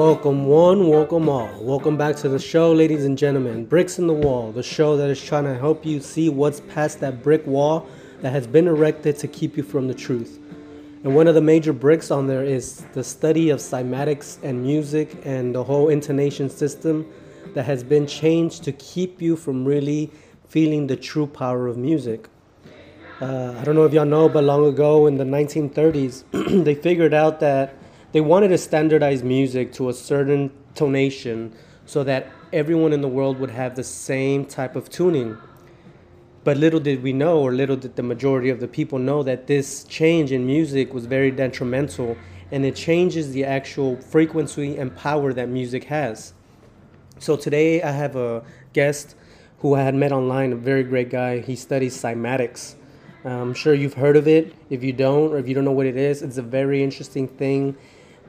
Welcome 0.00 0.46
one, 0.46 0.88
welcome 0.88 1.28
all. 1.28 1.50
Welcome 1.60 1.98
back 1.98 2.16
to 2.16 2.30
the 2.30 2.38
show, 2.38 2.72
ladies 2.72 3.04
and 3.04 3.18
gentlemen. 3.18 3.66
Bricks 3.66 3.98
in 3.98 4.06
the 4.06 4.14
Wall, 4.14 4.50
the 4.50 4.62
show 4.62 4.96
that 4.96 5.10
is 5.10 5.22
trying 5.22 5.44
to 5.44 5.54
help 5.54 5.84
you 5.84 6.00
see 6.00 6.30
what's 6.30 6.60
past 6.60 7.00
that 7.00 7.22
brick 7.22 7.46
wall 7.46 7.86
that 8.22 8.32
has 8.32 8.46
been 8.46 8.66
erected 8.66 9.18
to 9.18 9.28
keep 9.28 9.58
you 9.58 9.62
from 9.62 9.88
the 9.88 9.92
truth. 9.92 10.38
And 11.04 11.14
one 11.14 11.28
of 11.28 11.34
the 11.34 11.42
major 11.42 11.74
bricks 11.74 12.10
on 12.10 12.28
there 12.28 12.42
is 12.42 12.82
the 12.94 13.04
study 13.04 13.50
of 13.50 13.58
cymatics 13.58 14.42
and 14.42 14.62
music 14.62 15.20
and 15.26 15.54
the 15.54 15.62
whole 15.62 15.90
intonation 15.90 16.48
system 16.48 17.06
that 17.52 17.66
has 17.66 17.84
been 17.84 18.06
changed 18.06 18.64
to 18.64 18.72
keep 18.72 19.20
you 19.20 19.36
from 19.36 19.66
really 19.66 20.10
feeling 20.48 20.86
the 20.86 20.96
true 20.96 21.26
power 21.26 21.66
of 21.66 21.76
music. 21.76 22.26
Uh, 23.20 23.54
I 23.58 23.64
don't 23.64 23.74
know 23.74 23.84
if 23.84 23.92
y'all 23.92 24.06
know, 24.06 24.30
but 24.30 24.44
long 24.44 24.64
ago 24.64 25.06
in 25.06 25.18
the 25.18 25.24
1930s, 25.24 26.64
they 26.64 26.74
figured 26.74 27.12
out 27.12 27.40
that 27.40 27.74
they 28.12 28.20
wanted 28.20 28.48
to 28.48 28.58
standardize 28.58 29.22
music 29.22 29.72
to 29.74 29.88
a 29.88 29.92
certain 29.92 30.50
tonation 30.74 31.52
so 31.86 32.04
that 32.04 32.28
everyone 32.52 32.92
in 32.92 33.00
the 33.00 33.08
world 33.08 33.38
would 33.38 33.50
have 33.50 33.76
the 33.76 33.84
same 33.84 34.44
type 34.44 34.76
of 34.76 34.88
tuning. 34.90 35.36
But 36.42 36.56
little 36.56 36.80
did 36.80 37.02
we 37.02 37.12
know, 37.12 37.40
or 37.40 37.52
little 37.52 37.76
did 37.76 37.96
the 37.96 38.02
majority 38.02 38.48
of 38.48 38.60
the 38.60 38.68
people 38.68 38.98
know, 38.98 39.22
that 39.22 39.46
this 39.46 39.84
change 39.84 40.32
in 40.32 40.46
music 40.46 40.94
was 40.94 41.06
very 41.06 41.30
detrimental 41.30 42.16
and 42.50 42.64
it 42.64 42.74
changes 42.74 43.32
the 43.32 43.44
actual 43.44 43.96
frequency 44.00 44.76
and 44.76 44.96
power 44.96 45.32
that 45.32 45.48
music 45.48 45.84
has. 45.84 46.32
So 47.18 47.36
today 47.36 47.82
I 47.82 47.90
have 47.90 48.16
a 48.16 48.42
guest 48.72 49.14
who 49.58 49.74
I 49.74 49.82
had 49.82 49.94
met 49.94 50.10
online, 50.10 50.52
a 50.52 50.56
very 50.56 50.82
great 50.82 51.10
guy. 51.10 51.40
He 51.40 51.54
studies 51.54 51.96
cymatics. 51.96 52.74
I'm 53.24 53.52
sure 53.52 53.74
you've 53.74 53.94
heard 53.94 54.16
of 54.16 54.26
it. 54.26 54.54
If 54.70 54.82
you 54.82 54.94
don't, 54.94 55.32
or 55.32 55.38
if 55.38 55.46
you 55.46 55.54
don't 55.54 55.66
know 55.66 55.72
what 55.72 55.86
it 55.86 55.96
is, 55.96 56.22
it's 56.22 56.38
a 56.38 56.42
very 56.42 56.82
interesting 56.82 57.28
thing 57.28 57.76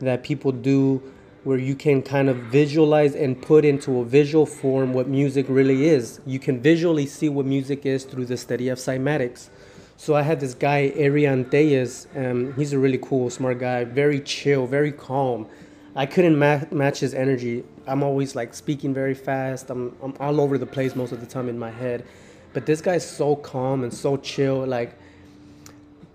that 0.05 0.23
people 0.23 0.51
do 0.51 1.01
where 1.43 1.57
you 1.57 1.75
can 1.75 2.01
kind 2.03 2.29
of 2.29 2.37
visualize 2.37 3.15
and 3.15 3.41
put 3.41 3.65
into 3.65 3.99
a 3.99 4.05
visual 4.05 4.45
form 4.45 4.93
what 4.93 5.07
music 5.07 5.45
really 5.49 5.87
is. 5.87 6.21
You 6.25 6.37
can 6.37 6.61
visually 6.61 7.07
see 7.07 7.29
what 7.29 7.45
music 7.45 7.85
is 7.85 8.03
through 8.03 8.25
the 8.25 8.37
study 8.37 8.69
of 8.69 8.77
cymatics. 8.77 9.49
So 9.97 10.15
I 10.15 10.21
had 10.21 10.39
this 10.39 10.53
guy, 10.53 10.91
Arian 10.95 11.49
Tellez. 11.49 12.07
Um, 12.15 12.53
he's 12.53 12.73
a 12.73 12.79
really 12.79 12.99
cool, 12.99 13.29
smart 13.29 13.59
guy, 13.59 13.83
very 13.83 14.19
chill, 14.19 14.67
very 14.67 14.91
calm. 14.91 15.47
I 15.95 16.05
couldn't 16.05 16.37
ma- 16.37 16.61
match 16.71 16.99
his 16.99 17.13
energy. 17.13 17.63
I'm 17.87 18.03
always 18.03 18.35
like 18.35 18.53
speaking 18.53 18.93
very 18.93 19.13
fast. 19.13 19.69
I'm, 19.69 19.95
I'm 20.01 20.15
all 20.19 20.39
over 20.41 20.57
the 20.57 20.65
place 20.65 20.95
most 20.95 21.11
of 21.11 21.21
the 21.21 21.27
time 21.27 21.49
in 21.49 21.57
my 21.57 21.71
head. 21.71 22.05
But 22.53 22.65
this 22.65 22.81
guy's 22.81 23.07
so 23.07 23.35
calm 23.35 23.83
and 23.83 23.93
so 23.93 24.17
chill. 24.17 24.65
Like, 24.65 24.97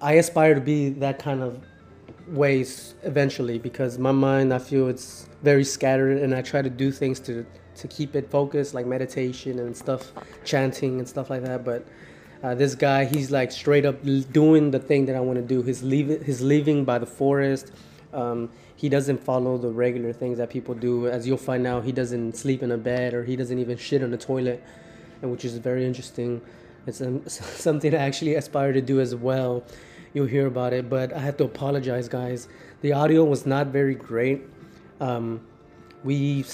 I 0.00 0.14
aspire 0.14 0.54
to 0.54 0.60
be 0.60 0.90
that 0.90 1.18
kind 1.18 1.42
of 1.42 1.62
ways 2.28 2.94
eventually 3.02 3.58
because 3.58 3.98
my 3.98 4.12
mind 4.12 4.52
I 4.52 4.58
feel 4.58 4.88
it's 4.88 5.28
very 5.42 5.64
scattered 5.64 6.18
and 6.18 6.34
I 6.34 6.42
try 6.42 6.62
to 6.62 6.70
do 6.70 6.90
things 6.90 7.20
to 7.20 7.46
to 7.76 7.88
keep 7.88 8.16
it 8.16 8.30
focused 8.30 8.74
like 8.74 8.86
meditation 8.86 9.58
and 9.58 9.76
stuff 9.76 10.12
chanting 10.44 10.98
and 10.98 11.08
stuff 11.08 11.28
like 11.28 11.42
that. 11.42 11.64
But 11.64 11.86
uh, 12.42 12.54
this 12.54 12.74
guy 12.74 13.04
he's 13.04 13.30
like 13.30 13.52
straight 13.52 13.84
up 13.84 14.02
doing 14.32 14.70
the 14.70 14.78
thing 14.78 15.06
that 15.06 15.16
I 15.16 15.20
want 15.20 15.36
to 15.36 15.44
do. 15.44 15.62
He's 15.62 15.82
leaving 15.82 16.24
he's 16.24 16.40
living 16.40 16.84
by 16.84 16.98
the 16.98 17.06
forest. 17.06 17.70
Um, 18.12 18.50
he 18.76 18.88
doesn't 18.88 19.22
follow 19.22 19.56
the 19.58 19.68
regular 19.68 20.12
things 20.12 20.38
that 20.38 20.50
people 20.50 20.74
do. 20.74 21.08
As 21.08 21.26
you'll 21.26 21.38
find 21.38 21.66
out 21.66 21.84
he 21.84 21.92
doesn't 21.92 22.36
sleep 22.36 22.62
in 22.62 22.72
a 22.72 22.78
bed 22.78 23.14
or 23.14 23.24
he 23.24 23.36
doesn't 23.36 23.58
even 23.58 23.76
shit 23.76 24.02
on 24.02 24.10
the 24.10 24.18
toilet 24.18 24.62
which 25.22 25.44
is 25.44 25.56
very 25.58 25.84
interesting. 25.84 26.40
It's 26.86 27.00
um, 27.00 27.22
something 27.28 27.94
I 27.94 27.98
actually 27.98 28.34
aspire 28.34 28.72
to 28.72 28.80
do 28.80 29.00
as 29.00 29.14
well 29.14 29.64
you'll 30.16 30.26
hear 30.26 30.46
about 30.46 30.72
it. 30.72 30.88
But 30.88 31.12
I 31.12 31.18
had 31.18 31.36
to 31.38 31.44
apologize, 31.44 32.08
guys. 32.08 32.48
The 32.80 32.94
audio 32.94 33.22
was 33.22 33.44
not 33.44 33.66
very 33.66 33.94
great. 33.94 34.44
Um, 34.98 35.42
we 36.02 36.44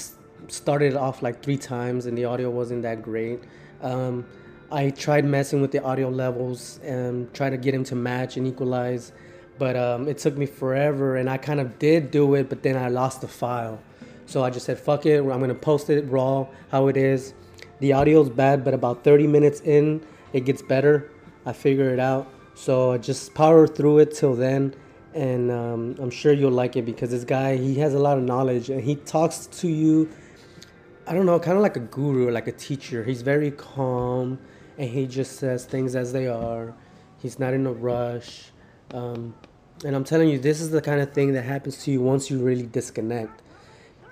started 0.49 0.97
off 0.97 1.23
like 1.23 1.43
three 1.43 1.57
times, 1.57 2.07
and 2.07 2.19
the 2.19 2.25
audio 2.25 2.51
wasn't 2.51 2.83
that 2.83 3.03
great. 3.03 3.41
Um, 3.81 4.27
I 4.73 4.91
tried 4.91 5.25
messing 5.25 5.61
with 5.61 5.71
the 5.71 5.83
audio 5.85 6.09
levels 6.09 6.81
and 6.83 7.33
trying 7.35 7.53
to 7.53 7.57
get 7.57 7.73
them 7.73 7.85
to 7.85 7.95
match 7.95 8.37
and 8.37 8.47
equalize, 8.47 9.13
but 9.59 9.77
um, 9.77 10.09
it 10.09 10.19
took 10.19 10.37
me 10.37 10.47
forever. 10.47 11.17
And 11.17 11.31
I 11.31 11.37
kind 11.37 11.61
of 11.61 11.79
did 11.79 12.11
do 12.11 12.35
it, 12.35 12.49
but 12.49 12.65
then 12.65 12.77
I 12.77 12.89
lost 12.89 13.21
the 13.21 13.29
file. 13.29 13.79
So 14.27 14.43
I 14.43 14.51
just 14.51 14.67
said, 14.67 14.79
fuck 14.79 15.07
it, 15.07 15.19
I'm 15.21 15.41
gonna 15.41 15.55
post 15.55 15.89
it 15.91 16.03
raw, 16.09 16.47
how 16.71 16.89
it 16.89 16.97
is. 16.97 17.35
The 17.81 17.93
audio 17.93 18.23
is 18.23 18.31
bad, 18.31 18.65
but 18.65 18.75
about 18.75 19.05
30 19.05 19.27
minutes 19.27 19.61
in, 19.61 20.05
it 20.33 20.47
gets 20.47 20.63
better. 20.63 21.11
I 21.45 21.53
figure 21.53 21.93
it 21.93 22.01
out. 22.01 22.27
So 22.55 22.97
just 22.99 23.35
power 23.35 23.67
through 23.67 24.01
it 24.01 24.15
till 24.15 24.35
then, 24.35 24.75
and 25.15 25.51
um, 25.51 25.97
I'm 25.99 26.11
sure 26.11 26.33
you'll 26.33 26.53
like 26.53 26.77
it 26.77 26.85
because 26.85 27.11
this 27.11 27.25
guy 27.25 27.57
he 27.57 27.77
has 27.77 27.95
a 27.95 27.99
lot 27.99 28.19
of 28.19 28.25
knowledge 28.25 28.71
and 28.71 28.81
he 28.81 28.97
talks 28.97 29.47
to 29.47 29.69
you. 29.69 30.09
I 31.07 31.15
don't 31.15 31.27
know, 31.27 31.39
kind 31.41 31.57
of 31.57 31.63
like 31.63 31.77
a 31.77 31.81
guru, 31.81 32.31
like 32.31 32.47
a 32.47 32.53
teacher. 32.53 33.03
He's 33.03 33.23
very 33.23 33.51
calm 33.51 34.39
and 34.79 34.89
he 34.89 35.07
just 35.07 35.37
says 35.37 35.65
things 35.65 35.97
as 35.97 36.13
they 36.13 36.29
are. 36.29 36.75
He's 37.19 37.39
not 37.39 37.55
in 37.55 37.67
a 37.67 37.73
rush. 37.73 38.53
Um, 38.93 39.35
and 39.85 39.97
I'm 39.97 40.05
telling 40.05 40.29
you, 40.29 40.39
this 40.39 40.61
is 40.61 40.71
the 40.71 40.81
kind 40.81 41.01
of 41.01 41.13
thing 41.13 41.33
that 41.33 41.43
happens 41.43 41.83
to 41.85 41.91
you 41.91 42.01
once 42.01 42.31
you 42.31 42.39
really 42.39 42.67
disconnect. 42.67 43.43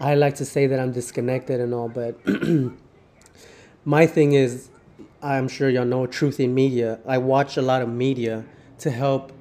I 0.01 0.15
like 0.15 0.35
to 0.37 0.45
say 0.45 0.67
that 0.67 0.81
I'm 0.81 0.93
disconnected 0.93 1.61
and 1.61 1.75
all, 1.75 1.89
but 1.89 2.19
my 3.85 4.07
thing 4.07 4.33
is 4.33 4.71
I'm 5.23 5.49
sure 5.49 5.69
y'all 5.69 5.85
know 5.85 6.07
Truth 6.07 6.41
in 6.41 6.55
Media. 6.55 6.99
I 7.07 7.19
watch 7.19 7.59
a 7.59 7.63
lot 7.63 7.83
of 7.83 7.91
media 7.91 8.45
to 8.79 8.91
help 8.91 9.33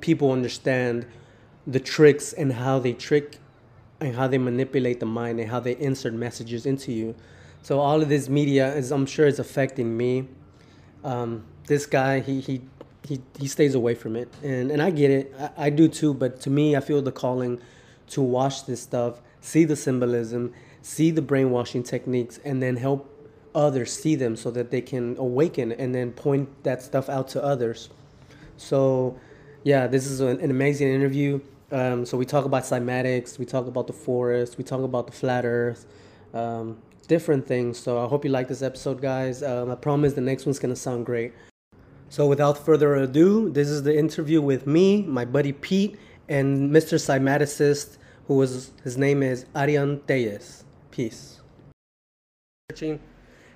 people 0.00 0.30
understand 0.30 1.04
the 1.66 1.80
tricks 1.80 2.32
and 2.32 2.52
how 2.52 2.78
they 2.78 2.92
trick 2.92 3.38
and 4.00 4.14
how 4.14 4.28
they 4.28 4.38
manipulate 4.38 5.00
the 5.00 5.06
mind 5.06 5.40
and 5.40 5.50
how 5.50 5.58
they 5.58 5.76
insert 5.78 6.14
messages 6.14 6.64
into 6.64 6.92
you. 6.92 7.16
So 7.62 7.80
all 7.80 8.00
of 8.00 8.08
this 8.08 8.28
media 8.28 8.72
is, 8.74 8.92
I'm 8.92 9.04
sure, 9.04 9.26
is 9.26 9.40
affecting 9.40 9.96
me. 9.96 10.28
Um, 11.02 11.44
this 11.66 11.86
guy, 11.86 12.20
he 12.20 12.40
he 12.40 12.62
he 13.06 13.20
he 13.38 13.48
stays 13.48 13.74
away 13.74 13.96
from 13.96 14.14
it, 14.14 14.32
and 14.44 14.70
and 14.70 14.80
I 14.80 14.90
get 14.90 15.10
it. 15.10 15.34
I, 15.38 15.66
I 15.66 15.70
do 15.70 15.88
too. 15.88 16.14
But 16.14 16.40
to 16.42 16.50
me, 16.50 16.76
I 16.76 16.80
feel 16.80 17.02
the 17.02 17.12
calling 17.12 17.60
to 18.10 18.22
watch 18.22 18.66
this 18.66 18.80
stuff, 18.80 19.20
see 19.40 19.64
the 19.64 19.76
symbolism, 19.76 20.54
see 20.82 21.10
the 21.10 21.22
brainwashing 21.22 21.82
techniques, 21.82 22.38
and 22.44 22.62
then 22.62 22.76
help 22.76 23.09
others 23.54 23.92
see 23.92 24.14
them 24.14 24.36
so 24.36 24.50
that 24.50 24.70
they 24.70 24.80
can 24.80 25.16
awaken 25.18 25.72
and 25.72 25.94
then 25.94 26.12
point 26.12 26.48
that 26.64 26.82
stuff 26.82 27.08
out 27.08 27.28
to 27.28 27.42
others. 27.42 27.90
So, 28.56 29.18
yeah, 29.64 29.86
this 29.86 30.06
is 30.06 30.20
an, 30.20 30.40
an 30.40 30.50
amazing 30.50 30.88
interview. 30.88 31.40
Um, 31.72 32.04
so 32.04 32.16
we 32.16 32.26
talk 32.26 32.44
about 32.44 32.64
cymatics, 32.64 33.38
we 33.38 33.44
talk 33.44 33.66
about 33.66 33.86
the 33.86 33.92
forest, 33.92 34.58
we 34.58 34.64
talk 34.64 34.82
about 34.82 35.06
the 35.06 35.12
flat 35.12 35.44
Earth, 35.44 35.86
um, 36.34 36.78
different 37.06 37.46
things. 37.46 37.78
So 37.78 38.04
I 38.04 38.08
hope 38.08 38.24
you 38.24 38.30
like 38.30 38.48
this 38.48 38.62
episode, 38.62 39.00
guys. 39.00 39.42
Um, 39.42 39.70
I 39.70 39.76
promise 39.76 40.14
the 40.14 40.20
next 40.20 40.46
one's 40.46 40.58
gonna 40.58 40.76
sound 40.76 41.06
great. 41.06 41.32
So 42.08 42.26
without 42.26 42.58
further 42.58 42.96
ado, 42.96 43.50
this 43.50 43.68
is 43.68 43.84
the 43.84 43.96
interview 43.96 44.42
with 44.42 44.66
me, 44.66 45.02
my 45.02 45.24
buddy 45.24 45.52
Pete, 45.52 45.96
and 46.28 46.70
Mr. 46.70 46.98
Cymaticist, 46.98 47.98
who 48.26 48.34
was 48.34 48.72
his 48.82 48.98
name 48.98 49.22
is 49.22 49.46
Arian 49.54 50.00
Tellez. 50.06 50.64
Peace 50.90 51.40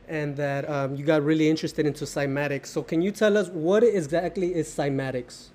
and 0.09 0.37
that 0.37 0.69
um, 0.69 0.97
you 0.97 1.05
got 1.05 1.23
really 1.23 1.49
interested 1.49 1.87
into 1.87 2.05
cymatics. 2.05 2.67
So 2.67 2.83
can 2.83 3.03
you 3.03 3.11
tell 3.11 3.37
us 3.37 3.49
what 3.49 3.83
exactly 3.83 4.55
is 4.55 4.69
cymatics? 4.69 5.49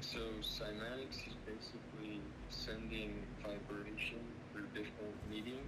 So 0.00 0.18
cymatics 0.40 1.26
is 1.26 1.34
basically 1.46 2.20
sending 2.50 3.14
vibration 3.42 4.20
through 4.52 4.66
different 4.74 5.14
medium 5.30 5.64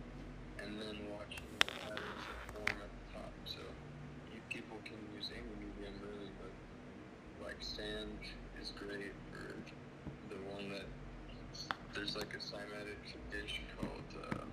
and 0.63 0.81
then 0.81 0.97
watching 1.11 1.49
the 1.61 1.67
patterns 1.81 2.25
form 2.53 2.77
at 2.79 2.91
the 2.91 3.19
top. 3.19 3.33
So 3.45 3.61
you 4.33 4.41
people 4.51 4.79
can 4.85 4.99
use 5.17 5.31
any 5.33 5.43
medium 5.59 5.95
really, 6.03 6.31
but 6.41 7.47
like 7.47 7.57
sand 7.61 8.19
is 8.61 8.73
great 8.79 9.13
for 9.31 9.55
the 10.29 10.41
one 10.55 10.69
that 10.71 10.87
there's 11.95 12.17
like 12.17 12.35
a 12.35 12.43
cymatic 12.43 12.99
dish 13.31 13.61
called. 13.77 14.23
Uh, 14.23 14.45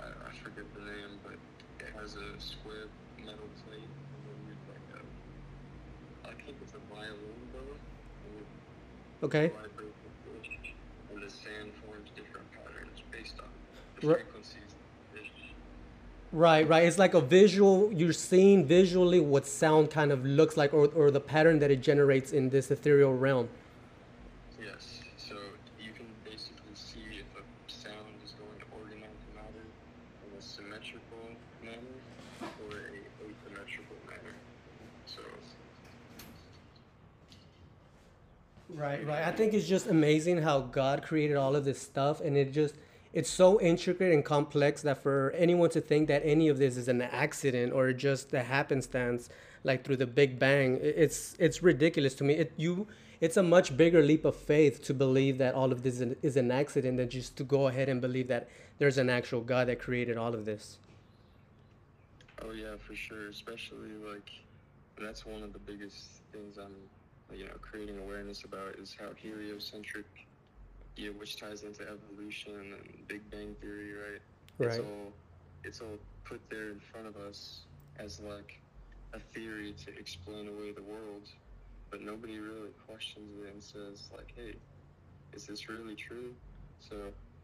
I, 0.00 0.06
I 0.28 0.32
forget 0.42 0.64
the 0.74 0.80
name, 0.80 1.18
but 1.22 1.36
it 1.80 1.92
has 2.00 2.14
a 2.16 2.40
square 2.40 2.88
metal 3.18 3.48
plate 3.66 3.82
and 3.82 4.20
then 4.24 4.38
you 4.48 4.54
like 4.72 4.88
a, 4.94 5.02
I 6.28 6.32
think 6.44 6.56
it's 6.62 6.72
a 6.72 6.94
violin 6.94 7.40
bow. 7.52 9.17
Okay. 9.28 9.52
And 11.12 11.22
the 11.22 11.28
sand 11.28 11.72
forms 11.84 12.08
different 12.16 12.46
patterns 12.50 12.98
based 13.12 13.38
on 13.38 13.44
the 14.00 14.06
Right. 14.06 14.16
frequencies. 14.20 14.62
of 14.62 15.12
the 15.12 15.18
dish. 15.20 15.52
Right, 16.32 16.66
right. 16.66 16.84
It's 16.84 16.96
like 16.96 17.12
a 17.12 17.20
visual. 17.20 17.92
You're 17.92 18.14
seeing 18.14 18.64
visually 18.64 19.20
what 19.20 19.46
sound 19.46 19.90
kind 19.90 20.12
of 20.12 20.24
looks 20.24 20.56
like, 20.56 20.72
or, 20.72 20.86
or 20.94 21.10
the 21.10 21.20
pattern 21.20 21.58
that 21.58 21.70
it 21.70 21.82
generates 21.82 22.32
in 22.32 22.48
this 22.48 22.70
ethereal 22.70 23.12
realm. 23.12 23.50
Yes. 24.58 25.02
So 25.18 25.36
you 25.78 25.92
can 25.92 26.06
basically 26.24 26.72
see 26.74 27.04
if 27.20 27.28
a 27.36 27.44
sound 27.70 28.08
is 28.24 28.32
going 28.32 28.58
to 28.60 28.66
organize 28.80 29.20
matter 29.36 29.66
in 30.24 30.38
a 30.38 30.40
symmetrical 30.40 31.36
manner 31.62 31.96
or 32.64 32.76
a 32.80 32.96
asymmetrical 33.28 33.96
manner. 34.08 34.32
So 35.04 35.20
Right, 38.78 39.04
right. 39.04 39.26
I 39.26 39.32
think 39.32 39.54
it's 39.54 39.66
just 39.66 39.88
amazing 39.88 40.38
how 40.38 40.60
God 40.60 41.02
created 41.02 41.36
all 41.36 41.56
of 41.56 41.64
this 41.64 41.82
stuff, 41.82 42.20
and 42.20 42.36
it 42.36 42.52
just 42.52 42.76
it's 43.12 43.28
so 43.28 43.60
intricate 43.60 44.12
and 44.12 44.24
complex 44.24 44.82
that 44.82 45.02
for 45.02 45.32
anyone 45.36 45.70
to 45.70 45.80
think 45.80 46.06
that 46.06 46.22
any 46.24 46.46
of 46.46 46.58
this 46.58 46.76
is 46.76 46.86
an 46.86 47.02
accident 47.02 47.72
or 47.72 47.92
just 47.92 48.32
a 48.34 48.42
happenstance, 48.44 49.30
like 49.64 49.82
through 49.82 49.96
the 49.96 50.06
Big 50.06 50.38
Bang, 50.38 50.78
it's 50.80 51.34
it's 51.40 51.60
ridiculous 51.60 52.14
to 52.14 52.24
me. 52.24 52.34
It 52.34 52.52
you 52.56 52.86
it's 53.20 53.36
a 53.36 53.42
much 53.42 53.76
bigger 53.76 54.00
leap 54.00 54.24
of 54.24 54.36
faith 54.36 54.84
to 54.84 54.94
believe 54.94 55.38
that 55.38 55.56
all 55.56 55.72
of 55.72 55.82
this 55.82 55.94
is 55.94 56.00
an, 56.00 56.16
is 56.22 56.36
an 56.36 56.52
accident 56.52 56.98
than 56.98 57.08
just 57.08 57.36
to 57.38 57.42
go 57.42 57.66
ahead 57.66 57.88
and 57.88 58.00
believe 58.00 58.28
that 58.28 58.48
there's 58.78 58.96
an 58.96 59.10
actual 59.10 59.40
God 59.40 59.66
that 59.66 59.80
created 59.80 60.16
all 60.16 60.34
of 60.34 60.44
this. 60.44 60.78
Oh 62.42 62.52
yeah, 62.52 62.76
for 62.78 62.94
sure. 62.94 63.28
Especially 63.28 63.90
like 64.08 64.30
that's 65.00 65.26
one 65.26 65.42
of 65.42 65.52
the 65.52 65.58
biggest 65.58 66.22
things 66.32 66.58
I'm 66.58 66.76
you 67.34 67.44
know 67.46 67.54
creating 67.60 67.98
awareness 67.98 68.44
about 68.44 68.76
is 68.76 68.96
how 68.98 69.08
heliocentric, 69.20 70.06
yeah, 70.96 71.10
which 71.10 71.40
ties 71.40 71.62
into 71.62 71.82
evolution 71.82 72.54
and 72.54 73.08
Big 73.08 73.30
Bang 73.30 73.54
theory, 73.60 73.92
right? 73.92 74.20
It's 74.60 74.78
all 74.78 75.12
it's 75.64 75.80
all 75.80 75.98
put 76.24 76.40
there 76.50 76.70
in 76.70 76.80
front 76.80 77.06
of 77.06 77.16
us 77.16 77.66
as 77.98 78.20
like 78.20 78.60
a 79.14 79.20
theory 79.20 79.72
to 79.84 79.98
explain 79.98 80.48
away 80.48 80.72
the 80.72 80.82
world, 80.82 81.28
but 81.90 82.02
nobody 82.02 82.38
really 82.38 82.70
questions 82.86 83.30
it 83.44 83.52
and 83.52 83.62
says 83.62 84.10
like, 84.16 84.32
hey, 84.36 84.54
is 85.32 85.46
this 85.46 85.68
really 85.68 85.94
true? 85.94 86.34
So 86.80 86.96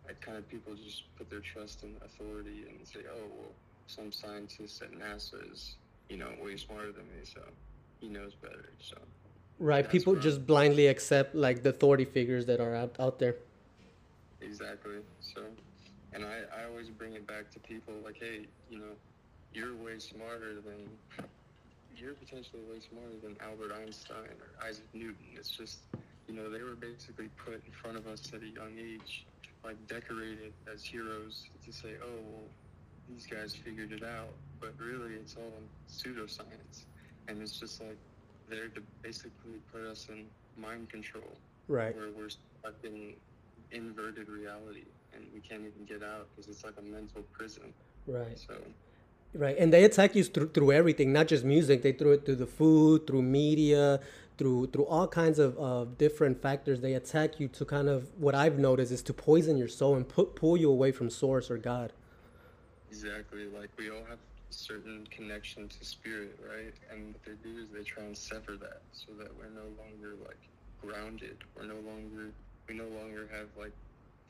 like 0.07 0.21
kind 0.21 0.39
of 0.39 0.49
people 0.49 0.75
just 0.75 1.05
put 1.17 1.31
their 1.31 1.41
trust 1.41 1.83
in 1.83 1.97
authority 2.05 2.67
and 2.69 2.87
say, 2.87 3.01
oh 3.11 3.27
well, 3.37 3.53
some 3.87 4.13
scientist 4.13 4.83
at 4.83 4.93
NASA 4.93 5.51
is 5.53 5.77
you 6.09 6.17
know 6.17 6.29
way 6.43 6.57
smarter 6.57 6.93
than 6.93 7.05
me, 7.09 7.25
so 7.25 7.41
he 8.01 8.09
knows 8.09 8.35
better. 8.35 8.71
So 8.81 8.97
Right. 9.59 9.89
People 9.89 10.17
just 10.17 10.47
blindly 10.47 10.89
accept 10.89 11.35
like 11.35 11.63
the 11.63 11.71
authority 11.71 12.05
figures 12.05 12.47
that 12.47 12.61
are 12.61 12.75
out, 12.75 12.97
out 12.99 13.19
there. 13.19 13.37
exactly. 14.41 14.97
So, 15.21 15.43
and 16.13 16.25
I 16.25 16.43
I 16.57 16.65
always 16.65 16.91
bring 16.91 17.15
it 17.15 17.27
back 17.27 17.51
to 17.53 17.61
people 17.61 17.95
like, 18.05 18.17
hey, 18.19 18.47
you 18.71 18.79
know, 18.79 18.95
you're 19.53 19.75
way 19.77 19.99
smarter 19.99 20.55
than 20.55 20.89
you're 21.97 22.15
potentially 22.15 22.63
way 22.71 22.81
smarter 22.81 23.15
than 23.23 23.37
Albert 23.41 23.73
Einstein 23.81 24.35
or 24.41 24.67
Isaac 24.67 24.87
Newton. 24.93 25.27
It's 25.35 25.51
just 25.51 25.79
you 26.27 26.35
know 26.35 26.51
they 26.51 26.63
were 26.63 26.75
basically 26.75 27.29
put 27.37 27.55
in 27.55 27.73
front 27.73 27.97
of 27.97 28.07
us 28.07 28.31
at 28.35 28.43
a 28.43 28.49
young 28.49 28.73
age, 28.79 29.25
like 29.65 29.77
decorated 29.87 30.53
as 30.73 30.85
heroes 30.85 31.49
to 31.65 31.73
say, 31.73 31.95
oh 32.03 32.21
well, 32.33 32.43
these 33.09 33.27
guys 33.27 33.55
figured 33.55 33.93
it 33.93 34.03
out, 34.03 34.33
but 34.61 34.73
really 34.79 35.15
it's 35.15 35.37
all 35.37 35.53
pseudoscience, 35.89 36.85
and 37.29 37.41
it's 37.41 37.59
just 37.59 37.81
like 37.81 37.99
there 38.49 38.69
to 38.69 38.83
basically 39.03 39.59
put 39.73 39.83
us 39.83 40.09
in 40.09 40.27
mind 40.57 40.89
control 40.89 41.25
Right. 41.69 41.97
where 41.97 42.11
we're 42.17 42.29
stuck 42.29 42.75
in 42.85 43.15
inverted 43.73 44.29
reality 44.29 44.85
and 45.15 45.25
we 45.35 45.41
can't 45.41 45.63
even 45.63 45.85
get 45.87 46.03
out 46.03 46.27
because 46.31 46.49
it's 46.49 46.65
like 46.65 46.75
a 46.79 46.83
mental 46.83 47.23
prison. 47.33 47.73
Right. 48.07 48.39
So 48.39 48.55
Right, 49.37 49.57
and 49.59 49.73
they 49.73 49.83
attack 49.83 50.15
you 50.15 50.23
through, 50.23 50.51
through 50.51 50.71
everything, 50.71 51.13
not 51.13 51.27
just 51.27 51.45
music. 51.45 51.83
They 51.83 51.91
throw 51.91 52.13
it 52.13 52.25
through 52.25 52.37
the 52.37 52.47
food, 52.47 53.05
through 53.09 53.23
media, 53.23 53.99
through 54.39 54.69
through 54.69 54.87
all 54.87 55.09
kinds 55.09 55.41
of, 55.41 55.59
of 55.59 55.99
different 55.99 56.41
factors. 56.41 56.81
They 56.81 56.95
attack 56.95 57.41
you 57.41 57.49
to 57.49 57.65
kind 57.65 57.89
of 57.89 58.13
what 58.17 58.37
I've 58.37 58.61
noticed 58.61 58.93
is 58.93 59.03
to 59.03 59.13
poison 59.13 59.57
your 59.57 59.67
soul 59.67 59.97
and 59.97 60.09
put, 60.09 60.37
pull 60.37 60.57
you 60.57 60.71
away 60.71 60.93
from 60.93 61.11
Source 61.11 61.51
or 61.51 61.59
God. 61.59 61.93
exactly, 62.89 63.47
like 63.47 63.71
we 63.77 63.91
all 63.91 64.05
have 64.09 64.19
certain 64.55 65.07
connection 65.11 65.69
to 65.69 65.85
spirit, 65.85 66.39
right? 66.49 66.73
And 66.91 67.15
what 67.15 67.23
they 67.25 67.33
do 67.49 67.59
is 67.63 67.69
they 67.75 67.83
try 67.83 68.05
and 68.05 68.17
sever 68.17 68.57
that 68.57 68.83
so 68.93 69.13
that 69.19 69.29
we're 69.37 69.51
no 69.51 69.69
longer 69.83 70.15
like 70.25 70.39
grounded. 70.81 71.39
We're 71.57 71.67
no 71.67 71.81
longer 71.87 72.31
we 72.69 72.75
no 72.75 72.87
longer 72.99 73.29
have 73.33 73.49
like 73.59 73.73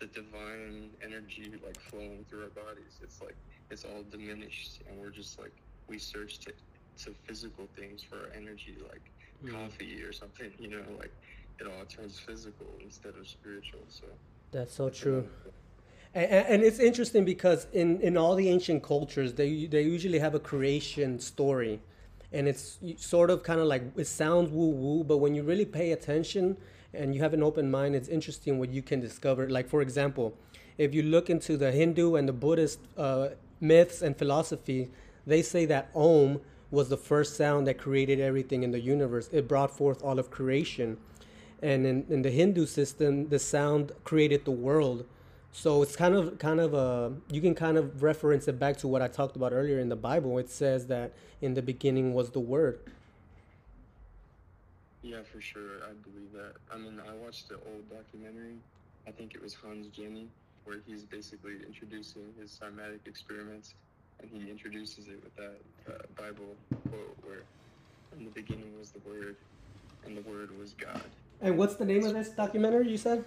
the 0.00 0.06
divine 0.06 0.90
energy 1.04 1.52
like 1.64 1.78
flowing 1.78 2.24
through 2.28 2.44
our 2.44 2.48
bodies. 2.64 2.98
It's 3.02 3.20
like 3.20 3.36
it's 3.70 3.84
all 3.84 4.04
diminished 4.10 4.80
and 4.88 5.00
we're 5.00 5.10
just 5.10 5.38
like 5.38 5.52
we 5.88 5.98
search 5.98 6.38
to 6.40 6.52
to 7.04 7.14
physical 7.24 7.68
things 7.76 8.02
for 8.02 8.16
our 8.16 8.30
energy 8.36 8.76
like 8.90 9.02
Mm. 9.42 9.50
coffee 9.52 10.00
or 10.02 10.12
something, 10.12 10.50
you 10.58 10.68
know, 10.68 10.82
like 10.96 11.12
it 11.60 11.66
all 11.66 11.84
turns 11.86 12.18
physical 12.20 12.66
instead 12.82 13.14
of 13.20 13.26
spiritual. 13.28 13.80
So 13.88 14.04
That's 14.52 14.72
so 14.72 14.88
true. 14.88 15.28
And, 16.14 16.46
and 16.46 16.62
it's 16.62 16.78
interesting 16.78 17.24
because 17.24 17.66
in, 17.72 18.00
in 18.00 18.16
all 18.16 18.34
the 18.34 18.48
ancient 18.48 18.82
cultures, 18.82 19.34
they 19.34 19.66
they 19.66 19.82
usually 19.82 20.18
have 20.18 20.34
a 20.34 20.40
creation 20.40 21.18
story, 21.18 21.80
and 22.32 22.46
it's 22.48 22.78
sort 22.96 23.30
of 23.30 23.42
kind 23.42 23.60
of 23.60 23.66
like 23.66 23.82
it 23.96 24.06
sounds 24.06 24.50
woo 24.50 24.70
woo, 24.70 25.04
but 25.04 25.18
when 25.18 25.34
you 25.34 25.42
really 25.42 25.64
pay 25.64 25.92
attention 25.92 26.56
and 26.92 27.14
you 27.14 27.20
have 27.20 27.34
an 27.34 27.42
open 27.42 27.70
mind, 27.70 27.96
it's 27.96 28.08
interesting 28.08 28.58
what 28.58 28.70
you 28.70 28.82
can 28.82 29.00
discover. 29.00 29.48
Like 29.48 29.68
for 29.68 29.82
example, 29.82 30.34
if 30.78 30.94
you 30.94 31.02
look 31.02 31.28
into 31.28 31.56
the 31.56 31.72
Hindu 31.72 32.14
and 32.14 32.28
the 32.28 32.32
Buddhist 32.32 32.78
uh, 32.96 33.28
myths 33.60 34.00
and 34.00 34.16
philosophy, 34.16 34.90
they 35.26 35.42
say 35.42 35.64
that 35.66 35.90
Om 35.94 36.40
was 36.70 36.88
the 36.88 36.96
first 36.96 37.36
sound 37.36 37.66
that 37.66 37.78
created 37.78 38.20
everything 38.20 38.62
in 38.62 38.70
the 38.70 38.80
universe. 38.80 39.28
It 39.32 39.48
brought 39.48 39.76
forth 39.76 40.02
all 40.02 40.18
of 40.18 40.30
creation 40.30 40.98
and 41.64 41.86
in, 41.86 42.04
in 42.10 42.22
the 42.22 42.30
Hindu 42.30 42.66
system, 42.66 43.28
the 43.30 43.38
sound 43.38 43.92
created 44.04 44.44
the 44.44 44.50
world. 44.50 45.06
So 45.56 45.82
it's 45.82 45.94
kind 45.94 46.16
of 46.16 46.36
kind 46.40 46.58
of 46.58 46.74
a 46.74 47.12
you 47.30 47.40
can 47.40 47.54
kind 47.54 47.78
of 47.78 48.02
reference 48.02 48.48
it 48.48 48.58
back 48.58 48.76
to 48.78 48.88
what 48.88 49.00
I 49.02 49.06
talked 49.08 49.36
about 49.36 49.52
earlier 49.52 49.78
in 49.78 49.88
the 49.88 49.96
Bible. 49.96 50.36
It 50.38 50.50
says 50.50 50.88
that 50.88 51.12
in 51.40 51.54
the 51.54 51.62
beginning 51.62 52.12
was 52.12 52.30
the 52.30 52.40
Word. 52.40 52.80
yeah, 55.02 55.18
for 55.22 55.40
sure, 55.40 55.78
I 55.84 55.92
believe 56.02 56.32
that. 56.32 56.54
I 56.72 56.76
mean, 56.76 57.00
I 57.08 57.14
watched 57.24 57.48
the 57.48 57.54
old 57.54 57.88
documentary. 57.88 58.56
I 59.06 59.12
think 59.12 59.34
it 59.34 59.42
was 59.42 59.54
Hans 59.54 59.86
Jenny, 59.88 60.26
where 60.64 60.78
he's 60.86 61.04
basically 61.04 61.56
introducing 61.64 62.22
his 62.40 62.58
cymatic 62.60 63.06
experiments, 63.06 63.74
and 64.20 64.30
he 64.32 64.50
introduces 64.50 65.06
it 65.06 65.22
with 65.22 65.36
that 65.36 65.60
uh, 65.88 66.02
Bible 66.16 66.56
quote 66.88 67.16
where, 67.22 67.42
"In 68.18 68.24
the 68.24 68.30
beginning 68.32 68.76
was 68.76 68.90
the 68.90 69.00
Word, 69.08 69.36
and 70.04 70.16
the 70.16 70.22
Word 70.22 70.58
was 70.58 70.72
God." 70.72 71.04
And 71.40 71.56
what's 71.56 71.76
the 71.76 71.84
name 71.84 72.04
of 72.04 72.12
this 72.12 72.30
documentary 72.30 72.88
you 72.90 72.98
said? 72.98 73.24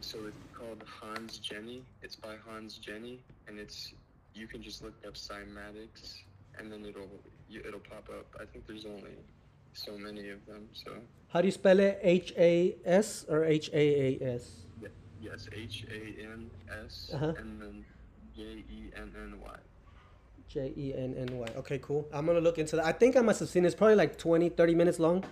So 0.00 0.18
it's 0.26 0.36
called 0.56 0.82
Hans 1.00 1.38
Jenny. 1.38 1.82
It's 2.02 2.16
by 2.16 2.34
Hans 2.48 2.78
Jenny, 2.78 3.20
and 3.48 3.58
it's 3.58 3.92
you 4.34 4.46
can 4.46 4.62
just 4.62 4.82
look 4.82 4.94
up 5.06 5.14
cymatics, 5.14 6.18
and 6.58 6.70
then 6.70 6.84
it'll 6.84 7.08
it'll 7.50 7.80
pop 7.80 8.08
up. 8.10 8.26
I 8.40 8.44
think 8.44 8.66
there's 8.66 8.84
only 8.84 9.16
so 9.72 9.96
many 9.98 10.30
of 10.30 10.44
them. 10.46 10.68
So 10.72 10.92
How 11.28 11.40
do 11.40 11.48
you 11.48 11.52
spell 11.52 11.80
it? 11.80 11.98
H 12.02 12.32
A 12.38 12.76
S 12.84 13.24
or 13.28 13.44
H 13.44 13.70
A 13.72 14.18
A 14.22 14.34
S? 14.34 14.50
yes, 15.20 15.48
H 15.52 15.86
A 15.90 16.22
N 16.32 16.50
S 16.84 17.10
Uh-huh. 17.14 17.32
and 17.38 17.60
then 17.60 17.84
J 18.36 18.42
E 18.70 18.90
N 18.96 19.12
N 19.16 19.40
Y. 19.42 19.56
J 20.48 20.72
E 20.76 20.94
N 20.94 21.14
N 21.18 21.38
Y. 21.38 21.48
Okay, 21.56 21.78
cool. 21.80 22.06
I'm 22.12 22.26
gonna 22.26 22.40
look 22.40 22.58
into 22.58 22.76
that. 22.76 22.84
I 22.84 22.92
think 22.92 23.16
I 23.16 23.22
must 23.22 23.40
have 23.40 23.48
seen 23.48 23.64
it. 23.64 23.68
It's 23.68 23.74
probably 23.76 23.96
like 23.96 24.16
20, 24.18 24.50
30 24.50 24.74
minutes 24.74 24.98
long. 24.98 25.24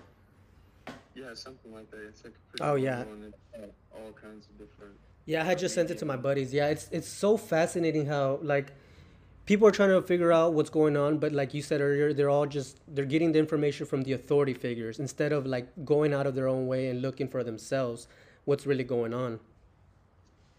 Yeah, 1.14 1.35
something 1.35 1.73
like 1.73 1.90
that. 1.90 2.02
It's 2.09 2.25
like 2.25 2.35
a 2.35 2.50
pretty 2.50 2.64
Oh, 2.64 2.75
yeah. 2.75 3.04
one. 3.04 3.33
It's 3.54 3.73
all 3.94 4.12
kinds 4.12 4.47
of 4.47 4.59
different. 4.59 4.94
Yeah, 5.26 5.42
I 5.42 5.44
had 5.44 5.59
just 5.59 5.75
sent 5.75 5.90
it 5.90 5.99
to 5.99 6.04
my 6.04 6.16
buddies. 6.16 6.52
Yeah, 6.52 6.68
it's 6.68 6.88
it's 6.90 7.09
so 7.09 7.37
fascinating 7.37 8.06
how 8.06 8.40
like 8.42 8.73
people 9.47 9.66
are 9.66 9.71
trying 9.71 9.88
to 9.90 10.02
figure 10.02 10.33
out 10.33 10.52
what's 10.52 10.71
going 10.71 10.97
on, 10.97 11.18
but 11.18 11.33
like 11.33 11.54
you 11.54 11.62
said 11.62 11.80
earlier, 11.80 12.12
they're 12.12 12.28
all 12.28 12.47
just 12.47 12.80
they're 12.88 13.06
getting 13.06 13.33
the 13.33 13.38
information 13.38 13.87
from 13.87 14.02
the 14.02 14.12
authority 14.12 14.52
figures 14.54 14.99
instead 14.99 15.33
of 15.33 15.47
like 15.47 15.66
going 15.85 16.12
out 16.12 16.26
of 16.26 16.35
their 16.35 16.49
own 16.49 16.66
way 16.66 16.88
and 16.88 17.00
looking 17.00 17.28
for 17.28 17.42
themselves 17.42 18.06
what's 18.44 18.66
really 18.66 18.85
going 18.85 19.14
on. 19.14 19.40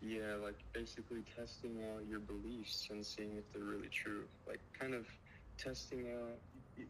Yeah, 0.02 0.36
like 0.44 0.58
basically 0.74 1.24
testing 1.36 1.78
out 1.92 2.04
your 2.10 2.20
beliefs 2.20 2.88
and 2.92 3.06
seeing 3.06 3.36
if 3.38 3.44
they're 3.54 3.64
really 3.64 3.90
true. 3.90 4.24
Like 4.48 4.60
kind 4.80 4.94
of 4.96 5.06
testing 5.58 6.08
out 6.12 6.38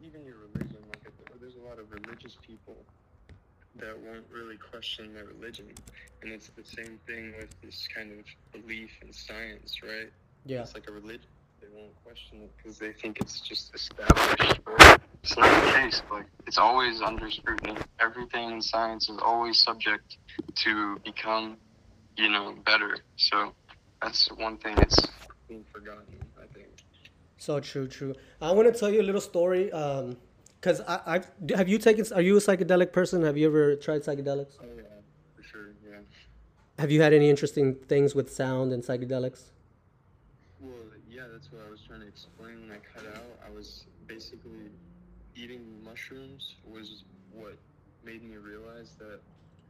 even 0.02 0.24
your 0.26 0.38
religion. 0.38 0.78
Like 0.94 1.12
there's 1.42 1.56
a 1.56 1.68
lot 1.68 1.80
of 1.80 1.92
religious 1.92 2.38
people 2.42 2.76
that 3.80 3.98
won't 4.00 4.26
really 4.32 4.58
question 4.58 5.14
their 5.14 5.26
religion, 5.26 5.68
and 6.22 6.32
it's 6.32 6.50
the 6.50 6.64
same 6.64 7.00
thing 7.08 7.34
with 7.38 7.50
this 7.62 7.88
kind 7.94 8.12
of 8.12 8.62
belief 8.62 8.92
in 9.02 9.12
science, 9.12 9.82
right? 9.84 10.12
Yeah. 10.46 10.62
It's 10.62 10.74
like 10.74 10.88
a 10.90 10.92
religion. 10.92 11.28
They 11.62 11.68
won't 11.74 11.96
question 12.04 12.42
it 12.44 12.52
because 12.58 12.78
they 12.78 12.94
think 12.94 13.20
it's 13.20 13.40
just 13.42 13.74
established. 13.74 14.60
But 14.64 15.02
it's 15.24 15.36
not 15.38 15.66
the 15.66 15.72
case. 15.72 16.02
Like 16.12 16.28
it's 16.46 16.58
always 16.58 17.02
under 17.02 17.30
scrutiny. 17.32 17.76
Everything 18.00 18.52
in 18.52 18.62
science 18.62 19.10
is 19.10 19.18
always 19.24 19.62
subject 19.62 20.18
to 20.56 21.00
become, 21.04 21.58
you 22.18 22.30
know, 22.30 22.56
better. 22.66 22.98
So 23.18 23.54
that's 24.02 24.28
one 24.34 24.58
thing 24.58 24.76
that's 24.76 25.08
being 25.48 25.66
forgotten. 25.74 26.04
I 26.40 26.46
think. 26.54 26.68
So 27.38 27.60
true, 27.60 27.88
true. 27.88 28.14
I 28.40 28.52
want 28.52 28.72
to 28.72 28.80
tell 28.80 28.92
you 28.92 29.02
a 29.02 29.08
little 29.10 29.22
story. 29.22 29.72
Um, 29.72 30.18
cause 30.62 30.82
I, 30.82 31.00
I've 31.06 31.28
have 31.56 31.70
you 31.70 31.78
taken? 31.78 32.06
Are 32.14 32.22
you 32.22 32.38
a 32.38 32.40
psychedelic 32.40 32.92
person? 32.92 33.24
Have 33.24 33.38
you 33.38 33.48
ever 33.48 33.76
tried 33.76 34.04
psychedelics? 34.04 34.54
Oh 34.62 34.66
yeah, 34.76 34.84
for 35.36 35.44
sure. 35.44 35.68
Yeah. 35.88 35.98
Have 36.80 36.92
you 36.92 37.02
had 37.02 37.14
any 37.14 37.30
interesting 37.30 37.76
things 37.76 38.16
with 38.16 38.32
sound 38.32 38.74
and 38.74 38.84
psychedelics? 38.84 39.44
Well, 40.60 40.74
yeah, 41.10 41.24
that's 41.32 41.52
what 41.52 41.62
I 41.68 41.70
was 41.70 41.82
trying 41.82 42.02
to 42.02 42.08
explain 42.08 42.62
when 42.62 42.72
I 42.72 42.80
cut 42.98 43.08
out. 43.16 43.24
I 43.46 43.56
was 43.56 43.86
basically 44.08 44.70
eating 45.36 45.84
mushrooms 45.84 46.56
was 46.66 47.04
what 47.34 47.58
made 48.04 48.24
me 48.24 48.38
realize 48.38 48.96
that 49.00 49.20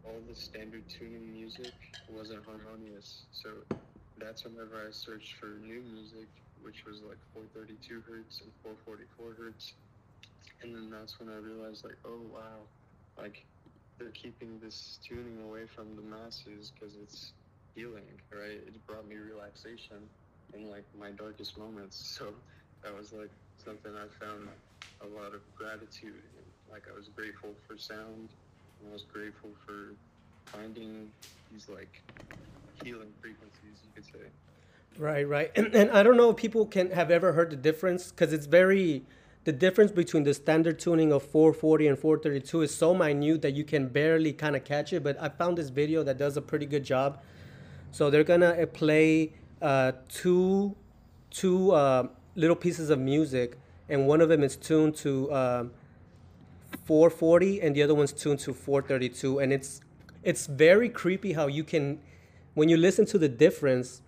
all 0.03 0.21
the 0.29 0.35
standard 0.35 0.83
tuning 0.87 1.31
music 1.33 1.73
wasn't 2.09 2.43
harmonious. 2.45 3.25
So 3.31 3.49
that's 4.17 4.43
whenever 4.43 4.85
I 4.87 4.91
searched 4.91 5.35
for 5.39 5.57
new 5.65 5.81
music, 5.93 6.27
which 6.61 6.85
was 6.85 7.01
like 7.01 7.17
432 7.33 8.03
hertz 8.07 8.41
and 8.41 8.51
444 8.63 9.45
hertz. 9.45 9.73
And 10.61 10.73
then 10.75 10.89
that's 10.89 11.19
when 11.19 11.29
I 11.29 11.37
realized, 11.37 11.83
like, 11.83 11.97
oh 12.05 12.21
wow, 12.33 12.63
like 13.17 13.45
they're 13.99 14.09
keeping 14.09 14.59
this 14.61 14.99
tuning 15.07 15.37
away 15.43 15.65
from 15.65 15.95
the 15.95 16.01
masses 16.01 16.71
because 16.73 16.95
it's 17.01 17.31
healing, 17.75 18.03
right? 18.31 18.61
It 18.65 18.87
brought 18.87 19.07
me 19.07 19.15
relaxation 19.15 19.97
in 20.53 20.69
like 20.69 20.85
my 20.99 21.11
darkest 21.11 21.57
moments. 21.57 22.17
So 22.25 22.33
that 22.83 22.95
was 22.95 23.13
like 23.13 23.31
something 23.63 23.91
I 23.95 24.05
found 24.23 24.47
a 25.01 25.07
lot 25.19 25.33
of 25.33 25.41
gratitude. 25.55 26.21
Like 26.71 26.83
I 26.91 26.95
was 26.95 27.09
grateful 27.09 27.51
for 27.67 27.77
sound, 27.77 28.29
and 28.79 28.89
I 28.89 28.93
was 28.93 29.03
grateful 29.03 29.49
for 29.65 29.93
finding 30.45 31.11
these 31.51 31.67
like 31.69 32.01
healing 32.83 33.11
frequencies, 33.21 33.81
you 33.83 33.89
could 33.95 34.05
say. 34.05 34.29
Right, 34.97 35.27
right. 35.27 35.51
And, 35.55 35.67
and 35.75 35.91
I 35.91 36.03
don't 36.03 36.17
know 36.17 36.29
if 36.29 36.37
people 36.37 36.65
can 36.65 36.91
have 36.91 37.11
ever 37.11 37.33
heard 37.33 37.49
the 37.49 37.55
difference 37.55 38.11
because 38.11 38.33
it's 38.33 38.45
very 38.45 39.03
the 39.45 39.51
difference 39.51 39.91
between 39.91 40.23
the 40.23 40.33
standard 40.33 40.79
tuning 40.79 41.13
of 41.13 41.23
440 41.23 41.87
and 41.87 41.99
432 41.99 42.63
is 42.63 42.75
so 42.75 42.95
minute 42.95 43.43
that 43.43 43.51
you 43.51 43.63
can 43.63 43.87
barely 43.87 44.33
kind 44.33 44.55
of 44.55 44.63
catch 44.63 44.91
it. 44.91 45.03
But 45.03 45.21
I 45.21 45.29
found 45.29 45.57
this 45.57 45.69
video 45.69 46.03
that 46.03 46.17
does 46.17 46.35
a 46.35 46.41
pretty 46.41 46.65
good 46.65 46.83
job. 46.83 47.21
So 47.91 48.09
they're 48.09 48.23
gonna 48.23 48.49
uh, 48.49 48.65
play 48.65 49.33
uh, 49.61 49.93
two 50.09 50.75
two 51.29 51.71
uh, 51.71 52.07
little 52.35 52.55
pieces 52.55 52.89
of 52.89 52.99
music, 52.99 53.57
and 53.87 54.07
one 54.07 54.19
of 54.19 54.29
them 54.29 54.41
is 54.41 54.55
tuned 54.55 54.95
to 54.95 55.31
um, 55.31 55.71
440, 56.85 57.61
and 57.61 57.75
the 57.75 57.83
other 57.83 57.93
one's 57.93 58.13
tuned 58.13 58.39
to 58.39 58.53
432, 58.53 59.39
and 59.39 59.53
it's 59.53 59.81
it's 60.23 60.47
very 60.47 60.89
creepy 60.89 61.33
how 61.33 61.45
you 61.45 61.63
can 61.63 61.99
when 62.55 62.67
you 62.67 62.77
listen 62.77 63.05
to 63.05 63.19
the 63.19 63.29
difference 63.29 64.01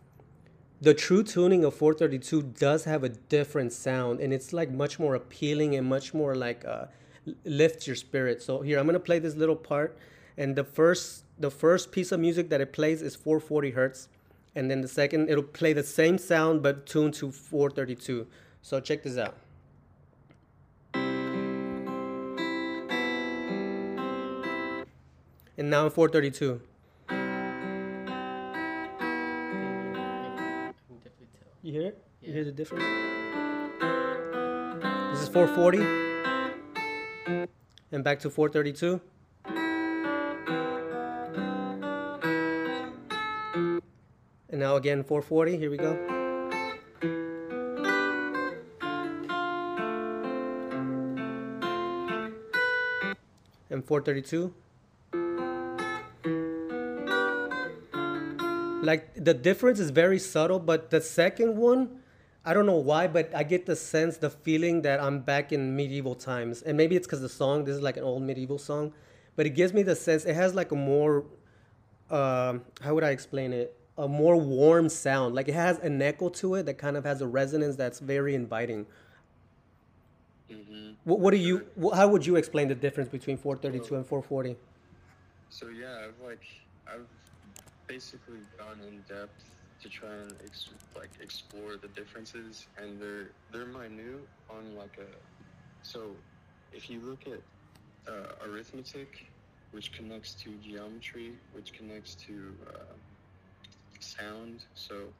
the 0.79 0.93
true 0.93 1.23
tuning 1.23 1.63
of 1.63 1.73
432 1.73 2.43
does 2.43 2.83
have 2.83 3.03
a 3.03 3.09
different 3.09 3.73
sound 3.73 4.19
and 4.19 4.31
it's 4.31 4.53
like 4.53 4.71
much 4.71 4.99
more 4.99 5.15
appealing 5.15 5.75
and 5.75 5.87
much 5.87 6.13
more 6.13 6.35
like 6.35 6.63
uh, 6.65 6.85
lifts 7.45 7.87
your 7.87 7.95
spirit. 7.95 8.41
So 8.41 8.61
here 8.61 8.79
i'm 8.79 8.85
gonna 8.85 8.99
play 8.99 9.19
this 9.19 9.35
little 9.35 9.55
part 9.55 9.97
and 10.37 10.55
the 10.55 10.63
first 10.63 11.23
the 11.39 11.51
first 11.51 11.91
piece 11.91 12.11
of 12.11 12.19
music 12.19 12.49
that 12.49 12.61
it 12.61 12.73
plays 12.73 13.01
is 13.01 13.15
440 13.15 13.71
hertz 13.71 14.09
and 14.55 14.69
then 14.69 14.81
the 14.81 14.87
second 14.87 15.29
it'll 15.29 15.43
play 15.43 15.73
the 15.73 15.83
same 15.83 16.17
sound 16.17 16.61
but 16.61 16.85
tuned 16.85 17.13
to 17.15 17.31
432 17.31 18.27
so 18.61 18.79
check 18.79 19.03
this 19.03 19.17
out. 19.17 19.35
And 25.59 25.71
now 25.71 25.89
432 25.89 26.61
You 31.67 31.73
hear 31.73 31.87
it? 31.87 32.01
You 32.21 32.31
hear 32.31 32.45
the 32.45 32.53
difference? 32.53 32.85
This 35.11 35.21
is 35.21 35.27
440. 35.27 35.79
And 37.91 38.05
back 38.05 38.21
to 38.21 38.29
432. 38.29 39.01
And 44.47 44.61
now 44.61 44.77
again 44.77 45.03
440. 45.03 45.57
Here 45.57 45.69
we 45.69 45.75
go. 45.75 45.91
And 53.69 53.83
432. 53.83 54.53
Like 58.87 59.23
the 59.29 59.33
difference 59.33 59.79
is 59.79 59.89
very 59.91 60.17
subtle 60.17 60.59
but 60.59 60.89
the 60.89 61.01
second 61.01 61.55
one 61.57 61.99
i 62.45 62.53
don't 62.53 62.65
know 62.65 62.83
why 62.91 63.05
but 63.05 63.29
i 63.35 63.43
get 63.43 63.65
the 63.65 63.75
sense 63.75 64.17
the 64.17 64.29
feeling 64.29 64.81
that 64.81 64.99
i'm 64.99 65.19
back 65.19 65.51
in 65.51 65.75
medieval 65.75 66.15
times. 66.15 66.61
And 66.61 66.77
maybe 66.77 66.95
it's 66.95 67.05
because 67.05 67.21
the 67.21 67.29
song 67.41 67.65
this 67.65 67.75
is 67.75 67.81
like 67.81 67.97
an 67.97 68.03
old 68.03 68.23
medieval 68.23 68.57
song 68.57 68.93
but 69.35 69.45
it 69.45 69.51
gives 69.51 69.73
me 69.73 69.83
the 69.83 69.95
sense 69.95 70.25
it 70.25 70.35
has 70.35 70.55
like 70.55 70.71
a 70.71 70.75
more 70.75 71.25
uh, 72.09 72.57
how 72.81 72.95
would 72.95 73.03
i 73.03 73.09
explain 73.09 73.51
it? 73.53 73.75
A 73.97 74.07
more 74.07 74.37
warm 74.37 74.89
sound. 74.89 75.35
Like 75.35 75.47
it 75.49 75.55
has 75.55 75.79
an 75.79 76.01
echo 76.01 76.29
to 76.29 76.55
it 76.55 76.65
that 76.67 76.77
kind 76.77 76.95
of 76.95 77.03
has 77.03 77.21
a 77.21 77.27
resonance 77.27 77.75
that's 77.75 77.99
very 77.99 78.35
inviting. 78.35 78.85
Mm-hmm. 80.51 80.91
what, 81.03 81.19
what 81.19 81.31
do 81.31 81.37
you 81.37 81.65
how 81.93 82.07
would 82.07 82.25
you 82.25 82.37
explain 82.37 82.69
the 82.69 82.75
difference 82.75 83.09
between 83.09 83.35
432 83.35 83.95
and 83.95 84.05
440 84.05 84.55
So 85.49 85.67
yeah, 85.67 86.05
I've 86.05 86.25
like 86.25 86.45
I've 86.87 87.05
basically 87.87 88.41
gone 88.57 88.81
in 88.81 89.01
depth 89.03 89.51
to 89.81 89.89
try 89.89 90.13
and 90.13 90.35
ex- 90.43 90.73
like 90.95 91.11
explore 91.21 91.77
the 91.77 91.87
differences, 91.89 92.67
and 92.77 93.01
they're 93.01 93.31
they're 93.51 93.65
minute 93.65 94.27
on 94.49 94.75
like 94.75 94.97
a. 94.99 95.09
So, 95.81 96.17
if 96.71 96.89
you 96.89 97.01
look 97.01 97.27
at 97.27 97.41
uh, 98.11 98.33
arithmetic, 98.47 99.09
which 99.71 99.93
connects 99.93 100.35
to 100.43 100.57
geometry, 100.57 101.39
which 101.51 101.73
connects 101.73 102.15
to 102.27 102.53
uh, 102.67 102.95
sound, 103.99 104.65
so 104.73 105.13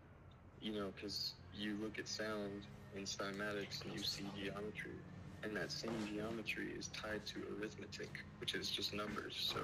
you 0.62 0.74
know 0.74 0.92
because 0.96 1.36
you 1.54 1.78
look 1.82 2.00
at 2.00 2.08
sound 2.08 2.68
in 2.94 3.04
cymatics 3.04 3.84
and 3.84 3.94
you 3.94 4.04
see 4.04 4.32
geometry. 4.36 5.04
And 5.44 5.56
that 5.56 5.72
same 5.72 6.06
geometry 6.06 6.74
is 6.78 6.90
tied 6.90 7.26
to 7.28 7.44
arithmetic, 7.58 8.10
which 8.40 8.56
is 8.56 8.72
just 8.72 8.94
numbers. 8.94 9.36
So 9.54 9.62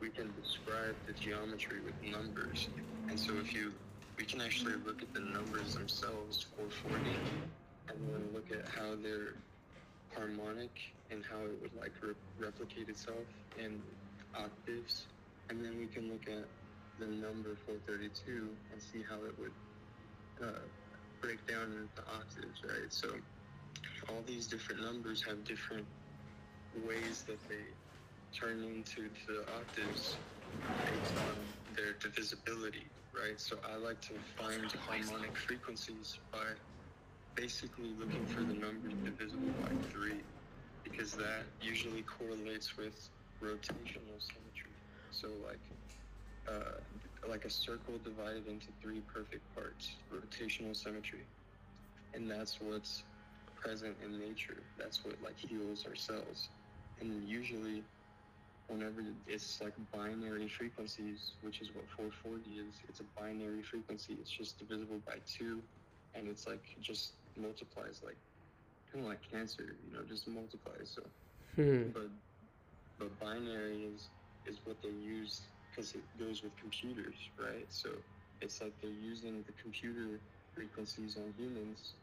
we 0.00 0.10
can 0.10 0.34
describe 0.34 0.96
the 1.06 1.14
geometry 1.14 1.80
with 1.84 1.94
numbers. 2.02 2.68
And 3.08 3.18
so 3.18 3.34
if 3.38 3.54
you, 3.54 3.72
we 4.18 4.24
can 4.24 4.40
actually 4.40 4.74
look 4.84 5.02
at 5.02 5.14
the 5.14 5.20
numbers 5.20 5.74
themselves, 5.74 6.44
440, 6.56 7.22
and 7.88 7.98
then 8.12 8.32
look 8.34 8.50
at 8.50 8.68
how 8.68 8.96
they're 8.96 9.36
harmonic 10.14 10.72
and 11.10 11.24
how 11.24 11.40
it 11.44 11.60
would 11.62 11.74
like 11.74 11.92
re- 12.02 12.14
replicate 12.38 12.88
itself 12.88 13.26
in 13.58 13.82
octaves. 14.34 15.06
And 15.50 15.64
then 15.64 15.78
we 15.78 15.86
can 15.86 16.10
look 16.10 16.28
at 16.28 16.48
the 16.98 17.06
number 17.06 17.56
432 17.66 18.56
and 18.72 18.82
see 18.82 19.02
how 19.08 19.24
it 19.24 19.38
would 19.38 19.54
uh, 20.42 20.66
break 21.22 21.46
down 21.46 21.72
into 21.72 22.02
octaves, 22.10 22.60
right? 22.64 22.90
So 22.90 23.08
all 24.08 24.22
these 24.26 24.46
different 24.48 24.82
numbers 24.82 25.22
have 25.26 25.44
different 25.44 25.86
ways 26.74 27.24
that 27.28 27.40
they 27.48 27.64
turn 28.38 28.62
into 28.64 29.10
the 29.28 29.44
octaves 29.52 30.20
based 30.86 31.18
on 31.18 31.54
their 31.76 31.94
divisibility, 32.00 32.90
right? 33.14 33.40
So 33.40 33.58
I 33.68 33.76
like 33.76 34.00
to 34.02 34.20
find 34.38 34.72
harmonic 34.86 35.36
frequencies 35.36 36.18
by 36.32 36.54
basically 37.36 37.94
looking 37.98 38.26
for 38.26 38.44
the 38.44 38.54
numbers 38.54 38.94
divisible 39.04 39.54
by 39.62 39.72
three, 39.92 40.24
because 40.84 41.16
that 41.16 41.46
usually 41.60 42.02
correlates 42.02 42.76
with 42.76 42.96
rotational 43.42 44.20
symmetry. 44.20 44.76
So 45.10 45.28
like 45.46 45.62
uh, 46.48 46.80
like 47.28 47.44
a 47.44 47.50
circle 47.50 47.98
divided 47.98 48.46
into 48.48 48.72
three 48.82 49.00
perfect 49.02 49.44
parts, 49.54 49.98
rotational 50.12 50.76
symmetry. 50.76 51.28
And 52.14 52.30
that's 52.30 52.60
what's 52.60 53.04
present 53.62 54.00
in 54.04 54.20
nature. 54.20 54.72
That's 54.78 55.04
what 55.04 55.22
like 55.22 55.38
heals 55.38 55.86
our 55.86 55.96
cells. 55.96 56.50
And 57.00 57.28
usually 57.28 57.84
whenever 58.68 59.04
it's 59.26 59.60
like 59.62 59.74
binary 59.92 60.48
frequencies, 60.48 61.36
which 61.42 61.62
is 61.62 61.74
what 61.74 61.88
440 61.96 62.50
is, 62.68 62.82
it's 62.88 63.00
a 63.00 63.04
binary 63.20 63.62
frequency. 63.62 64.14
It's 64.20 64.30
just 64.30 64.58
divisible 64.58 65.00
by 65.06 65.26
two 65.38 65.68
and 66.14 66.28
it's 66.28 66.46
like 66.46 66.64
just 66.80 67.14
multiplies 67.36 68.02
like 68.04 68.18
kind 68.92 69.04
of 69.04 69.10
like 69.10 69.22
cancer, 69.30 69.76
you 69.86 69.92
know, 69.94 70.04
just 70.08 70.28
multiplies. 70.28 70.92
So 70.94 71.02
hmm. 71.56 71.90
but 71.94 72.10
but 72.98 73.18
binary 73.20 73.84
is 73.94 74.10
is 74.46 74.60
what 74.64 74.82
they 74.82 74.90
use 74.90 75.48
because 75.70 75.94
it 75.94 76.04
goes 76.18 76.42
with 76.42 76.56
computers, 76.56 77.30
right? 77.38 77.66
So 77.70 77.90
it's 78.40 78.60
like 78.60 78.74
they're 78.80 78.90
using 78.90 79.42
the 79.46 79.52
computer 79.52 80.20
frequencies 80.54 81.16
on 81.16 81.32
humans 81.36 81.94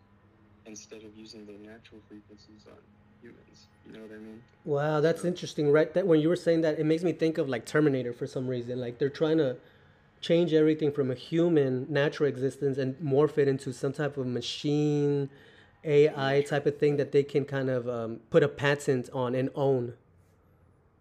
instead 0.66 1.04
of 1.04 1.16
using 1.16 1.46
the 1.46 1.54
natural 1.54 2.02
frequencies 2.08 2.66
on 2.68 2.78
humans. 3.22 3.68
You 3.86 3.94
know 3.94 4.00
what 4.02 4.12
I 4.12 4.18
mean? 4.18 4.42
Wow, 4.66 5.02
that's 5.02 5.26
interesting. 5.26 5.72
Right, 5.72 5.94
that 5.94 6.06
when 6.08 6.20
you 6.20 6.30
were 6.30 6.36
saying 6.36 6.62
that, 6.62 6.80
it 6.80 6.86
makes 6.86 7.04
me 7.04 7.12
think 7.12 7.38
of 7.38 7.50
like 7.50 7.66
Terminator 7.66 8.14
for 8.14 8.28
some 8.28 8.48
reason. 8.48 8.80
Like 8.80 9.00
they're 9.00 9.10
trying 9.10 9.38
to 9.38 9.58
change 10.22 10.54
everything 10.54 10.92
from 10.92 11.12
a 11.12 11.16
human 11.16 11.88
natural 11.90 12.28
existence 12.28 12.78
and 12.78 12.96
morph 12.96 13.38
it 13.38 13.48
into 13.48 13.72
some 13.72 13.94
type 13.94 14.18
of 14.18 14.28
machine 14.28 15.30
AI 15.86 16.42
type 16.42 16.66
of 16.66 16.78
thing 16.78 16.98
that 16.98 17.12
they 17.12 17.24
can 17.24 17.46
kind 17.46 17.70
of 17.70 17.88
um, 17.88 18.20
put 18.30 18.44
a 18.44 18.48
patent 18.48 19.10
on 19.14 19.34
and 19.34 19.50
own. 19.56 19.94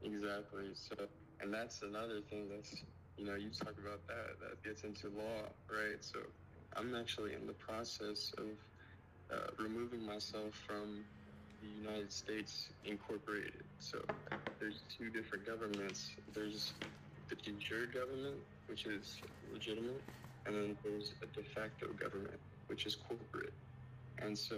Exactly. 0.04 0.66
So, 0.74 0.94
and 1.40 1.52
that's 1.52 1.82
another 1.82 2.20
thing 2.30 2.48
that's, 2.48 2.82
you 3.16 3.26
know, 3.26 3.34
you 3.34 3.50
talk 3.50 3.74
about 3.84 4.06
that, 4.06 4.38
that 4.40 4.62
gets 4.62 4.84
into 4.84 5.08
law, 5.08 5.48
right? 5.68 5.96
So, 6.00 6.20
I'm 6.76 6.94
actually 6.94 7.34
in 7.34 7.46
the 7.46 7.54
process 7.54 8.32
of 8.38 8.46
uh, 9.32 9.50
removing 9.58 10.04
myself 10.06 10.54
from 10.66 11.04
the 11.60 11.68
United 11.68 12.12
States 12.12 12.68
Incorporated. 12.84 13.64
So, 13.78 13.98
there's 14.60 14.82
two 14.96 15.10
different 15.10 15.46
governments. 15.46 16.10
There's 16.34 16.72
the 17.28 17.36
de 17.36 17.52
jure 17.58 17.86
government, 17.86 18.36
which 18.66 18.86
is 18.86 19.18
legitimate, 19.52 20.02
and 20.46 20.54
then 20.54 20.76
there's 20.82 21.12
a 21.22 21.26
de 21.26 21.42
facto 21.42 21.88
government, 21.98 22.38
which 22.68 22.86
is 22.86 22.96
corporate. 22.96 23.52
And 24.20 24.36
so 24.36 24.56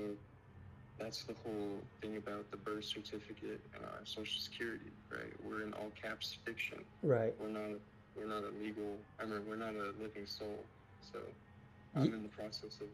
that's 0.99 1.25
the 1.25 1.35
whole 1.45 1.79
thing 2.01 2.17
about 2.17 2.51
the 2.51 2.57
birth 2.57 2.85
certificate 2.85 3.61
and 3.75 3.85
our 3.85 4.05
social 4.05 4.41
security, 4.41 4.91
right? 5.11 5.33
We're 5.45 5.63
in 5.63 5.73
all 5.75 5.91
caps 6.01 6.39
fiction. 6.45 6.79
Right. 7.03 7.35
We're 7.41 7.49
not 7.49 7.79
we're 8.17 8.29
not 8.29 8.45
a 8.45 8.53
legal 8.63 8.97
I 9.21 9.25
mean 9.25 9.41
we're 9.49 9.57
not 9.57 9.75
a 9.75 9.93
living 10.01 10.27
soul. 10.27 10.65
So 11.01 11.19
I'm 11.97 12.13
in 12.13 12.23
the 12.23 12.29
process 12.29 12.81
of 12.81 12.89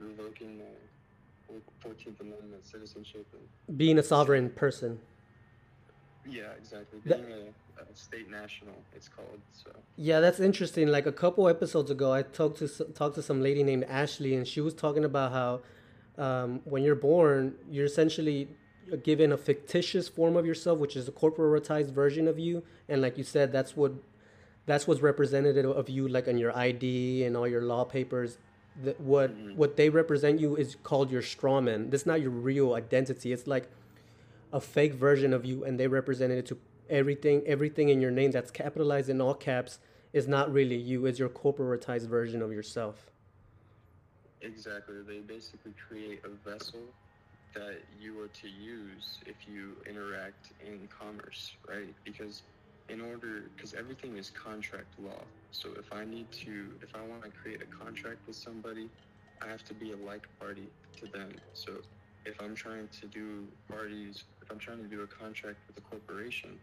revoking 0.00 0.58
my 0.58 0.64
Fourteenth 1.80 2.20
Amendment 2.20 2.64
citizenship 2.64 3.26
and 3.32 3.78
Being 3.78 3.98
a 3.98 4.02
sovereign 4.02 4.50
person. 4.50 4.98
yeah, 6.28 6.52
exactly. 6.58 7.00
That- 7.06 7.26
Being 7.26 7.42
a, 7.78 7.82
a 7.82 7.96
state 7.96 8.30
national, 8.30 8.74
it's 8.94 9.08
called. 9.08 9.40
So 9.52 9.70
Yeah, 9.96 10.20
that's 10.20 10.40
interesting. 10.40 10.88
Like 10.88 11.06
a 11.06 11.12
couple 11.12 11.48
episodes 11.48 11.90
ago, 11.90 12.12
I 12.12 12.22
talked 12.22 12.58
to 12.58 12.68
talked 12.94 13.14
to 13.16 13.22
some 13.22 13.42
lady 13.42 13.62
named 13.62 13.84
Ashley, 13.84 14.34
and 14.34 14.46
she 14.46 14.60
was 14.60 14.74
talking 14.74 15.04
about 15.04 15.32
how 15.32 15.60
um, 16.22 16.60
when 16.64 16.82
you're 16.82 16.96
born, 16.96 17.54
you're 17.70 17.86
essentially 17.86 18.48
given 19.04 19.32
a 19.32 19.36
fictitious 19.36 20.08
form 20.08 20.36
of 20.36 20.44
yourself, 20.46 20.78
which 20.78 20.96
is 20.96 21.06
a 21.08 21.12
corporatized 21.12 21.90
version 21.92 22.26
of 22.26 22.38
you, 22.38 22.62
and 22.88 23.00
like 23.00 23.16
you 23.18 23.24
said, 23.24 23.52
that's 23.52 23.76
what 23.76 23.92
that's 24.66 24.86
what's 24.86 25.00
representative 25.00 25.64
of 25.66 25.88
you, 25.88 26.08
like 26.08 26.28
on 26.28 26.36
your 26.36 26.54
ID 26.56 27.24
and 27.24 27.36
all 27.36 27.46
your 27.48 27.62
law 27.62 27.84
papers. 27.84 28.38
That 28.84 29.00
what 29.00 29.36
mm-hmm. 29.36 29.56
what 29.56 29.76
they 29.76 29.88
represent 29.88 30.40
you 30.40 30.56
is 30.56 30.76
called 30.82 31.10
your 31.10 31.22
strawman. 31.22 31.90
That's 31.90 32.06
not 32.06 32.20
your 32.20 32.30
real 32.30 32.74
identity. 32.74 33.32
It's 33.32 33.46
like 33.46 33.68
a 34.52 34.60
fake 34.60 34.94
version 34.94 35.32
of 35.32 35.44
you 35.44 35.64
and 35.64 35.78
they 35.78 35.86
represented 35.86 36.38
it 36.38 36.46
to 36.46 36.58
everything 36.88 37.42
everything 37.46 37.90
in 37.90 38.00
your 38.00 38.10
name 38.10 38.30
that's 38.30 38.50
capitalized 38.50 39.10
in 39.10 39.20
all 39.20 39.34
caps 39.34 39.78
is 40.14 40.26
not 40.26 40.50
really 40.50 40.74
you 40.74 41.04
it's 41.04 41.18
your 41.18 41.28
corporatized 41.28 42.06
version 42.06 42.40
of 42.40 42.50
yourself 42.50 43.10
exactly, 44.40 44.96
they 45.06 45.18
basically 45.18 45.74
create 45.88 46.20
a 46.24 46.48
vessel 46.48 46.80
that 47.54 47.80
you 48.00 48.20
are 48.20 48.28
to 48.28 48.48
use 48.48 49.18
if 49.26 49.36
you 49.48 49.76
interact 49.88 50.52
in 50.64 50.88
commerce, 50.88 51.52
right? 51.68 51.94
Because 52.04 52.42
in 52.88 53.00
order, 53.00 53.50
because 53.56 53.74
everything 53.74 54.16
is 54.16 54.30
contract 54.30 54.98
law. 54.98 55.24
So 55.50 55.70
if 55.78 55.92
I 55.92 56.04
need 56.04 56.30
to, 56.44 56.72
if 56.82 56.94
I 56.94 57.02
want 57.02 57.22
to 57.24 57.30
create 57.30 57.62
a 57.62 57.66
contract 57.66 58.20
with 58.26 58.36
somebody, 58.36 58.90
I 59.42 59.48
have 59.48 59.64
to 59.64 59.74
be 59.74 59.92
a 59.92 59.96
like 59.96 60.26
party 60.40 60.70
to 61.00 61.06
them. 61.06 61.30
So 61.52 61.72
if 62.24 62.40
I'm 62.40 62.54
trying 62.54 62.88
to 63.00 63.06
do 63.06 63.48
parties, 63.70 64.24
if 64.42 64.50
I'm 64.50 64.58
trying 64.58 64.82
to 64.82 64.88
do 64.88 65.02
a 65.02 65.06
contract 65.06 65.58
with 65.68 65.78
a 65.78 65.80
corporation, 65.80 66.60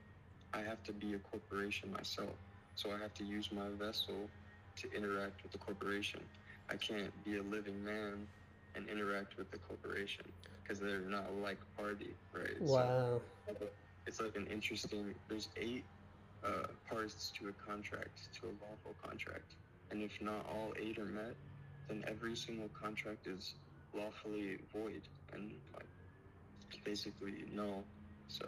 I 0.54 0.62
have 0.62 0.84
to 0.84 0.94
be 0.94 1.14
a 1.14 1.20
corporation 1.20 1.92
myself. 1.92 2.36
So 2.76 2.92
I 2.92 3.00
have 3.00 3.14
to 3.16 3.24
use 3.24 3.52
my 3.52 3.70
vessel 3.80 4.30
to 4.78 4.92
interact 4.96 5.44
with 5.44 5.52
the 5.52 5.58
corporation. 5.58 6.22
I 6.70 6.76
can't 6.78 7.12
be 7.24 7.38
a 7.38 7.44
living 7.44 7.84
man 7.84 8.28
and 8.76 8.88
interact 8.90 9.38
with 9.38 9.52
the 9.52 9.58
corporation 9.58 10.26
because 10.64 10.80
they're 10.80 11.00
not 11.00 11.30
a 11.30 11.34
like 11.34 11.60
party, 11.78 12.16
right? 12.34 12.62
So 12.66 12.82
wow 12.82 13.22
it's 14.08 14.20
like 14.22 14.36
an 14.36 14.48
interesting. 14.48 15.16
There's 15.30 15.50
eight 15.58 15.86
uh, 16.46 16.68
parts 16.90 17.32
to 17.40 17.50
a 17.50 17.54
contract, 17.54 18.30
to 18.42 18.48
a 18.48 18.54
lawful 18.64 18.96
contract, 19.04 19.56
and 19.92 20.02
if 20.04 20.12
not 20.22 20.46
all 20.50 20.74
eight 20.80 21.00
are 21.00 21.06
met, 21.06 21.36
then 21.90 22.04
every 22.08 22.36
single 22.36 22.70
contract 22.70 23.28
is 23.28 23.56
lawfully 23.94 24.58
void 24.74 25.04
and 25.34 25.52
like 25.76 25.90
basically 26.86 27.46
null. 27.54 27.86
So 28.28 28.46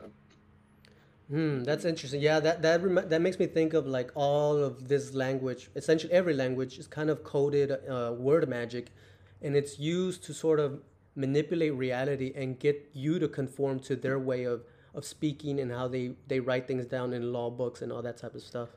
hmm 1.30 1.64
that's 1.64 1.84
interesting 1.84 2.22
yeah 2.22 2.40
that 2.40 2.62
that 2.62 2.82
rem- 2.82 3.10
that 3.10 3.22
makes 3.22 3.38
me 3.38 3.48
think 3.48 3.74
of 3.74 3.86
like 3.86 4.12
all 4.16 4.58
of 4.64 4.88
this 4.88 5.14
language 5.14 5.70
essentially 5.76 6.12
every 6.14 6.34
language 6.34 6.78
is 6.80 6.88
kind 6.88 7.10
of 7.10 7.24
coded 7.24 7.72
uh, 7.72 8.14
word 8.18 8.48
magic 8.48 8.94
and 9.42 9.56
it's 9.56 9.78
used 9.78 10.24
to 10.24 10.34
sort 10.34 10.60
of 10.60 10.82
manipulate 11.16 11.74
reality 11.74 12.32
and 12.36 12.60
get 12.60 12.90
you 12.94 13.20
to 13.20 13.28
conform 13.28 13.80
to 13.80 13.96
their 13.96 14.18
way 14.20 14.46
of 14.46 14.62
of 14.94 15.06
speaking 15.06 15.60
and 15.60 15.72
how 15.72 15.88
they 15.88 16.14
they 16.28 16.40
write 16.40 16.68
things 16.68 16.86
down 16.86 17.14
in 17.14 17.32
law 17.34 17.50
books 17.50 17.82
and 17.82 17.92
all 17.92 18.02
that 18.02 18.18
type 18.18 18.36
of 18.36 18.42
stuff 18.42 18.70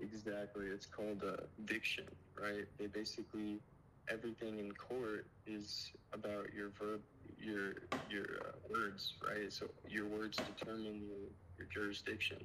Exactly. 0.00 0.66
It's 0.66 0.86
called 0.86 1.22
uh, 1.26 1.42
diction, 1.64 2.04
right? 2.40 2.66
They 2.78 2.86
basically 2.86 3.60
everything 4.10 4.58
in 4.58 4.72
court 4.72 5.26
is 5.46 5.90
about 6.12 6.52
your 6.54 6.70
verb, 6.78 7.00
your 7.40 7.74
your 8.10 8.26
uh, 8.44 8.52
words, 8.70 9.14
right? 9.26 9.52
So 9.52 9.66
your 9.88 10.06
words 10.06 10.36
determine 10.36 11.02
your, 11.08 11.28
your 11.58 11.66
jurisdiction. 11.72 12.38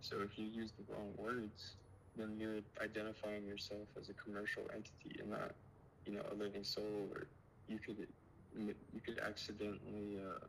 So 0.00 0.20
if 0.20 0.38
you 0.38 0.46
use 0.46 0.72
the 0.72 0.92
wrong 0.92 1.12
words, 1.16 1.74
then 2.16 2.36
you're 2.38 2.60
identifying 2.82 3.46
yourself 3.46 3.88
as 4.00 4.08
a 4.08 4.14
commercial 4.14 4.62
entity 4.74 5.20
and 5.20 5.30
not, 5.30 5.52
you 6.06 6.14
know, 6.14 6.22
a 6.30 6.34
living 6.34 6.64
soul. 6.64 7.08
Or 7.14 7.26
you 7.68 7.78
could 7.78 8.06
you 8.56 9.00
could 9.04 9.18
accidentally. 9.18 10.18
Uh, 10.18 10.46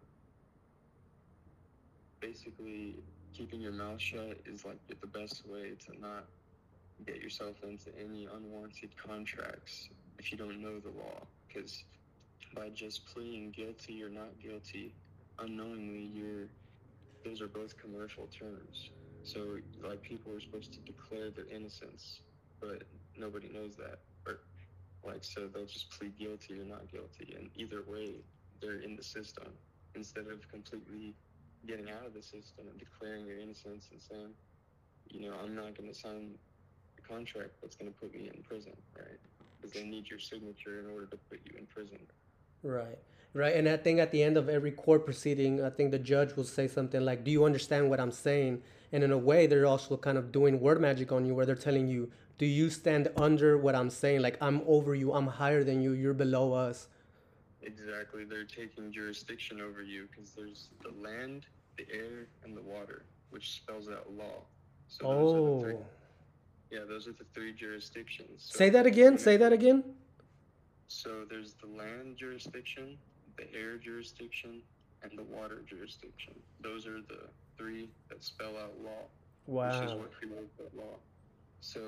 basically 2.23 3.07
keeping 3.43 3.67
your 3.67 3.79
mouth 3.83 4.07
shut 4.13 4.47
is 4.55 4.71
like 4.71 4.87
the 5.01 5.07
best 5.07 5.49
way 5.51 5.77
to 5.87 6.01
not 6.01 6.31
get 7.07 7.21
yourself 7.21 7.63
into 7.63 7.91
any 7.99 8.27
unwanted 8.33 8.97
contracts 8.97 9.89
if 10.19 10.31
you 10.31 10.37
don't 10.39 10.61
know 10.61 10.79
the 10.79 10.99
law. 10.99 11.27
Because 11.53 11.85
by 12.55 12.69
just 12.69 13.07
pleading 13.13 13.53
guilty 13.57 14.03
or 14.03 14.09
not 14.09 14.41
guilty 14.41 14.95
unknowingly. 15.39 16.09
You're 16.13 16.49
those 17.25 17.41
are 17.41 17.47
both 17.47 17.77
commercial 17.77 18.27
terms. 18.27 18.91
So 19.23 19.57
like 19.83 20.03
people 20.03 20.33
are 20.33 20.41
supposed 20.41 20.73
to 20.75 20.81
declare 20.81 21.31
their 21.31 21.47
innocence 21.53 22.21
but 22.61 22.83
nobody 23.17 23.49
knows 23.49 23.75
that. 23.77 23.99
Or 24.27 24.39
like 25.05 25.25
so 25.25 25.47
they'll 25.47 25.65
just 25.67 25.91
plead 25.91 26.17
guilty 26.17 26.59
or 26.59 26.65
not 26.65 26.91
guilty. 26.91 27.35
And 27.37 27.49
either 27.55 27.83
way 27.87 28.23
they're 28.61 28.81
in 28.81 28.95
the 28.95 29.03
system 29.03 29.59
instead 29.95 30.27
of 30.27 30.47
completely 30.49 31.15
getting 31.67 31.89
out 31.89 32.05
of 32.05 32.13
the 32.13 32.21
system 32.21 32.67
and 32.69 32.77
declaring 32.77 33.25
your 33.25 33.39
innocence 33.39 33.87
and 33.91 34.01
saying, 34.01 34.29
you 35.09 35.21
know, 35.21 35.35
I'm 35.41 35.55
not 35.55 35.77
going 35.77 35.89
to 35.89 35.95
sign 35.95 36.31
a 36.97 37.01
contract 37.01 37.51
that's 37.61 37.75
going 37.75 37.91
to 37.91 37.97
put 37.97 38.13
me 38.13 38.29
in 38.33 38.43
prison, 38.43 38.73
right? 38.97 39.19
Because 39.61 39.73
they 39.73 39.83
need 39.83 40.09
your 40.09 40.19
signature 40.19 40.79
in 40.79 40.89
order 40.91 41.05
to 41.07 41.17
put 41.29 41.39
you 41.45 41.57
in 41.57 41.65
prison. 41.65 41.99
Right. 42.63 42.99
Right. 43.33 43.55
And 43.55 43.67
I 43.67 43.77
think 43.77 43.99
at 43.99 44.11
the 44.11 44.21
end 44.21 44.37
of 44.37 44.47
every 44.47 44.71
court 44.71 45.05
proceeding, 45.05 45.63
I 45.63 45.71
think 45.71 45.89
the 45.91 45.99
judge 45.99 46.35
will 46.35 46.43
say 46.43 46.67
something 46.67 47.01
like, 47.01 47.23
Do 47.23 47.31
you 47.31 47.45
understand 47.45 47.89
what 47.89 47.99
I'm 47.99 48.11
saying? 48.11 48.61
And 48.91 49.03
in 49.03 49.11
a 49.11 49.17
way, 49.17 49.47
they're 49.47 49.65
also 49.65 49.97
kind 49.97 50.19
of 50.19 50.31
doing 50.31 50.59
word 50.59 50.79
magic 50.79 51.11
on 51.11 51.25
you 51.25 51.33
where 51.33 51.45
they're 51.45 51.55
telling 51.55 51.87
you, 51.87 52.11
Do 52.37 52.45
you 52.45 52.69
stand 52.69 53.09
under 53.17 53.57
what 53.57 53.75
I'm 53.75 53.89
saying? 53.89 54.21
Like, 54.21 54.37
I'm 54.39 54.61
over 54.67 54.93
you, 54.93 55.13
I'm 55.13 55.27
higher 55.27 55.63
than 55.63 55.81
you, 55.81 55.93
you're 55.93 56.13
below 56.13 56.53
us. 56.53 56.87
Exactly. 57.65 58.23
They're 58.25 58.43
taking 58.43 58.91
jurisdiction 58.91 59.61
over 59.61 59.81
you 59.81 60.07
because 60.11 60.31
there's 60.31 60.69
the 60.83 60.91
land, 61.01 61.45
the 61.77 61.85
air, 61.91 62.27
and 62.43 62.55
the 62.55 62.61
water, 62.61 63.03
which 63.29 63.51
spells 63.51 63.89
out 63.89 64.11
law. 64.13 64.43
So 64.87 65.07
those 65.07 65.33
are 65.33 65.37
the 65.37 65.41
oh. 65.41 65.61
three, 65.61 65.73
Oh. 65.73 65.85
yeah, 66.71 66.79
those 66.87 67.07
are 67.07 67.13
the 67.13 67.25
three 67.33 67.53
jurisdictions. 67.53 68.49
So 68.49 68.57
Say 68.57 68.69
that 68.69 68.85
again. 68.85 69.17
Say 69.17 69.37
that 69.37 69.53
again. 69.53 69.83
So 70.87 71.25
there's 71.29 71.53
the 71.53 71.67
land 71.67 72.17
jurisdiction, 72.17 72.97
the 73.37 73.51
air 73.53 73.77
jurisdiction, 73.77 74.61
and 75.01 75.17
the 75.17 75.23
water 75.23 75.61
jurisdiction. 75.67 76.33
Those 76.61 76.85
are 76.87 77.01
the 77.01 77.29
three 77.57 77.89
that 78.09 78.23
spell 78.23 78.55
out 78.57 78.73
law, 78.83 79.05
which 79.45 79.89
is 79.89 79.93
what 79.93 80.11
creates 80.13 80.53
that 80.57 80.75
law. 80.77 80.95
So 81.61 81.79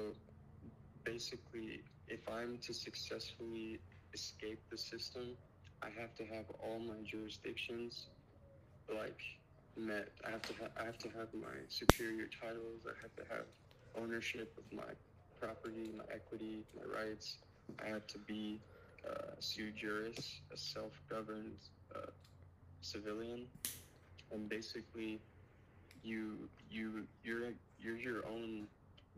basically, 1.03 1.81
if 2.07 2.27
I'm 2.29 2.57
to 2.59 2.73
successfully 2.73 3.79
escape 4.13 4.59
the 4.69 4.77
system, 4.77 5.37
I 5.85 6.01
have 6.01 6.15
to 6.15 6.25
have 6.25 6.45
all 6.63 6.79
my 6.79 7.01
jurisdictions 7.05 8.07
like 8.89 9.19
met. 9.77 10.09
I 10.25 10.31
have 10.31 10.41
to 10.43 10.53
ha- 10.59 10.71
I 10.79 10.85
have 10.85 10.97
to 10.99 11.09
have 11.09 11.27
my 11.33 11.55
superior 11.69 12.27
titles. 12.41 12.81
I 12.85 12.95
have 13.01 13.15
to 13.17 13.33
have 13.33 13.45
ownership 14.01 14.53
of 14.57 14.63
my 14.75 14.91
property, 15.39 15.91
my 15.95 16.03
equity, 16.13 16.63
my 16.75 16.83
rights. 16.99 17.37
I 17.83 17.89
have 17.89 18.07
to 18.07 18.17
be 18.17 18.59
uh, 19.07 19.33
sui 19.39 19.71
juris, 19.71 20.41
a 20.51 20.57
self-governed 20.57 21.57
uh, 21.95 22.11
civilian, 22.81 23.45
and 24.31 24.49
basically, 24.49 25.19
you 26.03 26.49
you 26.69 27.05
you're 27.23 27.51
you're 27.79 27.97
your 27.97 28.25
own 28.27 28.67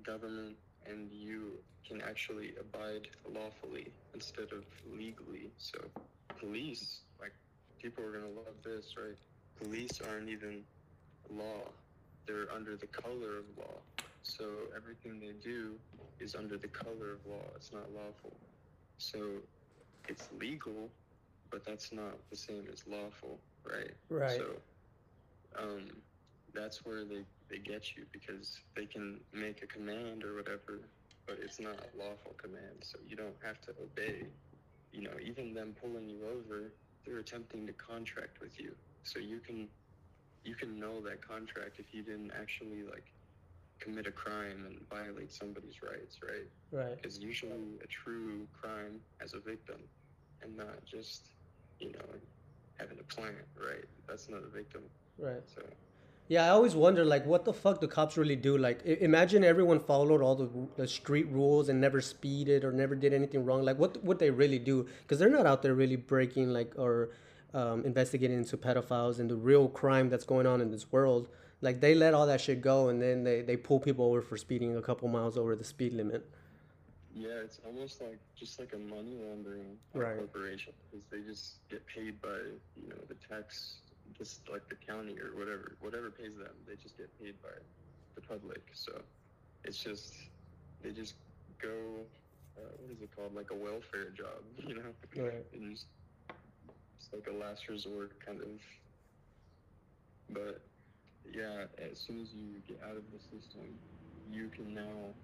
government, 0.04 0.56
and 0.86 1.12
you 1.12 1.54
can 1.88 2.02
actually 2.02 2.54
abide 2.60 3.08
lawfully 3.34 3.88
instead 4.14 4.52
of 4.52 4.66
legally. 4.98 5.50
So, 5.58 5.78
police, 6.40 7.02
like 7.20 7.34
people 7.82 8.04
are 8.04 8.12
gonna 8.12 8.34
love 8.36 8.56
this, 8.64 8.96
right? 8.98 9.18
Police 9.62 10.02
aren't 10.02 10.30
even 10.30 10.64
law; 11.30 11.62
they're 12.28 12.52
under 12.54 12.76
the 12.76 12.88
color 12.88 13.38
of 13.40 13.46
law. 13.58 13.78
So 14.24 14.46
everything 14.76 15.20
they 15.20 15.34
do 15.44 15.76
is 16.20 16.36
under 16.36 16.58
the 16.58 16.68
color 16.68 17.14
of 17.14 17.26
law. 17.26 17.46
It's 17.56 17.72
not 17.74 17.92
lawful. 17.94 18.34
So 18.98 19.18
it's 20.08 20.30
legal, 20.40 20.90
but 21.52 21.66
that's 21.66 21.92
not 21.94 22.14
the 22.30 22.36
same 22.36 22.66
as 22.72 22.84
lawful, 22.88 23.40
right? 23.66 23.94
Right. 24.10 24.38
So, 24.38 24.46
um, 25.60 25.88
that's 26.54 26.86
where 26.86 27.04
they, 27.06 27.24
they 27.50 27.58
get 27.60 27.96
you 27.96 28.06
because 28.12 28.60
they 28.76 28.86
can 28.86 29.20
make 29.34 29.64
a 29.64 29.68
command 29.68 30.24
or 30.24 30.36
whatever, 30.36 30.82
but 31.28 31.38
it's 31.42 31.60
not 31.60 31.76
a 31.76 31.98
lawful 31.98 32.34
command, 32.38 32.82
so 32.82 33.00
you 33.08 33.16
don't 33.16 33.36
have 33.44 33.60
to 33.62 33.72
obey. 33.82 34.28
You 34.98 35.04
know, 35.04 35.20
even 35.24 35.54
them 35.54 35.76
pulling 35.80 36.10
you 36.10 36.22
over, 36.26 36.74
they're 37.06 37.20
attempting 37.20 37.68
to 37.68 37.74
contract 37.74 38.42
with 38.42 38.60
you, 38.60 38.74
so 39.04 39.20
you 39.20 39.40
can 39.40 39.70
you 40.44 40.56
can 40.56 40.80
know 40.80 41.02
that 41.02 41.22
contract 41.22 41.78
if 41.78 41.94
you 41.94 42.02
didn't 42.02 42.32
actually 42.32 42.82
like 42.82 43.06
commit 43.80 44.08
a 44.08 44.12
crime 44.12 44.66
and 44.66 44.80
violate 44.90 45.32
somebody's 45.32 45.84
rights, 45.84 46.18
right? 46.24 46.50
Right. 46.72 46.96
Because 46.96 47.20
usually 47.20 47.78
a 47.84 47.88
true 47.88 48.48
crime 48.60 49.02
as 49.22 49.36
a 49.36 49.40
victim, 49.40 49.82
and 50.42 50.58
not 50.58 50.84
just 50.84 51.30
you 51.80 51.92
know 51.92 52.10
having 52.80 52.98
a 53.00 53.04
plant, 53.04 53.46
right? 53.56 53.86
That's 54.10 54.30
not 54.30 54.42
a 54.44 54.50
victim. 54.50 54.82
Right. 55.20 55.44
So 55.46 55.62
Yeah, 56.30 56.46
I 56.46 56.50
always 56.50 56.76
wonder, 56.76 57.06
like, 57.06 57.26
what 57.26 57.46
the 57.46 57.54
fuck 57.54 57.80
do 57.80 57.88
cops 57.88 58.18
really 58.18 58.36
do? 58.36 58.58
Like, 58.58 58.82
i- 58.86 58.98
imagine 59.00 59.44
everyone 59.46 59.80
followed 59.80 60.22
all 60.22 60.36
the, 60.36 60.50
the 60.76 60.88
street 60.88 61.28
rules 61.32 61.70
and 61.70 61.80
never 61.80 62.02
speeded 62.02 62.66
or 62.66 62.72
never 62.74 62.96
did 62.96 63.14
anything 63.14 63.46
wrong. 63.46 63.64
Like, 63.64 63.80
what 63.80 64.04
would 64.04 64.20
they 64.20 64.30
really 64.30 64.60
do? 64.60 64.88
Because 65.04 65.20
they're 65.20 65.30
not 65.30 65.46
out 65.46 65.62
there 65.62 65.74
really 65.74 65.96
breaking, 65.96 66.50
like, 66.52 66.74
or 66.78 67.12
um, 67.54 67.86
investigating 67.86 68.38
into 68.38 68.58
pedophiles 68.58 69.20
and 69.20 69.30
the 69.30 69.38
real 69.38 69.70
crime 69.70 70.10
that's 70.10 70.26
going 70.26 70.46
on 70.46 70.60
in 70.60 70.70
this 70.70 70.92
world. 70.92 71.30
Like, 71.62 71.80
they 71.80 71.96
let 71.96 72.14
all 72.14 72.28
that 72.28 72.42
shit 72.42 72.62
go 72.62 72.90
and 72.90 73.02
then 73.02 73.24
they, 73.24 73.42
they 73.42 73.56
pull 73.56 73.80
people 73.80 74.06
over 74.06 74.22
for 74.22 74.36
speeding 74.36 74.76
a 74.76 74.82
couple 74.82 75.08
miles 75.08 75.38
over 75.38 75.56
the 75.56 75.64
speed 75.64 75.94
limit. 75.94 76.28
yeah, 77.16 77.30
it's 77.44 77.60
almost 77.66 78.02
like 78.02 78.20
just 78.36 78.60
like 78.60 78.74
a 78.74 78.78
money 78.78 79.16
laundering 79.26 79.78
Right. 79.94 80.18
corporation 80.18 80.74
because 80.92 81.08
they 81.08 81.22
just 81.22 81.68
get 81.70 81.84
paid 81.88 82.22
by 82.22 82.38
you 82.76 82.90
know 82.90 82.98
the 83.08 83.16
tax, 83.16 83.78
just 84.16 84.50
like 84.50 84.68
the 84.70 84.76
county 84.76 85.18
or 85.20 85.38
whatever, 85.38 85.78
whatever 85.80 86.10
pays 86.12 86.36
them, 86.38 86.56
they 86.68 86.76
just 86.76 86.98
get 86.98 87.18
paid 87.20 87.42
by 87.42 87.56
the 88.16 88.22
public. 88.22 88.64
So 88.74 88.92
it's 89.64 89.82
just 89.84 90.14
they 90.82 90.92
just 90.92 91.16
go. 91.62 92.06
Uh, 92.58 92.72
what 92.80 92.92
is 92.92 93.02
it 93.02 93.10
called? 93.16 93.34
Like 93.34 93.52
a 93.52 93.56
welfare 93.56 94.10
job, 94.12 94.44
you 94.58 94.76
know? 94.76 94.94
Right. 95.16 95.46
and 95.54 95.72
just, 95.72 95.88
it's 96.98 97.10
like 97.14 97.28
a 97.28 97.38
last 97.38 97.68
resort 97.70 98.14
kind 98.26 98.42
of. 98.42 98.60
But 100.30 100.62
yeah, 101.26 101.66
as 101.80 102.00
soon 102.00 102.22
as 102.22 102.34
you 102.34 102.62
get 102.68 102.82
out 102.84 102.98
of 102.98 103.04
the 103.12 103.20
system, 103.20 103.80
you 104.26 104.50
can 104.50 104.74
now 104.74 105.16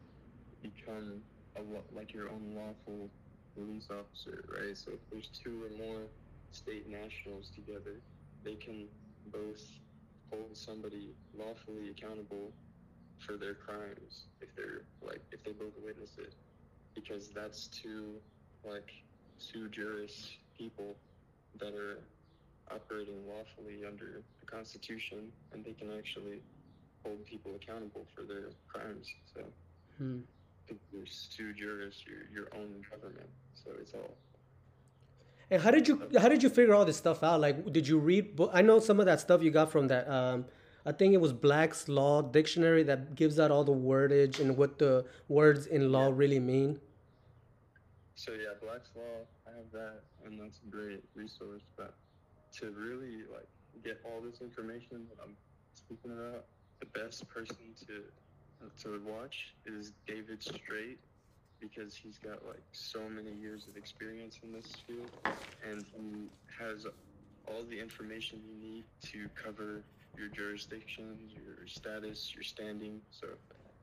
become 0.62 1.24
a 1.58 1.62
lo- 1.62 1.86
like 1.92 2.14
your 2.14 2.30
own 2.30 2.54
lawful 2.56 3.10
police 3.56 3.88
officer, 3.90 4.44
right? 4.54 4.78
So 4.78 4.92
if 4.94 5.02
there's 5.12 5.30
two 5.30 5.64
or 5.64 5.70
more 5.78 6.08
state 6.52 6.88
nationals 6.90 7.52
together, 7.56 8.02
they 8.44 8.56
can 8.56 8.88
both 9.28 9.62
hold 10.32 10.56
somebody 10.58 11.16
lawfully 11.34 11.90
accountable 11.90 12.54
for 13.18 13.38
their 13.38 13.56
crimes 13.56 14.28
if 14.42 14.56
they're 14.56 14.84
like 15.02 15.22
if 15.32 15.44
they 15.44 15.52
both 15.54 15.74
witness 15.84 16.18
it, 16.18 16.36
because 16.96 17.32
that's 17.34 17.68
two 17.68 18.16
like 18.66 18.90
two 19.40 19.70
jurist 19.70 20.38
people 20.58 20.98
that 21.60 21.74
are 21.74 22.00
operating 22.72 23.28
lawfully 23.28 23.84
under 23.86 24.24
the 24.40 24.46
Constitution, 24.46 25.32
and 25.52 25.64
they 25.64 25.74
can 25.74 25.92
actually 25.98 26.44
hold 27.06 27.26
people 27.26 27.56
accountable 27.56 28.06
for 28.16 28.24
their 28.24 28.50
crimes. 28.68 29.10
So 29.34 29.42
Hmm. 29.98 30.22
if 30.68 30.78
you're 30.92 31.06
sui 31.08 31.54
juris, 31.54 32.04
your 32.08 32.28
your 32.32 32.48
own 32.56 32.82
government. 32.90 33.30
So 33.54 33.72
it's 33.80 33.94
all 33.94 34.18
And 35.54 35.62
how 35.62 35.70
did 35.70 35.88
you 35.88 36.10
how 36.20 36.30
did 36.30 36.42
you 36.42 36.50
figure 36.50 36.74
all 36.74 36.84
this 36.84 36.98
stuff 36.98 37.22
out? 37.22 37.40
Like, 37.40 37.72
did 37.72 37.88
you 37.88 38.00
read? 38.00 38.36
Bo- 38.36 38.50
I 38.52 38.64
know 38.64 38.80
some 38.80 39.00
of 39.00 39.06
that 39.06 39.20
stuff 39.20 39.44
you 39.44 39.52
got 39.52 39.72
from 39.72 39.88
that. 39.90 40.10
Um, 40.10 40.46
I 40.84 40.92
think 40.92 41.14
it 41.14 41.22
was 41.22 41.32
Black's 41.32 41.88
Law 41.88 42.24
Dictionary 42.24 42.82
that 42.84 43.14
gives 43.14 43.40
out 43.40 43.52
all 43.52 43.64
the 43.64 43.72
wordage 43.72 44.40
and 44.40 44.58
what 44.58 44.80
the 44.80 45.06
words 45.28 45.68
in 45.68 45.92
law 45.92 46.08
Yeah. 46.08 46.14
really 46.16 46.40
mean. 46.40 46.82
So 48.16 48.32
yeah, 48.34 48.56
Black's 48.64 48.90
Law, 48.96 49.28
I 49.46 49.52
have 49.56 49.72
that, 49.74 50.02
and 50.26 50.40
that's 50.42 50.60
a 50.68 50.72
great 50.72 51.04
resource. 51.14 51.62
But 51.78 51.94
to 52.58 52.72
really 52.72 53.18
like 53.32 53.48
get 53.84 54.02
all 54.06 54.22
this 54.22 54.42
information 54.42 55.06
that 55.10 55.22
I'm 55.24 55.38
speaking 55.76 56.14
about, 56.14 56.46
the 56.80 56.88
best 57.00 57.30
person 57.30 57.58
to 57.86 58.02
to 58.82 59.00
watch 59.06 59.54
is 59.68 59.94
David 60.08 60.42
Straight 60.42 60.98
because 61.64 61.96
he's 61.96 62.18
got 62.18 62.46
like 62.46 62.64
so 62.72 63.00
many 63.10 63.32
years 63.42 63.68
of 63.70 63.78
experience 63.78 64.40
in 64.44 64.52
this 64.52 64.74
field, 64.86 65.10
and 65.68 65.84
he 65.96 66.28
has 66.60 66.86
all 67.48 67.64
the 67.70 67.80
information 67.80 68.42
you 68.48 68.70
need 68.70 68.84
to 69.02 69.30
cover 69.42 69.82
your 70.18 70.28
jurisdiction, 70.28 71.18
your 71.34 71.68
status, 71.68 72.32
your 72.34 72.44
standing. 72.44 73.02
So 73.12 73.28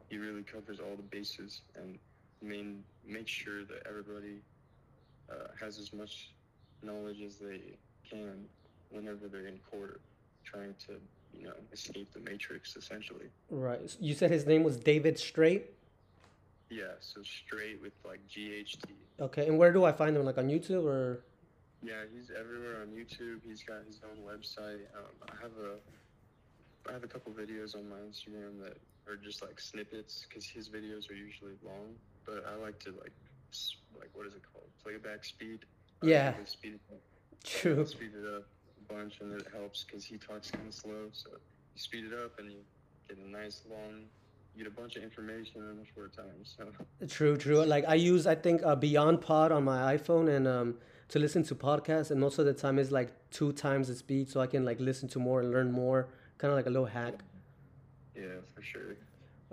he 0.09 0.19
really 0.19 0.43
covers 0.43 0.79
all 0.79 0.97
the 0.97 1.03
bases 1.03 1.63
and 1.75 1.99
main 2.43 2.83
make 3.07 3.29
sure 3.29 3.65
that 3.65 3.87
everybody 3.89 4.41
uh, 5.31 5.49
has 5.61 5.79
as 5.79 5.93
much 5.93 6.31
knowledge 6.83 7.21
as 7.23 7.37
they 7.37 7.61
can 8.09 8.45
whenever 8.91 9.29
they're 9.29 9.47
in 9.47 9.59
court, 9.71 10.01
trying 10.45 10.75
to 10.87 10.95
you 11.37 11.47
know 11.47 11.55
escape 11.73 12.13
the 12.13 12.21
matrix 12.21 12.77
essentially. 12.77 13.27
Right. 13.51 13.97
You 14.01 14.15
said 14.15 14.31
his 14.31 14.47
name 14.47 14.65
was 14.65 14.77
David 14.77 15.19
Straight. 15.19 15.71
Yeah, 16.71 16.95
so 17.01 17.21
straight 17.23 17.83
with 17.83 17.93
like 18.05 18.21
GHT. 18.29 18.85
Okay. 19.19 19.47
And 19.49 19.59
where 19.59 19.73
do 19.73 19.85
I 19.85 19.93
find 19.93 20.17
him? 20.17 20.25
Like 20.25 20.39
on 20.39 20.49
YouTube 20.49 20.85
or? 20.85 21.25
Yeah, 21.83 22.05
he's 22.15 22.31
everywhere 22.31 22.83
on 22.83 22.89
YouTube. 22.89 23.41
He's 23.45 23.63
got 23.63 23.79
his 23.87 24.01
own 24.05 24.23
website. 24.25 24.85
Um, 24.97 25.13
I 25.29 25.43
have 25.43 25.53
a 25.59 26.89
I 26.89 26.93
have 26.93 27.05
a 27.05 27.09
couple 27.09 27.33
videos 27.33 27.75
on 27.75 27.89
my 27.89 27.97
Instagram 27.97 28.63
that 28.63 28.77
are 29.09 29.17
just 29.17 29.43
like 29.43 29.61
snippets 29.61 30.27
because 30.29 30.47
his 30.47 30.69
videos 30.69 31.11
are 31.11 31.15
usually 31.15 31.55
long. 31.65 31.95
But 32.25 32.45
I 32.47 32.55
like 32.63 32.79
to 32.81 32.91
like 32.91 33.13
like 33.99 34.11
what 34.15 34.27
is 34.27 34.35
it 34.35 34.43
called? 34.53 34.69
Playback 34.83 35.25
speed. 35.25 35.61
Yeah. 36.03 36.35
like 36.39 36.49
speed 36.49 36.75
it 36.75 36.95
up. 36.95 37.01
True. 37.45 37.87
speed 37.87 38.13
it 38.15 38.27
up 38.27 38.45
a 38.79 38.95
bunch, 38.95 39.21
and 39.21 39.33
it 39.41 39.47
helps 39.53 39.85
because 39.85 40.05
he 40.05 40.19
talks 40.19 40.51
kind 40.51 40.69
of 40.69 40.75
slow. 40.75 41.09
So 41.13 41.31
you 41.31 41.81
speed 41.81 42.05
it 42.05 42.13
up, 42.13 42.39
and 42.39 42.51
you 42.51 42.59
get 43.09 43.19
a 43.19 43.29
nice 43.29 43.63
long. 43.69 44.05
You 44.55 44.65
get 44.65 44.73
a 44.73 44.77
bunch 44.77 44.97
of 44.97 45.03
information 45.03 45.63
in 45.63 45.79
a 45.83 45.87
short 45.95 46.15
time. 46.15 46.45
So 46.45 46.65
True, 47.09 47.37
true. 47.37 47.65
Like 47.65 47.85
I 47.89 47.95
use, 47.95 48.27
I 48.27 48.35
think, 48.35 48.63
uh, 48.65 48.77
Beyond 48.77 49.21
Pod 49.21 49.53
on 49.53 49.65
my 49.65 49.97
iPhone, 49.97 50.29
and 50.35 50.47
um, 50.49 50.75
to 51.09 51.19
listen 51.19 51.43
to 51.45 51.55
podcasts, 51.55 52.11
and 52.11 52.21
most 52.21 52.39
of 52.39 52.47
the 52.47 52.53
time 52.53 52.79
it's 52.79 52.91
like 52.91 53.11
two 53.31 53.53
times 53.53 53.89
the 53.89 53.95
speed, 53.95 54.29
so 54.29 54.41
I 54.41 54.47
can 54.47 54.65
like 54.65 54.81
listen 54.81 55.09
to 55.11 55.19
more 55.19 55.41
and 55.41 55.51
learn 55.51 55.71
more. 55.73 56.09
Kind 56.39 56.51
of 56.53 56.57
like 56.57 56.67
a 56.67 56.71
little 56.71 56.87
hack. 56.87 57.15
yeah, 58.17 58.23
for 58.55 58.63
sure. 58.63 58.97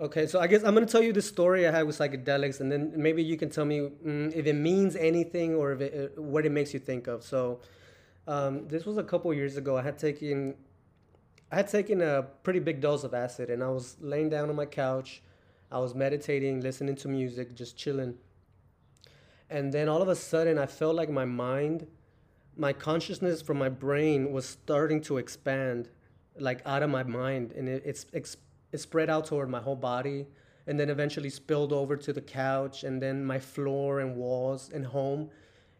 Okay, 0.00 0.26
so 0.28 0.38
I 0.40 0.46
guess 0.46 0.62
I'm 0.62 0.74
gonna 0.74 0.86
tell 0.86 1.02
you 1.02 1.12
the 1.12 1.22
story 1.22 1.66
I 1.66 1.72
had 1.72 1.84
with 1.86 1.98
psychedelics, 1.98 2.60
and 2.60 2.70
then 2.70 2.92
maybe 2.96 3.22
you 3.22 3.36
can 3.36 3.50
tell 3.50 3.64
me 3.64 3.78
mm, 3.80 4.32
if 4.34 4.46
it 4.46 4.52
means 4.54 4.94
anything 4.94 5.54
or 5.54 5.72
if 5.72 5.80
it, 5.80 6.12
uh, 6.16 6.22
what 6.22 6.46
it 6.46 6.52
makes 6.52 6.72
you 6.72 6.80
think 6.80 7.08
of. 7.08 7.24
So, 7.24 7.60
um, 8.28 8.68
this 8.68 8.84
was 8.84 8.96
a 8.96 9.02
couple 9.02 9.32
years 9.34 9.56
ago. 9.56 9.76
I 9.76 9.82
had 9.82 9.98
taken, 9.98 10.54
I 11.50 11.56
had 11.56 11.68
taken 11.68 12.02
a 12.02 12.24
pretty 12.42 12.58
big 12.58 12.80
dose 12.80 13.04
of 13.04 13.14
acid, 13.14 13.48
and 13.48 13.62
I 13.62 13.68
was 13.68 13.96
laying 14.00 14.28
down 14.28 14.50
on 14.50 14.56
my 14.56 14.66
couch. 14.66 15.22
I 15.72 15.78
was 15.78 15.94
meditating, 15.94 16.60
listening 16.60 16.96
to 16.96 17.08
music, 17.08 17.54
just 17.54 17.76
chilling. 17.76 18.14
And 19.48 19.72
then 19.72 19.88
all 19.88 20.02
of 20.02 20.08
a 20.08 20.14
sudden, 20.14 20.58
I 20.58 20.66
felt 20.66 20.94
like 20.94 21.08
my 21.08 21.24
mind, 21.24 21.86
my 22.54 22.74
consciousness 22.74 23.40
from 23.40 23.58
my 23.58 23.70
brain 23.70 24.30
was 24.30 24.44
starting 24.44 25.00
to 25.02 25.16
expand, 25.16 25.88
like 26.38 26.60
out 26.66 26.82
of 26.82 26.90
my 26.90 27.02
mind, 27.02 27.52
and 27.52 27.66
it, 27.66 27.82
it's 27.86 28.04
ex- 28.12 28.36
it 28.72 28.78
spread 28.78 29.08
out 29.08 29.24
toward 29.24 29.48
my 29.48 29.60
whole 29.60 29.76
body, 29.76 30.26
and 30.66 30.78
then 30.78 30.90
eventually 30.90 31.30
spilled 31.30 31.72
over 31.72 31.96
to 31.96 32.12
the 32.12 32.20
couch, 32.20 32.84
and 32.84 33.00
then 33.00 33.24
my 33.24 33.38
floor 33.38 34.00
and 34.00 34.16
walls 34.16 34.70
and 34.74 34.84
home, 34.84 35.30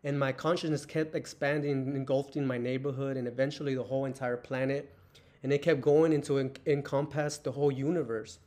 and 0.02 0.18
my 0.18 0.32
consciousness 0.32 0.86
kept 0.86 1.14
expanding, 1.14 1.94
engulfing 1.94 2.46
my 2.46 2.56
neighborhood, 2.56 3.18
and 3.18 3.28
eventually 3.28 3.74
the 3.74 3.82
whole 3.82 4.06
entire 4.06 4.38
planet, 4.38 4.94
and 5.42 5.52
it 5.52 5.62
kept 5.62 5.80
going 5.80 6.12
into 6.12 6.38
en- 6.38 6.52
encompass 6.66 7.38
the 7.38 7.52
whole 7.52 7.72
universe. 7.72 8.38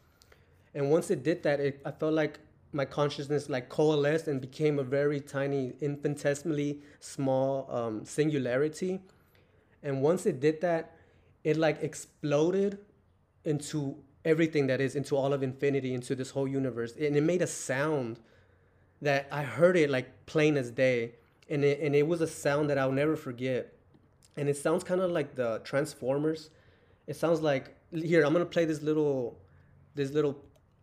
And 0.74 0.90
once 0.90 1.12
it 1.12 1.24
did 1.24 1.44
that, 1.44 1.60
it, 1.60 1.82
I 1.86 1.92
felt 1.92 2.14
like 2.14 2.40
my 2.74 2.86
consciousness 2.86 3.50
like 3.50 3.70
coalesced 3.70 4.28
and 4.28 4.40
became 4.40 4.80
a 4.80 4.84
very 4.84 5.20
tiny, 5.20 5.74
infinitesimally 5.82 6.80
small 7.00 7.68
um, 7.70 8.06
singularity. 8.06 9.02
And 9.84 10.02
once 10.02 10.26
it 10.26 10.40
did 10.40 10.62
that, 10.62 10.96
it 11.44 11.58
like 11.58 11.82
exploded 11.82 12.78
into 13.44 13.96
everything 14.24 14.68
that 14.68 14.80
is, 14.80 14.96
into 14.96 15.18
all 15.18 15.34
of 15.34 15.44
infinity, 15.44 15.94
into 15.94 16.16
this 16.16 16.30
whole 16.30 16.48
universe. 16.48 16.94
And 16.96 17.18
it 17.18 17.22
made 17.22 17.42
a 17.42 17.48
sound 17.48 18.20
that 19.02 19.28
I 19.32 19.44
heard 19.44 19.76
it 19.76 19.90
like 19.90 20.26
plain 20.26 20.56
as 20.58 20.72
day. 20.72 21.16
And 21.50 21.66
it, 21.66 21.80
and 21.82 21.96
it 21.96 22.08
was 22.08 22.22
a 22.22 22.28
sound 22.28 22.70
that 22.70 22.78
I'll 22.78 22.92
never 22.92 23.16
forget. 23.16 23.74
And 24.38 24.48
it 24.48 24.56
sounds 24.56 24.84
kind 24.84 25.02
of 25.02 25.12
like 25.12 25.36
the 25.36 25.60
Transformers. 25.64 26.52
It 27.08 27.16
sounds 27.16 27.42
like 27.42 27.76
here, 27.92 28.24
I'm 28.24 28.34
gonna 28.34 28.46
play 28.46 28.66
this 28.66 28.82
little 28.82 29.40
this 29.96 30.12
little 30.12 30.38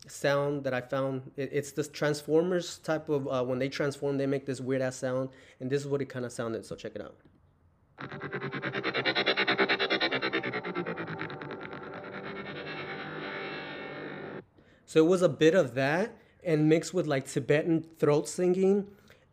sound 0.07 0.65
that 0.65 0.75
I 0.75 0.81
found. 0.81 1.31
It, 1.37 1.51
it's 1.53 1.73
this 1.73 1.89
Transformers 1.89 2.79
type 2.79 3.09
of 3.09 3.27
uh, 3.29 3.45
when 3.45 3.59
they 3.59 3.69
transform, 3.69 4.19
they 4.19 4.27
make 4.27 4.47
this 4.47 4.61
weird 4.61 4.83
ass 4.83 4.97
sound, 4.97 5.31
and 5.61 5.71
this 5.71 5.83
is 5.83 5.89
what 5.89 6.03
it 6.03 6.09
kind 6.09 6.25
of 6.25 6.33
sounded. 6.33 6.65
So 6.67 6.77
check 6.77 6.93
it 6.95 7.03
out. 7.03 7.17
So 14.89 15.05
it 15.05 15.07
was 15.07 15.21
a 15.21 15.29
bit 15.29 15.55
of 15.55 15.75
that 15.75 16.17
and 16.43 16.67
mixed 16.67 16.95
with 16.95 17.07
like 17.07 17.27
Tibetan 17.27 17.85
throat 17.99 18.27
singing. 18.27 18.87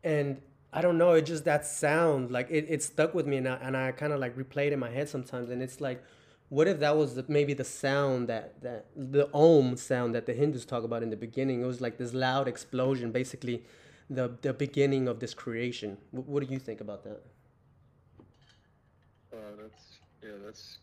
And 0.03 0.41
I 0.73 0.81
don't 0.81 0.97
know, 0.97 1.13
it 1.13 1.21
just 1.21 1.45
that 1.45 1.65
sound, 1.65 2.29
like 2.29 2.47
it, 2.49 2.65
it 2.67 2.83
stuck 2.83 3.13
with 3.13 3.25
me 3.25 3.37
and 3.37 3.47
I, 3.47 3.55
and 3.61 3.77
I 3.77 3.93
kind 3.93 4.11
of 4.11 4.19
like 4.19 4.35
replayed 4.35 4.73
in 4.73 4.79
my 4.79 4.89
head 4.89 5.07
sometimes. 5.07 5.49
And 5.49 5.61
it's 5.61 5.79
like, 5.79 6.03
what 6.49 6.67
if 6.67 6.79
that 6.79 6.95
was 6.95 7.15
the, 7.15 7.25
maybe 7.27 7.53
the 7.53 7.63
sound 7.63 8.29
that, 8.29 8.61
that 8.61 8.85
the 8.95 9.29
Om 9.33 9.77
sound 9.77 10.15
that 10.15 10.25
the 10.25 10.33
Hindus 10.33 10.65
talk 10.65 10.83
about 10.83 11.03
in 11.03 11.09
the 11.09 11.17
beginning? 11.17 11.61
It 11.61 11.65
was 11.65 11.81
like 11.81 11.97
this 11.97 12.13
loud 12.13 12.47
explosion, 12.47 13.11
basically 13.11 13.63
the, 14.09 14.37
the 14.41 14.53
beginning 14.53 15.07
of 15.07 15.19
this 15.19 15.33
creation. 15.33 15.97
What, 16.11 16.27
what 16.27 16.47
do 16.47 16.53
you 16.53 16.59
think 16.59 16.81
about 16.81 17.03
that? 17.03 17.21
Wow, 19.31 19.39
that's 19.61 19.99
yeah, 20.23 20.31
that's 20.45 20.79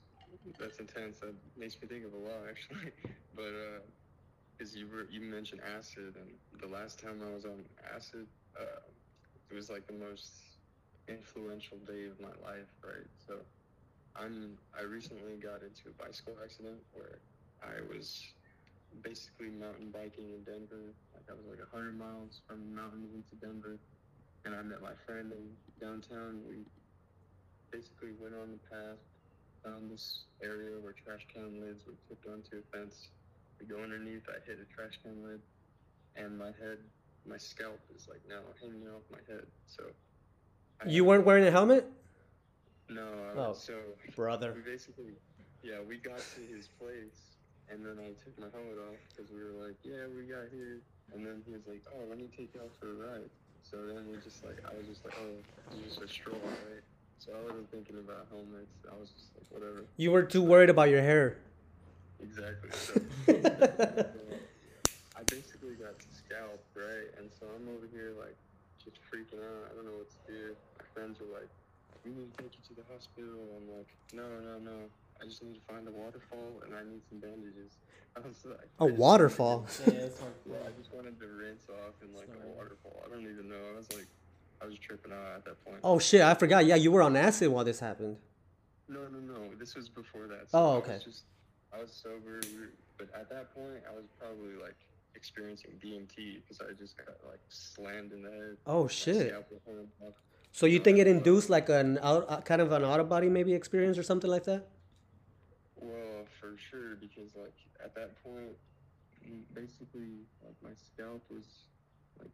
that's 0.59 0.79
intense. 0.79 1.21
That 1.21 1.35
makes 1.57 1.81
me 1.81 1.89
think 1.89 2.05
of 2.05 2.13
a 2.13 2.17
lot 2.17 2.43
actually. 2.49 2.93
But 3.35 3.55
uh, 3.55 3.81
because 4.59 4.77
you 4.77 4.87
were 4.89 5.07
you 5.11 5.21
mentioned 5.21 5.63
acid, 5.77 6.17
and 6.17 6.61
the 6.61 6.69
last 6.69 6.99
time 7.01 7.23
I 7.27 7.35
was 7.35 7.45
on 7.45 7.65
acid, 7.95 8.27
uh, 8.61 8.81
it 9.51 9.55
was 9.55 9.71
like 9.71 9.87
the 9.87 9.95
most 9.95 10.33
influential 11.09 11.79
day 11.87 12.05
of 12.07 12.21
my 12.21 12.35
life, 12.47 12.71
right? 12.85 13.07
So, 13.27 13.37
I'm 14.17 14.59
I 14.79 14.83
recently 14.83 15.37
got 15.37 15.63
into 15.63 15.89
a 15.89 15.95
bicycle 15.97 16.37
accident 16.43 16.79
where 16.93 17.19
I 17.63 17.81
was 17.89 18.23
basically 19.01 19.49
mountain 19.49 19.91
biking 19.91 20.29
in 20.37 20.45
Denver. 20.45 20.93
Like 21.15 21.25
I 21.31 21.33
was 21.33 21.47
like 21.49 21.61
100 21.61 21.97
miles 21.97 22.43
from 22.47 22.61
the 22.61 22.77
mountains 22.77 23.15
into 23.15 23.35
Denver, 23.41 23.79
and 24.45 24.55
I 24.55 24.63
met 24.63 24.83
my 24.83 24.93
friend 25.07 25.33
in 25.33 25.49
downtown. 25.81 26.43
We 26.49 26.65
basically 27.71 28.13
went 28.21 28.35
on 28.35 28.53
the 28.53 28.63
path, 28.69 29.01
found 29.65 29.91
this 29.91 30.25
area 30.43 30.77
where 30.79 30.93
trash 30.93 31.27
can 31.33 31.61
lids. 31.61 31.85
We 31.87 31.95
clipped 32.07 32.27
onto 32.29 32.61
a 32.61 32.77
fence. 32.77 33.09
We 33.59 33.67
go 33.67 33.81
underneath. 33.81 34.29
I 34.29 34.45
hit 34.45 34.59
a 34.61 34.69
trash 34.69 35.01
can 35.03 35.25
lid, 35.25 35.41
and 36.17 36.39
my 36.39 36.53
head, 36.61 36.79
my 37.25 37.39
scalp 37.39 37.81
is 37.97 38.09
like 38.09 38.21
now 38.29 38.45
hanging 38.61 38.87
off 38.89 39.03
my 39.11 39.25
head. 39.27 39.47
So. 39.67 39.85
I 40.85 40.89
You 40.89 41.05
weren't 41.05 41.25
wearing 41.25 41.47
a 41.47 41.51
helmet? 41.51 41.89
No. 42.95 43.09
I 43.33 43.39
Oh. 43.39 43.49
was, 43.51 43.63
so 43.63 43.75
Brother. 44.17 44.53
we 44.55 44.61
basically, 44.61 45.13
yeah, 45.63 45.81
we 45.87 45.97
got 45.99 46.19
to 46.19 46.41
his 46.55 46.69
place, 46.79 47.37
and 47.71 47.85
then 47.85 47.99
I 47.99 48.13
took 48.25 48.39
my 48.39 48.49
helmet 48.53 48.79
off 48.89 48.99
because 49.09 49.31
we 49.33 49.43
were 49.43 49.57
like, 49.67 49.77
yeah, 49.83 50.07
we 50.17 50.25
got 50.25 50.49
here, 50.53 50.81
and 51.15 51.25
then 51.27 51.43
he 51.47 51.53
was 51.53 51.67
like, 51.67 51.83
oh, 51.95 52.05
let 52.09 52.19
me 52.19 52.29
take 52.37 52.55
you 52.55 52.61
out 52.61 52.71
for 52.79 52.91
a 52.91 52.95
ride. 52.95 53.31
So 53.63 53.77
then 53.87 54.09
we 54.11 54.19
just 54.19 54.45
like, 54.45 54.59
I 54.69 54.75
was 54.77 54.87
just 54.87 55.05
like, 55.05 55.15
oh, 55.23 55.39
it's 55.77 55.95
just 55.97 56.03
a 56.03 56.09
stroll, 56.09 56.37
right? 56.43 56.83
So 57.19 57.31
I 57.33 57.41
wasn't 57.47 57.71
thinking 57.71 57.99
about 57.99 58.27
helmets. 58.31 58.75
I 58.91 58.99
was 58.99 59.11
just 59.11 59.31
like, 59.39 59.47
whatever. 59.51 59.85
You 59.97 60.11
were 60.11 60.25
too 60.25 60.43
worried 60.43 60.71
about 60.71 60.91
your 60.91 61.03
hair. 61.03 61.39
Exactly. 62.21 62.71
So 62.83 63.01
I 65.17 65.23
basically 65.31 65.75
got 65.79 65.95
scalped, 66.11 66.67
right? 66.75 67.09
And 67.19 67.31
so 67.39 67.47
I'm 67.55 67.69
over 67.69 67.87
here 67.93 68.13
like 68.19 68.35
just 68.83 68.99
freaking 69.07 69.39
out. 69.39 69.71
I 69.71 69.75
don't 69.77 69.87
know 69.87 69.99
what 70.03 70.11
to 70.11 70.33
do. 70.33 70.57
My 70.79 70.85
friends 70.95 71.21
are 71.21 71.31
like, 71.33 71.49
"We 72.05 72.11
need 72.13 72.35
to 72.37 72.43
take 72.43 72.53
you 72.55 72.63
to 72.69 72.75
the 72.83 72.87
hospital." 72.93 73.39
I'm 73.57 73.69
like, 73.77 73.89
"No, 74.13 74.25
no, 74.41 74.59
no. 74.59 74.77
I 75.21 75.25
just 75.27 75.43
need 75.43 75.55
to 75.55 75.61
find 75.73 75.87
a 75.87 75.91
waterfall 75.93 76.63
and 76.65 76.75
I 76.75 76.83
need 76.83 77.01
some 77.09 77.19
bandages." 77.19 77.79
I 78.17 78.21
was 78.21 78.45
like, 78.45 78.69
A 78.81 78.85
I 78.85 78.89
just 78.89 78.99
waterfall? 78.99 79.59
wanted 79.61 79.85
to- 79.85 80.25
Yeah, 80.51 80.57
I 80.67 80.71
just 80.79 80.93
wanted 80.93 81.19
to 81.21 81.27
rinse 81.27 81.65
off 81.71 81.95
in 82.03 82.13
like 82.15 82.29
a 82.29 82.47
waterfall. 82.57 83.03
I 83.07 83.09
don't 83.09 83.23
even 83.23 83.49
know. 83.49 83.57
I 83.73 83.77
was 83.79 83.91
like, 83.93 84.07
I 84.61 84.67
was 84.67 84.79
tripping 84.79 85.13
out 85.13 85.37
at 85.37 85.45
that 85.47 85.65
point. 85.65 85.79
Oh 85.83 85.99
shit, 85.99 86.21
I 86.21 86.35
forgot. 86.35 86.67
Yeah, 86.67 86.75
you 86.77 86.91
were 86.93 87.03
on 87.03 87.17
acid 87.17 87.49
while 87.49 87.65
this 87.65 87.81
happened. 87.81 88.17
No, 88.89 89.01
no, 89.09 89.19
no. 89.19 89.49
This 89.59 89.75
was 89.75 89.89
before 89.89 90.27
that. 90.27 90.49
Oh, 90.53 90.73
I 90.73 90.77
okay. 90.77 90.95
was 90.95 91.05
just, 91.05 91.23
I 91.73 91.81
was 91.81 91.91
sober, 91.93 92.41
but 92.99 93.09
at 93.19 93.31
that 93.31 93.55
point, 93.55 93.83
I 93.91 93.95
was 93.97 94.05
probably 94.21 94.55
like 94.61 94.77
experiencing 95.15 95.71
DMT 95.83 96.43
because 96.43 96.61
I 96.61 96.73
just 96.79 96.97
got 96.99 97.17
like 97.29 97.41
slammed 97.49 98.13
in 98.13 98.23
the 98.23 98.31
head. 98.31 98.57
Oh 98.67 98.89
shit. 98.89 99.33
So 100.53 100.67
you 100.67 100.79
think 100.79 100.99
it 100.99 101.07
induced 101.07 101.49
like 101.49 101.69
an 101.69 101.99
out, 102.03 102.27
uh, 102.29 102.41
kind 102.43 102.61
of 102.61 102.73
an 102.73 102.85
out 102.85 103.01
of 103.01 103.09
body 103.09 103.29
maybe 103.29 103.55
experience 103.55 103.97
or 103.97 104.03
something 104.03 104.31
like 104.31 104.45
that? 104.45 104.69
Well, 105.77 106.27
for 106.41 106.57
sure, 106.57 106.97
because 106.97 107.35
like 107.35 107.57
at 107.83 107.95
that 107.95 108.23
point, 108.23 108.53
mm, 109.27 109.43
basically, 109.55 110.29
like 110.45 110.55
my 110.63 110.75
scalp 110.77 111.23
was 111.31 111.65
like 112.21 112.31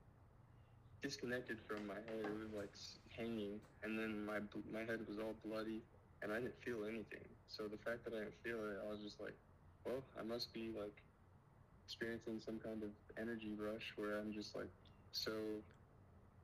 disconnected 1.00 1.58
from 1.66 1.86
my 1.86 1.94
head. 1.94 2.24
It 2.24 2.38
was 2.42 2.52
like 2.52 2.74
hanging, 3.16 3.60
and 3.84 3.96
then 3.98 4.26
my 4.26 4.40
my 4.72 4.80
head 4.80 5.00
was 5.08 5.18
all 5.18 5.34
bloody, 5.46 5.82
and 6.22 6.32
I 6.32 6.40
didn't 6.40 6.60
feel 6.64 6.84
anything. 6.84 7.24
So 7.46 7.68
the 7.68 7.78
fact 7.78 8.04
that 8.04 8.14
I 8.14 8.18
didn't 8.18 8.42
feel 8.42 8.58
it, 8.58 8.82
I 8.84 8.90
was 8.90 9.00
just 9.00 9.20
like, 9.20 9.34
well, 9.86 10.02
I 10.18 10.24
must 10.24 10.52
be 10.52 10.70
like 10.76 11.02
experiencing 11.86 12.40
some 12.44 12.58
kind 12.58 12.82
of 12.82 12.90
energy 13.16 13.54
rush 13.56 13.94
where 13.96 14.18
I'm 14.18 14.32
just 14.32 14.54
like 14.54 14.68
so, 15.12 15.32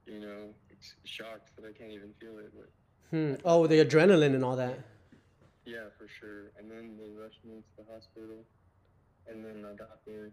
you 0.06 0.20
know, 0.20 0.54
ex- 0.70 0.96
shocked 1.04 1.52
that 1.56 1.64
I 1.66 1.72
can't 1.72 1.92
even 1.92 2.12
feel 2.20 2.38
it. 2.38 2.52
But 2.54 2.70
Hmm. 3.10 3.34
Oh, 3.44 3.66
the 3.66 3.84
adrenaline 3.84 4.34
and 4.34 4.44
all 4.44 4.56
that. 4.56 4.78
Yeah, 5.66 5.88
for 5.96 6.08
sure. 6.08 6.52
And 6.58 6.70
then 6.70 6.96
they 6.98 7.10
rushed 7.10 7.44
me 7.44 7.60
to 7.62 7.72
the 7.78 7.92
hospital, 7.92 8.44
and 9.26 9.44
then 9.44 9.64
I 9.64 9.74
got 9.74 10.04
there. 10.06 10.32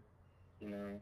You 0.60 0.70
know, 0.70 1.00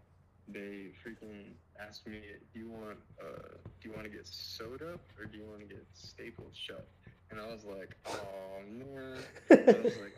they 0.48 0.92
freaking 1.04 1.54
asked 1.80 2.08
me, 2.08 2.22
"Do 2.54 2.60
you 2.60 2.70
want 2.70 3.00
uh, 3.22 3.58
do 3.82 3.90
you 3.90 3.94
want 3.94 4.06
to 4.06 4.10
get 4.12 4.28
sewed 4.28 4.82
up 4.82 5.02
or 5.20 5.26
do 5.26 5.38
you 5.38 5.46
want 5.46 5.62
to 5.62 5.68
get 5.68 5.86
stapled 5.94 6.56
shut?" 6.56 6.88
And 7.32 7.40
I 7.40 7.48
was 7.48 7.66
like, 7.66 7.96
"Oh 8.08 8.62
man!" 8.68 9.18
I 9.52 9.56
was 9.84 9.98
like, 10.02 10.18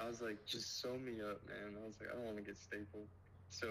"I 0.00 0.06
was 0.06 0.20
like, 0.20 0.38
just 0.46 0.80
sew 0.80 0.98
me 0.98 1.20
up, 1.20 1.40
man." 1.46 1.76
I 1.82 1.86
was 1.86 1.96
like, 2.00 2.10
"I 2.10 2.16
don't 2.16 2.26
want 2.26 2.36
to 2.38 2.42
get 2.44 2.58
stapled." 2.58 3.08
So 3.50 3.66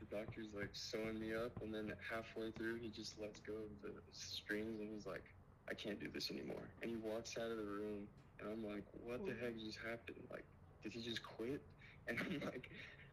the 0.00 0.06
doctor's 0.06 0.48
like 0.54 0.70
sewing 0.72 1.20
me 1.20 1.34
up, 1.34 1.52
and 1.62 1.72
then 1.74 1.92
halfway 2.08 2.50
through, 2.50 2.76
he 2.80 2.90
just 2.90 3.18
lets 3.20 3.40
go 3.40 3.54
of 3.54 3.82
the 3.82 3.92
strings, 4.12 4.80
and 4.80 4.90
he's 4.90 5.06
like, 5.06 5.24
"I 5.70 5.74
can't 5.74 6.00
do 6.00 6.08
this 6.12 6.30
anymore." 6.30 6.68
And 6.82 6.90
he 6.90 6.96
walks 6.96 7.36
out 7.38 7.50
of 7.50 7.58
the 7.58 7.64
room, 7.68 8.08
and 8.40 8.48
I'm 8.50 8.64
like, 8.64 8.84
"What 8.92 9.26
the 9.26 9.34
heck 9.34 9.58
just 9.58 9.78
happened? 9.78 10.26
Like, 10.30 10.44
did 10.82 10.92
he 10.92 11.02
just 11.02 11.22
quit?" 11.22 11.62
And 12.08 12.18
I'm 12.18 12.40
like, 12.40 12.70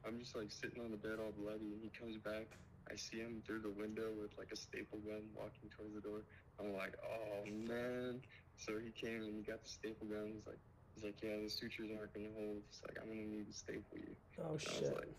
I'm 0.08 0.18
just 0.18 0.36
like 0.36 0.50
sitting 0.50 0.82
on 0.82 0.90
the 0.92 0.98
bed 0.98 1.20
all 1.20 1.32
bloody, 1.38 1.74
and 1.74 1.84
he 1.84 1.90
comes 1.90 2.18
back. 2.18 2.48
I 2.90 2.96
see 2.96 3.20
him 3.20 3.44
through 3.46 3.62
the 3.62 3.70
window 3.70 4.10
with 4.20 4.32
like 4.40 4.50
a 4.52 4.56
staple 4.56 5.00
gun 5.00 5.28
walking 5.36 5.70
towards 5.70 5.94
the 5.94 6.02
door. 6.02 6.24
I'm 6.60 6.74
like, 6.74 6.96
oh 7.04 7.46
man. 7.46 8.22
So 8.56 8.80
he 8.80 8.92
came 8.92 9.22
and 9.24 9.36
he 9.36 9.44
got 9.44 9.62
the 9.62 9.70
staple 9.70 10.08
gun. 10.08 10.32
He's 10.34 10.48
like, 10.48 10.64
he's 10.96 11.04
like, 11.04 11.22
yeah, 11.22 11.38
the 11.44 11.50
sutures 11.50 11.92
aren't 11.92 12.14
gonna 12.14 12.34
hold. 12.34 12.64
He's 12.66 12.82
like, 12.88 12.98
I'm 13.02 13.10
gonna 13.10 13.28
need 13.28 13.46
to 13.48 13.54
staple 13.54 14.00
you. 14.00 14.16
Oh 14.40 14.58
And 14.58 14.68
I 14.74 14.78
was 14.80 14.90
shit. 14.90 14.98
like, 14.98 15.12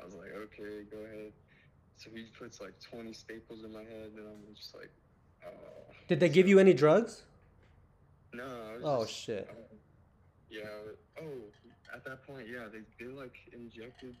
I 0.00 0.04
was 0.04 0.14
like, 0.14 0.30
okay, 0.34 0.84
go 0.90 0.98
ahead. 0.98 1.32
So 1.96 2.10
he 2.14 2.24
puts 2.38 2.60
like 2.60 2.74
20 2.80 3.12
staples 3.12 3.64
in 3.64 3.72
my 3.72 3.82
head, 3.84 4.10
and 4.16 4.26
I'm 4.26 4.54
just 4.54 4.74
like, 4.74 4.90
oh. 5.46 5.92
Did 6.08 6.20
they 6.20 6.28
give 6.28 6.48
you 6.48 6.58
any 6.58 6.74
drugs? 6.74 7.22
No. 8.32 8.44
I 8.44 8.74
was 8.74 8.82
Oh 8.84 9.02
just- 9.04 9.14
shit. 9.14 9.48
um, 9.50 9.78
yeah. 10.50 10.62
Oh, 11.20 11.38
at 11.94 12.04
that 12.04 12.26
point, 12.26 12.48
yeah, 12.48 12.66
they 12.72 12.80
they 12.98 13.10
like 13.10 13.34
injected 13.52 14.16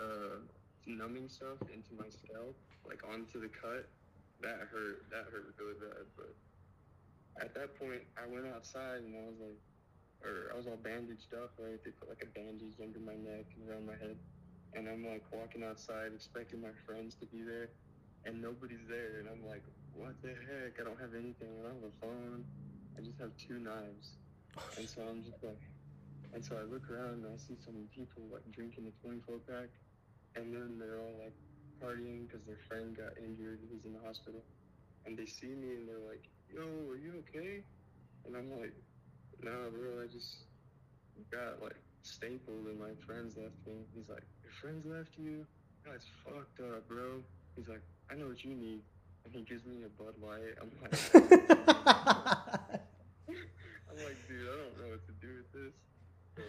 uh, 0.00 0.38
numbing 0.86 1.28
stuff 1.28 1.58
into 1.74 1.94
my 1.98 2.08
scalp, 2.08 2.54
like 2.86 3.02
onto 3.08 3.40
the 3.40 3.48
cut. 3.48 3.88
That 4.42 4.58
hurt. 4.70 5.08
That 5.10 5.24
hurt 5.32 5.54
really 5.58 5.74
bad. 5.80 6.06
But 6.16 6.34
at 7.42 7.54
that 7.54 7.78
point, 7.78 8.02
I 8.16 8.26
went 8.32 8.46
outside 8.46 9.02
and 9.02 9.14
I 9.16 9.26
was 9.26 9.38
like, 9.40 9.58
or 10.22 10.52
I 10.52 10.56
was 10.56 10.66
all 10.66 10.76
bandaged 10.82 11.34
up, 11.34 11.52
right? 11.58 11.78
They 11.84 11.90
put 11.90 12.08
like 12.08 12.22
a 12.22 12.30
bandage 12.38 12.78
under 12.82 12.98
my 13.00 13.14
neck 13.16 13.46
and 13.58 13.68
around 13.68 13.86
my 13.86 13.96
head, 13.98 14.16
and 14.74 14.88
I'm 14.88 15.04
like 15.06 15.22
walking 15.32 15.62
outside, 15.62 16.12
expecting 16.14 16.60
my 16.60 16.74
friends 16.86 17.16
to 17.20 17.26
be 17.26 17.42
there, 17.42 17.70
and 18.24 18.40
nobody's 18.40 18.86
there, 18.88 19.20
and 19.20 19.28
I'm 19.28 19.46
like, 19.46 19.64
what 19.92 20.20
the 20.22 20.34
heck? 20.34 20.80
I 20.80 20.84
don't 20.84 21.00
have 21.00 21.14
anything. 21.14 21.48
I 21.60 21.62
don't 21.68 21.80
have 21.80 21.90
a 21.92 21.98
phone. 22.00 22.44
I 22.96 23.02
just 23.02 23.20
have 23.20 23.32
two 23.36 23.58
knives. 23.58 24.18
And 24.76 24.88
so 24.88 25.02
I'm 25.02 25.22
just 25.22 25.42
like, 25.42 25.60
and 26.32 26.44
so 26.44 26.56
I 26.56 26.64
look 26.64 26.90
around 26.90 27.24
and 27.24 27.32
I 27.32 27.36
see 27.36 27.56
some 27.56 27.88
people 27.94 28.22
like 28.32 28.44
drinking 28.52 28.86
a 28.88 28.94
24 29.00 29.38
pack, 29.46 29.70
and 30.36 30.52
then 30.52 30.78
they're 30.78 31.00
all 31.00 31.16
like 31.22 31.36
partying 31.82 32.26
because 32.26 32.44
their 32.46 32.60
friend 32.68 32.96
got 32.96 33.16
injured. 33.18 33.60
He's 33.70 33.84
in 33.84 33.92
the 33.92 34.04
hospital, 34.04 34.44
and 35.04 35.16
they 35.16 35.26
see 35.26 35.54
me 35.54 35.76
and 35.76 35.88
they're 35.88 36.02
like, 36.04 36.28
"Yo, 36.48 36.62
are 36.90 36.96
you 36.96 37.22
okay?" 37.24 37.64
And 38.24 38.36
I'm 38.36 38.50
like, 38.50 38.74
"Nah, 39.42 39.70
bro, 39.70 40.02
I 40.02 40.06
just 40.06 40.44
got 41.32 41.62
like 41.62 41.76
stapled 42.02 42.66
and 42.66 42.78
my 42.78 42.94
friends 43.06 43.36
left 43.36 43.56
me." 43.66 43.86
He's 43.94 44.08
like, 44.08 44.24
"Your 44.26 44.35
friends 44.60 44.84
left 44.86 45.10
you? 45.18 45.46
That's 45.84 46.04
fucked 46.24 46.60
up, 46.60 46.88
bro." 46.88 47.22
He's 47.56 47.68
like, 47.68 47.82
"I 48.10 48.14
know 48.14 48.28
what 48.28 48.44
you 48.44 48.54
need," 48.54 48.82
and 49.24 49.34
he 49.34 49.42
gives 49.42 49.64
me 49.64 49.84
a 49.84 49.88
Bud 50.02 50.14
Light. 50.20 50.56
I'm 50.60 50.70
like. 50.82 50.92
I'm 53.96 54.04
like, 54.04 54.20
dude, 54.28 54.44
I 54.44 54.52
don't 54.60 54.76
know 54.76 54.88
what 54.92 55.04
to 55.08 55.14
do 55.24 55.40
with 55.40 55.50
this. 55.56 55.74
So, 56.36 56.44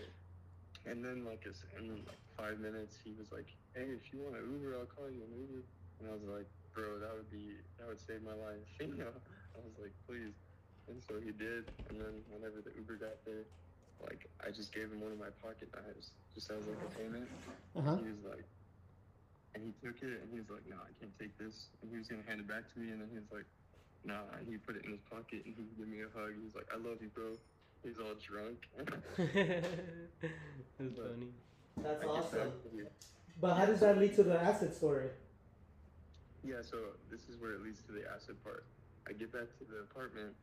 and 0.84 1.00
then 1.00 1.24
like, 1.24 1.48
it's, 1.48 1.64
in 1.80 2.04
like 2.04 2.20
five 2.36 2.60
minutes, 2.60 3.00
he 3.04 3.16
was 3.16 3.32
like, 3.32 3.48
hey, 3.72 3.88
if 3.88 4.12
you 4.12 4.20
want 4.20 4.36
an 4.36 4.44
Uber, 4.52 4.76
I'll 4.76 4.92
call 4.92 5.08
you 5.08 5.24
an 5.24 5.32
Uber. 5.32 5.64
And 6.00 6.12
I 6.12 6.14
was 6.14 6.28
like, 6.28 6.48
bro, 6.76 7.00
that 7.00 7.12
would 7.16 7.32
be, 7.32 7.56
that 7.80 7.88
would 7.88 8.04
save 8.04 8.20
my 8.24 8.36
life. 8.36 8.68
You 8.84 9.00
know, 9.00 9.16
I 9.56 9.60
was 9.64 9.76
like, 9.80 9.96
please. 10.04 10.36
And 10.92 11.00
so 11.08 11.20
he 11.24 11.32
did. 11.32 11.72
And 11.88 12.00
then 12.00 12.24
whenever 12.32 12.60
the 12.60 12.76
Uber 12.76 13.00
got 13.00 13.16
there, 13.24 13.48
like, 14.04 14.30
I 14.46 14.52
just 14.52 14.74
gave 14.74 14.92
him 14.92 15.02
one 15.02 15.12
of 15.12 15.20
my 15.20 15.32
pocket 15.42 15.70
knives, 15.74 16.12
just 16.36 16.50
as 16.52 16.66
like 16.68 16.78
a 16.86 16.92
payment. 16.98 17.28
Uh-huh. 17.76 17.98
He 18.04 18.10
was 18.12 18.24
like, 18.30 18.46
and 19.56 19.64
he 19.64 19.72
took 19.86 19.98
it 20.04 20.22
and 20.22 20.30
he 20.32 20.38
was 20.40 20.50
like, 20.50 20.66
"No, 20.70 20.76
I 20.78 20.92
can't 21.00 21.14
take 21.18 21.34
this." 21.38 21.68
And 21.82 21.90
he 21.90 21.98
was 21.98 22.08
gonna 22.08 22.26
hand 22.28 22.40
it 22.40 22.48
back 22.48 22.72
to 22.74 22.80
me, 22.80 22.92
and 22.92 23.02
then 23.02 23.10
he 23.12 23.18
was 23.18 23.32
like, 23.32 23.46
"Nah," 24.06 24.22
and 24.38 24.46
he 24.48 24.58
put 24.58 24.76
it 24.78 24.86
in 24.86 24.92
his 24.92 25.02
pocket 25.10 25.42
and 25.46 25.56
he 25.58 25.64
gave 25.78 25.88
me 25.88 26.02
a 26.06 26.10
hug. 26.14 26.34
He 26.38 26.44
was 26.46 26.54
like, 26.54 26.68
"I 26.74 26.78
love 26.78 27.02
you, 27.02 27.10
bro." 27.10 27.34
He's 27.84 27.98
all 27.98 28.14
drunk. 28.22 28.68
That's 29.18 30.94
But- 30.94 31.14
funny. 31.14 31.32
That's 31.78 32.04
I 32.04 32.08
awesome. 32.08 32.40
back. 32.74 32.92
But 33.40 33.54
how 33.56 33.66
does 33.68 33.80
that 33.82 33.98
lead 34.00 34.16
to 34.16 34.24
the 34.24 34.40
acid 34.42 34.74
story? 34.74 35.10
Yeah, 36.44 36.62
so 36.62 36.78
this 37.12 37.30
is 37.30 37.38
where 37.40 37.52
it 37.54 37.62
leads 37.62 37.82
to 37.86 37.92
the 37.92 38.02
acid 38.10 38.42
part. 38.44 38.66
I 39.08 39.14
get 39.14 39.32
back 39.32 39.46
to 39.60 39.64
the 39.70 39.80
apartment. 39.86 40.34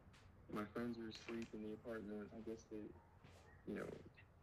My 0.52 0.62
friends 0.72 0.96
were 0.98 1.08
asleep 1.08 1.48
in 1.54 1.62
the 1.62 1.72
apartment. 1.74 2.28
I 2.36 2.40
guess 2.48 2.62
they, 2.70 2.86
you 3.66 3.76
know, 3.76 3.90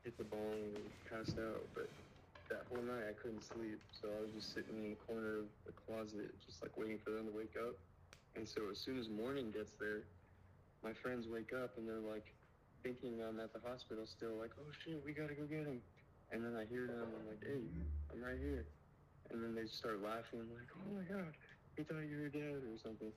hit 0.03 0.17
the 0.17 0.25
bong 0.25 0.73
and 0.75 0.86
passed 1.10 1.38
out. 1.38 1.62
But 1.73 1.89
that 2.49 2.65
whole 2.69 2.84
night 2.84 3.07
I 3.10 3.15
couldn't 3.15 3.43
sleep, 3.43 3.79
so 3.93 4.10
I 4.10 4.21
was 4.21 4.31
just 4.36 4.53
sitting 4.53 4.75
in 4.75 4.89
the 4.91 5.01
corner 5.07 5.45
of 5.45 5.49
the 5.65 5.73
closet, 5.73 6.34
just 6.45 6.62
like 6.62 6.75
waiting 6.77 6.99
for 6.99 7.12
them 7.12 7.29
to 7.29 7.34
wake 7.36 7.55
up. 7.55 7.75
And 8.36 8.47
so 8.47 8.67
as 8.71 8.79
soon 8.79 8.97
as 8.99 9.10
morning 9.10 9.51
gets 9.51 9.71
there, 9.79 10.03
my 10.84 10.93
friends 10.93 11.27
wake 11.27 11.53
up 11.53 11.77
and 11.77 11.88
they're 11.88 12.03
like 12.03 12.34
thinking 12.84 13.21
I'm 13.21 13.39
at 13.39 13.53
the 13.53 13.62
hospital 13.62 14.05
still, 14.07 14.36
like, 14.39 14.51
oh 14.57 14.71
shit, 14.84 15.01
we 15.05 15.13
gotta 15.13 15.38
go 15.38 15.45
get 15.45 15.69
him. 15.69 15.81
And 16.31 16.43
then 16.43 16.55
I 16.55 16.65
hear 16.65 16.88
them, 16.88 17.05
I'm 17.05 17.27
like, 17.27 17.43
hey, 17.43 17.62
I'm 18.12 18.23
right 18.23 18.39
here. 18.39 18.65
And 19.29 19.43
then 19.43 19.53
they 19.53 19.67
start 19.67 20.01
laughing, 20.01 20.47
like, 20.49 20.71
oh 20.75 20.89
my 20.91 21.05
god, 21.05 21.31
we 21.77 21.84
thought 21.84 22.03
you 22.10 22.19
were 22.19 22.34
dead 22.34 22.65
or 22.65 22.77
something. 22.81 23.12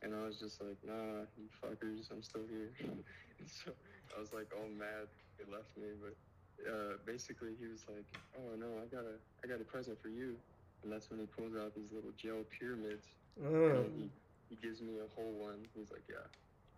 And 0.00 0.14
I 0.14 0.22
was 0.24 0.38
just 0.38 0.62
like, 0.62 0.78
nah, 0.86 1.26
you 1.34 1.50
fuckers, 1.58 2.08
I'm 2.12 2.22
still 2.22 2.46
here. 2.48 2.70
so 3.46 3.72
I 4.16 4.20
was 4.20 4.32
like 4.32 4.48
all 4.54 4.70
mad 4.70 5.10
they 5.38 5.46
left 5.50 5.70
me, 5.76 5.88
but 6.02 6.14
uh, 6.66 6.98
basically 7.06 7.54
he 7.58 7.66
was 7.66 7.86
like, 7.88 8.06
oh 8.36 8.56
no, 8.58 8.66
I 8.82 8.86
got 8.90 9.06
a, 9.06 9.16
I 9.42 9.46
got 9.46 9.60
a 9.60 9.64
present 9.64 10.00
for 10.02 10.08
you. 10.08 10.34
And 10.82 10.92
that's 10.92 11.10
when 11.10 11.18
he 11.18 11.26
pulls 11.26 11.56
out 11.56 11.74
these 11.74 11.90
little 11.92 12.12
gel 12.16 12.46
pyramids. 12.50 13.06
Oh. 13.42 13.82
And 13.82 13.90
he, 13.98 14.10
he 14.50 14.56
gives 14.62 14.80
me 14.80 14.98
a 14.98 15.08
whole 15.14 15.32
one. 15.32 15.58
He's 15.74 15.90
like, 15.90 16.06
yeah. 16.08 16.26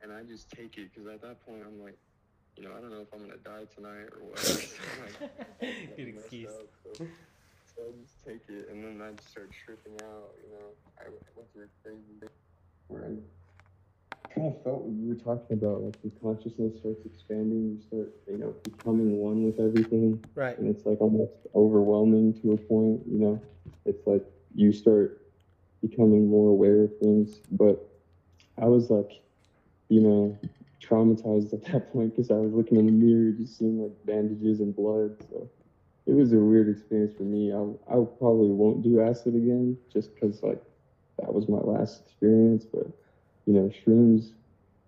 And 0.02 0.12
I 0.12 0.22
just 0.22 0.50
take 0.50 0.78
it 0.78 0.88
because 0.92 1.06
at 1.08 1.20
that 1.20 1.44
point 1.44 1.62
I'm 1.66 1.82
like, 1.82 1.96
you 2.56 2.64
know, 2.64 2.70
I 2.76 2.80
don't 2.80 2.90
know 2.90 3.00
if 3.00 3.12
I'm 3.12 3.20
gonna 3.20 3.40
die 3.44 3.68
tonight 3.74 4.08
or 4.12 4.24
what. 4.24 4.40
Like, 5.00 5.30
Good 5.96 6.08
excuse. 6.08 6.48
up, 6.48 6.68
so, 6.84 7.04
so 7.04 7.82
I 7.84 7.92
just 8.00 8.24
take 8.24 8.42
it, 8.48 8.68
and 8.70 8.84
then 8.84 9.00
I 9.00 9.12
just 9.12 9.30
start 9.30 9.50
tripping 9.64 9.94
out. 10.04 10.32
You 10.42 10.52
know, 10.56 10.68
I 10.98 11.08
went 11.36 11.52
through 11.52 11.64
a 11.64 11.68
crazy. 11.82 12.20
I 12.90 13.39
kind 14.34 14.48
of 14.48 14.62
felt 14.62 14.82
what 14.82 14.94
you 14.94 15.08
were 15.08 15.14
talking 15.14 15.56
about, 15.56 15.82
like 15.82 15.94
your 16.02 16.12
consciousness 16.22 16.76
starts 16.78 17.04
expanding. 17.04 17.72
You 17.76 17.80
start, 17.80 18.12
you 18.28 18.38
know, 18.38 18.54
becoming 18.64 19.16
one 19.18 19.44
with 19.44 19.60
everything, 19.60 20.22
Right. 20.34 20.58
and 20.58 20.68
it's 20.68 20.86
like 20.86 21.00
almost 21.00 21.32
overwhelming 21.54 22.34
to 22.42 22.52
a 22.52 22.56
point. 22.56 23.02
You 23.06 23.18
know, 23.18 23.40
it's 23.84 24.06
like 24.06 24.24
you 24.54 24.72
start 24.72 25.20
becoming 25.82 26.28
more 26.28 26.50
aware 26.50 26.82
of 26.82 26.96
things. 26.98 27.40
But 27.52 27.78
I 28.58 28.66
was 28.66 28.90
like, 28.90 29.10
you 29.88 30.00
know, 30.00 30.38
traumatized 30.82 31.52
at 31.52 31.64
that 31.72 31.90
point 31.92 32.10
because 32.14 32.30
I 32.30 32.36
was 32.36 32.52
looking 32.52 32.78
in 32.78 32.86
the 32.86 32.92
mirror, 32.92 33.32
just 33.32 33.56
seeing 33.58 33.80
like 33.82 33.92
bandages 34.04 34.60
and 34.60 34.74
blood. 34.74 35.16
So 35.28 35.48
it 36.06 36.14
was 36.14 36.32
a 36.32 36.38
weird 36.38 36.68
experience 36.68 37.12
for 37.14 37.24
me. 37.24 37.52
I, 37.52 37.60
I 37.88 38.04
probably 38.18 38.50
won't 38.50 38.82
do 38.82 39.00
acid 39.00 39.34
again 39.34 39.76
just 39.92 40.14
because 40.14 40.42
like 40.42 40.60
that 41.18 41.32
was 41.32 41.48
my 41.48 41.58
last 41.58 42.00
experience. 42.00 42.64
But 42.64 42.86
you 43.46 43.52
know, 43.54 43.70
shrooms, 43.84 44.32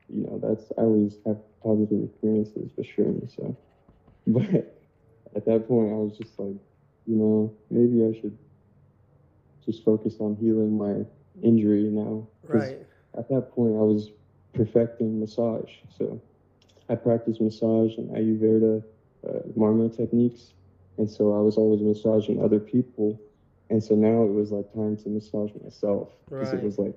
you 0.08 0.24
know, 0.24 0.38
that's 0.42 0.70
I 0.78 0.82
always 0.82 1.16
have 1.26 1.38
positive 1.62 2.04
experiences 2.04 2.70
with 2.76 2.86
shrooms. 2.86 3.34
So, 3.36 3.56
but 4.26 4.78
at 5.34 5.44
that 5.46 5.66
point, 5.68 5.90
I 5.92 5.96
was 5.96 6.16
just 6.16 6.38
like, 6.38 6.56
you 7.06 7.16
know, 7.16 7.54
maybe 7.70 8.04
I 8.04 8.18
should 8.20 8.36
just 9.64 9.84
focus 9.84 10.16
on 10.20 10.36
healing 10.36 10.76
my 10.76 11.04
injury 11.42 11.84
now. 11.84 12.28
Right. 12.44 12.78
at 13.16 13.28
that 13.28 13.52
point, 13.52 13.74
I 13.74 13.80
was 13.82 14.10
perfecting 14.54 15.18
massage. 15.20 15.70
So 15.96 16.20
I 16.88 16.94
practiced 16.94 17.40
massage 17.40 17.96
and 17.96 18.10
Ayurveda, 18.10 18.82
uh, 19.26 19.38
Marma 19.56 19.94
techniques. 19.94 20.52
And 20.98 21.08
so 21.08 21.34
I 21.34 21.40
was 21.40 21.56
always 21.56 21.80
massaging 21.80 22.42
other 22.42 22.60
people. 22.60 23.18
And 23.70 23.82
so 23.82 23.94
now 23.94 24.24
it 24.24 24.32
was 24.32 24.50
like 24.50 24.72
time 24.74 24.96
to 24.98 25.08
massage 25.08 25.50
myself. 25.62 26.10
Because 26.28 26.52
Right. 26.52 26.62
it 26.62 26.64
was 26.64 26.78
like, 26.78 26.94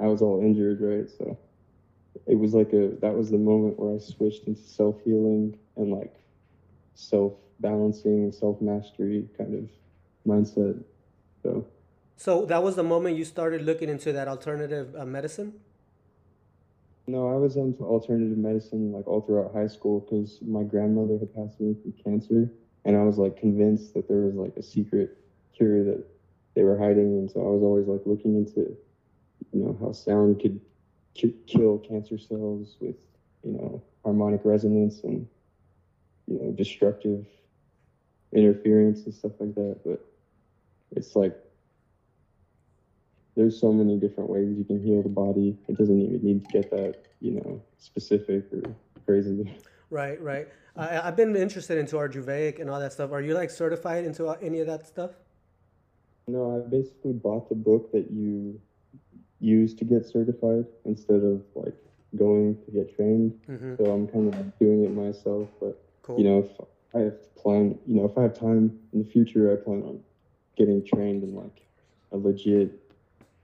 I 0.00 0.06
was 0.06 0.22
all 0.22 0.40
injured, 0.40 0.80
right? 0.80 1.08
So 1.10 1.38
it 2.26 2.34
was 2.34 2.54
like 2.54 2.72
a, 2.72 2.96
that 3.00 3.14
was 3.14 3.30
the 3.30 3.38
moment 3.38 3.78
where 3.78 3.94
I 3.94 3.98
switched 3.98 4.44
into 4.44 4.62
self 4.62 4.96
healing 5.04 5.58
and 5.76 5.90
like 5.92 6.14
self 6.94 7.34
balancing, 7.60 8.32
self 8.32 8.60
mastery 8.60 9.28
kind 9.36 9.54
of 9.54 9.68
mindset. 10.26 10.82
So 11.42 11.66
So 12.16 12.46
that 12.46 12.62
was 12.62 12.76
the 12.76 12.82
moment 12.82 13.16
you 13.16 13.24
started 13.24 13.62
looking 13.62 13.88
into 13.88 14.12
that 14.12 14.28
alternative 14.28 14.94
uh, 14.96 15.04
medicine? 15.04 15.54
No, 17.06 17.28
I 17.28 17.34
was 17.36 17.56
into 17.56 17.82
alternative 17.84 18.38
medicine 18.38 18.92
like 18.92 19.06
all 19.08 19.20
throughout 19.20 19.52
high 19.52 19.66
school 19.66 20.00
because 20.00 20.38
my 20.42 20.62
grandmother 20.62 21.18
had 21.18 21.34
passed 21.34 21.58
away 21.60 21.74
from 21.82 21.92
cancer, 22.04 22.52
and 22.84 22.96
I 22.96 23.02
was 23.02 23.18
like 23.18 23.36
convinced 23.36 23.94
that 23.94 24.06
there 24.06 24.18
was 24.18 24.34
like 24.34 24.56
a 24.56 24.62
secret 24.62 25.18
cure 25.56 25.82
that 25.84 26.04
they 26.54 26.62
were 26.62 26.78
hiding, 26.78 27.18
and 27.18 27.30
so 27.30 27.40
I 27.40 27.50
was 27.50 27.62
always 27.62 27.86
like 27.88 28.02
looking 28.06 28.36
into, 28.36 28.76
you 29.52 29.64
know, 29.64 29.76
how 29.80 29.92
sound 29.92 30.40
could 30.40 30.60
ki- 31.14 31.36
kill 31.46 31.78
cancer 31.78 32.18
cells 32.18 32.76
with, 32.80 32.96
you 33.44 33.52
know, 33.52 33.82
harmonic 34.04 34.40
resonance 34.44 35.00
and, 35.04 35.26
you 36.26 36.38
know, 36.38 36.52
destructive 36.52 37.26
interference 38.32 39.04
and 39.04 39.14
stuff 39.14 39.32
like 39.40 39.54
that. 39.54 39.80
But 39.84 40.04
it's 40.92 41.16
like 41.16 41.36
there's 43.36 43.58
so 43.58 43.72
many 43.72 43.96
different 43.96 44.30
ways 44.30 44.56
you 44.56 44.64
can 44.64 44.82
heal 44.82 45.02
the 45.02 45.08
body. 45.08 45.56
It 45.68 45.76
doesn't 45.76 46.00
even 46.00 46.22
need 46.22 46.44
to 46.44 46.50
get 46.50 46.70
that, 46.70 47.06
you 47.20 47.32
know, 47.32 47.62
specific 47.78 48.44
or 48.52 48.74
crazy. 49.06 49.56
Right, 49.90 50.20
right. 50.20 50.48
I, 50.76 51.00
I've 51.00 51.16
been 51.16 51.34
interested 51.34 51.78
into 51.78 51.96
Ayurvedic 51.96 52.60
and 52.60 52.70
all 52.70 52.78
that 52.78 52.92
stuff. 52.92 53.10
Are 53.10 53.20
you 53.20 53.34
like 53.34 53.50
certified 53.50 54.04
into 54.04 54.26
uh, 54.26 54.36
any 54.40 54.60
of 54.60 54.66
that 54.68 54.86
stuff? 54.86 55.10
No, 56.28 56.56
I 56.56 56.68
basically 56.68 57.12
bought 57.12 57.48
the 57.48 57.56
book 57.56 57.90
that 57.92 58.10
you 58.10 58.60
use 59.40 59.74
to 59.74 59.84
get 59.84 60.06
certified 60.06 60.66
instead 60.84 61.22
of 61.22 61.42
like 61.54 61.74
going 62.16 62.56
to 62.64 62.70
get 62.70 62.94
trained. 62.94 63.38
Mm-hmm. 63.48 63.76
So 63.76 63.90
I'm 63.90 64.06
kind 64.06 64.32
of 64.32 64.58
doing 64.58 64.84
it 64.84 64.94
myself. 64.94 65.48
But 65.60 65.82
Cool. 66.02 66.18
you 66.18 66.24
know, 66.24 66.38
if 66.38 66.66
I 66.94 67.04
have 67.04 67.20
to 67.20 67.28
plan, 67.40 67.78
you 67.86 67.96
know, 67.96 68.04
if 68.04 68.16
I 68.16 68.22
have 68.22 68.34
time 68.38 68.78
in 68.92 69.02
the 69.02 69.08
future, 69.08 69.52
I 69.52 69.56
plan 69.56 69.82
on 69.82 70.00
getting 70.56 70.84
trained 70.84 71.22
in 71.22 71.34
like 71.34 71.62
a 72.12 72.16
legit 72.16 72.78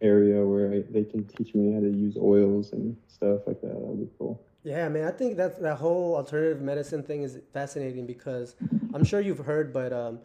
area 0.02 0.44
where 0.44 0.72
I, 0.72 0.84
they 0.90 1.04
can 1.04 1.24
teach 1.24 1.54
me 1.54 1.72
how 1.72 1.80
to 1.80 1.88
use 1.90 2.16
oils 2.16 2.72
and 2.72 2.96
stuff 3.08 3.46
like 3.46 3.60
that. 3.62 3.72
That'd 3.72 3.98
be 3.98 4.08
cool. 4.18 4.42
Yeah, 4.64 4.88
man, 4.88 5.06
I 5.06 5.12
think 5.12 5.36
that 5.36 5.62
that 5.62 5.76
whole 5.76 6.16
alternative 6.16 6.60
medicine 6.60 7.02
thing 7.02 7.22
is 7.22 7.38
fascinating 7.52 8.04
because 8.04 8.56
I'm 8.92 9.04
sure 9.04 9.20
you've 9.20 9.38
heard, 9.38 9.72
but 9.72 9.92
um, 9.92 10.18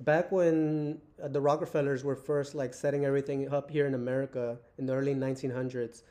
back 0.00 0.30
when 0.30 1.00
uh, 1.22 1.28
the 1.28 1.40
Rockefellers 1.40 2.04
were 2.04 2.16
first 2.16 2.54
like 2.54 2.74
setting 2.74 3.04
everything 3.04 3.52
up 3.52 3.70
here 3.70 3.86
in 3.86 3.94
America 3.94 4.58
in 4.78 4.86
the 4.86 4.94
early 4.94 5.14
1900s, 5.14 6.02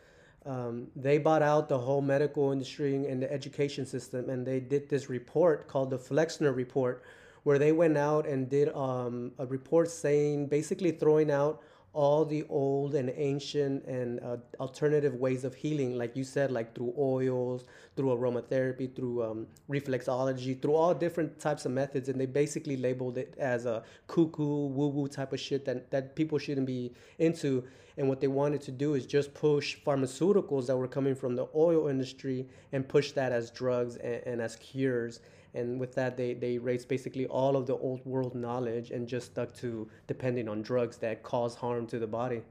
um, 0.46 0.88
they 0.96 1.18
bought 1.18 1.42
out 1.42 1.68
the 1.68 1.78
whole 1.78 2.02
medical 2.02 2.52
industry 2.52 2.96
and 2.96 3.22
the 3.22 3.32
education 3.32 3.86
system, 3.86 4.30
and 4.30 4.46
they 4.46 4.60
did 4.60 4.90
this 4.90 5.10
report 5.10 5.68
called 5.68 5.90
the 5.90 5.98
Flexner 5.98 6.54
Report, 6.54 7.04
where 7.44 7.60
they 7.60 7.72
went 7.72 7.98
out 7.98 8.26
and 8.26 8.50
did 8.50 8.74
um, 8.74 9.32
a 9.40 9.46
report 9.46 9.90
saying 9.90 10.48
basically 10.48 10.92
throwing 10.92 11.32
out 11.32 11.62
all 11.94 12.26
the 12.26 12.46
old 12.50 12.94
and 12.96 13.12
ancient 13.16 13.84
and 13.86 14.20
uh, 14.20 14.38
alternative 14.60 15.16
ways 15.16 15.44
of 15.44 15.56
healing, 15.56 15.98
like 15.98 16.16
you 16.16 16.24
said, 16.24 16.52
like 16.52 16.76
through 16.76 16.94
oils, 16.98 17.66
through 17.96 18.16
aromatherapy, 18.16 18.94
through 18.96 19.24
um, 19.24 19.48
reflexology, 19.70 20.62
through 20.62 20.76
all 20.76 20.94
different 20.94 21.40
types 21.40 21.66
of 21.66 21.72
methods, 21.72 22.10
and 22.10 22.20
they 22.20 22.26
basically 22.26 22.78
labeled 22.78 23.18
it 23.18 23.34
as 23.40 23.66
a 23.66 23.84
cuckoo, 24.08 24.68
woo-woo 24.68 25.08
type 25.08 25.34
of 25.34 25.40
shit 25.40 25.66
that, 25.66 25.90
that 25.90 26.16
people 26.16 26.38
shouldn't 26.38 26.68
be 26.68 26.94
into. 27.18 27.64
And 27.98 28.08
what 28.08 28.22
they 28.22 28.28
wanted 28.28 28.62
to 28.62 28.72
do 28.72 28.94
is 28.94 29.08
just 29.08 29.34
push 29.34 29.76
pharmaceuticals 29.84 30.68
that 30.68 30.78
were 30.78 30.88
coming 30.88 31.16
from 31.16 31.36
the 31.36 31.48
oil 31.56 31.88
industry 31.88 32.48
and 32.72 32.88
push 32.88 33.12
that 33.14 33.32
as 33.32 33.50
drugs 33.50 33.96
and, 33.96 34.22
and 34.26 34.42
as 34.42 34.56
cures 34.58 35.20
and 35.58 35.80
with 35.80 35.96
that 35.96 36.18
they, 36.18 36.34
they 36.34 36.54
erased 36.54 36.90
basically 36.90 37.28
all 37.28 37.58
of 37.58 37.68
the 37.68 37.78
old 37.78 38.06
world 38.06 38.36
knowledge 38.36 38.92
and 38.92 39.08
just 39.08 39.28
stuck 39.28 39.54
to 39.56 39.88
depending 40.08 40.48
on 40.50 40.62
drugs 40.62 40.98
that 40.98 41.24
cause 41.24 41.56
harm 41.56 41.88
to 41.88 42.00
the 42.00 42.08
body 42.08 42.44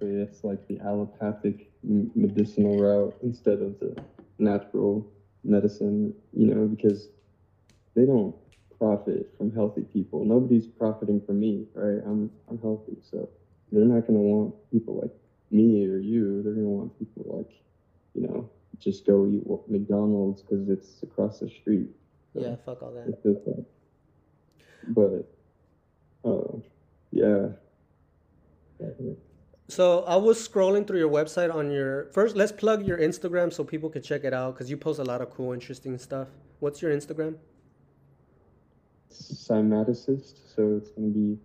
It's 0.00 0.44
like 0.44 0.66
the 0.68 0.80
allopathic 0.80 1.70
medicinal 1.82 2.78
route 2.78 3.16
instead 3.22 3.60
of 3.60 3.78
the 3.80 3.96
natural 4.38 5.06
medicine, 5.44 6.14
you 6.32 6.46
know, 6.54 6.66
because 6.66 7.08
they 7.94 8.06
don't 8.06 8.34
profit 8.78 9.32
from 9.38 9.52
healthy 9.52 9.82
people. 9.82 10.24
Nobody's 10.24 10.66
profiting 10.66 11.20
from 11.20 11.40
me, 11.40 11.66
right? 11.74 12.02
I'm 12.06 12.30
I'm 12.48 12.58
healthy, 12.60 12.96
so 13.02 13.28
they're 13.72 13.84
not 13.84 14.06
gonna 14.06 14.20
want 14.20 14.54
people 14.70 15.00
like 15.00 15.14
me 15.50 15.86
or 15.86 15.98
you. 15.98 16.42
They're 16.42 16.54
gonna 16.54 16.68
want 16.68 16.98
people 16.98 17.24
like, 17.38 17.52
you 18.14 18.22
know, 18.26 18.50
just 18.78 19.06
go 19.06 19.26
eat 19.26 19.42
McDonald's 19.68 20.42
because 20.42 20.68
it's 20.68 21.02
across 21.02 21.40
the 21.40 21.48
street. 21.48 21.88
So 22.32 22.40
yeah 22.40 22.56
fuck 22.64 22.82
all 22.82 22.92
that 22.92 23.08
it's 23.08 23.22
just 23.22 23.44
that. 23.44 23.64
But 24.88 26.28
uh, 26.28 26.58
Yeah. 27.10 27.48
So 29.68 30.04
I 30.04 30.16
was 30.16 30.46
scrolling 30.46 30.86
through 30.86 30.98
your 30.98 31.10
website 31.10 31.54
on 31.54 31.70
your 31.70 32.06
first. 32.12 32.36
Let's 32.36 32.52
plug 32.52 32.86
your 32.86 32.98
Instagram 32.98 33.52
so 33.52 33.64
people 33.64 33.88
can 33.88 34.02
check 34.02 34.24
it 34.24 34.34
out 34.34 34.54
because 34.54 34.68
you 34.68 34.76
post 34.76 34.98
a 34.98 35.04
lot 35.04 35.22
of 35.22 35.30
cool, 35.30 35.52
interesting 35.52 35.96
stuff. 35.96 36.28
What's 36.60 36.82
your 36.82 36.94
Instagram? 36.94 37.36
Cymaticist, 39.10 40.54
so 40.54 40.76
it's 40.76 40.90
gonna 40.90 41.08
be 41.08 41.38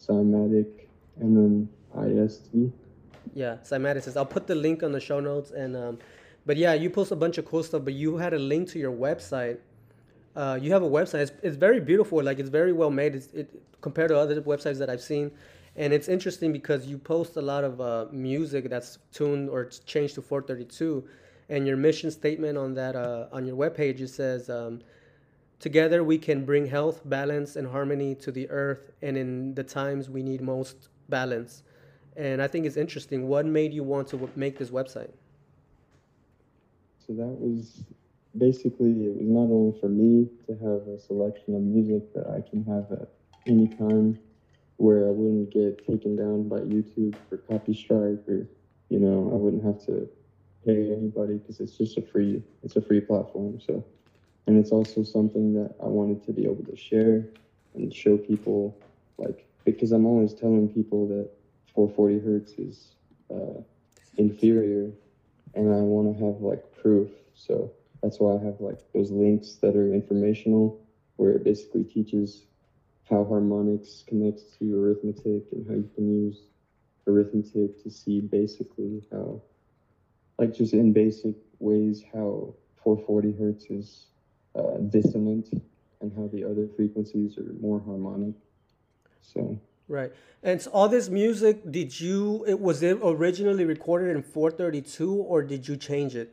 cymatic 0.00 0.88
and 1.20 1.36
then 1.36 1.68
ist. 2.18 2.48
Yeah, 3.34 3.58
Cymaticist. 3.62 4.16
I'll 4.16 4.26
put 4.26 4.46
the 4.46 4.54
link 4.54 4.82
on 4.82 4.92
the 4.92 5.00
show 5.00 5.20
notes 5.20 5.50
and 5.50 5.76
um, 5.76 5.98
but 6.46 6.56
yeah, 6.56 6.74
you 6.74 6.90
post 6.90 7.12
a 7.12 7.16
bunch 7.16 7.38
of 7.38 7.44
cool 7.44 7.62
stuff. 7.62 7.84
But 7.84 7.94
you 7.94 8.16
had 8.16 8.34
a 8.34 8.38
link 8.38 8.68
to 8.70 8.78
your 8.78 8.92
website. 8.92 9.58
Uh, 10.34 10.58
you 10.60 10.72
have 10.72 10.82
a 10.82 10.88
website. 10.88 11.20
It's, 11.20 11.32
it's 11.42 11.56
very 11.56 11.80
beautiful. 11.80 12.22
Like 12.22 12.38
it's 12.38 12.48
very 12.48 12.72
well 12.72 12.90
made. 12.90 13.14
It's, 13.14 13.26
it 13.28 13.62
compared 13.80 14.10
to 14.10 14.18
other 14.18 14.40
websites 14.42 14.78
that 14.78 14.90
I've 14.90 15.02
seen, 15.02 15.30
and 15.76 15.92
it's 15.92 16.08
interesting 16.08 16.52
because 16.52 16.86
you 16.86 16.98
post 16.98 17.36
a 17.36 17.42
lot 17.42 17.64
of 17.64 17.80
uh, 17.80 18.06
music 18.12 18.68
that's 18.68 18.98
tuned 19.12 19.48
or 19.48 19.64
changed 19.86 20.16
to 20.16 20.22
432, 20.22 21.04
and 21.48 21.66
your 21.66 21.76
mission 21.76 22.10
statement 22.10 22.58
on 22.58 22.74
that 22.74 22.94
uh, 22.96 23.26
on 23.32 23.46
your 23.46 23.56
webpage 23.56 24.00
it 24.00 24.08
says. 24.08 24.50
Um, 24.50 24.80
Together, 25.60 26.02
we 26.02 26.16
can 26.16 26.46
bring 26.46 26.66
health, 26.66 27.02
balance, 27.04 27.54
and 27.54 27.68
harmony 27.68 28.14
to 28.14 28.32
the 28.32 28.48
earth, 28.48 28.92
and 29.02 29.14
in 29.14 29.54
the 29.54 29.62
times 29.62 30.08
we 30.08 30.22
need 30.22 30.40
most 30.40 30.88
balance. 31.10 31.62
And 32.16 32.40
I 32.40 32.46
think 32.46 32.64
it's 32.64 32.78
interesting. 32.78 33.28
What 33.28 33.44
made 33.44 33.74
you 33.74 33.84
want 33.84 34.08
to 34.08 34.30
make 34.36 34.56
this 34.56 34.70
website? 34.70 35.10
So 37.10 37.16
that 37.16 37.40
was 37.40 37.82
basically 38.38 39.06
it 39.06 39.16
was 39.16 39.26
not 39.26 39.50
only 39.50 39.76
for 39.80 39.88
me 39.88 40.28
to 40.46 40.52
have 40.54 40.86
a 40.86 40.96
selection 40.96 41.56
of 41.56 41.62
music 41.62 42.14
that 42.14 42.28
I 42.28 42.40
can 42.48 42.62
have 42.66 42.86
at 42.92 43.08
any 43.48 43.66
time 43.66 44.16
where 44.76 45.08
I 45.08 45.10
wouldn't 45.10 45.50
get 45.50 45.84
taken 45.84 46.14
down 46.14 46.48
by 46.48 46.58
YouTube 46.58 47.16
for 47.28 47.38
copy 47.38 47.74
strike 47.74 48.22
or 48.28 48.46
you 48.90 49.00
know 49.00 49.28
I 49.32 49.34
wouldn't 49.34 49.64
have 49.64 49.84
to 49.86 50.08
pay 50.64 50.92
anybody 50.92 51.38
because 51.38 51.58
it's 51.58 51.76
just 51.76 51.98
a 51.98 52.02
free 52.02 52.44
it's 52.62 52.76
a 52.76 52.80
free 52.80 53.00
platform 53.00 53.58
so. 53.58 53.84
And 54.46 54.56
it's 54.56 54.70
also 54.70 55.02
something 55.02 55.52
that 55.54 55.74
I 55.82 55.86
wanted 55.86 56.24
to 56.26 56.32
be 56.32 56.44
able 56.44 56.64
to 56.64 56.76
share 56.76 57.26
and 57.74 57.92
show 57.92 58.18
people 58.18 58.76
like 59.18 59.48
because 59.64 59.90
I'm 59.90 60.06
always 60.06 60.32
telling 60.32 60.68
people 60.68 61.08
that 61.08 61.28
440 61.74 62.20
hertz 62.20 62.52
is 62.52 62.92
uh, 63.34 63.60
inferior 64.16 64.92
and 65.54 65.74
I 65.74 65.80
want 65.80 66.16
to 66.16 66.24
have 66.24 66.40
like 66.40 66.69
proof 66.80 67.10
so 67.34 67.70
that's 68.02 68.18
why 68.18 68.34
I 68.34 68.44
have 68.44 68.60
like 68.60 68.78
those 68.94 69.10
links 69.10 69.54
that 69.62 69.76
are 69.76 69.92
informational 69.92 70.80
where 71.16 71.32
it 71.32 71.44
basically 71.44 71.84
teaches 71.84 72.44
how 73.08 73.24
harmonics 73.24 74.04
connects 74.06 74.44
to 74.58 74.82
arithmetic 74.82 75.44
and 75.52 75.66
how 75.68 75.74
you 75.74 75.90
can 75.94 76.08
use 76.08 76.42
arithmetic 77.06 77.82
to 77.82 77.90
see 77.90 78.20
basically 78.20 79.02
how 79.12 79.40
like 80.38 80.54
just 80.54 80.72
in 80.72 80.92
basic 80.92 81.34
ways 81.58 82.02
how 82.12 82.54
440 82.82 83.32
hertz 83.38 83.64
is 83.66 84.06
uh, 84.54 84.78
dissonant 84.88 85.48
and 86.00 86.12
how 86.16 86.28
the 86.32 86.44
other 86.44 86.66
frequencies 86.76 87.36
are 87.36 87.52
more 87.60 87.80
harmonic 87.80 88.34
so 89.20 89.60
Right. 89.90 90.12
And 90.44 90.62
so 90.62 90.70
all 90.70 90.88
this 90.88 91.08
music, 91.08 91.68
did 91.68 91.98
you? 91.98 92.44
It 92.46 92.60
was 92.60 92.80
it 92.80 93.00
originally 93.02 93.64
recorded 93.64 94.14
in 94.14 94.22
432, 94.22 95.12
or 95.12 95.42
did 95.42 95.66
you 95.66 95.76
change 95.76 96.14
it? 96.14 96.32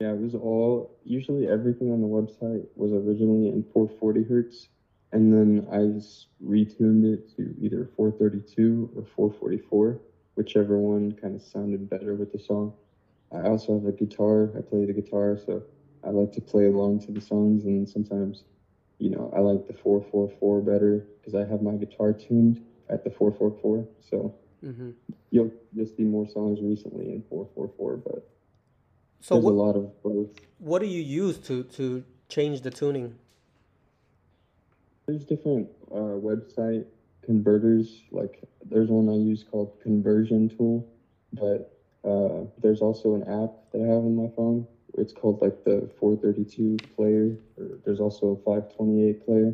Yeah 0.00 0.10
it 0.12 0.18
was 0.18 0.34
all 0.34 0.90
usually 1.04 1.46
everything 1.46 1.90
on 1.90 2.00
the 2.00 2.06
website 2.06 2.66
was 2.74 2.92
originally 2.92 3.48
in 3.48 3.62
440 3.72 4.22
hertz 4.24 4.68
and 5.12 5.32
then 5.32 5.64
i 5.70 5.86
just 5.86 6.28
retuned 6.44 7.04
it 7.04 7.20
to 7.36 7.54
either 7.60 7.88
432 7.96 8.90
or 8.94 9.04
444 9.04 10.00
whichever 10.34 10.78
one 10.78 11.12
kind 11.12 11.34
of 11.34 11.42
sounded 11.42 11.88
better 11.88 12.14
with 12.14 12.30
the 12.32 12.38
song. 12.38 12.72
I 13.32 13.42
also 13.42 13.74
have 13.74 13.86
a 13.86 13.92
guitar 13.92 14.50
i 14.56 14.60
play 14.60 14.84
the 14.84 14.92
guitar 14.92 15.36
so 15.36 15.62
i 16.04 16.10
like 16.10 16.32
to 16.32 16.40
play 16.40 16.66
along 16.66 17.00
to 17.00 17.12
the 17.12 17.20
songs 17.20 17.64
and 17.64 17.88
sometimes 17.88 18.44
you 18.98 19.10
know 19.10 19.30
i 19.34 19.40
like 19.40 19.64
the 19.66 19.72
444 19.74 20.60
better 20.62 21.06
because 21.20 21.34
i 21.34 21.44
have 21.44 21.60
my 21.62 21.76
guitar 21.76 22.12
tuned 22.12 22.60
at 22.88 23.02
the 23.04 23.10
444 23.10 23.86
so 24.00 24.32
hmm 24.62 24.90
you'll 25.30 25.52
you'll 25.72 25.86
see 25.86 26.04
more 26.04 26.26
songs 26.26 26.60
recently 26.60 27.10
in 27.12 27.22
444 27.28 27.96
but 27.98 28.22
So 29.20 29.34
there's 29.34 29.44
a 29.44 29.48
what 29.48 29.54
lot 29.54 29.76
of 29.76 30.02
both 30.02 30.28
what 30.64 30.80
do 30.80 30.86
you 30.86 31.02
use 31.02 31.38
to 31.40 31.64
to 31.64 32.04
change 32.28 32.62
the 32.62 32.70
tuning? 32.70 33.14
There's 35.06 35.24
different 35.24 35.68
uh, 35.92 36.16
website 36.16 36.86
converters. 37.22 38.02
Like 38.10 38.42
there's 38.64 38.88
one 38.88 39.08
I 39.08 39.16
use 39.16 39.44
called 39.44 39.78
Conversion 39.82 40.48
Tool, 40.48 40.88
but 41.32 41.78
uh, 42.02 42.46
there's 42.62 42.80
also 42.80 43.14
an 43.14 43.22
app 43.22 43.70
that 43.72 43.82
I 43.82 43.86
have 43.86 44.04
on 44.04 44.16
my 44.16 44.28
phone. 44.34 44.66
It's 44.96 45.12
called 45.12 45.42
like 45.42 45.64
the 45.64 45.90
432 46.00 46.78
player. 46.96 47.36
Or 47.58 47.78
there's 47.84 48.00
also 48.00 48.28
a 48.28 48.36
528 48.36 49.26
player, 49.26 49.52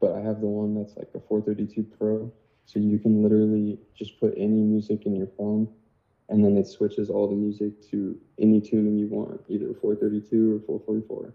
but 0.00 0.14
I 0.14 0.20
have 0.20 0.40
the 0.40 0.46
one 0.46 0.74
that's 0.74 0.96
like 0.96 1.10
a 1.14 1.20
432 1.20 1.84
Pro. 1.96 2.32
So 2.66 2.78
you 2.78 2.98
can 2.98 3.22
literally 3.22 3.78
just 3.96 4.18
put 4.18 4.34
any 4.36 4.60
music 4.60 5.06
in 5.06 5.14
your 5.14 5.28
phone, 5.38 5.68
and 6.30 6.44
then 6.44 6.56
it 6.56 6.66
switches 6.66 7.10
all 7.10 7.28
the 7.28 7.34
music 7.34 7.72
to 7.90 8.16
any 8.38 8.60
tuning 8.60 8.96
you 8.96 9.08
want, 9.08 9.40
either 9.48 9.74
432 9.74 10.56
or 10.56 10.60
444. 10.60 11.34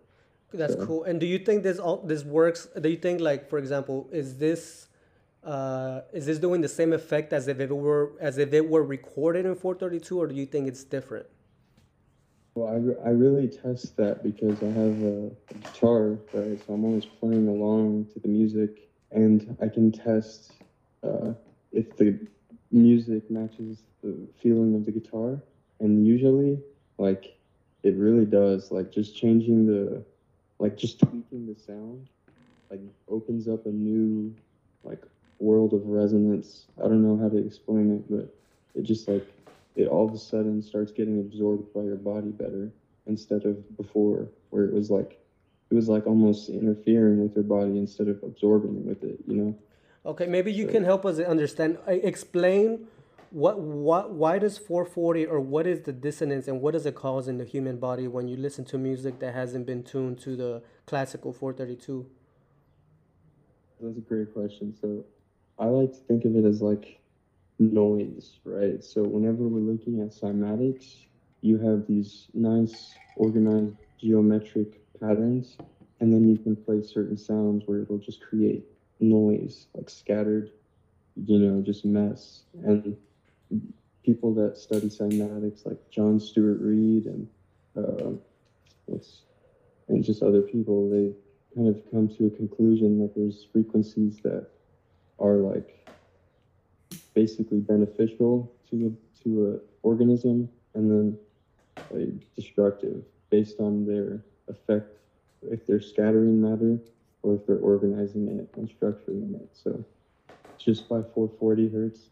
That's 0.53 0.73
So 0.73 0.85
cool. 0.85 1.03
And 1.03 1.19
do 1.19 1.25
you 1.25 1.37
think 1.37 1.63
this 1.63 1.79
all 1.79 1.97
this 1.97 2.23
works? 2.23 2.67
Do 2.79 2.89
you 2.89 2.95
think 2.95 3.19
like 3.19 3.49
for 3.49 3.59
example, 3.59 4.09
is 4.11 4.37
this 4.37 4.87
uh, 5.43 6.01
is 6.13 6.25
this 6.25 6.39
doing 6.39 6.61
the 6.61 6.69
same 6.69 6.93
effect 6.93 7.33
as 7.33 7.47
if 7.47 7.59
it 7.59 7.69
were 7.69 8.13
as 8.21 8.37
if 8.37 8.53
it 8.53 8.67
were 8.67 8.83
recorded 8.83 9.45
in 9.45 9.53
432, 9.53 10.17
or 10.17 10.27
do 10.27 10.35
you 10.35 10.45
think 10.45 10.67
it's 10.67 10.83
different? 10.83 11.25
Well, 12.55 12.69
I, 12.69 12.77
re- 12.77 12.95
I 13.05 13.09
really 13.09 13.49
test 13.49 13.97
that 13.97 14.23
because 14.23 14.63
I 14.63 14.67
have 14.67 15.01
a, 15.03 15.29
a 15.51 15.53
guitar, 15.55 16.17
right? 16.31 16.57
So 16.65 16.73
I'm 16.73 16.85
always 16.85 17.05
playing 17.05 17.49
along 17.49 18.07
to 18.13 18.19
the 18.21 18.29
music, 18.29 18.89
and 19.11 19.57
I 19.61 19.67
can 19.67 19.91
test 19.91 20.53
uh, 21.03 21.33
if 21.73 21.97
the 21.97 22.17
music 22.75 23.31
matches 23.31 23.83
the 24.03 24.15
feeling 24.41 24.75
of 24.75 24.85
the 24.85 24.91
guitar. 24.91 25.41
And 25.79 26.05
usually, 26.05 26.59
like, 26.97 27.37
it 27.83 27.95
really 27.95 28.25
does. 28.25 28.71
Like, 28.71 28.91
just 28.91 29.15
changing 29.17 29.67
the, 29.67 30.03
like, 30.59 30.77
just 30.77 30.99
tweaking 30.99 31.47
the 31.47 31.55
sound, 31.55 32.07
like, 32.71 32.81
opens 33.09 33.47
up 33.47 33.65
a 33.65 33.69
new, 33.69 34.33
like, 34.83 35.03
world 35.39 35.73
of 35.73 35.87
resonance. 35.87 36.67
I 36.79 36.83
don't 36.87 37.03
know 37.03 37.17
how 37.17 37.29
to 37.29 37.37
explain 37.37 37.91
it, 37.95 38.09
but 38.09 38.33
it 38.75 38.83
just, 38.83 39.07
like, 39.07 39.25
it 39.75 39.87
all 39.87 40.05
of 40.07 40.13
a 40.13 40.17
sudden 40.17 40.61
starts 40.61 40.91
getting 40.91 41.19
absorbed 41.19 41.73
by 41.73 41.81
your 41.83 41.95
body 41.97 42.29
better 42.31 42.71
instead 43.07 43.45
of 43.45 43.77
before 43.77 44.27
where 44.49 44.65
it 44.65 44.73
was 44.73 44.89
like 44.89 45.19
it 45.69 45.75
was 45.75 45.89
like 45.89 46.07
almost 46.07 46.49
interfering 46.49 47.21
with 47.21 47.35
your 47.35 47.43
body 47.43 47.77
instead 47.77 48.07
of 48.07 48.21
absorbing 48.23 48.85
with 48.85 49.03
it 49.03 49.19
you 49.27 49.35
know 49.35 49.55
Okay, 50.05 50.27
maybe 50.27 50.53
you 50.53 50.67
so 50.67 50.71
can 50.71 50.83
help 50.83 51.05
us 51.05 51.19
understand. 51.19 51.79
uh, 51.87 51.91
Explain 51.91 52.87
what 53.31 53.59
what 53.59 54.11
why 54.11 54.39
does 54.39 54.57
440 54.57 55.25
or 55.25 55.39
what 55.39 55.65
is 55.67 55.81
the 55.81 55.91
dissonance 55.91 56.47
and 56.47 56.61
what 56.61 56.71
does 56.71 56.85
it 56.85 56.95
cause 56.95 57.27
in 57.27 57.37
the 57.37 57.43
human 57.43 57.77
body 57.77 58.07
when 58.07 58.27
you 58.27 58.37
listen 58.37 58.63
to 58.65 58.77
music 58.77 59.19
that 59.19 59.33
hasn't 59.33 59.65
been 59.65 59.83
tuned 59.83 60.19
to 60.19 60.35
the 60.35 60.61
classical 60.85 61.33
432? 61.33 62.05
that's 63.81 63.97
a 63.97 64.01
great 64.01 64.33
question 64.33 64.73
so 64.79 65.03
i 65.59 65.65
like 65.65 65.91
to 65.91 65.99
think 66.07 66.23
of 66.23 66.35
it 66.35 66.45
as 66.45 66.61
like 66.61 67.01
noise 67.59 68.39
right 68.45 68.81
so 68.83 69.03
whenever 69.03 69.43
we're 69.43 69.59
looking 69.59 69.99
at 70.01 70.09
cymatics 70.11 71.07
you 71.41 71.57
have 71.57 71.85
these 71.87 72.27
nice 72.33 72.95
organized 73.17 73.75
geometric 73.99 74.79
patterns 75.01 75.57
and 75.99 76.13
then 76.13 76.29
you 76.29 76.37
can 76.37 76.55
play 76.55 76.81
certain 76.81 77.17
sounds 77.17 77.63
where 77.65 77.81
it'll 77.81 77.97
just 77.97 78.21
create 78.21 78.63
noise 78.99 79.67
like 79.75 79.89
scattered 79.89 80.51
you 81.15 81.39
know 81.39 81.61
just 81.61 81.85
mess. 81.85 82.41
And 82.63 82.97
people 84.03 84.33
that 84.35 84.57
study 84.57 84.87
cymatics 84.87 85.65
like 85.65 85.89
John 85.89 86.19
Stuart 86.19 86.59
Reid 86.61 87.05
and 87.05 87.27
uh, 87.77 88.11
and 89.87 90.03
just 90.03 90.23
other 90.23 90.41
people, 90.41 90.89
they 90.89 91.13
kind 91.55 91.67
of 91.67 91.81
come 91.91 92.07
to 92.17 92.27
a 92.27 92.29
conclusion 92.29 92.99
that 92.99 93.15
there's 93.15 93.47
frequencies 93.51 94.19
that 94.23 94.47
are 95.19 95.35
like 95.35 95.87
basically 97.13 97.59
beneficial 97.59 98.51
to 98.69 98.87
a, 98.87 99.23
to 99.23 99.53
a 99.53 99.87
organism 99.87 100.49
and 100.73 100.91
then 100.91 101.17
like 101.91 102.35
destructive 102.35 103.03
based 103.29 103.59
on 103.59 103.85
their 103.85 104.21
effect 104.49 104.97
if 105.43 105.65
they're 105.65 105.81
scattering 105.81 106.41
matter 106.41 106.79
or 107.25 107.41
if 107.41 107.47
they're 107.51 107.67
organizing 107.69 108.39
it 108.39 108.53
and 108.61 108.77
structuring 108.79 109.41
it. 109.41 109.55
So 109.63 109.85
just 110.57 110.89
by 110.89 111.03
440 111.13 111.69
hertz, 111.69 112.11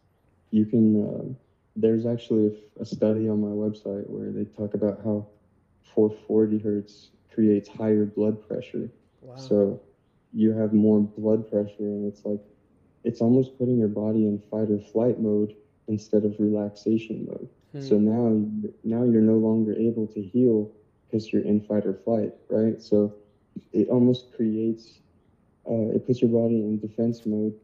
you 0.52 0.66
can. 0.66 0.96
Um, 1.08 1.36
there's 1.76 2.06
actually 2.06 2.60
a 2.80 2.86
study 2.86 3.28
on 3.28 3.40
my 3.40 3.50
website 3.50 4.10
where 4.10 4.32
they 4.32 4.44
talk 4.44 4.82
about 4.84 5.04
how 5.04 5.28
440 5.82 6.58
hertz 6.58 7.12
creates 7.32 7.68
higher 7.68 8.06
blood 8.06 8.40
pressure. 8.40 8.92
Wow. 9.22 9.34
So 9.36 9.80
you 10.32 10.52
have 10.52 10.72
more 10.72 11.00
blood 11.00 11.46
pressure, 11.48 11.88
and 11.90 12.06
it's 12.06 12.24
like 12.24 12.40
it's 13.04 13.22
almost 13.22 13.58
putting 13.58 13.78
your 13.78 13.88
body 13.88 14.26
in 14.26 14.38
fight 14.38 14.70
or 14.70 14.78
flight 14.78 15.18
mode 15.20 15.54
instead 15.88 16.24
of 16.24 16.40
relaxation 16.40 17.26
mode. 17.28 17.50
So 17.78 17.98
Hmm. 17.98 18.06
now, 18.06 18.46
now 18.84 19.04
you're 19.04 19.22
no 19.22 19.38
longer 19.38 19.74
able 19.76 20.06
to 20.08 20.22
heal 20.22 20.70
because 21.06 21.32
you're 21.32 21.42
in 21.42 21.60
fight 21.60 21.86
or 21.86 21.94
flight, 21.94 22.34
right? 22.50 22.80
So 22.80 23.12
it 23.72 23.88
almost 23.88 24.30
creates, 24.30 25.03
uh, 25.68 25.94
it 25.94 26.06
puts 26.06 26.20
your 26.20 26.30
body 26.30 26.56
in 26.56 26.78
defense 26.78 27.24
mode 27.26 27.54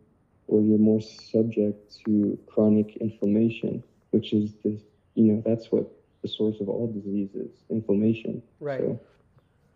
where 0.47 0.63
you're 0.63 0.79
more 0.79 1.01
subject 1.01 2.03
to 2.05 2.39
chronic 2.47 2.97
inflammation, 2.97 3.83
which 4.11 4.33
is 4.33 4.55
the, 4.65 4.81
you 5.15 5.25
know, 5.25 5.43
that's 5.47 5.71
what 5.71 5.89
the 6.23 6.29
source 6.29 6.61
of 6.61 6.69
all 6.69 6.91
diseases, 6.93 7.51
inflammation. 7.71 8.43
Right. 8.59 8.81
So 8.81 9.01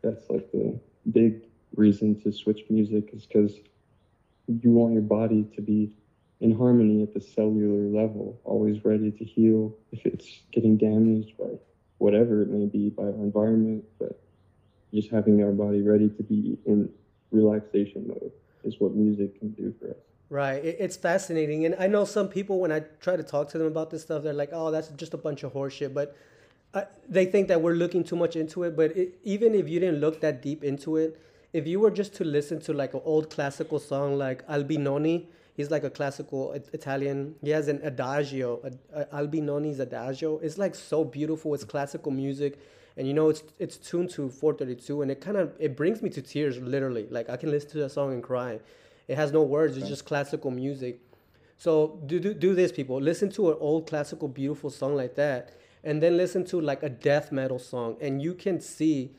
that's 0.03 0.29
like 0.29 0.51
the 0.53 0.79
big 1.13 1.43
reason 1.77 2.21
to 2.23 2.33
switch 2.33 2.65
music 2.69 3.11
is 3.13 3.27
because 3.27 3.57
you 4.47 4.71
want 4.71 4.95
your 4.95 5.03
body 5.03 5.47
to 5.55 5.63
be 5.63 5.97
in 6.41 6.57
harmony 6.57 7.03
at 7.03 7.15
the 7.15 7.21
cellular 7.21 7.89
level, 7.89 8.41
always 8.45 8.85
ready 8.85 9.11
to 9.11 9.25
heal 9.25 9.77
if 9.93 10.05
it's 10.05 10.43
getting 10.53 10.77
damaged 10.77 11.37
by 11.39 11.51
whatever 11.99 12.43
it 12.43 12.49
may 12.49 12.67
be, 12.67 12.91
by 12.91 13.05
our 13.05 13.11
environment, 13.11 13.85
but 13.99 14.21
just 14.93 15.11
having 15.11 15.43
our 15.43 15.53
body 15.53 15.83
ready 15.83 16.09
to 16.09 16.23
be 16.23 16.59
in 16.67 16.89
relaxation 17.35 18.07
mode 18.09 18.33
is 18.63 18.81
what 18.81 18.95
music 18.95 19.39
can 19.39 19.51
do 19.51 19.75
for 19.79 19.91
us. 19.91 19.97
Right. 20.31 20.65
It's 20.65 20.97
fascinating. 20.97 21.67
And 21.67 21.77
I 21.79 21.87
know 21.87 22.05
some 22.05 22.29
people, 22.29 22.59
when 22.59 22.73
I 22.73 22.81
try 23.01 23.15
to 23.17 23.23
talk 23.23 23.49
to 23.51 23.59
them 23.59 23.67
about 23.67 23.91
this 23.91 24.03
stuff, 24.03 24.23
they're 24.23 24.33
like, 24.33 24.51
oh, 24.53 24.71
that's 24.71 24.89
just 24.89 25.15
a 25.15 25.19
bunch 25.19 25.43
of 25.43 25.53
horseshit. 25.53 25.93
But 25.93 26.17
I, 26.73 26.87
they 27.09 27.27
think 27.27 27.49
that 27.49 27.61
we're 27.61 27.75
looking 27.75 28.03
too 28.03 28.17
much 28.17 28.35
into 28.35 28.65
it. 28.65 28.75
But 28.75 28.97
it, 28.97 29.19
even 29.23 29.55
if 29.55 29.69
you 29.69 29.79
didn't 29.81 30.01
look 30.01 30.21
that 30.23 30.43
deep 30.43 30.65
into 30.65 30.97
it, 30.97 31.21
if 31.53 31.67
you 31.67 31.79
were 31.79 31.91
just 31.91 32.15
to 32.15 32.25
listen 32.25 32.61
to 32.63 32.73
like 32.73 32.95
an 32.95 33.03
old 33.05 33.31
classical 33.31 33.79
song 33.79 34.19
like 34.19 34.47
Albinoni, 34.49 35.27
he's 35.57 35.71
like 35.71 35.85
a 35.85 35.91
classical 35.91 36.53
Italian. 36.73 37.37
He 37.43 37.51
has 37.51 37.69
an 37.69 37.81
adagio, 37.85 38.61
a 38.65 39.01
uh, 39.01 39.21
Albinoni's 39.21 39.79
adagio. 39.79 40.39
It's 40.39 40.59
like 40.59 40.75
so 40.75 41.05
beautiful. 41.05 41.55
It's 41.55 41.65
classical 41.65 42.11
music. 42.11 42.59
And 42.97 43.09
you 43.09 43.15
know 43.15 43.29
it's 43.29 43.43
it's 43.59 43.77
tuned 43.77 44.11
to 44.11 44.31
432 44.31 45.03
and 45.03 45.11
it 45.11 45.21
kind 45.21 45.37
of 45.37 45.53
it 45.59 45.77
brings 45.77 46.03
me 46.03 46.11
to 46.11 46.23
tears 46.23 46.59
literally. 46.59 47.07
Like 47.11 47.29
I 47.29 47.37
can 47.37 47.51
listen 47.51 47.71
to 47.71 47.79
that 47.79 47.91
song 47.91 48.13
and 48.13 48.23
cry. 48.23 48.61
It 49.09 49.17
has 49.17 49.33
no 49.33 49.43
words. 49.43 49.77
It's 49.77 49.89
just 49.89 50.05
classical 50.05 50.51
music. 50.51 51.01
So 51.59 52.01
do, 52.07 52.21
do 52.21 52.35
do 52.35 52.55
this, 52.55 52.73
people. 52.73 53.01
Listen 53.01 53.31
to 53.33 53.51
an 53.51 53.57
old 53.61 53.89
classical 53.89 54.29
beautiful 54.29 54.71
song 54.71 54.95
like 54.95 55.15
that, 55.17 55.55
and 55.83 56.03
then 56.03 56.17
listen 56.17 56.45
to 56.47 56.61
like 56.61 56.83
a 56.83 56.89
death 56.89 57.33
metal 57.33 57.59
song, 57.59 57.97
and 58.01 58.23
you 58.23 58.35
can 58.35 58.61
see 58.61 59.15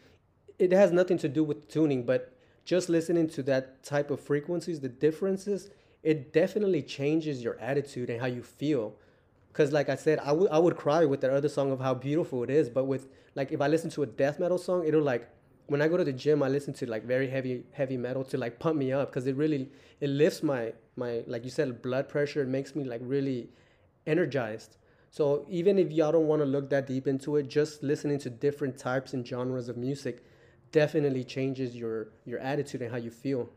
it 0.59 0.71
has 0.71 0.91
nothing 0.91 1.17
to 1.19 1.27
do 1.27 1.43
with 1.43 1.67
tuning, 1.67 2.03
but 2.03 2.33
just 2.63 2.89
listening 2.89 3.29
to 3.29 3.43
that 3.43 3.83
type 3.83 4.09
of 4.09 4.19
frequencies, 4.19 4.79
the 4.79 4.89
differences, 4.89 5.69
it 6.03 6.33
definitely 6.33 6.81
changes 6.81 7.43
your 7.43 7.59
attitude 7.59 8.09
and 8.09 8.19
how 8.19 8.27
you 8.27 8.41
feel. 8.41 8.95
Cause 9.53 9.71
like 9.71 9.87
I 9.87 9.95
said, 9.95 10.19
I 10.19 10.33
would 10.33 10.51
I 10.51 10.59
would 10.59 10.75
cry 10.75 11.05
with 11.05 11.21
that 11.21 11.31
other 11.31 11.47
song 11.47 11.71
of 11.71 11.79
how 11.79 11.93
beautiful 11.93 12.43
it 12.43 12.49
is, 12.49 12.69
but 12.69 12.85
with 12.85 13.07
like 13.35 13.51
if 13.51 13.61
I 13.61 13.67
listen 13.67 13.89
to 13.91 14.03
a 14.03 14.05
death 14.05 14.39
metal 14.39 14.57
song, 14.57 14.87
it'll 14.87 15.01
like 15.01 15.29
when 15.67 15.81
I 15.81 15.87
go 15.87 15.97
to 15.97 16.03
the 16.03 16.13
gym, 16.13 16.41
I 16.41 16.47
listen 16.47 16.73
to 16.75 16.89
like 16.89 17.03
very 17.03 17.29
heavy 17.29 17.63
heavy 17.73 17.97
metal 17.97 18.23
to 18.25 18.37
like 18.37 18.59
pump 18.59 18.77
me 18.77 18.91
up 18.91 19.09
because 19.09 19.27
it 19.27 19.35
really 19.35 19.69
it 19.99 20.09
lifts 20.09 20.41
my 20.41 20.73
my 20.95 21.23
like 21.27 21.43
you 21.43 21.49
said 21.49 21.81
blood 21.81 22.09
pressure. 22.09 22.41
It 22.41 22.47
makes 22.47 22.75
me 22.75 22.83
like 22.85 23.01
really 23.03 23.49
energized. 24.07 24.77
So 25.11 25.45
even 25.49 25.79
if 25.79 25.91
y'all 25.91 26.11
don't 26.11 26.27
want 26.27 26.41
to 26.41 26.45
look 26.45 26.69
that 26.71 26.87
deep 26.87 27.07
into 27.07 27.37
it, 27.37 27.47
just 27.47 27.83
listening 27.83 28.19
to 28.19 28.29
different 28.29 28.77
types 28.77 29.13
and 29.13 29.25
genres 29.25 29.69
of 29.69 29.77
music 29.77 30.23
definitely 30.71 31.23
changes 31.23 31.75
your 31.75 32.09
your 32.25 32.39
attitude 32.39 32.81
and 32.81 32.91
how 32.91 32.97
you 32.97 33.11
feel. 33.11 33.49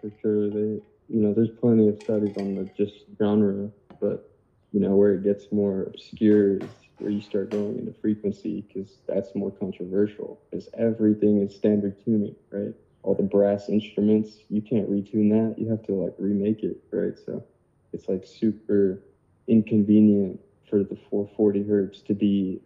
For 0.00 0.10
sure, 0.22 0.48
they, 0.48 0.80
you 1.08 1.20
know, 1.20 1.34
there's 1.34 1.50
plenty 1.60 1.88
of 1.88 2.00
studies 2.02 2.36
on 2.38 2.54
the 2.54 2.64
just 2.76 2.94
genre, 3.18 3.70
but 4.00 4.30
you 4.72 4.80
know 4.80 4.94
where 4.94 5.14
it 5.14 5.24
gets 5.24 5.50
more 5.50 5.82
obscure 5.82 6.58
is 6.58 6.70
where 7.00 7.10
you 7.10 7.20
start 7.20 7.50
going 7.50 7.78
into 7.78 7.92
frequency 7.92 8.62
because 8.66 8.98
that's 9.06 9.34
more 9.34 9.50
controversial. 9.50 10.40
Because 10.50 10.68
everything 10.74 11.40
is 11.42 11.54
standard 11.54 11.96
tuning, 12.04 12.34
right? 12.50 12.74
All 13.02 13.14
the 13.14 13.22
brass 13.22 13.68
instruments, 13.68 14.44
you 14.48 14.60
can't 14.60 14.90
retune 14.90 15.30
that. 15.30 15.58
You 15.58 15.70
have 15.70 15.82
to 15.84 15.94
like 15.94 16.14
remake 16.18 16.62
it, 16.62 16.76
right? 16.92 17.18
So 17.18 17.44
it's 17.92 18.08
like 18.08 18.24
super 18.26 19.00
inconvenient 19.48 20.40
for 20.68 20.84
the 20.84 20.96
440 21.10 21.66
hertz 21.66 22.02
to 22.02 22.14
be 22.14 22.60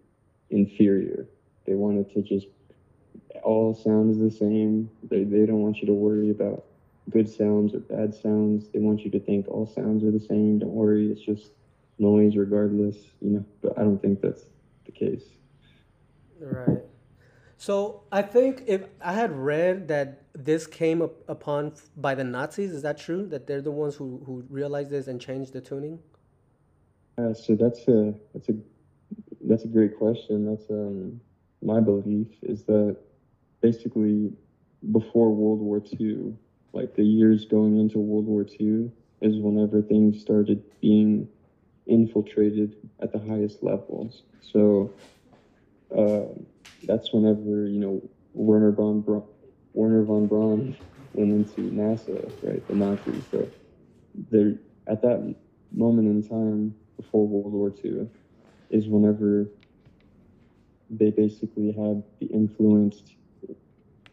inferior. 0.50 1.26
They 1.66 1.74
want 1.74 1.98
it 1.98 2.12
to 2.14 2.22
just 2.22 2.48
all 3.42 3.74
sound 3.74 4.10
is 4.10 4.18
the 4.18 4.30
same. 4.30 4.90
They 5.10 5.24
they 5.24 5.46
don't 5.46 5.62
want 5.62 5.78
you 5.80 5.86
to 5.86 5.94
worry 5.94 6.30
about 6.30 6.64
good 7.10 7.28
sounds 7.28 7.74
or 7.74 7.80
bad 7.80 8.14
sounds. 8.14 8.68
They 8.72 8.80
want 8.80 9.04
you 9.04 9.10
to 9.12 9.20
think 9.20 9.48
all 9.48 9.66
sounds 9.66 10.04
are 10.04 10.10
the 10.10 10.20
same. 10.20 10.58
Don't 10.58 10.74
worry, 10.74 11.10
it's 11.10 11.20
just 11.20 11.50
noise 11.98 12.36
regardless, 12.36 12.96
you 13.20 13.30
know. 13.30 13.44
But 13.62 13.78
I 13.78 13.82
don't 13.82 14.00
think 14.00 14.20
that's 14.20 14.44
the 14.84 14.92
case. 14.92 15.24
Right. 16.40 16.82
So 17.56 18.02
I 18.12 18.22
think 18.22 18.64
if 18.66 18.82
I 19.00 19.12
had 19.12 19.32
read 19.32 19.88
that 19.88 20.24
this 20.34 20.66
came 20.66 21.00
up 21.00 21.12
upon 21.28 21.72
by 21.96 22.14
the 22.14 22.24
Nazis, 22.24 22.72
is 22.72 22.82
that 22.82 22.98
true? 22.98 23.26
That 23.26 23.46
they're 23.46 23.62
the 23.62 23.70
ones 23.70 23.94
who, 23.94 24.22
who 24.26 24.44
realized 24.50 24.90
this 24.90 25.06
and 25.06 25.20
changed 25.20 25.52
the 25.52 25.60
tuning? 25.60 25.98
Uh, 27.16 27.32
so 27.32 27.54
that's 27.54 27.86
a 27.88 28.12
that's 28.32 28.48
a 28.48 28.54
that's 29.42 29.64
a 29.64 29.68
great 29.68 29.96
question. 29.96 30.46
That's 30.46 30.68
um 30.68 31.20
my 31.62 31.80
belief 31.80 32.26
is 32.42 32.64
that 32.64 32.96
basically 33.60 34.32
before 34.92 35.30
World 35.34 35.60
War 35.60 35.82
II, 35.98 36.34
like 36.72 36.94
the 36.94 37.04
years 37.04 37.46
going 37.46 37.78
into 37.78 37.98
World 37.98 38.26
War 38.26 38.44
II, 38.60 38.90
is 39.22 39.38
whenever 39.38 39.80
things 39.80 40.20
started 40.20 40.62
being 40.80 41.28
infiltrated 41.86 42.74
at 43.02 43.12
the 43.12 43.18
highest 43.18 43.62
levels. 43.62 44.24
So 44.40 44.94
uh, 45.96 46.26
that's 46.82 47.12
whenever 47.12 47.68
you 47.68 47.80
know 47.80 48.02
Wernher 48.34 48.72
von 48.72 49.00
Braun, 49.00 49.24
Wernher 49.74 50.04
von 50.04 50.26
Braun 50.26 50.76
went 51.12 51.32
into 51.32 51.70
NASA, 51.70 52.32
right? 52.42 52.66
The 52.68 52.74
Nazis. 52.74 53.28
So 53.30 53.52
there 54.30 54.54
at 54.88 55.02
that 55.02 55.34
moment 55.72 56.08
in 56.08 56.22
time 56.28 56.74
before 56.96 57.26
World 57.26 57.52
War 57.52 57.70
II 57.70 58.08
is 58.70 58.88
whenever 58.88 59.50
they 60.90 61.10
basically 61.10 61.72
had 61.72 62.02
the 62.20 62.26
influence 62.26 63.02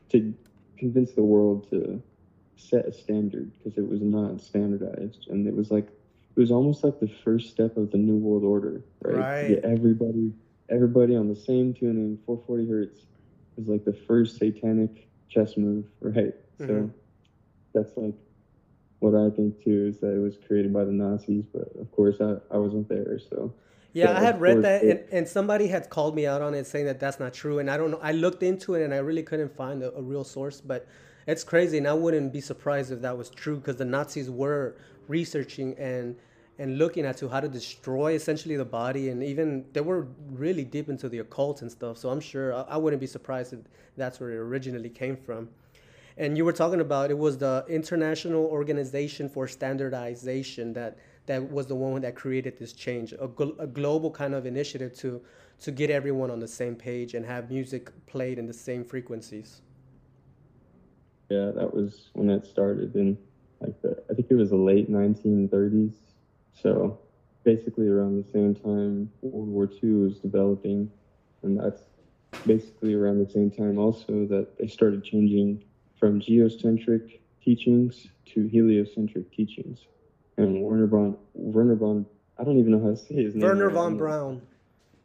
to 0.09 0.33
convince 0.77 1.13
the 1.13 1.23
world 1.23 1.67
to 1.69 2.01
set 2.55 2.85
a 2.87 2.91
standard 2.91 3.51
because 3.57 3.77
it 3.77 3.87
was 3.87 4.01
not 4.01 4.41
standardized 4.41 5.27
and 5.29 5.47
it 5.47 5.55
was 5.55 5.71
like 5.71 5.87
it 6.35 6.39
was 6.39 6.51
almost 6.51 6.83
like 6.83 6.99
the 6.99 7.07
first 7.23 7.49
step 7.49 7.77
of 7.77 7.91
the 7.91 7.97
new 7.97 8.15
world 8.15 8.43
order 8.43 8.83
right, 9.03 9.15
Right. 9.17 9.47
Get 9.49 9.65
everybody 9.65 10.33
everybody 10.69 11.15
on 11.15 11.27
the 11.27 11.35
same 11.35 11.73
tuning 11.73 12.17
440 12.25 12.69
hertz 12.69 12.99
was 13.57 13.67
like 13.67 13.83
the 13.85 13.93
first 14.07 14.37
satanic 14.37 15.07
chess 15.29 15.57
move 15.57 15.85
right 16.01 16.33
so 16.57 16.65
Mhm. 16.67 16.91
that's 17.73 17.95
like 17.97 18.15
what 18.99 19.15
i 19.15 19.29
think 19.35 19.61
too 19.63 19.85
is 19.87 19.99
that 19.99 20.13
it 20.15 20.19
was 20.19 20.35
created 20.47 20.71
by 20.71 20.83
the 20.85 20.91
nazis 20.91 21.45
but 21.53 21.67
of 21.79 21.91
course 21.91 22.17
i, 22.21 22.35
I 22.49 22.57
wasn't 22.57 22.87
there 22.87 23.19
so 23.19 23.53
Yeah, 23.93 24.15
I 24.17 24.21
had 24.21 24.39
read 24.39 24.61
that, 24.61 24.83
and, 24.83 24.99
and 25.11 25.27
somebody 25.27 25.67
had 25.67 25.89
called 25.89 26.15
me 26.15 26.25
out 26.25 26.41
on 26.41 26.53
it, 26.53 26.65
saying 26.65 26.85
that 26.85 26.99
that's 27.03 27.19
not 27.19 27.33
true. 27.33 27.59
And 27.59 27.69
I 27.69 27.75
don't 27.75 27.91
know. 27.91 27.99
I 28.01 28.13
looked 28.13 28.41
into 28.41 28.73
it, 28.75 28.81
and 28.85 28.93
I 28.93 28.99
really 28.99 29.21
couldn't 29.29 29.51
find 29.53 29.83
a, 29.83 29.89
a 29.97 30.01
real 30.01 30.23
source. 30.23 30.61
But 30.61 30.87
it's 31.27 31.43
crazy, 31.43 31.77
and 31.77 31.87
I 31.87 31.93
wouldn't 31.93 32.33
be 32.33 32.41
surprised 32.41 32.91
if 32.91 33.01
that 33.01 33.17
was 33.17 33.29
true, 33.29 33.57
because 33.57 33.77
the 33.77 33.85
Nazis 33.85 34.29
were 34.29 34.75
researching 35.07 35.75
and 35.77 36.15
and 36.59 36.77
looking 36.77 37.05
at 37.05 37.17
to 37.17 37.27
how 37.27 37.39
to 37.39 37.47
destroy 37.47 38.13
essentially 38.13 38.55
the 38.55 38.65
body, 38.65 39.09
and 39.09 39.23
even 39.23 39.65
they 39.73 39.81
were 39.81 40.07
really 40.29 40.63
deep 40.63 40.89
into 40.89 41.09
the 41.09 41.19
occult 41.19 41.61
and 41.63 41.71
stuff. 41.71 41.97
So 41.97 42.09
I'm 42.09 42.19
sure 42.19 42.53
I, 42.53 42.61
I 42.61 42.77
wouldn't 42.77 42.99
be 42.99 43.07
surprised 43.07 43.53
if 43.53 43.59
that's 43.97 44.19
where 44.19 44.31
it 44.31 44.37
originally 44.37 44.89
came 44.89 45.17
from. 45.17 45.49
And 46.17 46.37
you 46.37 46.45
were 46.45 46.53
talking 46.53 46.81
about 46.81 47.09
it 47.09 47.17
was 47.17 47.37
the 47.37 47.65
International 47.67 48.45
Organization 48.45 49.27
for 49.29 49.47
Standardization 49.47 50.73
that 50.73 50.97
that 51.25 51.51
was 51.51 51.65
the 51.67 51.75
one 51.75 52.01
that 52.01 52.15
created 52.15 52.59
this 52.59 52.73
change, 52.73 53.13
a, 53.13 53.27
gl- 53.27 53.57
a 53.59 53.67
global 53.67 54.11
kind 54.11 54.35
of 54.35 54.45
initiative 54.45 54.93
to 54.97 55.21
to 55.61 55.71
get 55.71 55.89
everyone 55.89 56.29
on 56.31 56.39
the 56.39 56.47
same 56.47 56.75
page 56.75 57.13
and 57.13 57.25
have 57.25 57.49
music 57.49 57.91
played 58.07 58.37
in 58.37 58.45
the 58.45 58.53
same 58.53 58.83
frequencies. 58.83 59.61
Yeah, 61.31 61.51
that 61.51 61.73
was 61.73 62.09
when 62.11 62.29
it 62.29 62.45
started 62.45 62.93
in 62.97 63.17
like 63.61 63.81
the 63.81 63.95
I 64.09 64.13
think 64.13 64.27
it 64.29 64.35
was 64.35 64.49
the 64.49 64.57
late 64.57 64.91
1930s. 64.91 65.93
So 66.51 66.99
basically 67.45 67.87
around 67.87 68.21
the 68.21 68.29
same 68.29 68.53
time 68.53 69.09
World 69.21 69.47
War 69.47 69.69
II 69.81 69.91
was 70.07 70.19
developing, 70.19 70.91
and 71.43 71.57
that's 71.57 71.83
basically 72.45 72.95
around 72.95 73.25
the 73.25 73.31
same 73.31 73.49
time 73.49 73.77
also 73.77 74.25
that 74.25 74.57
they 74.59 74.67
started 74.67 75.05
changing 75.05 75.63
from 75.97 76.19
geocentric 76.19 77.21
teachings 77.41 78.09
to 78.25 78.45
heliocentric 78.47 79.31
teachings. 79.31 79.87
And 80.35 80.61
Wernher 80.61 80.87
von 80.87 81.17
Wernher 81.33 81.75
von 81.75 82.05
I 82.37 82.43
don't 82.43 82.59
even 82.59 82.73
know 82.73 82.83
how 82.83 82.89
to 82.89 82.97
say 82.97 83.23
his 83.23 83.35
name. 83.35 83.47
Wernher 83.47 83.69
von 83.69 83.95
Braun. 83.95 84.41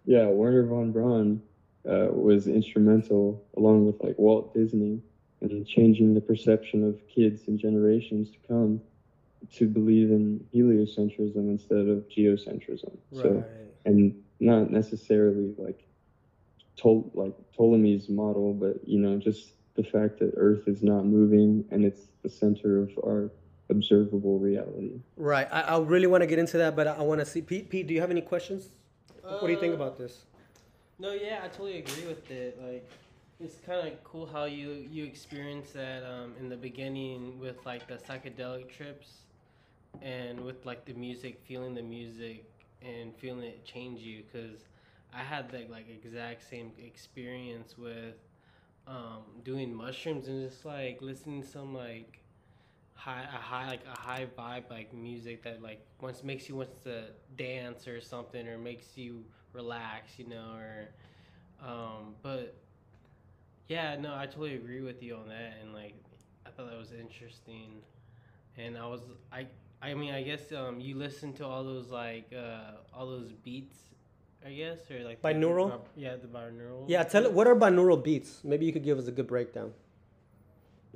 Yeah, 0.06 0.26
Wernher 0.26 0.66
von 0.66 0.90
Braun 0.90 1.40
uh, 1.88 2.08
was 2.10 2.48
instrumental, 2.48 3.44
along 3.56 3.86
with 3.86 4.02
like 4.02 4.18
Walt 4.18 4.52
Disney, 4.52 5.00
and 5.40 5.66
changing 5.66 6.14
the 6.14 6.20
perception 6.20 6.84
of 6.84 6.98
kids 7.08 7.42
and 7.46 7.58
generations 7.58 8.30
to 8.30 8.38
come 8.48 8.80
to 9.54 9.68
believe 9.68 10.10
in 10.10 10.44
heliocentrism 10.54 11.48
instead 11.50 11.86
of 11.88 12.08
geocentrism. 12.08 12.96
Right. 13.12 13.22
So 13.22 13.44
and 13.84 14.22
not 14.40 14.70
necessarily 14.70 15.54
like 15.56 15.86
Ptol- 16.76 17.10
like 17.14 17.34
Ptolemy's 17.56 18.08
model, 18.08 18.52
but 18.52 18.86
you 18.86 18.98
know, 18.98 19.18
just 19.18 19.52
the 19.74 19.84
fact 19.84 20.18
that 20.18 20.32
Earth 20.36 20.66
is 20.66 20.82
not 20.82 21.04
moving 21.04 21.64
and 21.70 21.84
it's 21.84 22.08
the 22.22 22.28
center 22.28 22.78
of 22.82 22.90
our 23.04 23.30
observable 23.68 24.38
reality. 24.38 25.00
Right. 25.16 25.48
I, 25.50 25.60
I 25.62 25.78
really 25.78 26.06
want 26.06 26.22
to 26.22 26.26
get 26.26 26.38
into 26.38 26.58
that, 26.58 26.74
but 26.76 26.86
I, 26.86 26.94
I 26.94 27.02
want 27.02 27.20
to 27.20 27.26
see 27.26 27.42
Pete. 27.42 27.68
Pete, 27.68 27.86
do 27.86 27.94
you 27.94 28.00
have 28.00 28.10
any 28.10 28.20
questions? 28.22 28.70
what 29.22 29.42
do 29.42 29.52
you 29.52 29.58
think 29.58 29.72
Uh, 29.72 29.76
about 29.76 29.98
this? 29.98 30.22
No, 30.98 31.12
yeah, 31.12 31.40
I 31.42 31.48
totally 31.48 31.78
agree 31.78 32.06
with 32.06 32.30
it. 32.30 32.58
Like, 32.62 32.88
it's 33.38 33.56
kind 33.66 33.86
of 33.86 34.02
cool 34.04 34.26
how 34.26 34.44
you 34.44 34.86
you 34.90 35.04
experience 35.04 35.72
that 35.72 36.02
um, 36.04 36.34
in 36.40 36.48
the 36.48 36.56
beginning 36.56 37.38
with 37.38 37.64
like 37.66 37.86
the 37.86 37.96
psychedelic 37.96 38.70
trips, 38.70 39.22
and 40.02 40.40
with 40.40 40.64
like 40.64 40.84
the 40.84 40.94
music, 40.94 41.40
feeling 41.46 41.74
the 41.74 41.82
music 41.82 42.44
and 42.82 43.14
feeling 43.16 43.44
it 43.44 43.64
change 43.64 44.00
you. 44.00 44.22
Cause 44.32 44.68
I 45.14 45.20
had 45.22 45.50
that 45.50 45.70
like 45.70 45.86
exact 45.88 46.48
same 46.48 46.72
experience 46.78 47.76
with 47.76 48.16
um, 48.86 49.22
doing 49.44 49.74
mushrooms 49.74 50.28
and 50.28 50.48
just 50.48 50.64
like 50.64 51.00
listening 51.02 51.42
to 51.42 51.48
some 51.48 51.74
like 51.74 52.20
high 52.94 53.22
a 53.22 53.38
high 53.38 53.68
like 53.68 53.82
a 53.92 53.98
high 53.98 54.26
vibe 54.38 54.70
like 54.70 54.92
music 54.94 55.42
that 55.44 55.62
like 55.62 55.80
once 56.00 56.24
makes 56.24 56.48
you 56.48 56.56
wants 56.56 56.82
to 56.84 57.04
dance 57.36 57.86
or 57.86 58.00
something 58.00 58.48
or 58.48 58.56
makes 58.56 58.96
you 58.96 59.22
relax 59.52 60.18
you 60.18 60.26
know 60.26 60.54
or 60.56 60.88
um 61.62 62.14
but 62.22 62.54
yeah 63.68 63.96
no 63.96 64.14
i 64.14 64.26
totally 64.26 64.54
agree 64.54 64.80
with 64.80 65.02
you 65.02 65.14
on 65.16 65.28
that 65.28 65.54
and 65.60 65.72
like 65.74 65.94
i 66.46 66.50
thought 66.50 66.68
that 66.70 66.78
was 66.78 66.92
interesting 66.92 67.70
and 68.56 68.76
i 68.78 68.86
was 68.86 69.00
i 69.32 69.46
i 69.82 69.94
mean 69.94 70.14
i 70.14 70.22
guess 70.22 70.52
um 70.52 70.80
you 70.80 70.94
listen 70.96 71.32
to 71.32 71.44
all 71.44 71.64
those 71.64 71.90
like 71.90 72.32
uh 72.36 72.72
all 72.94 73.06
those 73.06 73.32
beats 73.32 73.76
i 74.46 74.50
guess 74.50 74.78
or 74.90 75.02
like 75.04 75.20
the- 75.20 75.28
Binaural? 75.28 75.80
yeah 75.96 76.16
the 76.16 76.28
binaural 76.28 76.88
Yeah, 76.88 77.02
tell 77.02 77.24
it. 77.24 77.32
What 77.32 77.46
are 77.48 77.56
binaural 77.56 78.02
beats? 78.02 78.42
Maybe 78.44 78.64
you 78.66 78.72
could 78.72 78.84
give 78.84 78.98
us 78.98 79.08
a 79.08 79.12
good 79.12 79.26
breakdown. 79.26 79.72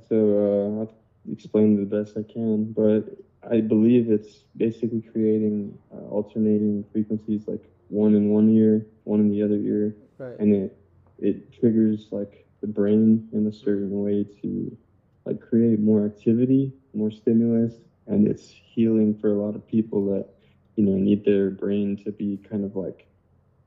So 0.07 0.15
uh, 0.15 0.79
I'll 0.81 0.93
explain 1.31 1.75
the 1.75 1.85
best 1.85 2.17
I 2.17 2.23
can, 2.23 2.71
but 2.71 3.03
I 3.49 3.59
believe 3.61 4.09
it's 4.09 4.45
basically 4.55 5.01
creating 5.01 5.77
uh, 5.93 6.07
alternating 6.09 6.85
frequencies, 6.93 7.43
like 7.47 7.63
one 7.89 8.15
in 8.15 8.29
one 8.29 8.49
ear, 8.49 8.85
one 9.03 9.19
in 9.19 9.29
the 9.29 9.41
other 9.43 9.55
ear, 9.57 9.95
Right. 10.17 10.39
and 10.39 10.53
it 10.53 10.77
it 11.19 11.51
triggers 11.51 12.07
like 12.11 12.47
the 12.61 12.67
brain 12.67 13.27
in 13.33 13.47
a 13.47 13.51
certain 13.51 14.03
way 14.03 14.23
to 14.41 14.77
like 15.25 15.41
create 15.41 15.79
more 15.79 16.05
activity, 16.05 16.71
more 16.93 17.11
stimulus, 17.11 17.75
and 18.07 18.27
it's 18.27 18.49
healing 18.49 19.17
for 19.19 19.31
a 19.31 19.39
lot 19.39 19.55
of 19.55 19.67
people 19.67 20.05
that 20.13 20.27
you 20.75 20.85
know 20.85 20.97
need 20.97 21.25
their 21.25 21.49
brain 21.49 21.97
to 22.03 22.11
be 22.11 22.39
kind 22.49 22.63
of 22.63 22.75
like 22.75 23.07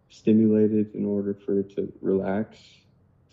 stimulated 0.09 0.95
in 0.95 1.05
order 1.05 1.35
for 1.35 1.61
it 1.61 1.75
to 1.77 1.93
relax. 2.01 2.59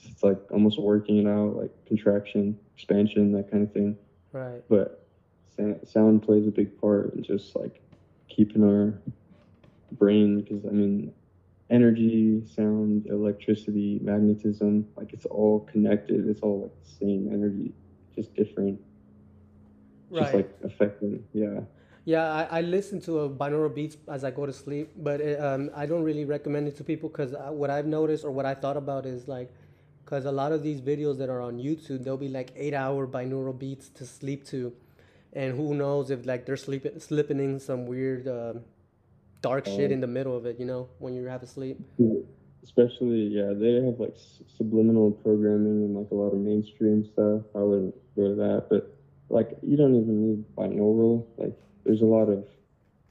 It's 0.04 0.24
like 0.24 0.40
almost 0.52 0.80
working 0.80 1.18
it 1.18 1.28
out, 1.28 1.56
like 1.56 1.72
contraction, 1.86 2.58
expansion, 2.76 3.32
that 3.34 3.52
kind 3.52 3.64
of 3.64 3.72
thing. 3.72 3.98
Right. 4.34 4.62
But 4.68 5.06
sound 5.86 6.24
plays 6.24 6.48
a 6.48 6.52
big 6.52 6.80
part 6.80 7.14
in 7.14 7.24
just 7.24 7.56
like 7.56 7.82
keeping 8.30 8.64
our 8.64 9.00
brain, 9.92 10.42
because 10.42 10.66
I 10.66 10.70
mean, 10.70 11.14
energy, 11.72 12.44
sound, 12.46 13.08
electricity, 13.08 14.00
magnetism, 14.04 14.86
like 14.98 15.14
it's 15.14 15.26
all 15.26 15.62
connected. 15.72 16.28
It's 16.28 16.42
all 16.42 16.64
like 16.64 16.76
the 16.84 17.06
same 17.06 17.30
energy, 17.32 17.74
just 18.14 18.36
different, 18.36 18.80
just 20.14 20.34
like 20.34 20.50
affecting. 20.64 21.24
Yeah. 21.34 21.62
Yeah, 22.04 22.24
I, 22.24 22.58
I 22.58 22.62
listen 22.62 23.00
to 23.02 23.20
a 23.20 23.30
binaural 23.30 23.74
beats 23.74 23.96
as 24.08 24.24
I 24.24 24.32
go 24.32 24.48
to 24.48 24.54
sleep, 24.54 24.90
but 24.98 25.22
it, 25.22 25.40
um, 25.40 25.70
I 25.76 25.86
don't 25.86 26.04
really 26.04 26.26
recommend 26.26 26.68
it 26.68 26.76
to 26.78 26.84
people 26.84 27.10
because 27.10 27.34
what 27.52 27.70
I've 27.70 27.86
noticed 27.86 28.26
or 28.26 28.32
what 28.32 28.46
I 28.46 28.56
thought 28.56 28.76
about 28.76 29.06
is 29.06 29.28
like, 29.28 29.54
because 30.04 30.26
a 30.26 30.32
lot 30.32 30.52
of 30.52 30.64
these 30.64 30.82
videos 30.82 31.20
that 31.20 31.30
are 31.30 31.42
on 31.42 31.60
YouTube, 31.60 32.04
they'll 32.04 32.18
be 32.18 32.28
like 32.28 32.52
eight 32.56 32.74
hour 32.74 33.08
binaural 33.08 33.58
beats 33.58 33.88
to 33.90 34.06
sleep 34.06 34.46
to, 34.48 34.74
and 35.32 35.56
who 35.56 35.76
knows 35.76 36.10
if 36.10 36.26
like 36.26 36.46
they're 36.46 36.58
sleeping 36.58 37.00
slipping 37.00 37.40
in 37.40 37.60
some 37.60 37.86
weird 37.86 38.28
um 38.28 38.62
dark 39.42 39.66
shit 39.66 39.92
Oh. 39.92 39.94
in 39.94 40.02
the 40.02 40.08
middle 40.08 40.36
of 40.36 40.46
it, 40.46 40.60
you 40.60 40.66
know, 40.66 40.88
when 41.00 41.14
you 41.14 41.26
have 41.26 41.44
a 41.44 41.48
sleep. 41.48 41.78
Especially, 42.64 43.24
yeah, 43.28 43.54
they 43.54 43.74
have 43.84 44.00
like 44.00 44.14
s- 44.14 44.42
subliminal 44.48 45.12
programming 45.12 45.84
and 45.84 45.96
like 45.96 46.12
a 46.12 46.16
lot 46.16 46.32
of 46.32 46.40
mainstream 46.40 47.04
stuff. 47.04 47.42
I 47.56 47.60
wouldn't 47.64 47.96
go 48.16 48.30
to 48.30 48.36
that, 48.36 48.68
but 48.70 48.88
like 49.30 49.58
you 49.64 49.76
don't 49.78 49.96
even 49.96 50.22
need 50.30 50.46
binaural. 50.56 51.26
Like 51.38 51.54
there's 51.84 52.02
a 52.02 52.06
lot 52.06 52.30
of 52.30 52.46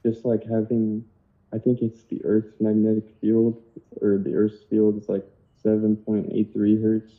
just 0.05 0.23
like 0.23 0.43
having, 0.45 1.03
I 1.51 1.57
think 1.57 1.81
it's 1.81 2.03
the 2.05 2.23
Earth's 2.23 2.59
magnetic 2.61 3.03
field 3.19 3.61
or 4.01 4.17
the 4.17 4.33
Earth's 4.33 4.63
field 4.69 4.97
is 4.97 5.09
like 5.09 5.25
7.83 5.65 6.81
hertz. 6.81 7.11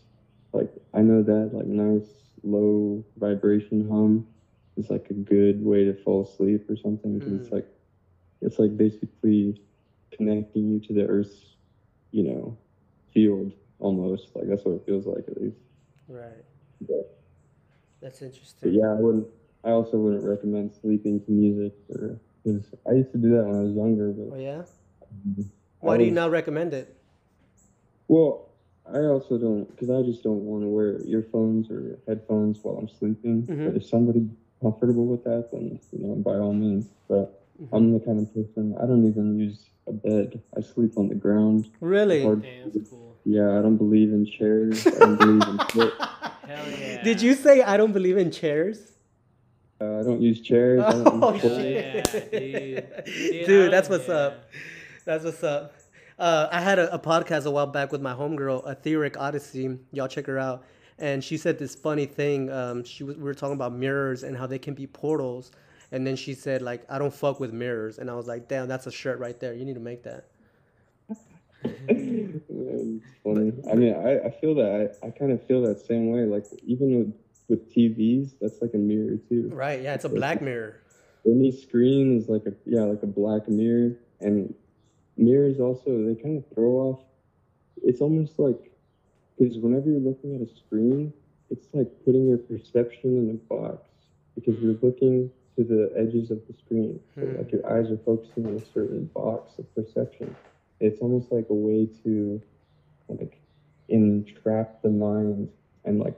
Like 0.55 0.71
I 0.95 1.03
know 1.03 1.23
that 1.23 1.51
like 1.53 1.67
nice 1.67 2.09
low 2.43 3.05
vibration 3.19 3.87
hum 3.89 4.27
is 4.77 4.89
like 4.91 5.11
a 5.11 5.15
good 5.15 5.63
way 5.63 5.85
to 5.85 5.93
fall 5.93 6.23
asleep 6.23 6.69
or 6.71 6.77
something. 6.77 7.21
'cause 7.21 7.33
it's 7.33 7.49
Mm. 7.51 7.53
like 7.53 7.67
it's 8.43 8.59
like 8.59 8.77
basically 8.77 9.61
connecting 10.11 10.71
you 10.73 10.81
to 10.81 10.93
the 10.93 11.07
Earth's 11.07 11.57
you 12.11 12.25
know, 12.25 12.57
field 13.15 13.53
almost. 13.79 14.29
Like 14.35 14.47
that's 14.49 14.65
what 14.65 14.75
it 14.75 14.83
feels 14.85 15.07
like 15.07 15.25
at 15.29 15.41
least. 15.41 15.57
Right. 16.09 16.45
But, 16.83 17.19
That's 18.03 18.19
but 18.21 18.27
interesting. 18.27 18.75
yeah, 18.75 18.91
I 18.91 18.95
wouldn't. 19.01 19.27
I 19.65 19.71
also 19.71 19.97
wouldn't 19.97 20.25
recommend 20.25 20.75
sleeping 20.75 21.21
to 21.25 21.31
music, 21.31 21.73
or 21.89 22.19
because 22.45 22.67
I 22.89 22.93
used 22.95 23.13
to 23.13 23.19
do 23.19 23.31
that 23.37 23.45
when 23.45 23.55
I 23.57 23.63
was 23.63 23.75
younger. 23.75 24.13
Oh 24.33 24.37
yeah. 24.37 24.63
I 25.39 25.45
Why 25.81 25.97
do 25.97 26.05
you 26.05 26.11
was- 26.11 26.17
not 26.17 26.31
recommend 26.33 26.75
it? 26.75 26.95
Well, 28.09 28.49
I 28.93 28.99
also 28.99 29.39
don't 29.39 29.65
because 29.71 29.89
I 29.91 30.03
just 30.03 30.23
don't 30.23 30.45
want 30.45 30.65
to 30.65 30.69
wear 30.69 31.01
earphones 31.07 31.71
or 31.71 31.99
headphones 32.07 32.59
while 32.63 32.77
I'm 32.77 32.89
sleeping. 32.89 33.45
Mhm. 33.45 33.67
But 33.67 33.77
if 33.77 33.87
somebody 33.87 34.29
comfortable 34.61 35.07
with 35.07 35.25
that, 35.25 35.51
then 35.53 35.79
you 35.93 35.99
know, 36.07 36.15
by 36.17 36.35
all 36.35 36.53
means. 36.53 36.89
But 37.09 37.42
Mhm. 37.63 37.69
I'm 37.73 37.93
the 37.93 38.01
kind 38.01 38.19
of 38.21 38.35
person 38.35 38.75
I 38.83 38.87
don't 38.87 39.07
even 39.07 39.39
use 39.39 39.65
a 39.87 39.93
bed. 39.93 40.41
I 40.57 40.61
sleep 40.61 40.97
on 40.97 41.09
the 41.09 41.15
ground. 41.15 41.69
Really? 41.81 42.23
Hard- 42.23 42.43
Damn, 42.43 42.71
that's 42.73 42.91
cool. 42.91 43.17
Yeah, 43.25 43.59
I 43.59 43.63
don't 43.63 43.77
believe 43.77 44.11
in 44.13 44.27
chairs. 44.27 44.87
I 44.87 44.91
don't 44.91 45.17
believe 45.19 45.49
in 45.49 45.59
foot. 45.71 45.95
Hell 46.01 46.71
yeah. 46.71 47.03
Did 47.03 47.23
you 47.23 47.35
say 47.35 47.63
I 47.63 47.77
don't 47.77 47.93
believe 47.93 48.17
in 48.19 48.31
chairs? 48.31 48.93
Uh, 49.81 49.99
I 50.01 50.03
don't 50.03 50.21
use 50.21 50.41
chairs. 50.41 50.81
I 50.83 50.93
don't 50.93 51.23
Oh 51.25 51.33
use 51.33 51.43
shit, 51.43 52.09
yeah, 52.33 52.39
dude. 52.39 53.05
Dude, 53.05 53.47
Dude, 53.47 53.69
I 53.69 53.71
that's 53.71 53.89
don't- 53.89 53.99
what's 53.99 54.09
up. 54.09 54.45
That's 55.05 55.25
what's 55.25 55.43
up. 55.45 55.75
Uh, 56.19 56.49
I 56.53 56.61
had 56.61 56.79
a, 56.79 56.95
a 56.95 56.99
podcast 56.99 57.47
a 57.47 57.51
while 57.51 57.67
back 57.67 57.91
with 57.91 58.01
my 58.01 58.13
homegirl, 58.15 58.69
Etheric 58.71 59.17
Odyssey. 59.19 59.79
Y'all 59.93 60.07
check 60.09 60.27
her 60.27 60.39
out. 60.39 60.65
And 60.99 61.25
she 61.25 61.37
said 61.37 61.59
this 61.59 61.75
funny 61.75 62.07
thing. 62.07 62.49
Um, 62.51 62.85
she 62.85 63.03
was, 63.03 63.17
we 63.17 63.23
were 63.25 63.35
talking 63.35 63.55
about 63.57 63.73
mirrors 63.75 64.23
and 64.23 64.37
how 64.37 64.47
they 64.47 64.59
can 64.59 64.75
be 64.75 64.87
portals. 64.87 65.51
And 65.93 66.07
then 66.07 66.17
she 66.17 66.35
said 66.35 66.63
like, 66.63 66.85
I 66.91 66.99
don't 66.99 67.13
fuck 67.13 67.39
with 67.39 67.53
mirrors. 67.53 67.99
And 67.99 68.11
I 68.11 68.15
was 68.15 68.27
like, 68.27 68.49
damn, 68.49 68.67
that's 68.67 68.87
a 68.87 68.91
shirt 68.91 69.19
right 69.19 69.39
there. 69.39 69.53
You 69.53 69.67
need 69.67 69.75
to 69.75 69.81
make 69.81 70.03
that. 70.05 70.29
it's 71.65 73.05
funny. 73.23 73.53
I 73.71 73.75
mean, 73.75 73.95
I, 73.95 74.27
I 74.27 74.31
feel 74.41 74.55
that 74.55 74.99
I, 75.03 75.07
I 75.07 75.11
kind 75.11 75.31
of 75.31 75.47
feel 75.47 75.63
that 75.63 75.81
same 75.87 76.11
way. 76.11 76.23
Like 76.23 76.47
even 76.67 76.99
with 76.99 77.15
with 77.49 77.75
TVs, 77.75 78.33
that's 78.41 78.63
like 78.63 78.73
a 78.73 78.79
mirror 78.79 79.19
too. 79.29 79.51
Right? 79.53 79.83
Yeah, 79.83 79.95
it's 79.95 80.07
a 80.07 80.09
black 80.09 80.41
mirror. 80.41 80.81
Any 81.27 81.53
screen 81.53 82.17
is 82.17 82.29
like 82.29 82.47
a 82.47 82.55
yeah, 82.65 82.83
like 82.83 83.03
a 83.03 83.07
black 83.07 83.47
mirror, 83.49 83.93
and 84.21 84.55
mirrors 85.19 85.61
also 85.61 85.91
they 86.07 86.15
kind 86.15 86.39
of 86.39 86.55
throw 86.55 86.71
off. 86.71 87.01
It's 87.83 88.01
almost 88.01 88.39
like 88.39 88.73
because 89.39 89.59
whenever 89.59 89.91
you're 89.91 90.01
looking 90.01 90.35
at 90.35 90.41
a 90.41 90.57
screen, 90.57 91.13
it's 91.51 91.67
like 91.75 91.89
putting 92.07 92.27
your 92.29 92.39
perception 92.39 93.19
in 93.19 93.31
a 93.31 93.55
box 93.55 93.87
because 94.35 94.59
you're 94.61 94.79
looking 94.83 95.31
to 95.57 95.65
the 95.65 95.93
edges 95.97 96.31
of 96.31 96.41
the 96.47 96.55
screen. 96.65 96.99
So 97.15 97.21
Hmm. 97.23 97.37
like 97.39 97.53
your 97.53 97.67
eyes 97.71 97.91
are 97.91 97.99
focusing 97.99 98.47
on 98.47 98.55
a 98.57 98.65
certain 98.73 99.05
box 99.15 99.59
of 99.59 99.73
perception. 99.75 100.35
It's 100.81 101.01
almost 101.01 101.31
like 101.31 101.47
a 101.51 101.55
way 101.55 101.89
to 102.05 102.41
like 103.09 103.39
entrap 103.89 104.83
the 104.83 104.89
mind 104.91 105.49
and 105.85 105.99
like 106.01 106.15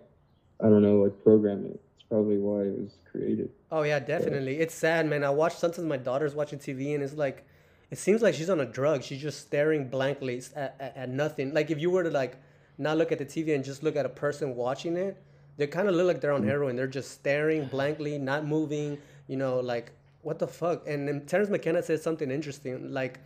I 0.60 0.68
don't 0.68 0.82
know, 0.82 1.02
like 1.02 1.22
program 1.22 1.66
it. 1.66 1.80
It's 1.96 2.04
probably 2.08 2.38
why 2.38 2.62
it 2.62 2.78
was 2.78 2.96
created. 3.10 3.50
Oh 3.72 3.82
yeah, 3.82 3.98
definitely. 3.98 4.60
It's 4.60 4.74
sad, 4.74 5.06
man. 5.06 5.24
I 5.24 5.30
watch 5.30 5.56
sometimes 5.56 5.86
my 5.86 5.96
daughter's 5.96 6.34
watching 6.34 6.58
TV 6.58 6.94
and 6.94 7.02
it's 7.02 7.14
like, 7.14 7.44
it 7.90 7.98
seems 7.98 8.22
like 8.22 8.34
she's 8.34 8.48
on 8.48 8.60
a 8.60 8.64
drug. 8.64 9.02
She's 9.02 9.20
just 9.20 9.40
staring 9.40 9.88
blankly 9.88 10.40
at, 10.54 10.76
at, 10.78 10.96
at 10.96 11.08
nothing. 11.08 11.52
Like 11.52 11.70
if 11.70 11.80
you 11.80 11.90
were 11.90 12.04
to 12.04 12.10
like 12.10 12.36
not 12.78 12.96
look 12.96 13.10
at 13.12 13.18
the 13.18 13.26
TV 13.26 13.54
and 13.54 13.64
just 13.64 13.82
look 13.82 13.96
at 13.96 14.06
a 14.06 14.10
person 14.10 14.54
watching 14.54 14.96
it, 14.96 15.16
they 15.56 15.66
kind 15.66 15.88
of 15.88 15.94
look 15.96 16.06
like 16.06 16.20
they're 16.20 16.32
on 16.32 16.44
heroin. 16.44 16.76
They're 16.76 16.86
just 16.86 17.10
staring 17.10 17.66
blankly, 17.66 18.16
not 18.18 18.46
moving. 18.46 18.98
You 19.26 19.36
know, 19.36 19.60
like 19.60 19.92
what 20.22 20.38
the 20.38 20.46
fuck? 20.46 20.86
And 20.86 21.06
then 21.06 21.26
Terence 21.26 21.50
McKenna 21.50 21.82
said 21.82 22.00
something 22.02 22.30
interesting. 22.30 22.92
Like, 22.92 23.20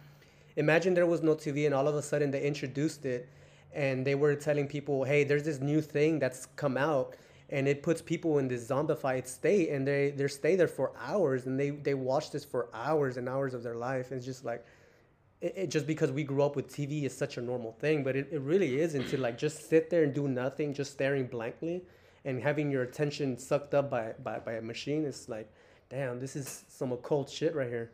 imagine 0.56 0.94
there 0.94 1.06
was 1.06 1.22
no 1.22 1.34
TV 1.34 1.66
and 1.66 1.74
all 1.74 1.86
of 1.86 1.94
a 1.94 2.02
sudden 2.02 2.30
they 2.30 2.42
introduced 2.42 3.06
it, 3.06 3.28
and 3.72 4.06
they 4.06 4.14
were 4.14 4.34
telling 4.34 4.66
people, 4.66 5.04
"Hey, 5.04 5.24
there's 5.24 5.44
this 5.44 5.60
new 5.60 5.80
thing 5.80 6.18
that's 6.18 6.46
come 6.56 6.76
out." 6.76 7.14
and 7.50 7.66
it 7.66 7.82
puts 7.82 8.02
people 8.02 8.38
in 8.38 8.48
this 8.48 8.68
zombified 8.68 9.26
state 9.26 9.70
and 9.70 9.86
they 9.86 10.10
they 10.10 10.28
stay 10.28 10.54
there 10.56 10.68
for 10.68 10.92
hours 11.00 11.46
and 11.46 11.58
they 11.58 11.70
they 11.70 11.94
watch 11.94 12.30
this 12.30 12.44
for 12.44 12.68
hours 12.74 13.16
and 13.16 13.28
hours 13.28 13.54
of 13.54 13.62
their 13.62 13.74
life 13.74 14.12
it's 14.12 14.24
just 14.24 14.44
like 14.44 14.64
it, 15.40 15.54
it 15.56 15.66
just 15.68 15.86
because 15.86 16.10
we 16.10 16.22
grew 16.22 16.42
up 16.42 16.56
with 16.56 16.68
tv 16.68 17.04
is 17.04 17.16
such 17.16 17.38
a 17.38 17.40
normal 17.40 17.72
thing 17.72 18.02
but 18.04 18.16
it, 18.16 18.28
it 18.30 18.40
really 18.40 18.80
isn't 18.80 19.08
to 19.08 19.16
like 19.16 19.38
just 19.38 19.68
sit 19.68 19.88
there 19.88 20.02
and 20.02 20.12
do 20.14 20.28
nothing 20.28 20.74
just 20.74 20.92
staring 20.92 21.26
blankly 21.26 21.82
and 22.24 22.42
having 22.42 22.70
your 22.70 22.82
attention 22.82 23.38
sucked 23.38 23.74
up 23.74 23.88
by 23.90 24.12
by, 24.22 24.38
by 24.38 24.52
a 24.54 24.62
machine 24.62 25.04
it's 25.04 25.28
like 25.28 25.50
damn 25.90 26.20
this 26.20 26.36
is 26.36 26.64
some 26.68 26.92
occult 26.92 27.30
shit 27.30 27.54
right 27.54 27.68
here 27.68 27.90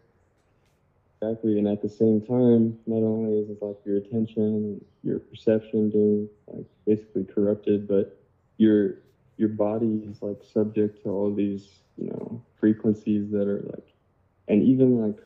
Exactly, 1.25 1.59
and 1.59 1.69
at 1.69 1.81
the 1.81 1.89
same 1.89 2.21
time, 2.21 2.79
not 2.87 2.97
only 2.97 3.39
is 3.39 3.49
it 3.49 3.63
like 3.63 3.77
your 3.87 3.97
attention, 3.97 4.85
your 5.03 5.21
perception 5.21 5.89
being 5.89 6.29
like 6.49 6.67
basically 6.87 7.25
corrupted, 7.25 7.89
but 7.89 8.19
your 8.59 8.97
your 9.37 9.49
body 9.49 10.03
is 10.07 10.21
like 10.21 10.37
subject 10.53 11.03
to 11.03 11.09
all 11.09 11.33
these 11.33 11.69
you 11.97 12.09
know 12.09 12.43
frequencies 12.61 13.31
that 13.31 13.49
are 13.49 13.63
like, 13.73 13.87
and 14.49 14.63
even 14.63 15.01
like 15.01 15.17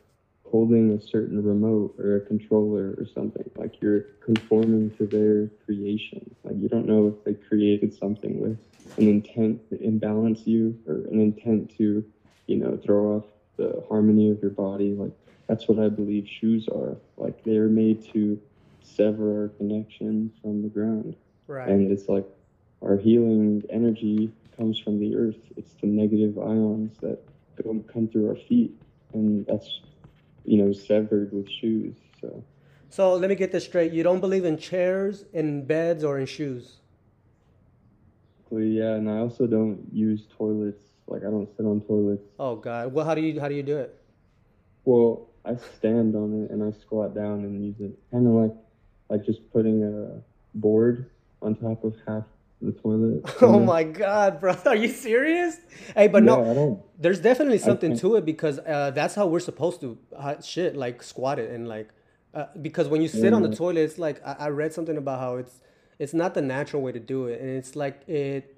holding 0.45 0.93
a 0.93 1.01
certain 1.01 1.43
remote 1.43 1.95
or 1.99 2.17
a 2.17 2.21
controller 2.21 2.95
or 2.97 3.07
something, 3.13 3.51
like 3.57 3.81
you're 3.81 4.03
conforming 4.25 4.91
to 4.99 5.07
their 5.07 5.49
creation. 5.65 6.35
Like 6.45 6.57
you 6.59 6.69
don't 6.69 6.87
know 6.87 7.09
if 7.09 7.25
they 7.25 7.35
created 7.35 7.93
something 7.93 8.41
with 8.41 8.59
an 8.99 9.09
intent 9.09 9.69
to 9.71 9.83
imbalance 9.83 10.47
you 10.47 10.79
or 10.87 11.07
an 11.11 11.21
intent 11.21 11.77
to, 11.79 12.05
you 12.49 12.57
know, 12.57 12.77
throw 12.85 13.17
off 13.17 13.25
the 13.57 13.85
harmony 13.89 14.31
of 14.31 14.43
your 14.43 14.51
body. 14.51 14.95
Like 14.95 15.13
that's 15.47 15.69
what 15.69 15.79
I 15.79 15.89
believe 15.89 16.27
shoes 16.27 16.69
are. 16.69 16.97
Like 17.17 17.45
they're 17.45 17.69
made 17.69 18.03
to 18.13 18.41
sever 18.83 19.43
our 19.43 19.49
connection 19.49 20.33
from 20.43 20.63
the 20.63 20.69
ground. 20.69 21.15
right 21.47 21.69
And 21.69 21.93
it's 21.93 22.09
like 22.09 22.27
our 22.83 22.97
healing 22.97 23.63
energy 23.71 24.33
comes 24.57 24.81
from 24.81 24.99
the 24.99 25.15
earth. 25.15 25.39
It's 25.57 25.75
the 25.75 25.87
negative 25.87 26.39
ions 26.39 26.99
that 26.99 27.21
go, 27.63 27.79
come 27.93 28.09
through 28.09 28.31
our 28.31 28.37
feet. 28.37 28.75
And 29.13 29.47
that's, 29.47 29.81
you 30.45 30.63
know, 30.63 30.73
severed 30.73 31.33
with 31.33 31.49
shoes. 31.49 31.95
So, 32.21 32.43
so 32.89 33.15
let 33.15 33.29
me 33.29 33.37
get 33.37 33.53
this 33.53 33.65
straight 33.65 33.93
you 33.93 34.03
don't 34.03 34.21
believe 34.21 34.45
in 34.45 34.57
chairs 34.57 35.25
in 35.33 35.65
beds 35.67 36.03
or 36.03 36.19
in 36.19 36.27
shoes 36.27 36.79
yeah. 38.51 38.95
And 38.95 39.11
I 39.11 39.19
also 39.19 39.47
don't 39.47 39.87
use 39.93 40.27
toilets. 40.37 40.83
Like, 41.09 41.23
I 41.23 41.31
don't 41.31 41.49
sit 41.57 41.65
on 41.67 41.81
toilets. 41.83 42.23
oh 42.39 42.57
god 42.57 42.93
well 42.93 43.05
how 43.05 43.15
do 43.15 43.21
you 43.23 43.41
how 43.41 43.49
do 43.49 43.55
you 43.55 43.63
do 43.63 43.79
it 43.79 43.95
Well, 44.85 45.29
I 45.45 45.57
stand 45.79 46.15
on 46.17 46.45
it 46.45 46.51
and 46.51 46.63
I 46.63 46.71
squat 46.79 47.15
down 47.15 47.45
and 47.45 47.65
use 47.65 47.77
it. 47.81 47.93
Kind 48.11 48.27
of 48.27 48.33
like, 48.35 48.55
like 49.11 49.25
just 49.25 49.41
putting 49.53 49.83
a 49.83 50.23
board 50.55 51.11
on 51.43 51.55
top 51.57 51.85
of 51.85 51.95
half 52.07 52.25
the 52.61 52.73
toilet. 52.73 53.23
Oh 53.43 53.59
my 53.61 53.85
god, 53.85 54.41
bro! 54.41 54.55
Are 54.67 54.77
you 54.77 54.89
serious? 54.89 55.57
Hey, 55.95 56.09
but 56.09 56.23
yeah, 56.25 56.37
no, 56.37 56.85
there's 56.99 57.21
definitely 57.21 57.59
something 57.59 57.97
to 57.99 58.17
it 58.17 58.25
because 58.25 58.59
uh, 58.61 58.91
that's 58.95 59.15
how 59.15 59.27
we're 59.27 59.41
supposed 59.41 59.81
to 59.83 59.99
uh, 60.17 60.41
shit 60.43 60.77
like 60.77 61.03
squat 61.03 61.39
it 61.39 61.51
and 61.51 61.69
like 61.69 61.89
uh, 62.35 62.47
because 62.61 62.89
when 62.89 63.01
you 63.03 63.09
sit 63.09 63.33
on 63.33 63.43
the 63.43 63.49
Yeah. 63.49 63.55
toilet, 63.63 63.83
it's 63.89 63.99
like 63.99 64.21
I, 64.27 64.33
I 64.47 64.49
read 64.49 64.73
something 64.73 64.97
about 64.97 65.21
how 65.21 65.37
it's 65.37 65.61
it's 65.99 66.15
not 66.15 66.35
the 66.35 66.43
natural 66.43 66.83
way 66.83 66.93
to 66.93 67.01
do 67.01 67.27
it, 67.27 67.41
and 67.41 67.49
it's 67.51 67.75
like 67.77 68.09
it 68.09 68.58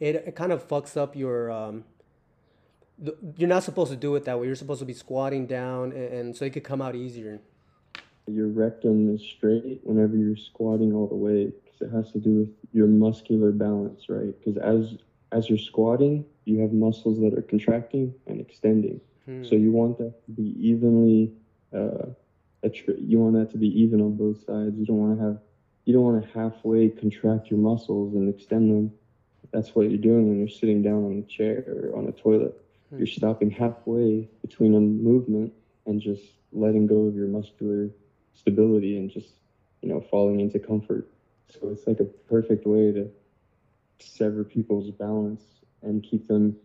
it, 0.00 0.14
it 0.16 0.36
kind 0.36 0.52
of 0.52 0.66
fucks 0.66 0.96
up 0.96 1.16
your 1.16 1.50
um. 1.50 1.84
The, 3.00 3.16
you're 3.36 3.48
not 3.48 3.62
supposed 3.62 3.92
to 3.92 3.96
do 3.96 4.16
it 4.16 4.24
that 4.24 4.40
way. 4.40 4.46
You're 4.46 4.56
supposed 4.56 4.80
to 4.80 4.84
be 4.84 4.92
squatting 4.92 5.46
down, 5.46 5.92
and, 5.92 6.12
and 6.12 6.36
so 6.36 6.44
it 6.44 6.52
could 6.52 6.64
come 6.64 6.82
out 6.82 6.96
easier. 6.96 7.40
Your 8.26 8.48
rectum 8.48 9.14
is 9.14 9.22
straight 9.22 9.80
whenever 9.84 10.16
you're 10.16 10.36
squatting 10.36 10.92
all 10.92 11.06
the 11.06 11.14
way 11.14 11.46
because 11.46 11.80
it 11.80 11.94
has 11.94 12.12
to 12.12 12.18
do 12.18 12.40
with 12.40 12.48
your 12.72 12.86
muscular 12.86 13.52
balance, 13.52 14.08
right? 14.08 14.34
Because 14.38 14.56
as 14.58 14.98
as 15.32 15.48
you're 15.48 15.58
squatting, 15.58 16.24
you 16.44 16.60
have 16.60 16.72
muscles 16.72 17.20
that 17.20 17.38
are 17.38 17.42
contracting 17.42 18.14
and 18.26 18.40
extending. 18.40 19.00
Hmm. 19.26 19.44
So 19.44 19.54
you 19.54 19.70
want 19.70 19.98
that 19.98 20.24
to 20.24 20.30
be 20.32 20.54
evenly. 20.58 21.32
Uh, 21.72 22.06
attri- 22.64 22.98
you 22.98 23.18
want 23.18 23.34
that 23.34 23.50
to 23.52 23.58
be 23.58 23.68
even 23.80 24.00
on 24.00 24.16
both 24.16 24.44
sides. 24.44 24.76
You 24.76 24.86
don't 24.86 24.98
want 24.98 25.18
to 25.18 25.24
have. 25.24 25.38
You 25.84 25.94
don't 25.94 26.02
want 26.02 26.22
to 26.22 26.38
halfway 26.38 26.88
contract 26.88 27.50
your 27.50 27.60
muscles 27.60 28.14
and 28.14 28.28
extend 28.28 28.70
them. 28.70 28.92
That's 29.52 29.74
what 29.74 29.88
you're 29.88 29.98
doing 29.98 30.28
when 30.28 30.38
you're 30.38 30.48
sitting 30.48 30.82
down 30.82 31.04
on 31.04 31.18
a 31.18 31.22
chair 31.22 31.64
or 31.66 31.96
on 31.96 32.06
a 32.08 32.12
toilet. 32.12 32.54
Hmm. 32.90 32.98
You're 32.98 33.06
stopping 33.06 33.50
halfway 33.50 34.28
between 34.42 34.74
a 34.74 34.80
movement 34.80 35.52
and 35.86 36.00
just 36.00 36.22
letting 36.52 36.86
go 36.86 37.06
of 37.06 37.14
your 37.14 37.28
muscular 37.28 37.90
stability 38.34 38.96
and 38.96 39.10
just 39.10 39.34
you 39.82 39.88
know 39.88 40.00
falling 40.00 40.40
into 40.40 40.58
comfort. 40.58 41.08
So 41.48 41.68
it's 41.70 41.86
like 41.86 42.00
a 42.00 42.04
perfect 42.04 42.66
way 42.66 42.92
to 42.92 43.10
sever 44.00 44.44
people's 44.44 44.90
balance 44.90 45.42
and 45.82 46.02
keep 46.02 46.26
them 46.28 46.56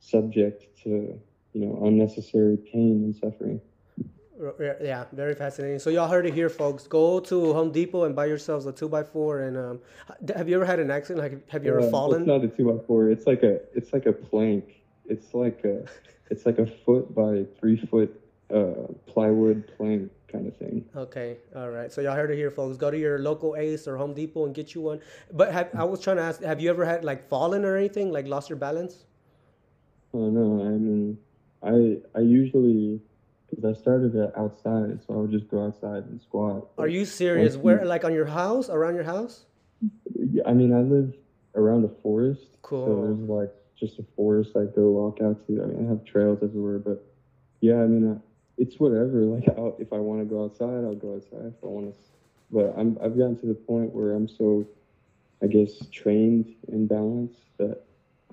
subject 0.00 0.66
to 0.82 1.20
you 1.52 1.60
know 1.60 1.80
unnecessary 1.84 2.56
pain 2.56 3.02
and 3.04 3.14
suffering. 3.14 3.60
Yeah, 4.58 4.72
Yeah, 4.82 5.04
very 5.12 5.34
fascinating. 5.34 5.78
So 5.78 5.90
y'all 5.90 6.08
heard 6.08 6.26
it 6.26 6.32
here, 6.34 6.48
folks. 6.48 6.86
Go 6.86 7.20
to 7.20 7.52
Home 7.52 7.70
Depot 7.72 8.04
and 8.04 8.16
buy 8.16 8.26
yourselves 8.26 8.66
a 8.66 8.72
two 8.72 8.94
x 8.96 9.08
four. 9.10 9.40
And 9.40 9.56
um, 9.56 9.80
have 10.34 10.48
you 10.48 10.54
ever 10.56 10.64
had 10.64 10.78
an 10.80 10.90
accident? 10.90 11.22
Like, 11.22 11.48
have 11.50 11.64
you 11.64 11.70
ever 11.70 11.86
Uh, 11.86 11.90
fallen? 11.90 12.22
It's 12.22 12.28
not 12.28 12.44
a 12.44 12.48
two 12.48 12.72
by 12.72 12.82
four. 12.86 13.10
It's 13.10 13.26
like 13.26 13.42
a 13.42 13.60
it's 13.74 13.92
like 13.92 14.06
a 14.06 14.12
plank. 14.12 14.64
It's 15.06 15.34
like 15.34 15.64
a 15.64 15.84
it's 16.30 16.46
like 16.46 16.58
a 16.58 16.66
foot 16.66 17.14
by 17.14 17.44
three 17.58 17.76
foot 17.76 18.10
uh, 18.54 18.86
plywood 19.06 19.70
plank 19.76 20.10
kind 20.28 20.46
of 20.46 20.56
thing. 20.56 20.84
Okay, 20.96 21.36
all 21.56 21.70
right. 21.70 21.92
So 21.92 22.00
y'all 22.00 22.14
heard 22.14 22.30
it 22.30 22.36
here, 22.36 22.50
folks. 22.50 22.76
Go 22.76 22.90
to 22.90 22.98
your 22.98 23.18
local 23.18 23.56
Ace 23.56 23.86
or 23.88 23.96
Home 23.96 24.14
Depot 24.14 24.46
and 24.46 24.54
get 24.54 24.74
you 24.74 24.80
one. 24.80 25.00
But 25.32 25.52
have, 25.52 25.68
I 25.74 25.84
was 25.84 26.00
trying 26.00 26.16
to 26.16 26.22
ask, 26.22 26.40
have 26.42 26.60
you 26.60 26.70
ever 26.70 26.84
had 26.84 27.04
like 27.04 27.28
fallen 27.28 27.64
or 27.64 27.76
anything, 27.76 28.10
like 28.10 28.26
lost 28.26 28.48
your 28.48 28.58
balance? 28.58 29.04
Oh 30.14 30.30
no, 30.30 30.64
I 30.64 30.70
mean, 30.70 31.18
I 31.62 31.98
I 32.18 32.22
usually 32.22 33.00
because 33.50 33.64
I 33.64 33.80
started 33.80 34.14
it 34.14 34.32
outside, 34.36 35.00
so 35.06 35.14
I 35.14 35.16
would 35.16 35.30
just 35.30 35.48
go 35.48 35.66
outside 35.66 36.04
and 36.04 36.20
squat. 36.20 36.68
Are 36.78 36.88
you 36.88 37.04
serious? 37.04 37.54
Once 37.54 37.64
Where, 37.64 37.84
like 37.84 38.04
on 38.04 38.14
your 38.14 38.26
house, 38.26 38.68
around 38.68 38.94
your 38.94 39.04
house? 39.04 39.44
Yeah, 40.14 40.42
I 40.46 40.52
mean, 40.52 40.72
I 40.72 40.80
live 40.80 41.14
around 41.54 41.84
a 41.84 41.88
forest, 42.02 42.42
so 42.52 42.58
Cool. 42.62 43.02
there's 43.02 43.28
like 43.28 43.52
just 43.78 43.98
a 43.98 44.04
forest 44.14 44.52
I 44.56 44.64
go 44.64 44.90
walk 44.90 45.20
out 45.22 45.46
to. 45.46 45.62
I 45.62 45.66
mean, 45.66 45.86
I 45.86 45.88
have 45.88 46.04
trails 46.04 46.38
everywhere, 46.42 46.78
but 46.78 47.04
yeah, 47.60 47.82
I 47.82 47.86
mean, 47.86 48.12
I, 48.12 48.16
it's 48.58 48.78
whatever. 48.78 49.20
Like, 49.30 49.48
I'll, 49.56 49.76
if 49.78 49.92
I 49.92 49.98
want 49.98 50.20
to 50.20 50.24
go 50.26 50.44
outside, 50.44 50.84
I'll 50.84 50.94
go 50.94 51.14
outside. 51.14 51.52
If 51.56 51.64
I 51.64 51.66
want 51.66 51.92
to, 51.92 52.00
but 52.50 52.74
I'm 52.76 52.98
I've 53.02 53.16
gotten 53.16 53.38
to 53.40 53.46
the 53.46 53.54
point 53.54 53.94
where 53.94 54.12
I'm 54.12 54.28
so, 54.28 54.66
I 55.42 55.46
guess, 55.46 55.72
trained 55.90 56.54
in 56.68 56.86
balance 56.86 57.36
that 57.58 57.82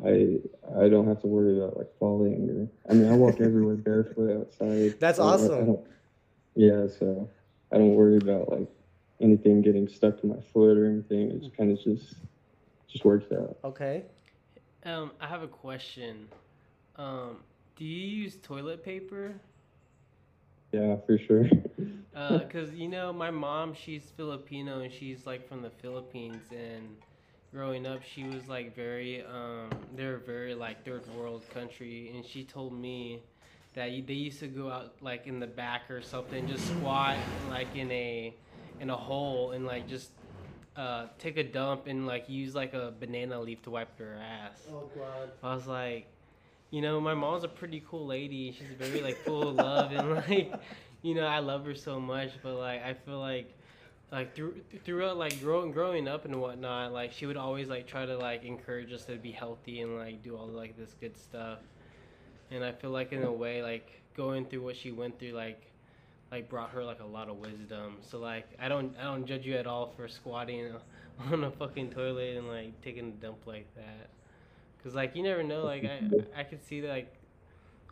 I 0.06 0.40
I 0.80 0.90
don't 0.90 1.08
have 1.08 1.22
to 1.22 1.28
worry 1.28 1.58
about 1.58 1.78
like 1.78 1.92
falling 2.00 2.50
or. 2.50 2.92
I 2.92 2.94
mean, 2.96 3.08
I 3.12 3.16
walk 3.16 3.40
everywhere 3.40 3.76
barefoot 3.78 4.40
outside. 4.42 4.96
That's 5.00 5.20
I 5.20 5.24
I 5.24 5.26
awesome. 5.26 5.78
yeah, 6.56 6.88
so 6.88 7.30
I 7.72 7.78
don't 7.78 7.96
worry 7.96 8.18
about 8.18 8.50
like 8.50 8.68
anything 9.22 9.62
getting 9.62 9.88
stuck 9.88 10.20
to 10.22 10.28
my 10.28 10.40
foot 10.54 10.78
or 10.78 10.86
anything. 10.86 11.32
It 11.32 11.40
just 11.40 11.56
kind 11.58 11.72
of 11.72 11.82
just 11.84 12.16
just 12.88 13.06
works 13.06 13.32
out. 13.32 13.58
Okay. 13.64 14.06
Um, 14.84 15.12
I 15.20 15.28
have 15.28 15.44
a 15.44 15.48
question. 15.48 16.30
Um, 16.96 17.44
do 17.76 17.86
you 17.86 18.08
use 18.24 18.38
toilet 18.38 18.84
paper? 18.84 19.36
Yeah, 20.72 20.98
for 21.06 21.18
sure. 21.18 21.50
Uh, 22.16 22.40
cause 22.50 22.74
you 22.74 22.88
know 22.88 23.14
my 23.14 23.32
mom, 23.32 23.74
she's 23.74 24.12
Filipino 24.16 24.80
and 24.82 24.92
she's 24.92 25.26
like 25.26 25.48
from 25.48 25.62
the 25.62 25.70
Philippines. 25.70 26.52
And 26.52 26.98
growing 27.54 27.86
up, 27.86 28.02
she 28.04 28.24
was 28.24 28.48
like 28.48 28.76
very, 28.76 29.24
um, 29.24 29.70
they're 29.96 30.18
very 30.18 30.54
like 30.54 30.86
third 30.86 31.04
world 31.16 31.44
country. 31.54 32.12
And 32.16 32.26
she 32.26 32.44
told 32.44 32.74
me 32.74 33.22
that 33.76 33.90
they 34.08 34.14
used 34.14 34.40
to 34.40 34.48
go 34.48 34.70
out 34.72 34.94
like 35.02 35.28
in 35.28 35.40
the 35.40 35.48
back 35.48 35.90
or 35.90 36.02
something, 36.02 36.48
just 36.48 36.68
squat 36.68 37.18
like 37.50 37.76
in 37.76 37.92
a 37.92 38.34
in 38.80 38.90
a 38.90 38.96
hole 38.96 39.52
and 39.52 39.66
like 39.66 39.88
just 39.88 40.12
uh, 40.76 41.08
take 41.18 41.38
a 41.38 41.44
dump 41.44 41.88
and 41.88 42.06
like 42.06 42.30
use 42.30 42.54
like 42.54 42.74
a 42.74 42.94
banana 43.00 43.40
leaf 43.40 43.62
to 43.64 43.72
wipe 43.72 43.98
their 43.98 44.16
ass. 44.16 44.62
Oh 44.72 44.90
God. 44.96 45.32
I 45.42 45.56
was 45.56 45.68
like, 45.68 46.08
you 46.70 46.82
know, 46.82 47.02
my 47.02 47.14
mom's 47.14 47.44
a 47.44 47.48
pretty 47.48 47.84
cool 47.90 48.06
lady. 48.06 48.52
She's 48.52 48.78
very 48.78 49.02
like 49.02 49.18
full 49.18 49.50
of 49.50 49.56
love 49.56 49.92
and 49.92 50.12
like, 50.30 50.54
you 51.02 51.16
know, 51.16 51.26
I 51.26 51.40
love 51.40 51.66
her 51.66 51.76
so 51.76 52.00
much. 52.00 52.32
But 52.44 52.56
like, 52.56 52.84
I 52.84 52.94
feel 52.94 53.20
like, 53.20 53.57
like 54.12 54.36
through 54.36 54.62
throughout 54.86 55.18
like 55.18 55.40
growing 55.42 55.72
growing 55.72 56.08
up 56.08 56.26
and 56.26 56.36
whatnot, 56.40 56.94
like 56.94 57.12
she 57.12 57.26
would 57.26 57.38
always 57.38 57.68
like 57.68 57.88
try 57.88 58.06
to 58.06 58.18
like 58.18 58.44
encourage 58.44 58.92
us 58.94 59.06
to 59.06 59.18
be 59.18 59.32
healthy 59.32 59.82
and 59.82 59.98
like 59.98 60.24
do 60.24 60.36
all 60.38 60.48
like 60.48 60.78
this 60.78 60.96
good 61.00 61.18
stuff. 61.18 61.60
And 62.50 62.64
I 62.64 62.72
feel 62.72 62.92
like 62.92 63.12
in 63.12 63.24
a 63.24 63.32
way, 63.32 63.62
like 63.62 64.02
going 64.16 64.46
through 64.46 64.64
what 64.64 64.78
she 64.78 64.92
went 64.92 65.20
through, 65.20 65.32
like 65.34 65.62
like 66.32 66.50
brought 66.50 66.70
her 66.72 66.84
like 66.84 67.02
a 67.02 67.06
lot 67.06 67.30
of 67.30 67.38
wisdom. 67.38 67.98
So 68.02 68.20
like 68.20 68.48
I 68.60 68.70
don't 68.70 68.96
I 69.00 69.04
don't 69.04 69.26
judge 69.26 69.46
you 69.46 69.56
at 69.56 69.68
all 69.68 69.94
for 69.96 70.08
squatting 70.08 70.72
on 71.32 71.44
a 71.44 71.52
fucking 71.52 71.90
toilet 71.90 72.38
and 72.38 72.48
like 72.48 72.80
taking 72.82 73.08
a 73.10 73.12
dump 73.12 73.46
like 73.46 73.68
that. 73.76 74.10
Cause 74.84 74.96
like 74.96 75.16
you 75.18 75.24
never 75.24 75.44
know. 75.44 75.64
Like 75.64 75.84
I 75.84 76.02
I 76.40 76.44
could 76.44 76.64
see 76.66 76.80
that 76.82 76.90
like, 76.90 77.14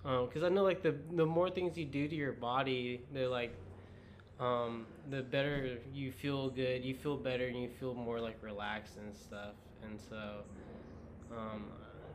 um, 0.06 0.30
cause 0.30 0.44
I 0.44 0.50
know 0.50 0.64
like 0.64 0.82
the 0.82 0.96
the 1.14 1.26
more 1.26 1.50
things 1.50 1.78
you 1.78 1.84
do 1.84 2.08
to 2.08 2.16
your 2.16 2.32
body, 2.32 3.02
they're 3.14 3.28
like, 3.28 3.54
um, 4.40 4.86
the 5.10 5.22
better 5.22 5.80
you 5.94 6.12
feel 6.12 6.50
good. 6.50 6.84
You 6.84 6.94
feel 6.96 7.18
better 7.18 7.48
and 7.48 7.62
you 7.62 7.70
feel 7.70 7.94
more 7.94 8.20
like 8.20 8.42
relaxed 8.42 8.98
and 8.98 9.16
stuff. 9.16 9.56
And 9.84 10.00
so, 10.00 10.44
Um, 11.32 11.72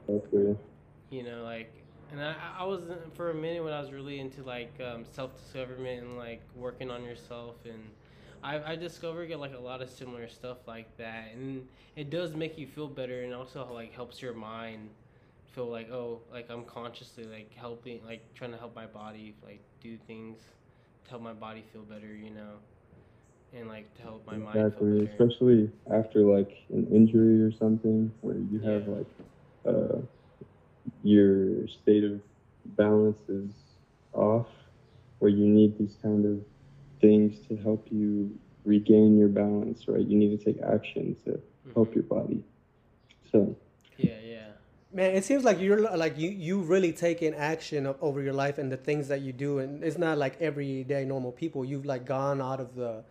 Hopefully. 0.07 0.57
you 1.11 1.23
know, 1.23 1.43
like, 1.45 1.73
and 2.11 2.23
I, 2.23 2.35
I 2.59 2.65
was 2.65 2.83
for 3.15 3.31
a 3.31 3.35
minute 3.35 3.63
when 3.65 3.73
I 3.73 3.81
was 3.81 3.93
really 3.93 4.19
into 4.21 4.43
like 4.43 4.79
um, 4.81 5.05
self 5.05 5.37
discoverment 5.37 6.03
and 6.03 6.17
like 6.19 6.43
working 6.55 6.91
on 6.91 7.05
yourself, 7.05 7.57
and 7.65 7.83
I 8.43 8.73
I 8.73 8.77
discovered 8.77 9.31
like 9.39 9.55
a 9.55 9.59
lot 9.61 9.83
of 9.83 9.91
similar 9.91 10.29
stuff 10.29 10.67
like 10.67 10.97
that, 10.99 11.29
and 11.35 11.67
it 11.97 12.11
does 12.11 12.35
make 12.35 12.59
you 12.59 12.67
feel 12.67 12.89
better, 12.89 13.23
and 13.23 13.35
also 13.35 13.67
like 13.73 13.93
helps 13.93 14.21
your 14.23 14.35
mind 14.35 14.91
feel 15.47 15.69
like 15.69 15.91
oh 15.91 16.21
like 16.33 16.49
I'm 16.51 16.65
consciously 16.65 17.25
like 17.25 17.53
helping 17.55 18.01
like 18.05 18.23
trying 18.35 18.53
to 18.53 18.57
help 18.59 18.75
my 18.75 18.87
body 18.87 19.35
like 19.45 19.61
do 19.81 19.97
things 19.97 20.39
to 21.05 21.11
help 21.11 21.23
my 21.23 21.33
body 21.33 21.63
feel 21.73 21.83
better, 21.83 22.15
you 22.15 22.31
know, 22.31 22.59
and 23.53 23.69
like 23.69 23.95
to 23.95 24.03
help 24.03 24.25
my 24.27 24.39
mind 24.39 24.65
exactly, 24.71 25.03
especially 25.05 25.71
after 25.93 26.21
like 26.23 26.51
an 26.71 26.87
injury 26.87 27.41
or 27.41 27.51
something 27.51 28.13
where 28.21 28.39
you 28.39 28.61
have 28.61 28.87
Yeah. 28.87 28.87
like 28.87 29.07
uh, 29.67 29.99
your 31.03 31.67
state 31.67 32.05
of 32.05 32.21
balance 32.65 33.21
is 33.29 33.53
off, 34.13 34.47
where 35.19 35.31
you 35.31 35.47
need 35.47 35.77
these 35.79 35.97
kind 36.03 36.25
of 36.25 36.41
things 37.01 37.41
to 37.49 37.57
help 37.57 37.87
you 37.91 38.31
regain 38.65 39.17
your 39.17 39.29
balance, 39.29 39.87
right? 39.89 40.07
You 40.07 40.17
need 40.17 40.37
to 40.39 40.45
take 40.45 40.61
action 40.63 41.17
to 41.25 41.41
help 41.75 41.95
Mhm. 41.95 41.95
your 41.95 42.05
body. 42.05 42.43
So 43.31 43.57
Yeah, 43.97 44.19
yeah. 44.19 44.30
Man, 44.93 45.15
it 45.15 45.25
seems 45.25 45.45
like 45.45 45.61
you're 45.61 45.81
like 45.97 46.19
you 46.19 46.31
you 46.31 46.61
really 46.61 46.93
taking 46.93 47.33
action 47.35 47.95
over 48.01 48.21
your 48.21 48.33
life 48.33 48.59
and 48.59 48.73
the 48.73 48.77
things 48.77 49.07
that 49.09 49.21
you 49.21 49.33
do, 49.33 49.61
and 49.61 49.85
it's 49.85 49.99
not 49.99 50.19
like 50.19 50.41
everyday 50.41 51.05
normal 51.05 51.31
people. 51.31 51.65
You've 51.65 51.87
like 51.87 52.05
gone 52.05 52.41
out 52.41 52.61
of 52.61 52.75
the 52.75 53.05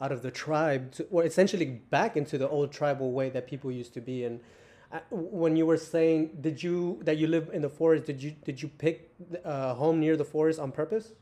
out 0.00 0.12
of 0.12 0.22
the 0.22 0.30
tribe, 0.30 0.92
to, 0.92 1.06
or 1.10 1.24
essentially 1.24 1.66
back 1.66 2.16
into 2.16 2.38
the 2.38 2.48
old 2.48 2.70
tribal 2.72 3.12
way 3.12 3.30
that 3.30 3.46
people 3.48 3.72
used 3.72 3.94
to 3.94 4.00
be. 4.00 4.24
And 4.24 4.40
uh, 4.92 5.00
when 5.10 5.56
you 5.56 5.66
were 5.66 5.76
saying, 5.76 6.38
did 6.40 6.62
you 6.62 7.00
that 7.02 7.16
you 7.16 7.26
live 7.26 7.50
in 7.52 7.62
the 7.62 7.68
forest? 7.68 8.04
Did 8.04 8.22
you 8.22 8.36
did 8.44 8.62
you 8.62 8.68
pick 8.68 9.10
a 9.44 9.74
home 9.74 9.98
near 9.98 10.16
the 10.16 10.24
forest 10.24 10.60
on 10.60 10.70
purpose? 10.70 11.12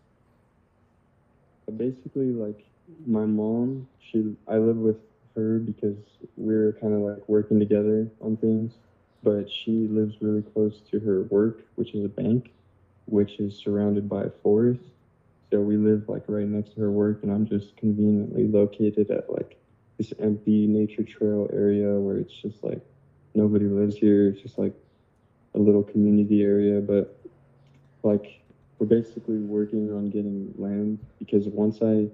basically 1.76 2.26
like 2.26 2.64
my 3.06 3.24
mom 3.24 3.86
she 4.10 4.34
i 4.48 4.56
live 4.56 4.76
with 4.76 4.96
her 5.34 5.58
because 5.58 5.96
we're 6.36 6.72
kind 6.80 6.92
of 6.92 7.00
like 7.00 7.28
working 7.28 7.58
together 7.58 8.06
on 8.20 8.36
things 8.36 8.72
but 9.22 9.48
she 9.50 9.86
lives 9.88 10.16
really 10.20 10.42
close 10.42 10.80
to 10.90 10.98
her 11.00 11.22
work 11.24 11.62
which 11.76 11.94
is 11.94 12.04
a 12.04 12.08
bank 12.08 12.52
which 13.06 13.38
is 13.40 13.56
surrounded 13.56 14.08
by 14.08 14.24
a 14.24 14.30
forest 14.42 14.82
so 15.50 15.60
we 15.60 15.76
live 15.76 16.08
like 16.08 16.22
right 16.28 16.46
next 16.46 16.74
to 16.74 16.80
her 16.80 16.90
work 16.90 17.22
and 17.22 17.32
i'm 17.32 17.46
just 17.46 17.76
conveniently 17.76 18.46
located 18.46 19.10
at 19.10 19.30
like 19.32 19.56
this 19.98 20.12
empty 20.18 20.66
nature 20.66 21.02
trail 21.02 21.48
area 21.52 21.88
where 21.98 22.16
it's 22.16 22.32
just 22.32 22.62
like 22.64 22.80
nobody 23.34 23.66
lives 23.66 23.96
here 23.96 24.28
it's 24.28 24.40
just 24.40 24.58
like 24.58 24.74
a 25.54 25.58
little 25.58 25.82
community 25.82 26.42
area 26.42 26.80
but 26.80 27.16
like 28.02 28.42
we're 28.78 28.86
basically 28.86 29.38
working 29.38 29.92
on 29.92 30.10
getting 30.10 30.52
land 30.58 30.98
because 31.20 31.46
once 31.46 31.80
I 31.82 32.08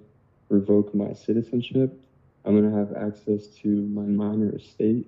revoke 0.50 0.94
my 0.94 1.14
citizenship, 1.14 1.98
I'm 2.44 2.54
gonna 2.60 2.76
have 2.76 2.94
access 2.94 3.46
to 3.62 3.68
my 3.68 4.02
minor 4.02 4.54
estate. 4.54 5.06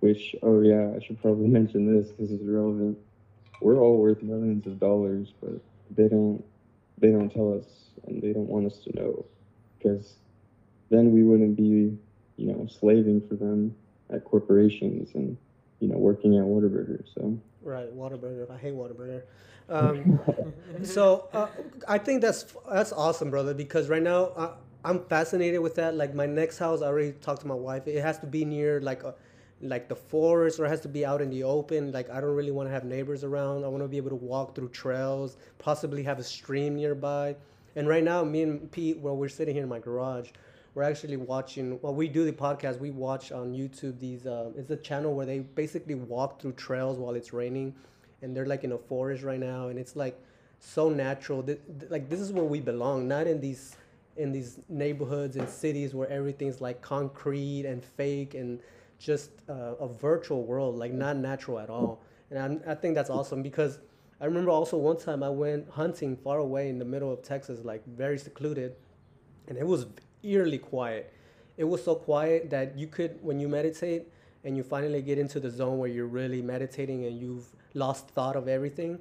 Which, 0.00 0.34
oh 0.42 0.60
yeah, 0.60 0.92
I 0.96 1.04
should 1.04 1.20
probably 1.20 1.48
mention 1.58 1.94
this 1.94 2.10
because 2.10 2.32
it's 2.32 2.44
relevant. 2.44 2.98
We're 3.60 3.78
all 3.78 3.98
worth 3.98 4.22
millions 4.22 4.66
of 4.66 4.80
dollars, 4.80 5.32
but 5.40 5.60
they 5.94 6.08
don't, 6.08 6.42
they 6.98 7.10
don't 7.10 7.30
tell 7.30 7.52
us, 7.52 7.66
and 8.06 8.22
they 8.22 8.32
don't 8.32 8.48
want 8.48 8.66
us 8.66 8.78
to 8.84 8.96
know, 8.96 9.26
because 9.78 10.14
then 10.88 11.12
we 11.12 11.22
wouldn't 11.22 11.56
be, 11.56 11.96
you 12.36 12.46
know, 12.52 12.66
slaving 12.66 13.20
for 13.28 13.34
them 13.34 13.74
at 14.08 14.24
corporations 14.24 15.10
and, 15.14 15.36
you 15.80 15.88
know, 15.88 15.98
working 15.98 16.36
at 16.36 16.44
Whataburger. 16.44 17.04
So. 17.14 17.38
Right, 17.62 17.94
Waterburger. 17.94 18.50
I 18.50 18.56
hate 18.56 18.74
Waterburger. 18.74 19.22
Um, 19.70 20.18
so 20.82 21.28
uh, 21.32 21.46
I 21.86 21.98
think 21.98 22.22
that's 22.22 22.44
that's 22.68 22.90
awesome, 22.90 23.30
brother. 23.30 23.54
Because 23.54 23.88
right 23.88 24.02
now 24.02 24.32
I, 24.36 24.50
I'm 24.84 25.04
fascinated 25.04 25.60
with 25.60 25.76
that. 25.76 25.94
Like 25.94 26.12
my 26.12 26.26
next 26.26 26.58
house, 26.58 26.82
I 26.82 26.86
already 26.86 27.12
talked 27.12 27.42
to 27.42 27.46
my 27.46 27.54
wife. 27.54 27.86
It 27.86 28.00
has 28.02 28.18
to 28.18 28.26
be 28.26 28.44
near 28.44 28.80
like 28.80 29.04
a 29.04 29.14
like 29.62 29.88
the 29.88 29.96
forest, 29.96 30.58
or 30.58 30.66
has 30.66 30.80
to 30.80 30.88
be 30.88 31.04
out 31.04 31.20
in 31.20 31.30
the 31.30 31.42
open. 31.42 31.92
Like 31.92 32.10
I 32.10 32.20
don't 32.20 32.34
really 32.34 32.50
want 32.50 32.68
to 32.68 32.72
have 32.72 32.84
neighbors 32.84 33.24
around. 33.24 33.64
I 33.64 33.68
want 33.68 33.82
to 33.82 33.88
be 33.88 33.96
able 33.96 34.10
to 34.10 34.16
walk 34.16 34.54
through 34.54 34.70
trails, 34.70 35.36
possibly 35.58 36.02
have 36.02 36.18
a 36.18 36.24
stream 36.24 36.76
nearby. 36.76 37.36
And 37.76 37.88
right 37.88 38.02
now, 38.02 38.24
me 38.24 38.42
and 38.42 38.70
Pete, 38.72 38.98
well, 38.98 39.16
we're 39.16 39.28
sitting 39.28 39.54
here 39.54 39.62
in 39.62 39.68
my 39.68 39.78
garage. 39.78 40.30
We're 40.74 40.82
actually 40.84 41.16
watching. 41.16 41.78
While 41.80 41.94
we 41.94 42.08
do 42.08 42.24
the 42.24 42.32
podcast, 42.32 42.78
we 42.78 42.90
watch 42.90 43.32
on 43.32 43.52
YouTube 43.52 43.98
these. 43.98 44.26
Uh, 44.26 44.50
it's 44.56 44.70
a 44.70 44.76
channel 44.76 45.14
where 45.14 45.26
they 45.26 45.40
basically 45.40 45.94
walk 45.94 46.40
through 46.40 46.52
trails 46.52 46.98
while 46.98 47.14
it's 47.14 47.32
raining, 47.32 47.74
and 48.22 48.36
they're 48.36 48.46
like 48.46 48.64
in 48.64 48.72
a 48.72 48.78
forest 48.78 49.22
right 49.24 49.40
now, 49.40 49.68
and 49.68 49.78
it's 49.78 49.96
like 49.96 50.18
so 50.60 50.88
natural. 50.88 51.42
Th- 51.42 51.60
th- 51.78 51.90
like 51.90 52.08
this 52.08 52.20
is 52.20 52.32
where 52.32 52.44
we 52.44 52.60
belong, 52.60 53.08
not 53.08 53.26
in 53.26 53.40
these 53.40 53.76
in 54.16 54.32
these 54.32 54.58
neighborhoods 54.68 55.36
and 55.36 55.48
cities 55.48 55.94
where 55.94 56.08
everything's 56.08 56.60
like 56.60 56.82
concrete 56.82 57.64
and 57.64 57.82
fake 57.82 58.34
and 58.34 58.60
just 59.00 59.30
uh, 59.48 59.74
a 59.80 59.88
virtual 59.88 60.44
world, 60.44 60.76
like 60.76 60.92
not 60.92 61.16
natural 61.16 61.58
at 61.58 61.70
all. 61.70 62.02
And 62.30 62.38
I'm, 62.38 62.62
I 62.66 62.74
think 62.74 62.94
that's 62.94 63.10
awesome 63.10 63.42
because 63.42 63.80
I 64.20 64.26
remember 64.26 64.50
also 64.50 64.76
one 64.76 64.98
time 64.98 65.22
I 65.22 65.30
went 65.30 65.68
hunting 65.70 66.16
far 66.16 66.38
away 66.38 66.68
in 66.68 66.78
the 66.78 66.84
middle 66.84 67.10
of 67.12 67.22
Texas, 67.22 67.64
like 67.64 67.84
very 67.86 68.18
secluded, 68.18 68.76
and 69.48 69.56
it 69.56 69.66
was 69.66 69.86
eerily 70.22 70.58
quiet. 70.58 71.12
It 71.56 71.64
was 71.64 71.82
so 71.82 71.94
quiet 71.94 72.50
that 72.50 72.78
you 72.78 72.86
could, 72.86 73.18
when 73.22 73.40
you 73.40 73.48
meditate 73.48 74.06
and 74.44 74.56
you 74.56 74.62
finally 74.62 75.02
get 75.02 75.18
into 75.18 75.40
the 75.40 75.50
zone 75.50 75.78
where 75.78 75.88
you're 75.88 76.06
really 76.06 76.42
meditating 76.42 77.06
and 77.06 77.18
you've 77.18 77.46
lost 77.74 78.08
thought 78.10 78.36
of 78.36 78.48
everything. 78.48 78.98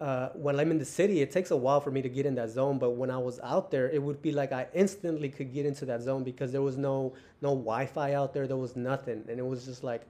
Uh, 0.00 0.28
when 0.34 0.60
I'm 0.60 0.70
in 0.70 0.78
the 0.78 0.84
city, 0.84 1.22
it 1.22 1.32
takes 1.32 1.50
a 1.50 1.56
while 1.56 1.80
for 1.80 1.90
me 1.90 2.02
to 2.02 2.08
get 2.08 2.24
in 2.24 2.36
that 2.36 2.50
zone. 2.50 2.78
But 2.78 2.90
when 2.90 3.10
I 3.10 3.18
was 3.18 3.40
out 3.40 3.70
there, 3.70 3.90
it 3.90 4.00
would 4.00 4.22
be 4.22 4.30
like 4.30 4.52
I 4.52 4.68
instantly 4.72 5.28
could 5.28 5.52
get 5.52 5.66
into 5.66 5.84
that 5.86 6.02
zone 6.02 6.22
because 6.22 6.52
there 6.52 6.62
was 6.62 6.76
no 6.76 7.14
no 7.42 7.50
Wi-Fi 7.50 8.14
out 8.14 8.32
there. 8.32 8.46
There 8.46 8.56
was 8.56 8.76
nothing, 8.76 9.24
and 9.28 9.38
it 9.40 9.46
was 9.46 9.64
just 9.64 9.82
like 9.82 10.02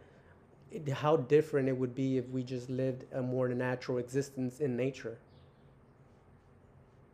it, 0.70 0.88
how 0.88 1.16
different 1.16 1.68
it 1.68 1.76
would 1.76 1.94
be 1.94 2.18
if 2.18 2.28
we 2.28 2.42
just 2.42 2.68
lived 2.68 3.04
a 3.12 3.22
more 3.22 3.48
natural 3.48 3.96
existence 3.98 4.60
in 4.60 4.76
nature. 4.76 5.18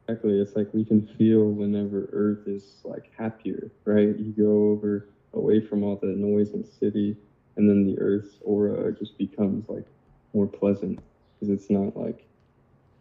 Exactly. 0.09 0.41
It's 0.41 0.57
like 0.57 0.73
we 0.75 0.85
can 0.85 1.07
feel 1.07 1.51
whenever 1.51 2.09
Earth 2.13 2.47
is 2.47 2.81
like 2.85 3.11
happier, 3.17 3.71
right? 3.85 4.19
You 4.19 4.35
go 4.37 4.71
over 4.71 5.09
away 5.33 5.61
from 5.61 5.83
all 5.83 5.97
the 5.97 6.09
noise 6.09 6.51
and 6.51 6.67
city, 6.67 7.17
and 7.57 7.71
then 7.71 7.87
the 7.87 7.99
Earth's 8.01 8.39
aura 8.43 8.93
just 8.93 9.17
becomes 9.17 9.69
like 9.69 9.87
more 10.35 10.47
pleasant 10.47 10.99
because 11.39 11.51
it's 11.51 11.71
not 11.71 11.97
like 11.97 12.27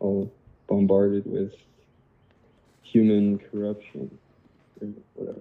all 0.03 0.31
bombarded 0.67 1.25
with 1.25 1.55
human 2.83 3.39
corruption 3.39 4.17
or 4.81 4.87
whatever. 5.15 5.39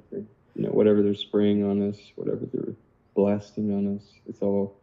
You 0.55 0.63
know, 0.65 0.71
whatever 0.71 1.03
they're 1.03 1.15
spraying 1.15 1.65
on 1.65 1.89
us, 1.89 1.99
whatever 2.17 2.47
they're 2.53 2.75
blasting 3.15 3.75
on 3.75 3.97
us, 3.97 4.05
it's 4.27 4.41
all 4.41 4.77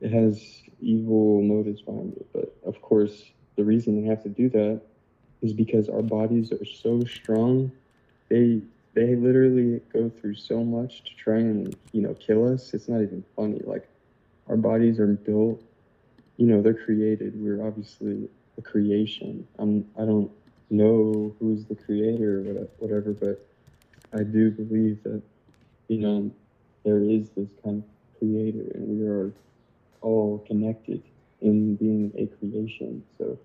it 0.00 0.12
has 0.12 0.62
evil 0.80 1.42
motives 1.42 1.82
behind 1.82 2.14
it. 2.14 2.26
But 2.32 2.56
of 2.64 2.80
course, 2.80 3.24
the 3.56 3.64
reason 3.64 4.00
they 4.00 4.08
have 4.08 4.22
to 4.22 4.28
do 4.28 4.48
that 4.50 4.80
is 5.42 5.52
because 5.52 5.88
our 5.88 6.02
bodies 6.02 6.52
are 6.52 6.64
so 6.64 7.04
strong. 7.04 7.70
They 8.28 8.60
they 8.94 9.14
literally 9.14 9.80
go 9.92 10.08
through 10.08 10.34
so 10.34 10.64
much 10.64 11.04
to 11.04 11.14
try 11.16 11.38
and 11.38 11.76
you 11.92 12.02
know 12.02 12.14
kill 12.14 12.52
us. 12.52 12.72
It's 12.74 12.88
not 12.88 13.02
even 13.02 13.24
funny. 13.36 13.60
Like 13.64 13.88
our 14.48 14.56
bodies 14.56 14.98
are 14.98 15.06
built. 15.06 15.62
You 16.36 16.46
know, 16.46 16.62
they're 16.62 16.74
created. 16.74 17.32
We're 17.36 17.66
obviously 17.66 18.28
creation. 18.62 19.46
I'm. 19.58 19.86
I 19.98 20.04
don't 20.04 20.30
know 20.70 21.34
who's 21.38 21.64
the 21.64 21.74
creator 21.74 22.40
or 22.40 22.66
whatever, 22.78 23.12
but 23.12 23.46
I 24.12 24.22
do 24.22 24.50
believe 24.50 25.02
that 25.04 25.22
you 25.88 25.98
know 25.98 26.30
there 26.84 27.02
is 27.02 27.28
this 27.30 27.48
kind 27.64 27.82
of 27.82 28.18
creator, 28.18 28.70
and 28.74 29.00
we 29.00 29.06
are 29.06 29.32
all 30.00 30.38
connected 30.46 31.02
in 31.40 31.76
being 31.76 32.12
a 32.16 32.26
creation. 32.38 33.02
So 33.18 33.38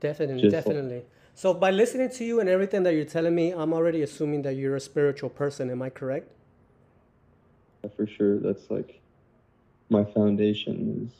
Definitely, 0.00 0.42
Just 0.42 0.54
like- 0.54 0.64
definitely. 0.64 1.02
So 1.34 1.54
by 1.54 1.70
listening 1.70 2.10
to 2.10 2.24
you 2.24 2.40
and 2.40 2.48
everything 2.48 2.82
that 2.82 2.94
you're 2.94 3.04
telling 3.06 3.34
me, 3.34 3.52
I'm 3.52 3.72
already 3.72 4.02
assuming 4.02 4.42
that 4.42 4.54
you're 4.56 4.76
a 4.76 4.80
spiritual 4.80 5.30
person. 5.30 5.70
Am 5.70 5.80
I 5.82 5.90
correct? 5.90 6.28
for 7.96 8.06
sure 8.06 8.38
that's 8.38 8.70
like 8.70 9.00
my 9.90 10.04
foundation 10.04 11.04
is 11.04 11.12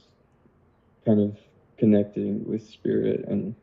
kind 1.04 1.20
of 1.20 1.36
connecting 1.82 2.44
with 2.48 2.62
spirit 2.62 3.24
and 3.26 3.56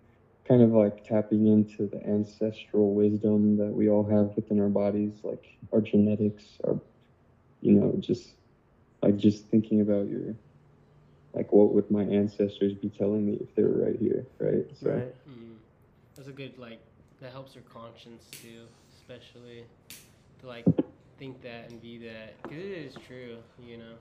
kind 0.45 0.61
of 0.61 0.71
like 0.71 1.05
tapping 1.05 1.47
into 1.47 1.87
the 1.87 2.05
ancestral 2.05 2.93
wisdom 2.93 3.55
that 3.55 3.71
we 3.71 3.89
all 3.89 4.03
have 4.03 4.35
within 4.35 4.59
our 4.59 4.67
bodies 4.67 5.13
like 5.23 5.57
our 5.71 5.79
genetics 5.79 6.43
our 6.65 6.77
you 7.61 7.71
know 7.71 7.95
just 7.97 8.33
like 9.01 9.15
just 9.15 9.45
thinking 9.45 9.79
about 9.79 10.09
your 10.09 10.35
like 11.33 11.49
what 11.53 11.73
would 11.73 11.89
my 11.89 12.03
ancestors 12.03 12.73
be 12.73 12.89
telling 12.89 13.25
me 13.25 13.37
if 13.39 13.55
they 13.55 13.63
were 13.63 13.85
right 13.85 13.95
here 13.97 14.25
right 14.37 14.65
so 14.83 14.89
Right. 14.89 15.15
Mm. 15.29 15.55
That's 16.17 16.27
a 16.27 16.33
good 16.33 16.57
like 16.57 16.81
that 17.21 17.31
helps 17.31 17.55
your 17.55 17.63
conscience 17.63 18.25
too, 18.41 18.65
especially 18.97 19.63
to 20.41 20.47
like 20.47 20.65
think 21.17 21.41
that 21.43 21.69
and 21.69 21.81
be 21.81 21.97
that 21.99 22.41
because 22.43 22.57
it 22.57 22.71
is 22.71 22.95
true, 23.07 23.37
you 23.65 23.77
know. 23.77 23.93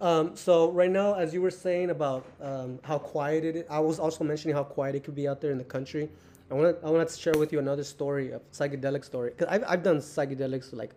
Um, 0.00 0.36
so 0.36 0.70
right 0.70 0.90
now, 0.90 1.14
as 1.14 1.34
you 1.34 1.42
were 1.42 1.50
saying 1.50 1.90
about 1.90 2.24
um, 2.40 2.78
how 2.84 2.98
quiet 2.98 3.44
it 3.44 3.56
is, 3.56 3.64
I 3.68 3.80
was 3.80 3.98
also 3.98 4.22
mentioning 4.22 4.54
how 4.54 4.62
quiet 4.62 4.94
it 4.94 5.04
could 5.04 5.16
be 5.16 5.26
out 5.26 5.40
there 5.40 5.50
in 5.50 5.58
the 5.58 5.64
country. 5.64 6.08
I 6.50 6.54
want 6.54 6.80
to 6.80 6.86
I 6.86 6.90
want 6.90 7.08
to 7.08 7.16
share 7.16 7.34
with 7.36 7.52
you 7.52 7.58
another 7.58 7.84
story, 7.84 8.32
a 8.32 8.40
psychedelic 8.52 9.04
story, 9.04 9.30
because 9.30 9.48
I've 9.48 9.64
I've 9.66 9.82
done 9.82 9.98
psychedelics 9.98 10.72
like 10.72 10.92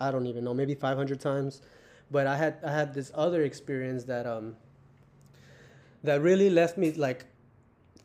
I 0.00 0.10
don't 0.10 0.26
even 0.26 0.44
know, 0.44 0.54
maybe 0.54 0.74
500 0.74 1.20
times, 1.20 1.62
but 2.10 2.26
I 2.26 2.36
had 2.36 2.56
I 2.64 2.72
had 2.72 2.94
this 2.94 3.12
other 3.14 3.42
experience 3.42 4.04
that 4.04 4.26
um 4.26 4.56
that 6.02 6.20
really 6.22 6.50
left 6.50 6.78
me 6.78 6.92
like 6.92 7.26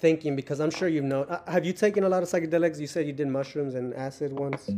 thinking 0.03 0.35
because 0.35 0.59
I'm 0.59 0.69
sure 0.69 0.89
you 0.89 1.01
know. 1.01 1.21
uh, 1.23 1.49
Have 1.49 1.65
you 1.65 1.71
taken 1.71 2.03
a 2.03 2.09
lot 2.09 2.21
of 2.23 2.29
psychedelics? 2.29 2.77
You 2.77 2.87
said 2.87 3.07
you 3.07 3.13
did 3.13 3.29
mushrooms 3.29 3.73
and 3.73 3.93
acid 3.95 4.33
once. 4.33 4.69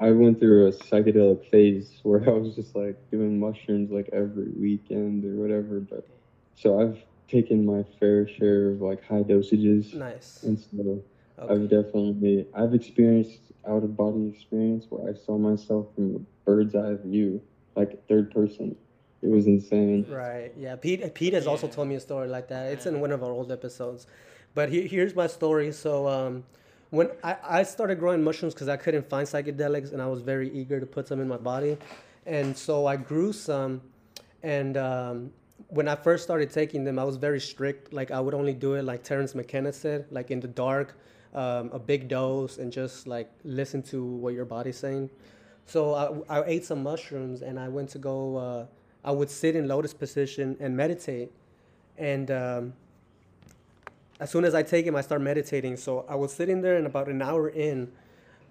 I 0.00 0.10
went 0.12 0.38
through 0.38 0.68
a 0.68 0.72
psychedelic 0.72 1.40
phase 1.50 1.98
where 2.04 2.22
I 2.30 2.32
was 2.44 2.54
just 2.54 2.76
like 2.76 2.96
doing 3.10 3.40
mushrooms 3.40 3.90
like 3.90 4.08
every 4.12 4.50
weekend 4.66 5.24
or 5.24 5.34
whatever. 5.42 5.80
But 5.80 6.06
so 6.54 6.80
I've 6.80 6.98
taken 7.28 7.66
my 7.66 7.82
fair 7.98 8.28
share 8.28 8.70
of 8.70 8.80
like 8.80 9.02
high 9.04 9.24
dosages, 9.34 9.92
Nice. 9.94 10.44
and 10.44 10.56
so 10.58 11.02
Okay. 11.38 11.54
I've 11.54 11.68
definitely 11.76 12.46
I've 12.54 12.72
experienced 12.80 13.40
out 13.66 13.82
of 13.82 13.96
body 13.96 14.28
experience 14.32 14.84
where 14.90 15.10
I 15.10 15.14
saw 15.24 15.34
myself 15.38 15.86
from 15.94 16.06
a 16.16 16.18
bird's 16.44 16.76
eye 16.76 16.94
view, 17.04 17.40
like 17.74 17.90
third 18.06 18.30
person. 18.30 18.76
It 19.22 19.30
was 19.36 19.46
insane. 19.46 20.04
Right. 20.08 20.52
Yeah. 20.56 20.76
Pete. 20.76 21.00
Pete 21.14 21.32
has 21.32 21.46
also 21.48 21.66
told 21.68 21.88
me 21.88 21.94
a 21.96 22.00
story 22.00 22.28
like 22.28 22.46
that. 22.48 22.70
It's 22.72 22.86
in 22.86 23.00
one 23.00 23.12
of 23.12 23.22
our 23.24 23.32
old 23.32 23.50
episodes. 23.50 24.06
But 24.54 24.68
he, 24.68 24.86
here's 24.86 25.14
my 25.14 25.26
story. 25.26 25.72
So 25.72 26.06
um, 26.06 26.44
when 26.90 27.10
I, 27.24 27.36
I 27.42 27.62
started 27.62 27.98
growing 27.98 28.22
mushrooms 28.22 28.54
because 28.54 28.68
I 28.68 28.76
couldn't 28.76 29.08
find 29.08 29.26
psychedelics 29.26 29.92
and 29.92 30.02
I 30.02 30.06
was 30.06 30.20
very 30.20 30.50
eager 30.50 30.78
to 30.78 30.86
put 30.86 31.08
some 31.08 31.20
in 31.20 31.28
my 31.28 31.38
body, 31.38 31.78
and 32.26 32.56
so 32.56 32.86
I 32.86 32.96
grew 32.96 33.32
some. 33.32 33.80
And 34.42 34.76
um, 34.76 35.32
when 35.68 35.88
I 35.88 35.94
first 35.94 36.24
started 36.24 36.50
taking 36.50 36.84
them, 36.84 36.98
I 36.98 37.04
was 37.04 37.16
very 37.16 37.40
strict. 37.40 37.92
Like 37.92 38.10
I 38.10 38.20
would 38.20 38.34
only 38.34 38.52
do 38.52 38.74
it 38.74 38.82
like 38.82 39.02
Terence 39.02 39.34
McKenna 39.34 39.72
said, 39.72 40.06
like 40.10 40.30
in 40.30 40.40
the 40.40 40.48
dark, 40.48 40.98
um, 41.34 41.70
a 41.72 41.78
big 41.78 42.08
dose, 42.08 42.58
and 42.58 42.70
just 42.70 43.06
like 43.06 43.30
listen 43.44 43.82
to 43.84 44.04
what 44.04 44.34
your 44.34 44.44
body's 44.44 44.76
saying. 44.76 45.08
So 45.64 45.94
I, 46.28 46.40
I 46.40 46.44
ate 46.44 46.64
some 46.64 46.82
mushrooms 46.82 47.40
and 47.42 47.58
I 47.58 47.68
went 47.68 47.88
to 47.90 47.98
go. 47.98 48.36
Uh, 48.36 48.66
I 49.04 49.10
would 49.10 49.30
sit 49.30 49.56
in 49.56 49.66
lotus 49.66 49.94
position 49.94 50.56
and 50.60 50.76
meditate, 50.76 51.32
and 51.96 52.30
um, 52.30 52.72
as 54.22 54.30
soon 54.30 54.44
as 54.44 54.54
I 54.54 54.62
take 54.62 54.86
him, 54.86 54.94
I 54.94 55.00
start 55.00 55.20
meditating. 55.20 55.76
So 55.76 56.04
I 56.08 56.14
was 56.14 56.32
sitting 56.32 56.60
there, 56.62 56.76
and 56.76 56.86
about 56.86 57.08
an 57.08 57.20
hour 57.20 57.48
in, 57.48 57.90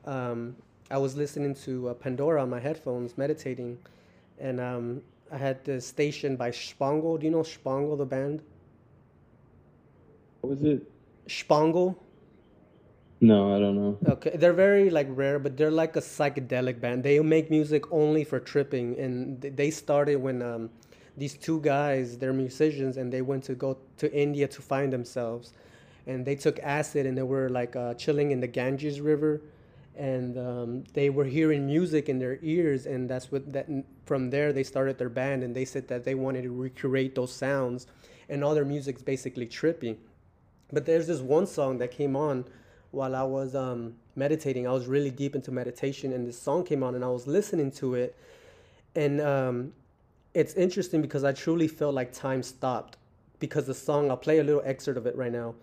um, 0.05 0.57
I 0.91 0.97
was 0.97 1.15
listening 1.15 1.55
to 1.65 1.89
uh, 1.89 1.93
Pandora 1.93 2.41
on 2.41 2.49
my 2.49 2.59
headphones, 2.59 3.17
meditating, 3.17 3.77
and 4.37 4.59
um, 4.59 5.01
I 5.31 5.37
had 5.37 5.63
this 5.63 5.87
station 5.87 6.35
by 6.35 6.51
Spangle. 6.51 7.17
Do 7.17 7.23
you 7.25 7.31
know 7.31 7.43
Spangle, 7.43 7.95
the 7.95 8.05
band? 8.05 8.41
What 10.41 10.49
was 10.49 10.63
it? 10.63 10.91
Spangle. 11.29 11.97
No, 13.21 13.55
I 13.55 13.59
don't 13.59 13.75
know. 13.75 13.97
Okay, 14.09 14.31
they're 14.35 14.51
very 14.51 14.89
like 14.89 15.07
rare, 15.11 15.39
but 15.39 15.55
they're 15.55 15.71
like 15.71 15.95
a 15.95 16.01
psychedelic 16.01 16.81
band. 16.81 17.03
They 17.03 17.17
make 17.21 17.49
music 17.49 17.89
only 17.93 18.25
for 18.25 18.41
tripping, 18.41 18.99
and 18.99 19.39
they 19.39 19.71
started 19.71 20.17
when 20.17 20.41
um, 20.41 20.69
these 21.17 21.35
two 21.35 21.59
guys, 21.61 22.17
they're 22.17 22.33
musicians, 22.33 22.97
and 22.97 23.11
they 23.11 23.21
went 23.21 23.43
to 23.45 23.55
go 23.55 23.77
to 23.97 24.11
India 24.13 24.47
to 24.47 24.61
find 24.61 24.91
themselves, 24.91 25.53
and 26.07 26.25
they 26.25 26.35
took 26.35 26.59
acid, 26.59 27.05
and 27.05 27.17
they 27.17 27.23
were 27.23 27.49
like 27.49 27.75
uh, 27.75 27.93
chilling 27.95 28.31
in 28.31 28.39
the 28.39 28.47
Ganges 28.47 29.01
River, 29.01 29.41
and 29.95 30.37
um, 30.37 30.83
they 30.93 31.09
were 31.09 31.25
hearing 31.25 31.65
music 31.65 32.07
in 32.09 32.17
their 32.19 32.39
ears, 32.41 32.85
and 32.85 33.09
that's 33.09 33.31
what 33.31 33.51
that 33.51 33.67
from 34.05 34.29
there 34.29 34.53
they 34.53 34.63
started 34.63 34.97
their 34.97 35.09
band, 35.09 35.43
and 35.43 35.55
they 35.55 35.65
said 35.65 35.87
that 35.89 36.03
they 36.03 36.15
wanted 36.15 36.43
to 36.43 36.51
recreate 36.51 37.15
those 37.15 37.33
sounds, 37.33 37.87
and 38.29 38.43
all 38.43 38.55
their 38.55 38.65
music's 38.65 39.01
basically 39.01 39.45
trippy. 39.45 39.97
But 40.71 40.85
there's 40.85 41.07
this 41.07 41.19
one 41.19 41.45
song 41.45 41.77
that 41.79 41.91
came 41.91 42.15
on 42.15 42.45
while 42.91 43.15
I 43.15 43.23
was 43.23 43.55
um, 43.55 43.95
meditating. 44.15 44.67
I 44.67 44.71
was 44.71 44.87
really 44.87 45.11
deep 45.11 45.35
into 45.35 45.51
meditation, 45.51 46.13
and 46.13 46.25
this 46.25 46.41
song 46.41 46.63
came 46.63 46.83
on, 46.83 46.95
and 46.95 47.03
I 47.03 47.09
was 47.09 47.27
listening 47.27 47.71
to 47.73 47.95
it. 47.95 48.15
And 48.95 49.21
um, 49.21 49.73
it's 50.33 50.53
interesting 50.53 51.01
because 51.01 51.23
I 51.23 51.33
truly 51.33 51.67
felt 51.67 51.93
like 51.93 52.13
time 52.13 52.43
stopped 52.43 52.97
because 53.39 53.65
the 53.65 53.73
song, 53.73 54.09
I'll 54.09 54.17
play 54.17 54.39
a 54.39 54.43
little 54.43 54.61
excerpt 54.63 54.97
of 54.97 55.05
it 55.05 55.15
right 55.15 55.31
now. 55.31 55.55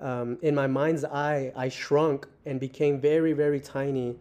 Um, 0.00 0.38
in 0.42 0.54
my 0.54 0.66
mind's 0.66 1.04
eye, 1.04 1.52
I 1.54 1.68
shrunk 1.68 2.26
and 2.44 2.58
became 2.58 3.00
very, 3.00 3.32
very 3.32 3.60
tiny. 3.60 4.16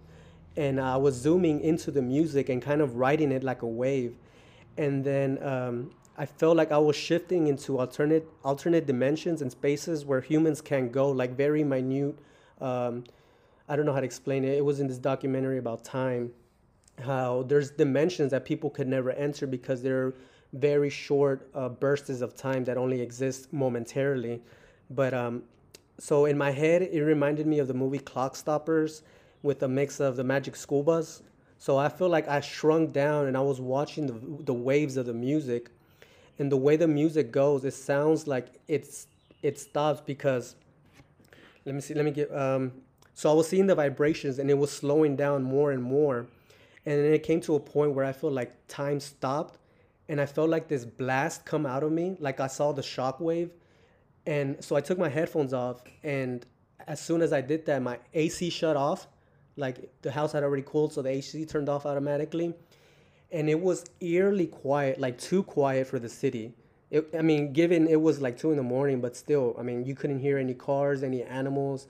And 0.58 0.80
I 0.80 0.96
was 0.98 1.16
zooming 1.16 1.62
into 1.62 1.92
the 1.92 2.02
music 2.02 2.50
and 2.50 2.62
kind 2.62 2.82
of 2.82 2.96
riding 2.96 3.32
it 3.32 3.44
like 3.44 3.62
a 3.62 3.68
wave. 3.68 4.16
And 4.78 5.04
then 5.04 5.42
um, 5.44 5.92
I 6.18 6.26
felt 6.26 6.56
like 6.56 6.72
I 6.72 6.78
was 6.78 6.96
shifting 6.96 7.48
into 7.48 7.78
alternate 7.80 8.26
alternate 8.44 8.86
dimensions 8.86 9.42
and 9.42 9.52
spaces 9.52 10.06
where 10.06 10.22
humans 10.22 10.62
can 10.62 10.90
go, 10.90 11.10
like 11.10 11.36
very 11.36 11.64
minute. 11.64 12.16
Um, 12.62 13.04
I 13.68 13.76
don't 13.76 13.86
know 13.86 13.94
how 13.94 14.00
to 14.00 14.06
explain 14.06 14.46
it. 14.46 14.58
It 14.58 14.64
was 14.64 14.80
in 14.80 14.88
this 14.88 14.98
documentary 14.98 15.58
about 15.58 15.84
time, 15.84 16.32
how 17.04 17.44
there's 17.48 17.72
dimensions 17.72 18.32
that 18.32 18.46
people 18.46 18.70
could 18.70 18.88
never 18.88 19.12
enter 19.12 19.48
because 19.48 19.82
they're 19.82 20.14
very 20.54 20.90
short 20.90 21.50
uh, 21.54 21.70
bursts 21.70 22.22
of 22.22 22.36
time 22.36 22.64
that 22.66 22.78
only 22.78 23.02
exist 23.02 23.52
momentarily. 23.52 24.42
But 24.90 25.14
um, 25.14 25.44
so 26.00 26.26
in 26.26 26.38
my 26.38 26.52
head, 26.52 26.82
it 26.84 27.02
reminded 27.02 27.48
me 27.48 27.60
of 27.60 27.68
the 27.68 27.74
movie 27.74 28.00
Clockstoppers 28.00 29.02
with 29.44 29.64
a 29.64 29.68
mix 29.68 30.00
of 30.00 30.16
the 30.16 30.24
Magic 30.24 30.56
School 30.56 30.84
Bus. 30.84 31.22
So 31.58 31.78
I 31.78 31.90
feel 31.90 32.10
like 32.10 32.28
I 32.28 32.42
shrunk 32.42 32.94
down 32.94 33.28
and 33.28 33.38
I 33.38 33.42
was 33.42 33.60
watching 33.60 34.08
the, 34.08 34.44
the 34.44 34.54
waves 34.54 34.98
of 34.98 35.06
the 35.06 35.14
music. 35.14 35.70
And 36.38 36.52
the 36.52 36.58
way 36.58 36.76
the 36.76 36.88
music 36.88 37.32
goes, 37.32 37.64
it 37.64 37.74
sounds 37.74 38.28
like 38.28 38.48
it's 38.68 39.08
it 39.42 39.60
stops 39.60 40.02
because 40.02 40.56
let 41.66 41.76
me 41.76 41.82
see, 41.82 41.94
let 41.94 42.04
me 42.04 42.12
get 42.12 42.34
um 42.36 42.72
so 43.14 43.32
I 43.32 43.34
was 43.34 43.48
seeing 43.48 43.68
the 43.68 43.76
vibrations 43.76 44.40
and 44.40 44.50
it 44.50 44.58
was 44.58 44.72
slowing 44.72 45.16
down 45.16 45.44
more 45.44 45.72
and 45.72 45.82
more. 45.82 46.28
And 46.86 47.04
then 47.04 47.14
it 47.14 47.24
came 47.24 47.42
to 47.42 47.56
a 47.56 47.60
point 47.60 47.94
where 47.94 48.06
I 48.06 48.14
felt 48.14 48.34
like 48.34 48.54
time 48.68 49.00
stopped 49.00 49.58
and 50.08 50.22
I 50.22 50.26
felt 50.26 50.50
like 50.50 50.68
this 50.68 50.86
blast 50.86 51.46
come 51.46 51.66
out 51.66 51.84
of 51.84 51.92
me, 51.92 52.16
like 52.20 52.40
I 52.40 52.48
saw 52.48 52.72
the 52.72 52.84
shock 52.84 53.20
wave. 53.20 53.52
And 54.28 54.64
so 54.64 54.76
I 54.76 54.82
took 54.82 54.98
my 55.00 55.10
headphones 55.10 55.54
off 55.54 55.82
and 56.04 56.46
as 56.88 57.00
soon 57.00 57.22
as 57.22 57.34
I 57.34 57.42
did 57.42 57.66
that, 57.66 57.82
my 57.82 58.00
AC 58.14 58.50
shut 58.50 58.76
off. 58.76 59.08
Like 59.58 59.90
the 60.02 60.12
house 60.12 60.34
had 60.34 60.44
already 60.44 60.64
cooled, 60.66 60.94
so 60.94 61.02
the 61.02 61.10
AC 61.10 61.46
turned 61.46 61.70
off 61.70 61.86
automatically. 61.86 62.54
And 63.32 63.50
it 63.50 63.60
was 63.60 63.86
eerily 64.02 64.48
quiet, 64.48 65.00
like 65.00 65.18
too 65.18 65.44
quiet 65.44 65.88
for 65.88 65.98
the 65.98 66.10
city. 66.10 66.54
It, 66.92 67.10
I 67.18 67.22
mean, 67.22 67.54
given 67.54 67.88
it 67.88 68.00
was 68.00 68.22
like 68.22 68.38
two 68.38 68.52
in 68.52 68.58
the 68.58 68.64
morning, 68.64 69.02
but 69.02 69.16
still, 69.16 69.56
I 69.58 69.64
mean, 69.64 69.86
you 69.86 69.96
couldn't 69.96 70.20
hear 70.20 70.38
any 70.38 70.54
cars, 70.54 71.04
any 71.04 71.24
animals, 71.24 71.88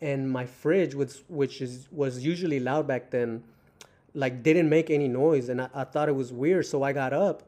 and 0.00 0.30
my 0.30 0.46
fridge, 0.46 0.94
which 0.94 1.22
which 1.28 1.60
is 1.60 1.88
was 1.90 2.24
usually 2.24 2.58
loud 2.58 2.86
back 2.86 3.10
then, 3.10 3.42
like 4.14 4.42
didn't 4.42 4.68
make 4.68 4.90
any 4.90 5.08
noise, 5.08 5.48
and 5.48 5.62
I, 5.62 5.68
I 5.74 5.84
thought 5.84 6.08
it 6.08 6.16
was 6.16 6.32
weird. 6.32 6.66
So 6.66 6.82
I 6.82 6.92
got 6.92 7.12
up, 7.12 7.42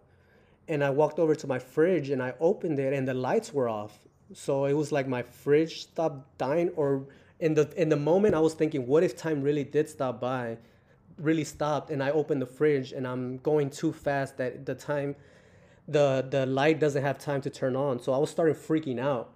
and 0.69 0.83
I 0.83 0.91
walked 0.91 1.19
over 1.19 1.35
to 1.35 1.47
my 1.47 1.59
fridge 1.59 2.11
and 2.11 2.23
I 2.23 2.35
opened 2.41 2.79
it, 2.79 2.93
and 2.93 3.07
the 3.07 3.15
lights 3.15 3.53
were 3.53 3.69
off. 3.69 3.99
So 4.33 4.65
it 4.65 4.73
was 4.73 4.93
like 4.93 5.07
my 5.07 5.23
fridge 5.23 5.83
stopped 5.83 6.39
dying, 6.39 6.71
or 6.77 7.05
in 7.41 7.55
the 7.55 7.69
in 7.81 7.89
the 7.89 7.97
moment 7.97 8.35
I 8.35 8.41
was 8.41 8.55
thinking, 8.55 8.87
what 8.87 9.03
if 9.03 9.17
time 9.17 9.43
really 9.43 9.65
did 9.65 9.89
stop 9.89 10.21
by, 10.21 10.59
really 11.19 11.45
stopped, 11.45 11.91
and 11.91 12.03
I 12.03 12.11
opened 12.11 12.41
the 12.41 12.47
fridge 12.47 12.93
and 12.93 13.07
I'm 13.07 13.39
going 13.39 13.71
too 13.71 13.93
fast 13.93 14.37
that 14.39 14.65
the 14.65 14.75
time 14.75 15.17
the 15.89 16.27
the 16.31 16.47
light 16.47 16.81
doesn't 16.81 17.03
have 17.03 17.19
time 17.19 17.41
to 17.43 17.51
turn 17.51 17.77
on. 17.77 18.01
So 18.01 18.13
I 18.13 18.19
was 18.19 18.31
starting 18.31 18.55
freaking 18.55 19.01
out. 19.01 19.31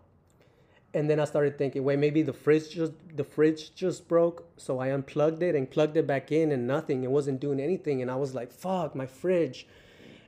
And 0.96 1.10
then 1.10 1.20
I 1.20 1.26
started 1.26 1.58
thinking, 1.58 1.84
wait, 1.84 1.98
maybe 1.98 2.22
the 2.22 2.32
fridge 2.32 2.70
just 2.70 2.94
the 3.14 3.22
fridge 3.22 3.74
just 3.74 4.08
broke. 4.08 4.48
So 4.56 4.78
I 4.78 4.88
unplugged 4.88 5.42
it 5.42 5.54
and 5.54 5.70
plugged 5.70 5.94
it 5.98 6.06
back 6.06 6.32
in 6.32 6.50
and 6.52 6.66
nothing. 6.66 7.04
It 7.04 7.10
wasn't 7.10 7.38
doing 7.38 7.60
anything. 7.60 8.00
And 8.00 8.10
I 8.10 8.16
was 8.16 8.34
like, 8.34 8.50
fuck, 8.50 8.94
my 8.94 9.04
fridge. 9.04 9.66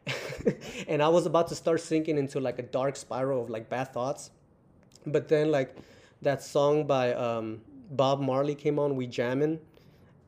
and 0.87 1.03
I 1.03 1.09
was 1.09 1.25
about 1.25 1.49
to 1.49 1.55
start 1.55 1.81
sinking 1.81 2.19
into 2.19 2.39
like 2.39 2.59
a 2.59 2.63
dark 2.63 2.97
spiral 2.97 3.43
of 3.43 3.49
like 3.49 3.71
bad 3.71 3.95
thoughts. 3.95 4.31
But 5.07 5.29
then 5.29 5.51
like 5.51 5.75
that 6.21 6.43
song 6.43 6.87
by 6.87 7.15
um, 7.15 7.63
Bob 7.91 8.21
Marley 8.21 8.55
came 8.55 8.79
on, 8.79 8.95
We 8.95 9.07
Jammin'. 9.07 9.61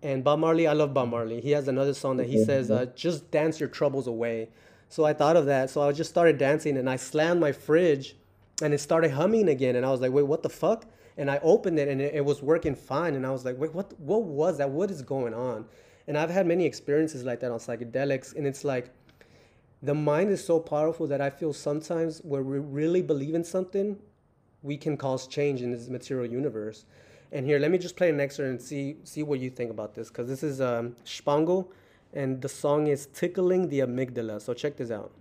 And 0.03 0.25
Bob 0.25 0.39
Marley, 0.39 0.67
I 0.67 0.73
love 0.73 0.95
Bob 0.95 1.11
Marley. 1.11 1.43
He 1.43 1.51
has 1.51 1.69
another 1.69 1.93
song 1.93 2.17
that 2.17 2.29
he 2.29 2.43
says, 2.43 2.71
uh, 2.71 2.87
just 2.97 3.31
dance 3.31 3.61
your 3.61 3.69
troubles 3.69 4.07
away. 4.07 4.49
So 4.89 5.05
I 5.05 5.13
thought 5.13 5.37
of 5.37 5.45
that. 5.45 5.69
So 5.69 5.83
I 5.83 5.93
just 5.93 6.09
started 6.09 6.39
dancing 6.39 6.79
and 6.79 6.89
I 6.89 6.97
slammed 6.97 7.41
my 7.41 7.53
fridge 7.53 8.17
and 8.63 8.75
it 8.75 8.79
started 8.79 9.11
humming 9.11 9.49
again. 9.49 9.77
And 9.77 9.85
I 9.85 9.91
was 9.91 10.01
like, 10.01 10.13
wait, 10.13 10.27
what 10.27 10.43
the 10.43 10.49
fuck? 10.49 10.87
And 11.17 11.31
I 11.31 11.39
opened 11.43 11.79
it 11.79 11.89
and 11.89 12.01
it, 12.01 12.15
it 12.15 12.25
was 12.25 12.43
working 12.43 12.75
fine. 12.75 13.15
And 13.15 13.27
I 13.27 13.31
was 13.31 13.45
like, 13.45 13.59
wait, 13.59 13.75
what, 13.75 13.99
what 14.01 14.23
was 14.23 14.59
that? 14.59 14.71
What 14.71 14.91
is 14.91 15.03
going 15.03 15.35
on? 15.35 15.67
And 16.07 16.17
I've 16.17 16.31
had 16.31 16.47
many 16.47 16.65
experiences 16.65 17.25
like 17.25 17.41
that 17.41 17.51
on 17.51 17.59
psychedelics. 17.59 18.35
And 18.35 18.47
it's 18.47 18.65
like, 18.65 18.91
the 19.83 19.95
mind 19.95 20.31
is 20.31 20.45
so 20.45 20.61
powerful 20.61 21.07
that 21.07 21.21
I 21.21 21.31
feel 21.31 21.53
sometimes 21.53 22.19
where 22.19 22.43
we 22.43 22.59
really 22.59 23.03
believe 23.03 23.35
in 23.35 23.45
something, 23.45 23.97
we 24.63 24.77
can 24.77 24.97
cause 24.97 25.27
change 25.27 25.63
in 25.63 25.71
this 25.71 25.89
material 25.89 26.31
universe. 26.31 26.85
And 27.33 27.47
here, 27.47 27.59
let 27.59 27.71
me 27.71 27.79
just 27.79 27.97
play 27.97 28.11
an 28.11 28.21
excerpt 28.21 28.51
and 28.51 28.61
see 28.61 28.97
see 29.05 29.23
what 29.23 29.39
you 29.39 29.51
think 29.51 29.71
about 29.71 29.95
this, 29.95 30.09
because 30.09 30.27
this 30.27 30.43
is 30.43 30.61
um, 30.61 30.97
Spangle, 31.05 31.73
and 32.13 32.43
the 32.43 32.49
song 32.49 32.89
is 32.89 33.07
"Tickling 33.07 33.69
the 33.69 33.81
Amygdala." 33.81 34.43
So 34.43 34.53
check 34.53 34.77
this 34.77 34.91
out. 34.91 35.13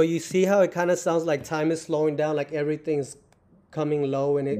But 0.00 0.08
you 0.08 0.18
see 0.18 0.46
how 0.46 0.62
it 0.62 0.72
kind 0.72 0.90
of 0.90 0.98
sounds 0.98 1.24
like 1.24 1.44
time 1.44 1.70
is 1.70 1.82
slowing 1.82 2.16
down, 2.16 2.34
like 2.34 2.52
everything's 2.52 3.18
coming 3.70 4.10
low, 4.10 4.38
and 4.38 4.48
it, 4.48 4.58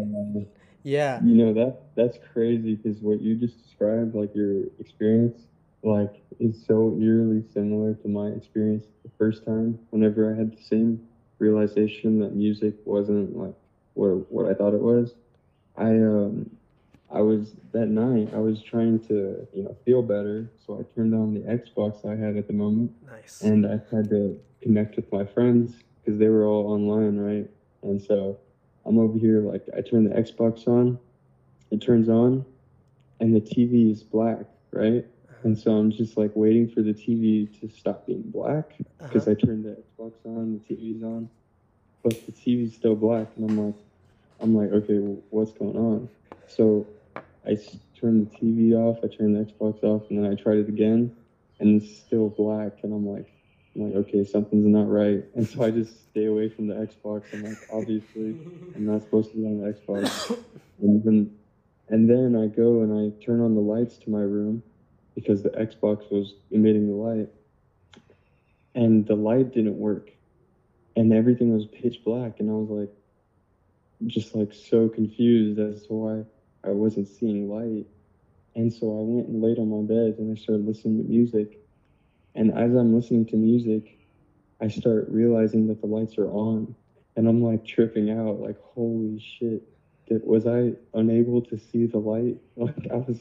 yeah, 0.82 1.18
You 1.24 1.34
know 1.34 1.54
that 1.54 1.80
that's 1.96 2.18
crazy 2.34 2.74
because 2.74 3.00
what 3.00 3.22
you 3.22 3.36
just 3.36 3.56
described, 3.62 4.14
like 4.14 4.34
your 4.34 4.64
experience, 4.78 5.46
like 5.82 6.20
is 6.38 6.62
so 6.66 6.94
eerily 7.00 7.42
similar 7.54 7.94
to 7.94 8.08
my 8.08 8.26
experience 8.26 8.84
the 9.02 9.10
first 9.16 9.46
time. 9.46 9.78
Whenever 9.88 10.30
I 10.30 10.36
had 10.36 10.52
the 10.52 10.62
same 10.62 11.08
realization 11.38 12.18
that 12.18 12.34
music 12.34 12.74
wasn't 12.84 13.34
like 13.34 13.54
what 13.94 14.30
what 14.30 14.44
I 14.44 14.52
thought 14.52 14.74
it 14.74 14.82
was, 14.82 15.14
I 15.74 15.92
um 15.92 16.50
I 17.12 17.20
was 17.20 17.54
that 17.72 17.86
night 17.86 18.30
I 18.34 18.38
was 18.38 18.62
trying 18.62 19.00
to 19.08 19.46
you 19.52 19.64
know 19.64 19.76
feel 19.84 20.02
better, 20.02 20.50
so 20.64 20.78
I 20.78 20.94
turned 20.94 21.14
on 21.14 21.34
the 21.34 21.40
Xbox 21.40 22.04
I 22.06 22.14
had 22.16 22.36
at 22.36 22.46
the 22.46 22.52
moment, 22.52 22.92
nice. 23.06 23.40
and 23.42 23.66
I 23.66 23.80
had 23.94 24.08
to 24.10 24.38
connect 24.62 24.96
with 24.96 25.10
my 25.12 25.24
friends 25.24 25.74
because 26.04 26.18
they 26.18 26.28
were 26.28 26.46
all 26.46 26.72
online, 26.72 27.18
right? 27.18 27.48
And 27.82 28.00
so 28.00 28.38
I'm 28.86 28.98
over 28.98 29.18
here, 29.18 29.40
like, 29.40 29.66
I 29.76 29.80
turn 29.80 30.04
the 30.04 30.14
Xbox 30.14 30.66
on, 30.68 30.98
it 31.70 31.80
turns 31.82 32.08
on, 32.08 32.44
and 33.20 33.34
the 33.34 33.40
TV 33.40 33.90
is 33.90 34.02
black, 34.02 34.44
right? 34.72 35.04
And 35.42 35.58
so 35.58 35.72
I'm 35.72 35.90
just 35.90 36.16
like 36.18 36.32
waiting 36.34 36.68
for 36.68 36.82
the 36.82 36.92
TV 36.92 37.48
to 37.60 37.68
stop 37.70 38.06
being 38.06 38.22
black 38.26 38.74
because 38.98 39.26
Uh-huh. 39.26 39.36
I 39.40 39.46
turned 39.46 39.64
the 39.64 39.76
Xbox 39.98 40.12
on, 40.26 40.60
the 40.68 40.74
TV's 40.74 41.02
on, 41.02 41.28
but 42.02 42.12
the 42.26 42.32
TV's 42.32 42.74
still 42.74 42.94
black, 42.94 43.26
and 43.36 43.50
I'm 43.50 43.66
like, 43.66 43.74
I'm 44.40 44.54
like, 44.54 44.70
okay, 44.70 44.98
well, 44.98 45.18
what's 45.30 45.52
going 45.52 45.76
on? 45.76 46.08
So 46.46 46.86
I 47.46 47.56
turned 47.98 48.30
the 48.30 48.36
TV 48.36 48.74
off, 48.74 48.98
I 49.02 49.08
turned 49.08 49.36
the 49.36 49.52
Xbox 49.52 49.82
off, 49.82 50.10
and 50.10 50.22
then 50.22 50.30
I 50.30 50.34
tried 50.34 50.58
it 50.58 50.68
again, 50.68 51.14
and 51.58 51.80
it's 51.80 51.98
still 51.98 52.28
black, 52.28 52.78
and 52.82 52.92
I'm 52.92 53.06
like, 53.06 53.30
I'm 53.74 53.82
like, 53.82 53.94
okay, 54.06 54.24
something's 54.24 54.66
not 54.66 54.88
right, 54.88 55.24
and 55.34 55.46
so 55.46 55.62
I 55.62 55.70
just 55.70 56.10
stay 56.10 56.26
away 56.26 56.48
from 56.48 56.66
the 56.66 56.74
Xbox. 56.74 57.24
I'm 57.32 57.44
like, 57.44 57.58
obviously, 57.72 58.36
I'm 58.74 58.86
not 58.86 59.02
supposed 59.02 59.30
to 59.30 59.36
be 59.36 59.46
on 59.46 59.60
the 59.60 59.72
Xbox, 59.72 60.36
and 60.82 61.02
then, 61.02 61.36
and 61.88 62.10
then 62.10 62.36
I 62.36 62.46
go 62.46 62.82
and 62.82 62.92
I 62.92 63.24
turn 63.24 63.40
on 63.40 63.54
the 63.54 63.60
lights 63.60 63.96
to 63.98 64.10
my 64.10 64.20
room 64.20 64.62
because 65.14 65.42
the 65.42 65.50
Xbox 65.50 66.10
was 66.10 66.34
emitting 66.50 66.88
the 66.88 66.94
light, 66.94 67.28
and 68.74 69.06
the 69.06 69.16
light 69.16 69.52
didn't 69.52 69.78
work, 69.78 70.10
and 70.96 71.12
everything 71.12 71.54
was 71.54 71.66
pitch 71.66 72.02
black, 72.04 72.40
and 72.40 72.50
I 72.50 72.54
was 72.54 72.68
like, 72.70 72.90
just 74.06 74.34
like 74.34 74.52
so 74.52 74.88
confused 74.88 75.58
as 75.58 75.86
to 75.86 75.92
why 75.92 76.24
I 76.64 76.70
wasn't 76.70 77.08
seeing 77.08 77.48
light. 77.48 77.86
And 78.54 78.72
so 78.72 78.86
I 78.98 79.02
went 79.02 79.28
and 79.28 79.42
laid 79.42 79.58
on 79.58 79.70
my 79.70 79.86
bed 79.86 80.16
and 80.18 80.36
I 80.36 80.40
started 80.40 80.66
listening 80.66 81.02
to 81.02 81.08
music. 81.08 81.60
And 82.34 82.52
as 82.52 82.74
I'm 82.74 82.94
listening 82.94 83.26
to 83.26 83.36
music, 83.36 83.98
I 84.60 84.68
start 84.68 85.08
realizing 85.08 85.66
that 85.68 85.80
the 85.80 85.86
lights 85.86 86.18
are 86.18 86.28
on. 86.30 86.74
And 87.16 87.28
I'm 87.28 87.42
like 87.42 87.64
tripping 87.64 88.10
out, 88.10 88.40
like, 88.40 88.60
holy 88.60 89.18
shit. 89.18 89.62
Did, 90.06 90.24
was 90.24 90.46
I 90.46 90.72
unable 90.94 91.42
to 91.42 91.58
see 91.58 91.86
the 91.86 91.98
light? 91.98 92.36
Like 92.56 92.88
I 92.90 92.96
was 92.96 93.20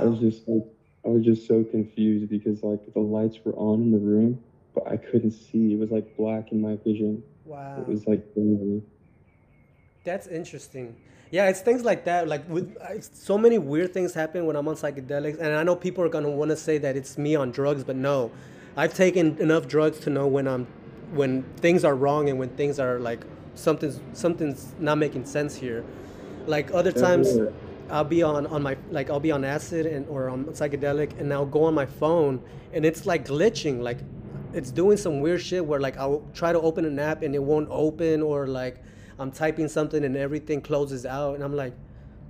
I 0.00 0.04
was 0.04 0.18
just 0.18 0.48
like 0.48 0.64
I 1.04 1.08
was 1.08 1.24
just 1.24 1.46
so 1.46 1.62
confused 1.64 2.28
because 2.28 2.62
like 2.62 2.80
the 2.92 3.00
lights 3.00 3.38
were 3.44 3.54
on 3.54 3.82
in 3.82 3.90
the 3.92 3.98
room, 3.98 4.40
but 4.74 4.86
I 4.86 4.96
couldn't 4.96 5.32
see. 5.32 5.72
It 5.72 5.78
was 5.78 5.90
like 5.90 6.16
black 6.16 6.52
in 6.52 6.60
my 6.60 6.76
vision. 6.76 7.22
Wow. 7.44 7.80
It 7.80 7.88
was 7.88 8.06
like 8.06 8.22
crazy. 8.34 8.82
That's 10.04 10.26
interesting. 10.26 10.96
Yeah, 11.30 11.48
it's 11.48 11.60
things 11.60 11.84
like 11.84 12.04
that. 12.04 12.26
Like 12.26 12.48
with 12.48 12.76
I, 12.82 13.00
so 13.00 13.38
many 13.38 13.58
weird 13.58 13.92
things 13.92 14.14
happen 14.14 14.46
when 14.46 14.56
I'm 14.56 14.66
on 14.66 14.74
psychedelics, 14.74 15.38
and 15.38 15.54
I 15.54 15.62
know 15.62 15.76
people 15.76 16.02
are 16.02 16.08
gonna 16.08 16.30
want 16.30 16.50
to 16.50 16.56
say 16.56 16.78
that 16.78 16.96
it's 16.96 17.18
me 17.18 17.36
on 17.36 17.50
drugs, 17.50 17.84
but 17.84 17.96
no, 17.96 18.32
I've 18.76 18.94
taken 18.94 19.38
enough 19.38 19.68
drugs 19.68 20.00
to 20.00 20.10
know 20.10 20.26
when 20.26 20.48
I'm 20.48 20.66
when 21.12 21.42
things 21.58 21.84
are 21.84 21.94
wrong 21.94 22.28
and 22.28 22.38
when 22.38 22.48
things 22.50 22.80
are 22.80 22.98
like 22.98 23.24
something's 23.54 24.00
something's 24.12 24.74
not 24.78 24.98
making 24.98 25.26
sense 25.26 25.54
here. 25.54 25.84
Like 26.46 26.72
other 26.72 26.92
times, 26.92 27.38
I'll 27.90 28.04
be 28.04 28.22
on 28.22 28.46
on 28.46 28.62
my 28.62 28.76
like 28.90 29.10
I'll 29.10 29.20
be 29.20 29.30
on 29.30 29.44
acid 29.44 29.86
and 29.86 30.08
or 30.08 30.28
on 30.30 30.46
psychedelic, 30.46 31.18
and 31.20 31.32
I'll 31.32 31.46
go 31.46 31.64
on 31.64 31.74
my 31.74 31.86
phone, 31.86 32.42
and 32.72 32.84
it's 32.84 33.06
like 33.06 33.26
glitching, 33.26 33.82
like 33.82 33.98
it's 34.52 34.72
doing 34.72 34.96
some 34.96 35.20
weird 35.20 35.42
shit 35.42 35.64
where 35.64 35.78
like 35.78 35.96
I'll 35.96 36.24
try 36.34 36.52
to 36.52 36.60
open 36.60 36.84
an 36.84 36.98
app 36.98 37.22
and 37.22 37.34
it 37.36 37.42
won't 37.42 37.68
open, 37.70 38.22
or 38.22 38.48
like 38.48 38.82
I'm 39.20 39.30
typing 39.30 39.68
something 39.68 40.02
and 40.02 40.16
everything 40.16 40.62
closes 40.62 41.04
out, 41.04 41.34
and 41.34 41.44
I'm 41.44 41.54
like, 41.54 41.74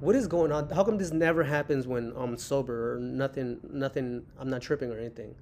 what 0.01 0.16
is 0.16 0.26
going 0.26 0.51
on? 0.51 0.68
How 0.70 0.82
come 0.82 0.99
this 0.99 1.12
never 1.12 1.45
happens 1.45 1.86
when 1.86 2.12
I'm 2.16 2.36
sober 2.36 2.95
or 2.95 2.99
nothing? 2.99 3.61
Nothing. 3.72 4.26
I'm 4.38 4.51
not 4.51 4.61
tripping 4.61 4.91
or 4.91 4.99
anything. 4.99 5.34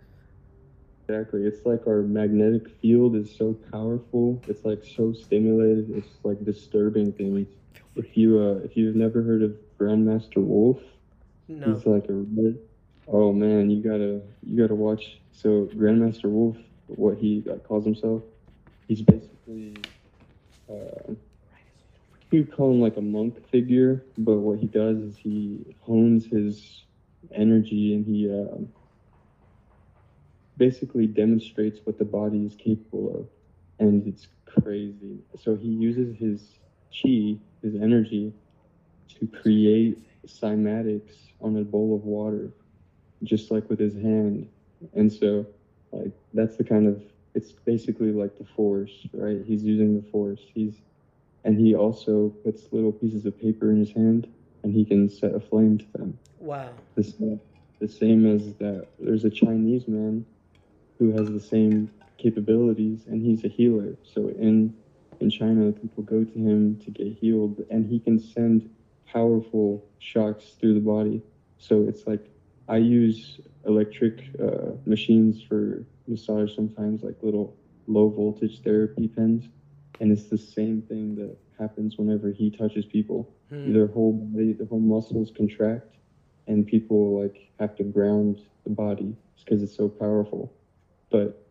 Exactly. 1.08 1.44
It's 1.44 1.64
like 1.64 1.86
our 1.86 2.02
magnetic 2.02 2.68
field 2.82 3.16
is 3.16 3.34
so 3.34 3.54
powerful. 3.72 4.42
It's 4.46 4.64
like 4.66 4.84
so 4.84 5.14
stimulated. 5.14 5.90
It's 5.96 6.08
like 6.22 6.44
disturbing 6.44 7.12
things. 7.12 7.48
If 7.96 8.14
you 8.14 8.38
uh, 8.40 8.64
if 8.64 8.76
you've 8.76 8.94
never 8.96 9.22
heard 9.22 9.42
of 9.42 9.56
Grandmaster 9.78 10.44
Wolf, 10.44 10.80
No. 11.48 11.72
he's 11.72 11.86
like 11.86 12.04
a 12.10 12.52
oh 13.06 13.32
man, 13.32 13.70
you 13.70 13.82
gotta 13.82 14.20
you 14.42 14.60
gotta 14.60 14.74
watch. 14.74 15.18
So 15.32 15.66
Grandmaster 15.74 16.26
Wolf, 16.28 16.58
what 16.88 17.16
he 17.16 17.42
uh, 17.50 17.54
calls 17.56 17.84
himself, 17.86 18.22
he's 18.86 19.00
basically 19.00 19.76
uh, 20.70 21.14
you 22.32 22.44
call 22.44 22.70
him 22.72 22.80
like 22.80 22.96
a 22.96 23.00
monk 23.00 23.48
figure, 23.50 24.04
but 24.18 24.38
what 24.38 24.58
he 24.58 24.66
does 24.66 24.98
is 24.98 25.16
he 25.16 25.76
hones 25.80 26.26
his 26.26 26.84
energy 27.32 27.94
and 27.94 28.04
he 28.04 28.30
um, 28.30 28.68
basically 30.56 31.06
demonstrates 31.06 31.80
what 31.84 31.98
the 31.98 32.04
body 32.04 32.44
is 32.44 32.54
capable 32.54 33.14
of, 33.20 33.26
and 33.78 34.06
it's 34.06 34.28
crazy. 34.44 35.18
So 35.36 35.56
he 35.56 35.68
uses 35.68 36.16
his 36.16 36.58
chi, 36.92 37.38
his 37.62 37.74
energy, 37.80 38.32
to 39.18 39.26
create 39.26 39.98
cymatics 40.26 41.14
on 41.40 41.56
a 41.56 41.62
bowl 41.62 41.94
of 41.94 42.04
water, 42.04 42.50
just 43.22 43.50
like 43.50 43.68
with 43.70 43.78
his 43.78 43.94
hand. 43.94 44.48
And 44.94 45.12
so, 45.12 45.46
like 45.92 46.12
that's 46.34 46.56
the 46.56 46.64
kind 46.64 46.86
of 46.86 47.02
it's 47.34 47.52
basically 47.52 48.12
like 48.12 48.36
the 48.36 48.44
force, 48.44 49.06
right? 49.12 49.40
He's 49.46 49.62
using 49.62 50.00
the 50.00 50.10
force. 50.10 50.40
He's 50.54 50.74
and 51.44 51.58
he 51.58 51.74
also 51.74 52.30
puts 52.44 52.72
little 52.72 52.92
pieces 52.92 53.24
of 53.26 53.38
paper 53.38 53.70
in 53.70 53.78
his 53.78 53.92
hand, 53.92 54.28
and 54.62 54.72
he 54.72 54.84
can 54.84 55.08
set 55.08 55.34
a 55.34 55.40
flame 55.40 55.78
to 55.78 55.86
them 55.92 56.18
Wow. 56.38 56.70
the 56.96 57.02
same, 57.02 57.40
the 57.80 57.88
same 57.88 58.26
as 58.26 58.54
that 58.54 58.88
there's 58.98 59.24
a 59.24 59.30
Chinese 59.30 59.86
man 59.88 60.24
who 60.98 61.10
has 61.12 61.30
the 61.30 61.40
same 61.40 61.90
capabilities 62.18 63.06
and 63.06 63.22
he's 63.22 63.44
a 63.44 63.48
healer. 63.48 63.96
So 64.02 64.28
in 64.28 64.74
in 65.20 65.30
China 65.30 65.72
people 65.72 66.02
go 66.02 66.24
to 66.24 66.38
him 66.38 66.78
to 66.84 66.90
get 66.90 67.08
healed 67.12 67.60
and 67.70 67.86
he 67.86 67.98
can 68.00 68.18
send 68.18 68.68
powerful 69.06 69.84
shocks 69.98 70.56
through 70.60 70.74
the 70.74 70.80
body. 70.80 71.22
So 71.58 71.84
it's 71.88 72.06
like 72.06 72.30
I 72.68 72.78
use 72.78 73.40
electric 73.64 74.30
uh, 74.40 74.72
machines 74.84 75.40
for 75.42 75.84
massage 76.06 76.54
sometimes 76.54 77.02
like 77.02 77.16
little 77.22 77.56
low 77.86 78.08
voltage 78.08 78.60
therapy 78.62 79.08
pens 79.08 79.48
and 80.00 80.12
it's 80.12 80.28
the 80.28 80.38
same 80.38 80.82
thing 80.82 81.14
that 81.16 81.36
happens 81.58 81.98
whenever 81.98 82.30
he 82.30 82.50
touches 82.50 82.84
people. 82.86 83.28
Hmm. 83.48 83.72
Their 83.72 83.86
whole 83.86 84.12
body, 84.12 84.52
their 84.52 84.66
whole 84.66 84.80
muscles 84.80 85.30
contract 85.36 85.96
and 86.46 86.66
people 86.66 87.20
like 87.20 87.50
have 87.60 87.76
to 87.76 87.84
ground 87.84 88.40
the 88.64 88.70
body 88.70 89.14
because 89.44 89.62
it's 89.62 89.76
so 89.76 89.88
powerful. 89.88 90.52
But 91.10 91.46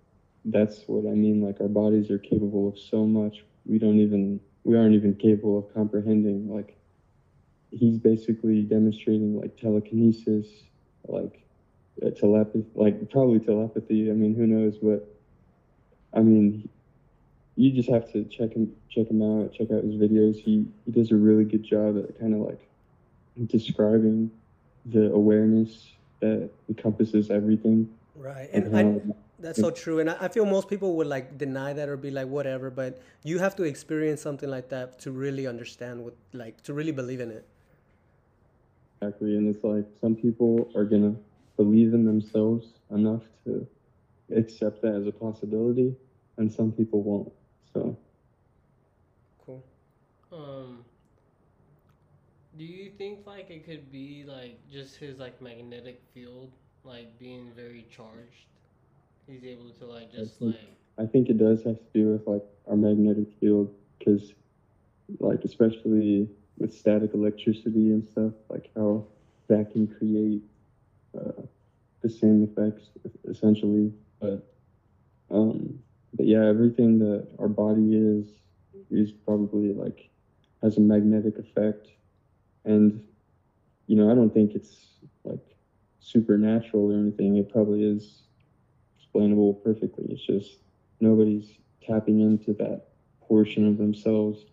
that's 0.45 0.83
what 0.87 1.09
I 1.09 1.13
mean. 1.15 1.41
Like 1.41 1.61
our 1.61 1.67
bodies 1.67 2.09
are 2.09 2.17
capable 2.17 2.67
of 2.67 2.77
so 2.77 3.05
much. 3.05 3.43
We 3.65 3.77
don't 3.79 3.99
even 3.99 4.39
we 4.63 4.75
aren't 4.77 4.95
even 4.95 5.13
capable 5.15 5.57
of 5.59 5.73
comprehending. 5.73 6.49
Like 6.53 6.77
he's 7.71 7.97
basically 7.97 8.63
demonstrating 8.63 9.39
like 9.39 9.57
telekinesis, 9.57 10.47
like 11.07 11.43
uh, 12.05 12.09
telepathy, 12.11 12.65
like 12.75 13.09
probably 13.09 13.39
telepathy. 13.39 14.09
I 14.09 14.13
mean, 14.13 14.35
who 14.35 14.47
knows? 14.47 14.77
But 14.77 15.07
I 16.13 16.21
mean, 16.21 16.69
you 17.57 17.71
just 17.71 17.89
have 17.89 18.11
to 18.13 18.23
check 18.25 18.53
him 18.53 18.71
check 18.89 19.07
him 19.09 19.21
out. 19.21 19.53
Check 19.53 19.71
out 19.71 19.84
his 19.84 19.95
videos. 19.95 20.35
He 20.38 20.67
he 20.85 20.91
does 20.91 21.11
a 21.11 21.15
really 21.17 21.43
good 21.45 21.63
job 21.63 21.97
at 21.97 22.19
kind 22.19 22.34
of 22.35 22.41
like 22.41 22.61
describing 23.47 24.31
the 24.85 25.11
awareness 25.13 25.93
that 26.21 26.49
encompasses 26.69 27.29
everything 27.31 27.89
Right. 28.15 28.49
and 28.53 28.75
And 28.75 28.77
I, 28.77 29.15
That's 29.39 29.59
so 29.59 29.69
true, 29.71 29.99
and 29.99 30.09
I, 30.09 30.17
I 30.21 30.27
feel 30.29 30.45
most 30.45 30.67
people 30.69 30.95
would 30.97 31.07
like 31.07 31.38
deny 31.38 31.73
that 31.73 31.89
or 31.89 31.97
be 31.97 32.11
like 32.11 32.27
whatever. 32.27 32.71
But 32.71 33.01
you 33.23 33.39
have 33.39 33.55
to 33.57 33.63
experience 33.63 34.21
something 34.21 34.49
like 34.49 34.69
that 34.69 34.99
to 35.01 35.11
really 35.11 35.45
understand 35.47 36.03
what, 36.03 36.15
like, 36.34 36.61
to 36.63 36.73
really 36.73 36.91
believe 36.91 37.19
in 37.21 37.31
it. 37.31 37.45
exactly 39.01 39.38
and 39.38 39.47
it's 39.53 39.63
like 39.63 39.85
some 40.01 40.15
people 40.15 40.71
are 40.75 40.85
gonna 40.85 41.15
believe 41.55 41.93
in 41.93 42.05
themselves 42.05 42.79
enough 42.91 43.23
to 43.43 43.67
accept 44.35 44.81
that 44.81 44.95
as 44.95 45.07
a 45.07 45.11
possibility 45.11 45.95
and 46.38 46.51
some 46.51 46.71
people 46.71 47.01
won't 47.03 47.31
so 47.77 47.97
Cool. 49.45 49.63
Um, 50.31 50.85
do 52.57 52.63
you 52.63 52.89
think 52.89 53.25
like 53.25 53.49
it 53.49 53.65
could 53.65 53.91
be 53.91 54.23
like 54.27 54.59
just 54.71 54.97
his 54.97 55.19
like 55.19 55.41
magnetic 55.41 56.01
field 56.13 56.51
like 56.83 57.17
being 57.19 57.51
very 57.55 57.85
charged? 57.89 58.47
He's 59.27 59.43
able 59.45 59.71
to 59.79 59.85
like 59.85 60.11
just 60.11 60.39
think- 60.39 60.55
like 60.57 60.77
I 60.97 61.05
think 61.05 61.29
it 61.29 61.37
does 61.37 61.63
have 61.63 61.77
to 61.79 61.89
do 61.93 62.11
with 62.11 62.27
like 62.27 62.43
our 62.67 62.75
magnetic 62.75 63.31
field 63.39 63.73
because, 63.97 64.33
like, 65.19 65.43
especially 65.45 66.29
with 66.57 66.73
static 66.73 67.13
electricity 67.13 67.91
and 67.91 68.05
stuff, 68.05 68.33
like 68.49 68.69
how 68.75 69.05
that 69.47 69.71
can 69.71 69.87
create 69.87 70.43
uh, 71.17 71.43
the 72.01 72.09
same 72.09 72.43
effects 72.43 72.91
essentially. 73.27 73.93
But 74.19 74.45
um, 75.29 75.83
but 76.13 76.25
yeah, 76.25 76.45
everything 76.45 76.99
that 76.99 77.27
our 77.39 77.47
body 77.47 77.95
is 77.95 78.27
is 78.89 79.11
probably 79.11 79.73
like 79.73 80.09
has 80.61 80.77
a 80.77 80.81
magnetic 80.81 81.38
effect, 81.38 81.88
and 82.65 83.03
you 83.88 83.95
know 83.95 84.11
I 84.11 84.15
don't 84.15 84.34
think 84.34 84.55
it's 84.55 84.75
like 85.23 85.55
supernatural 85.99 86.91
or 86.91 86.97
anything. 86.97 87.38
It 87.38 87.49
probably 87.49 87.84
is 87.84 88.23
explainable 88.97 89.53
perfectly. 89.55 90.05
It's 90.09 90.25
just 90.25 90.59
nobody's 90.99 91.57
tapping 91.85 92.21
into 92.21 92.53
that 92.53 92.88
portion 93.21 93.67
of 93.67 93.77
themselves, 93.77 94.45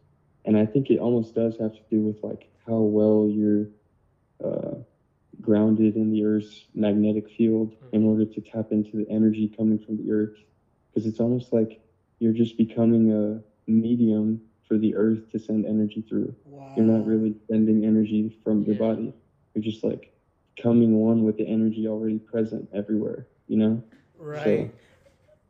and 0.44 0.56
I 0.56 0.66
think 0.66 0.90
it 0.90 0.98
almost 0.98 1.34
does 1.34 1.56
have 1.58 1.74
to 1.74 1.82
do 1.90 2.00
with 2.00 2.22
like 2.22 2.50
how 2.66 2.78
well 2.80 3.28
you're 3.30 3.68
uh, 4.44 4.76
grounded 5.40 5.96
in 5.96 6.10
the 6.10 6.24
Earth's 6.24 6.66
magnetic 6.74 7.30
field 7.30 7.74
in 7.92 8.04
order 8.04 8.24
to 8.24 8.40
tap 8.40 8.72
into 8.72 8.96
the 8.96 9.06
energy 9.10 9.52
coming 9.56 9.78
from 9.78 9.96
the 9.96 10.10
Earth 10.10 10.36
because 10.94 11.06
it's 11.08 11.20
almost 11.20 11.52
like 11.52 11.80
you're 12.20 12.32
just 12.32 12.56
becoming 12.56 13.12
a 13.12 13.70
medium 13.70 14.40
for 14.68 14.78
the 14.78 14.94
earth 14.94 15.30
to 15.32 15.38
send 15.38 15.66
energy 15.66 16.04
through. 16.08 16.34
Wow. 16.44 16.72
You're 16.76 16.86
not 16.86 17.06
really 17.06 17.34
sending 17.50 17.84
energy 17.84 18.38
from 18.44 18.64
your 18.64 18.76
body. 18.76 19.12
You're 19.54 19.64
just 19.64 19.82
like 19.82 20.14
coming 20.60 20.96
one 20.96 21.24
with 21.24 21.36
the 21.36 21.46
energy 21.46 21.88
already 21.88 22.18
present 22.18 22.68
everywhere, 22.72 23.26
you 23.48 23.58
know? 23.58 23.82
Right. 24.18 24.72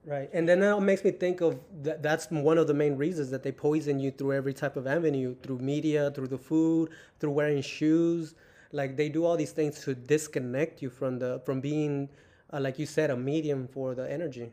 Right. 0.06 0.28
And 0.34 0.46
then 0.46 0.60
that 0.60 0.80
makes 0.80 1.02
me 1.02 1.12
think 1.12 1.40
of 1.40 1.58
that 1.82 2.02
that's 2.02 2.30
one 2.30 2.58
of 2.58 2.66
the 2.66 2.74
main 2.74 2.96
reasons 2.96 3.30
that 3.30 3.42
they 3.42 3.52
poison 3.52 3.98
you 3.98 4.10
through 4.10 4.34
every 4.34 4.52
type 4.52 4.76
of 4.76 4.86
avenue, 4.86 5.34
through 5.42 5.58
media, 5.60 6.10
through 6.10 6.28
the 6.28 6.38
food, 6.38 6.90
through 7.20 7.30
wearing 7.30 7.62
shoes. 7.62 8.34
Like 8.70 8.96
they 8.96 9.08
do 9.08 9.24
all 9.24 9.36
these 9.36 9.52
things 9.52 9.80
to 9.84 9.94
disconnect 9.94 10.82
you 10.82 10.90
from 10.90 11.18
the 11.20 11.40
from 11.46 11.62
being 11.62 12.10
uh, 12.52 12.60
like 12.60 12.78
you 12.78 12.84
said 12.84 13.10
a 13.10 13.16
medium 13.16 13.66
for 13.66 13.94
the 13.94 14.10
energy. 14.10 14.52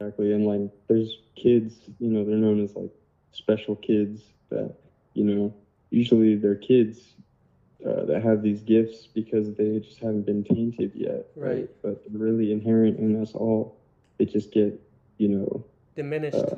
Exactly. 0.00 0.32
And 0.32 0.46
like 0.46 0.70
there's 0.88 1.18
kids, 1.34 1.74
you 1.98 2.10
know, 2.10 2.24
they're 2.24 2.36
known 2.36 2.62
as 2.62 2.74
like 2.74 2.90
special 3.32 3.76
kids 3.76 4.22
that, 4.50 4.74
you 5.14 5.24
know, 5.24 5.54
usually 5.90 6.36
they're 6.36 6.54
kids 6.54 7.14
uh, 7.86 8.04
that 8.04 8.22
have 8.22 8.42
these 8.42 8.62
gifts 8.62 9.06
because 9.06 9.54
they 9.54 9.78
just 9.78 9.98
haven't 10.00 10.26
been 10.26 10.44
tainted 10.44 10.92
yet. 10.94 11.26
Right. 11.34 11.68
But 11.82 12.02
they're 12.08 12.20
really 12.20 12.52
inherent 12.52 12.98
in 12.98 13.20
us 13.20 13.32
all. 13.32 13.78
They 14.18 14.24
just 14.24 14.50
get, 14.52 14.80
you 15.18 15.28
know, 15.28 15.64
Diminished. 15.94 16.36
uh, 16.36 16.56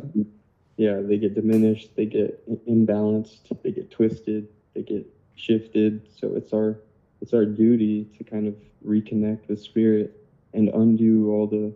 yeah, 0.76 1.00
they 1.00 1.18
get 1.18 1.34
diminished, 1.34 1.94
they 1.96 2.06
get 2.06 2.44
imbalanced, 2.68 3.62
they 3.62 3.72
get 3.72 3.90
twisted, 3.90 4.48
they 4.74 4.82
get 4.82 5.06
shifted. 5.34 6.08
So 6.20 6.34
it's 6.34 6.52
our 6.52 6.78
it's 7.20 7.34
our 7.34 7.44
duty 7.44 8.04
to 8.16 8.24
kind 8.24 8.46
of 8.46 8.54
reconnect 8.86 9.48
with 9.48 9.60
spirit 9.60 10.24
and 10.54 10.68
undo 10.68 11.30
all 11.32 11.46
the 11.46 11.72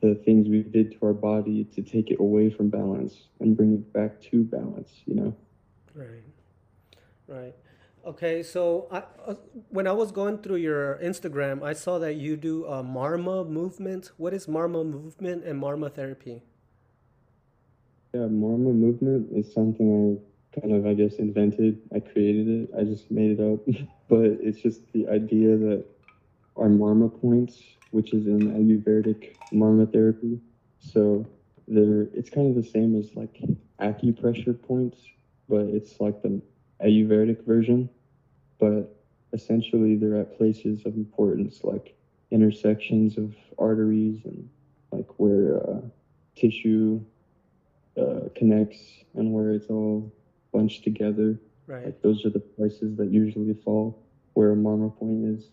the 0.00 0.14
things 0.14 0.48
we 0.48 0.62
did 0.62 0.92
to 0.92 1.06
our 1.06 1.12
body 1.12 1.64
to 1.74 1.82
take 1.82 2.10
it 2.10 2.20
away 2.20 2.50
from 2.50 2.68
balance 2.68 3.28
and 3.40 3.56
bring 3.56 3.74
it 3.74 3.92
back 3.92 4.20
to 4.30 4.44
balance. 4.44 4.90
You 5.06 5.14
know. 5.14 5.36
Right. 5.94 6.24
Right. 7.26 7.54
Okay, 8.04 8.42
so 8.42 8.88
I, 8.90 9.02
uh, 9.26 9.34
when 9.68 9.86
I 9.86 9.92
was 9.92 10.10
going 10.10 10.38
through 10.38 10.56
your 10.56 10.98
Instagram, 11.02 11.62
I 11.62 11.74
saw 11.74 11.98
that 11.98 12.14
you 12.14 12.36
do 12.36 12.64
a 12.64 12.82
Marma 12.82 13.46
movement. 13.46 14.10
What 14.16 14.32
is 14.32 14.46
Marma 14.46 14.84
movement 14.88 15.44
and 15.44 15.62
Marma 15.62 15.92
therapy? 15.92 16.42
Yeah, 18.14 18.20
Marma 18.20 18.74
movement 18.74 19.28
is 19.36 19.52
something 19.52 20.18
I 20.18 20.60
kind 20.60 20.74
of, 20.74 20.86
I 20.86 20.94
guess, 20.94 21.16
invented. 21.16 21.78
I 21.94 22.00
created 22.00 22.48
it. 22.48 22.70
I 22.76 22.84
just 22.84 23.10
made 23.10 23.38
it 23.38 23.40
up. 23.40 23.60
but 24.08 24.40
it's 24.40 24.60
just 24.60 24.80
the 24.94 25.06
idea 25.08 25.58
that 25.58 25.84
our 26.60 26.68
Marma 26.68 27.10
points, 27.20 27.62
which 27.90 28.12
is 28.12 28.26
in 28.26 28.52
Ayurvedic 28.52 29.34
Marma 29.52 29.90
therapy. 29.90 30.38
So 30.78 31.26
they're, 31.66 32.02
it's 32.14 32.30
kind 32.30 32.54
of 32.54 32.62
the 32.62 32.68
same 32.68 32.98
as 32.98 33.14
like 33.14 33.40
acupressure 33.80 34.60
points, 34.60 34.98
but 35.48 35.62
it's 35.62 35.98
like 36.00 36.22
the 36.22 36.40
Ayurvedic 36.84 37.44
version. 37.44 37.88
But 38.58 38.94
essentially, 39.32 39.96
they're 39.96 40.20
at 40.20 40.36
places 40.36 40.84
of 40.84 40.94
importance, 40.94 41.64
like 41.64 41.96
intersections 42.30 43.16
of 43.16 43.34
arteries 43.58 44.20
and 44.24 44.48
like 44.92 45.06
where 45.18 45.62
uh, 45.68 45.80
tissue 46.36 47.00
uh, 47.98 48.28
connects 48.34 49.04
and 49.14 49.32
where 49.32 49.52
it's 49.52 49.68
all 49.68 50.12
bunched 50.52 50.84
together. 50.84 51.40
Right. 51.66 51.86
Like 51.86 52.02
those 52.02 52.24
are 52.24 52.30
the 52.30 52.40
places 52.40 52.96
that 52.96 53.10
usually 53.10 53.54
fall 53.54 54.02
where 54.34 54.52
a 54.52 54.56
marma 54.56 54.96
point 54.96 55.24
is. 55.24 55.50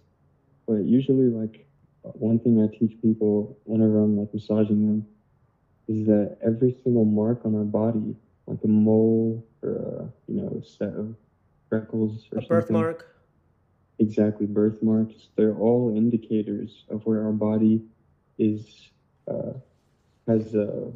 But 0.68 0.86
usually, 0.86 1.30
like 1.30 1.68
one 2.04 2.40
thing 2.40 2.62
I 2.62 2.68
teach 2.68 3.00
people 3.02 3.58
whenever 3.66 4.00
I'm 4.00 4.18
like 4.18 4.34
massaging 4.34 4.86
them 4.88 5.06
is 5.88 6.06
that 6.08 6.38
every 6.42 6.72
single 6.72 7.06
mark 7.06 7.46
on 7.46 7.56
our 7.56 7.66
body, 7.66 8.16
like 8.48 8.64
a 8.64 8.68
mole 8.68 9.46
or 9.64 9.76
a 9.76 10.14
you 10.28 10.42
know 10.42 10.58
a 10.60 10.64
set 10.64 10.94
of 10.94 11.16
freckles 11.70 12.28
or 12.32 12.40
A 12.40 12.42
something, 12.42 12.88
birthmark. 12.88 13.08
exactly 14.00 14.46
birthmarks. 14.46 15.30
They're 15.36 15.56
all 15.56 15.92
indicators 15.96 16.86
of 16.90 17.06
where 17.06 17.24
our 17.24 17.34
body 17.34 17.82
is 18.38 18.92
uh, 19.28 19.54
has 20.28 20.54
a 20.56 20.92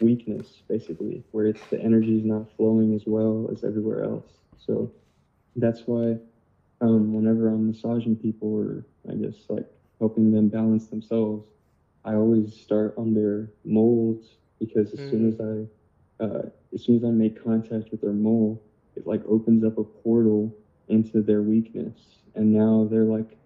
weakness 0.00 0.62
basically 0.68 1.24
where 1.32 1.46
it's 1.46 1.66
the 1.66 1.80
energy 1.80 2.16
is 2.16 2.24
not 2.24 2.48
flowing 2.56 2.94
as 2.94 3.04
well 3.06 3.48
as 3.52 3.64
everywhere 3.64 4.02
else. 4.04 4.40
So 4.56 4.90
that's 5.56 5.86
why 5.86 6.18
um, 6.80 7.14
whenever 7.14 7.48
i'm 7.48 7.66
massaging 7.66 8.16
people 8.16 8.52
or 8.54 8.84
i 9.08 9.14
guess 9.14 9.44
like 9.48 9.66
helping 9.98 10.30
them 10.30 10.48
balance 10.48 10.88
themselves. 10.88 11.46
I 12.04 12.14
always 12.14 12.54
start 12.54 12.94
on 12.96 13.14
their 13.14 13.50
molds 13.64 14.38
because 14.58 14.92
as 14.92 15.00
soon 15.02 15.26
as 15.26 15.40
i 15.40 15.66
uh, 16.22 16.42
as 16.72 16.82
soon 16.82 16.96
as 16.96 17.04
i 17.04 17.10
make 17.10 17.34
contact 17.42 17.90
with 17.90 18.00
their 18.00 18.12
mole 18.12 18.62
it 18.96 19.06
like 19.06 19.22
opens 19.26 19.62
up 19.64 19.76
a 19.78 19.84
portal 19.84 20.54
into 20.88 21.22
their 21.22 21.42
weakness. 21.42 22.22
And 22.34 22.52
now 22.52 22.86
they're 22.90 23.04
like 23.06 23.38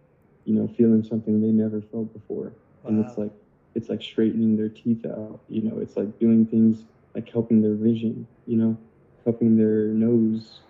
you 0.45 0.55
know 0.55 0.67
feeling 0.69 1.03
something 1.03 1.41
they 1.41 1.53
never 1.53 1.81
felt 1.83 2.13
before. 2.13 2.57
And 2.87 2.99
it's 2.99 3.17
like 3.17 3.33
it's 3.75 3.89
like 3.89 4.03
straightening 4.03 4.57
their 4.57 4.69
teeth 4.71 5.05
out 5.07 5.35
you 5.41 5.55
know? 5.63 5.71
It's 5.79 5.97
like 5.97 6.09
doing 6.11 6.39
things 6.47 6.79
like 7.15 7.29
helping 7.29 7.61
their 7.61 7.75
vision 7.75 8.27
you 8.47 8.57
know? 8.57 8.79
Helping 9.25 9.57
their 9.57 9.93
nose 9.95 10.63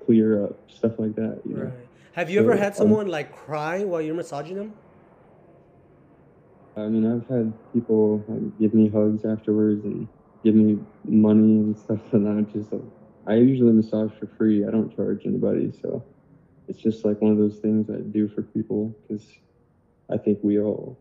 clear 0.00 0.42
up 0.44 0.56
stuff 0.68 0.98
like 0.98 1.14
that 1.16 1.40
you 1.44 1.54
know? 1.56 1.72
Right. 1.72 1.88
Have 2.16 2.30
you 2.30 2.40
ever 2.40 2.54
So, 2.54 2.58
had 2.58 2.72
um, 2.72 2.78
someone 2.78 3.08
like 3.08 3.34
cry 3.36 3.84
while 3.84 4.00
you're 4.00 4.14
massaging 4.14 4.56
them? 4.56 4.72
i 6.76 6.86
mean 6.88 7.06
i've 7.10 7.26
had 7.28 7.52
people 7.72 8.22
like, 8.28 8.58
give 8.58 8.74
me 8.74 8.88
hugs 8.88 9.24
afterwards 9.24 9.82
and 9.84 10.06
give 10.44 10.54
me 10.54 10.78
money 11.04 11.56
and 11.64 11.78
stuff 11.78 12.00
and 12.12 12.28
i'm 12.28 12.44
just 12.52 12.70
like 12.72 12.82
i 13.26 13.34
usually 13.34 13.72
massage 13.72 14.10
for 14.20 14.26
free 14.36 14.62
i 14.66 14.70
don't 14.70 14.94
charge 14.94 15.22
anybody 15.24 15.72
so 15.82 16.04
it's 16.68 16.78
just 16.78 17.02
like 17.04 17.20
one 17.22 17.32
of 17.32 17.38
those 17.38 17.56
things 17.56 17.88
i 17.88 17.96
do 18.12 18.28
for 18.28 18.42
people 18.42 18.94
because 19.08 19.24
i 20.10 20.18
think 20.18 20.38
we 20.42 20.58
all 20.58 20.98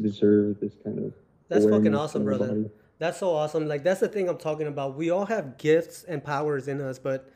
deserve 0.00 0.58
this 0.60 0.72
kind 0.82 0.98
of 0.98 1.12
That's 1.48 1.66
fucking 1.66 1.94
awesome, 1.94 2.24
brother. 2.24 2.46
body. 2.48 2.70
That's 2.98 3.18
so 3.18 3.30
awesome. 3.34 3.66
Like 3.66 3.82
that's 3.82 4.00
the 4.00 4.08
thing 4.08 4.28
I'm 4.28 4.38
talking 4.38 4.66
about. 4.68 4.96
We 4.96 5.10
all 5.10 5.26
have 5.26 5.58
gifts 5.58 6.04
and 6.04 6.22
powers 6.24 6.68
in 6.68 6.80
us, 6.80 6.98
but 6.98 7.28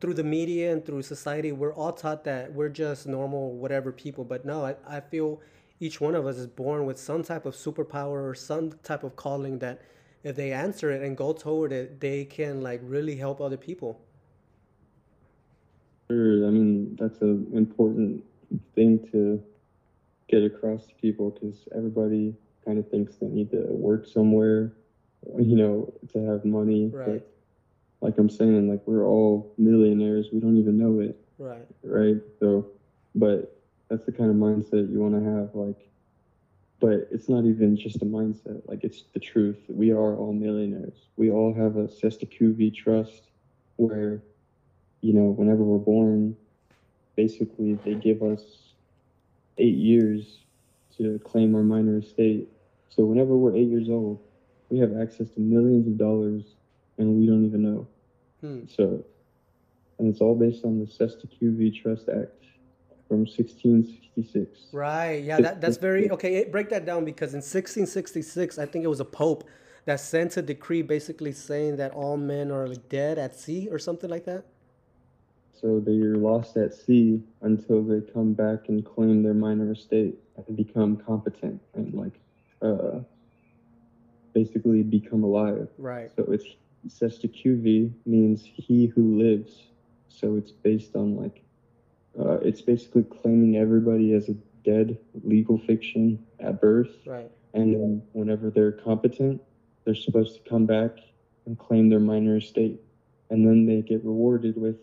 through 0.00 0.14
the 0.14 0.24
media 0.24 0.72
and 0.72 0.84
through 0.84 1.02
society, 1.02 1.52
we're 1.52 1.74
all 1.74 1.92
taught 1.92 2.24
that 2.24 2.52
we're 2.52 2.68
just 2.68 3.06
normal, 3.06 3.52
whatever 3.52 3.92
people. 3.92 4.24
But 4.24 4.44
no, 4.44 4.64
I, 4.64 4.74
I 4.86 5.00
feel 5.00 5.40
each 5.78 6.00
one 6.00 6.14
of 6.14 6.26
us 6.26 6.36
is 6.36 6.46
born 6.46 6.86
with 6.86 6.98
some 6.98 7.22
type 7.22 7.46
of 7.46 7.54
superpower 7.54 8.28
or 8.28 8.34
some 8.34 8.72
type 8.82 9.02
of 9.02 9.16
calling 9.16 9.58
that 9.60 9.80
if 10.22 10.36
they 10.36 10.52
answer 10.52 10.90
it 10.90 11.02
and 11.02 11.16
go 11.16 11.32
toward 11.32 11.72
it, 11.72 12.00
they 12.00 12.24
can 12.24 12.60
like 12.60 12.80
really 12.82 13.16
help 13.16 13.40
other 13.40 13.56
people. 13.56 14.00
Sure, 16.10 16.46
I 16.46 16.50
mean 16.50 16.96
that's 17.00 17.20
an 17.22 17.46
important 17.54 18.24
thing 18.74 19.08
to 19.12 19.42
get 20.28 20.44
across 20.44 20.86
to 20.86 20.94
people 20.94 21.30
because 21.30 21.66
everybody 21.74 22.34
kind 22.64 22.78
of 22.78 22.88
thinks 22.90 23.16
they 23.16 23.26
need 23.26 23.50
to 23.50 23.64
work 23.68 24.06
somewhere, 24.06 24.72
you 25.38 25.56
know, 25.56 25.92
to 26.12 26.24
have 26.26 26.44
money. 26.44 26.90
Right. 26.92 27.06
But 27.06 27.29
like 28.00 28.18
I'm 28.18 28.28
saying, 28.30 28.68
like 28.68 28.86
we're 28.86 29.06
all 29.06 29.52
millionaires. 29.58 30.30
We 30.32 30.40
don't 30.40 30.56
even 30.58 30.78
know 30.78 31.00
it, 31.00 31.16
Right. 31.38 31.66
right? 31.82 32.16
So, 32.38 32.66
but 33.14 33.56
that's 33.88 34.04
the 34.04 34.12
kind 34.12 34.30
of 34.30 34.36
mindset 34.36 34.90
you 34.90 35.00
want 35.00 35.14
to 35.14 35.22
have. 35.22 35.54
Like, 35.54 35.90
but 36.80 37.08
it's 37.10 37.28
not 37.28 37.44
even 37.44 37.76
just 37.76 38.02
a 38.02 38.06
mindset. 38.06 38.62
Like 38.66 38.84
it's 38.84 39.04
the 39.12 39.20
truth. 39.20 39.58
We 39.68 39.90
are 39.92 40.16
all 40.16 40.32
millionaires. 40.32 41.08
We 41.16 41.30
all 41.30 41.52
have 41.54 41.76
a 41.76 41.86
Cestui 41.88 42.30
Que 42.30 42.52
Vie 42.52 42.70
trust 42.70 43.30
where, 43.76 44.22
you 45.00 45.12
know, 45.12 45.30
whenever 45.30 45.62
we're 45.64 45.78
born, 45.78 46.36
basically 47.16 47.74
they 47.84 47.94
give 47.94 48.22
us 48.22 48.74
eight 49.58 49.76
years 49.76 50.44
to 50.96 51.18
claim 51.24 51.54
our 51.54 51.62
minor 51.62 51.98
estate. 51.98 52.48
So 52.88 53.04
whenever 53.04 53.36
we're 53.36 53.54
eight 53.54 53.68
years 53.68 53.88
old, 53.88 54.20
we 54.70 54.78
have 54.78 54.94
access 54.96 55.30
to 55.30 55.40
millions 55.40 55.86
of 55.86 55.96
dollars, 55.98 56.56
and 56.98 57.18
we 57.18 57.26
don't 57.26 57.44
even 57.44 57.62
know. 57.62 57.86
Hmm. 58.40 58.60
So, 58.68 59.04
and 59.98 60.08
it's 60.08 60.20
all 60.20 60.34
based 60.34 60.64
on 60.64 60.78
the 60.78 60.86
Cestui 60.86 61.28
Que 61.38 61.50
Vie 61.50 61.70
Trust 61.70 62.08
Act 62.08 62.44
from 63.08 63.20
1666. 63.20 64.68
Right. 64.72 65.22
Yeah. 65.22 65.40
That, 65.40 65.60
that's 65.60 65.76
very 65.76 66.10
okay. 66.10 66.44
Break 66.44 66.68
that 66.70 66.86
down 66.86 67.04
because 67.04 67.34
in 67.34 67.38
1666, 67.38 68.58
I 68.58 68.66
think 68.66 68.84
it 68.84 68.88
was 68.88 69.00
a 69.00 69.04
pope 69.04 69.48
that 69.84 69.98
sent 69.98 70.36
a 70.36 70.42
decree 70.42 70.82
basically 70.82 71.32
saying 71.32 71.76
that 71.76 71.92
all 71.92 72.16
men 72.16 72.50
are 72.50 72.68
like 72.68 72.88
dead 72.88 73.18
at 73.18 73.38
sea 73.38 73.68
or 73.70 73.78
something 73.78 74.08
like 74.08 74.24
that. 74.26 74.44
So 75.60 75.80
they're 75.80 76.14
lost 76.14 76.56
at 76.56 76.72
sea 76.72 77.22
until 77.42 77.82
they 77.82 78.00
come 78.00 78.32
back 78.32 78.68
and 78.68 78.84
claim 78.84 79.22
their 79.22 79.34
minor 79.34 79.72
estate 79.72 80.14
and 80.36 80.56
become 80.56 80.96
competent 80.96 81.60
and 81.74 81.92
like 81.92 82.18
uh, 82.62 83.00
basically 84.32 84.82
become 84.82 85.24
alive. 85.24 85.68
Right. 85.76 86.10
So 86.16 86.24
it's 86.30 86.44
Cestui 86.88 87.32
Que 87.32 87.56
Vie 87.56 87.90
means 88.06 88.42
he 88.44 88.86
who 88.86 89.18
lives. 89.18 89.68
So 90.08 90.36
it's 90.36 90.50
based 90.52 90.96
on 90.96 91.16
like 91.16 91.42
uh, 92.18 92.38
it's 92.42 92.60
basically 92.60 93.04
claiming 93.04 93.56
everybody 93.56 94.12
as 94.14 94.28
a 94.28 94.34
dead 94.64 94.98
legal 95.24 95.58
fiction 95.58 96.18
at 96.40 96.60
birth, 96.60 96.90
Right. 97.06 97.30
and 97.54 97.72
then 97.74 98.02
whenever 98.12 98.50
they're 98.50 98.72
competent, 98.72 99.40
they're 99.84 99.94
supposed 99.94 100.42
to 100.42 100.48
come 100.50 100.66
back 100.66 100.98
and 101.46 101.56
claim 101.58 101.88
their 101.88 102.00
minor 102.00 102.36
estate, 102.36 102.80
and 103.30 103.46
then 103.46 103.64
they 103.64 103.80
get 103.80 104.04
rewarded 104.04 104.56
with 104.60 104.76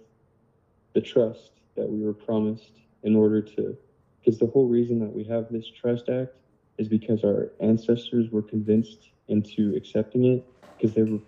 the 0.93 1.01
trust 1.01 1.51
that 1.75 1.87
we 1.87 2.03
were 2.03 2.13
promised 2.13 2.71
in 3.03 3.15
order 3.15 3.41
to. 3.41 3.77
Because 4.19 4.39
the 4.39 4.47
whole 4.47 4.67
reason 4.67 4.99
that 4.99 5.13
we 5.13 5.23
have 5.25 5.47
this 5.51 5.67
trust 5.69 6.09
act 6.09 6.33
is 6.77 6.87
because 6.87 7.23
our 7.23 7.51
ancestors 7.59 8.31
were 8.31 8.41
convinced 8.41 9.09
into 9.27 9.75
accepting 9.75 10.25
it 10.25 10.45
because 10.75 10.95
they 10.95 11.03
were 11.03 11.19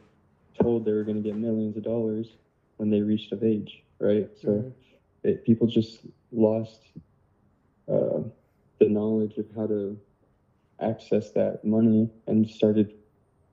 told 0.61 0.85
they 0.85 0.91
were 0.93 1.03
going 1.03 1.17
to 1.17 1.23
get 1.23 1.35
millions 1.35 1.77
of 1.77 1.83
dollars 1.83 2.37
when 2.77 2.89
they 2.89 3.01
reached 3.01 3.31
of 3.31 3.43
age, 3.43 3.83
right? 3.99 4.27
So 4.35 4.63
Mhm. 4.63 4.73
it, 5.23 5.43
people 5.43 5.67
just 5.67 6.05
lost 6.31 6.81
uh, 7.87 8.21
the 8.79 8.89
knowledge 8.89 9.37
of 9.37 9.45
how 9.55 9.67
to 9.67 9.97
access 10.81 11.31
that 11.31 11.63
money 11.63 12.09
and 12.27 12.47
started 12.47 12.93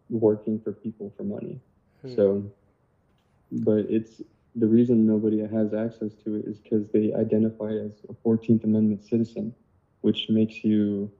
working 0.08 0.58
for 0.58 0.72
people 0.72 1.12
for 1.16 1.24
money. 1.24 1.60
Hmm. 2.02 2.14
So, 2.14 2.52
but 3.50 3.84
it's 3.88 4.20
the 4.54 4.66
reason 4.68 5.06
nobody 5.06 5.40
has 5.46 5.72
access 5.72 6.14
to 6.24 6.34
it 6.36 6.44
is 6.46 6.60
because 6.60 6.90
they 6.90 7.12
identify 7.12 7.70
as 7.72 8.02
a 8.08 8.14
14th 8.22 8.64
Amendment 8.64 9.04
citizen, 9.04 9.54
which 10.02 10.28
makes 10.28 10.64
you 10.64 11.10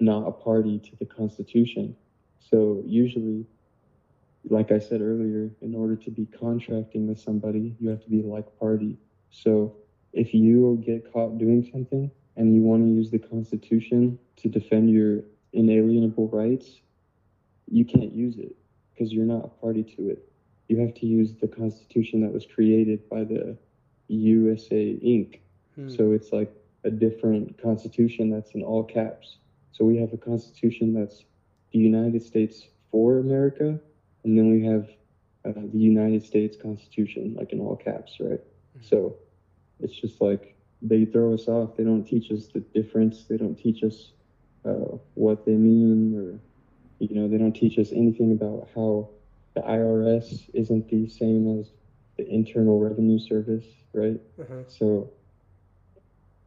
not 0.00 0.26
a 0.26 0.32
party 0.32 0.78
to 0.78 0.96
the 0.96 1.06
Constitution. 1.06 1.94
So, 2.38 2.82
usually, 2.86 3.46
like 4.48 4.72
I 4.72 4.78
said 4.78 5.00
earlier, 5.00 5.50
in 5.60 5.74
order 5.74 5.96
to 5.96 6.10
be 6.10 6.26
contracting 6.26 7.06
with 7.06 7.20
somebody, 7.20 7.74
you 7.78 7.90
have 7.90 8.02
to 8.02 8.10
be 8.10 8.22
like 8.22 8.58
party. 8.58 8.96
So, 9.30 9.76
if 10.12 10.34
you 10.34 10.82
get 10.84 11.12
caught 11.12 11.38
doing 11.38 11.68
something 11.70 12.10
and 12.36 12.54
you 12.54 12.62
want 12.62 12.82
to 12.82 12.88
use 12.88 13.10
the 13.10 13.18
Constitution 13.18 14.18
to 14.36 14.48
defend 14.48 14.90
your 14.90 15.20
inalienable 15.52 16.28
rights, 16.28 16.80
you 17.68 17.84
can't 17.84 18.12
use 18.12 18.38
it 18.38 18.56
because 18.92 19.12
you're 19.12 19.24
not 19.24 19.44
a 19.44 19.48
party 19.48 19.82
to 19.82 20.10
it. 20.10 20.30
You 20.68 20.78
have 20.80 20.94
to 20.94 21.06
use 21.06 21.34
the 21.40 21.48
Constitution 21.48 22.20
that 22.22 22.32
was 22.32 22.46
created 22.46 23.08
by 23.08 23.24
the 23.24 23.56
USA 24.08 24.98
Inc. 25.04 25.40
Hmm. 25.76 25.88
So 25.88 26.12
it's 26.12 26.32
like 26.32 26.52
a 26.84 26.90
different 26.90 27.60
Constitution 27.62 28.30
that's 28.30 28.52
in 28.52 28.62
all 28.62 28.84
caps. 28.84 29.38
So 29.72 29.84
we 29.84 29.96
have 29.98 30.12
a 30.12 30.16
Constitution 30.16 30.94
that's 30.94 31.24
the 31.72 31.78
United 31.78 32.22
States 32.22 32.66
for 32.90 33.18
America, 33.18 33.78
and 34.24 34.36
then 34.36 34.50
we 34.50 34.64
have 34.64 34.88
uh, 35.44 35.60
the 35.72 35.78
United 35.78 36.24
States 36.24 36.56
Constitution, 36.56 37.34
like 37.38 37.52
in 37.52 37.60
all 37.60 37.76
caps, 37.76 38.16
right? 38.20 38.40
So 38.82 39.16
it's 39.80 39.94
just 39.94 40.20
like 40.20 40.56
they 40.82 41.04
throw 41.04 41.34
us 41.34 41.48
off. 41.48 41.76
They 41.76 41.84
don't 41.84 42.04
teach 42.04 42.30
us 42.30 42.46
the 42.48 42.60
difference. 42.60 43.24
They 43.24 43.36
don't 43.36 43.56
teach 43.56 43.82
us 43.82 44.12
uh, 44.64 44.96
what 45.14 45.44
they 45.44 45.54
mean, 45.54 46.16
or 46.16 46.40
you 46.98 47.14
know, 47.14 47.28
they 47.28 47.38
don't 47.38 47.52
teach 47.54 47.78
us 47.78 47.92
anything 47.92 48.32
about 48.32 48.68
how 48.74 49.08
the 49.54 49.60
IRS 49.62 50.48
isn't 50.54 50.88
the 50.88 51.08
same 51.08 51.60
as 51.60 51.70
the 52.16 52.28
Internal 52.28 52.78
Revenue 52.78 53.18
Service, 53.18 53.64
right? 53.92 54.20
Uh-huh. 54.40 54.62
So, 54.68 55.10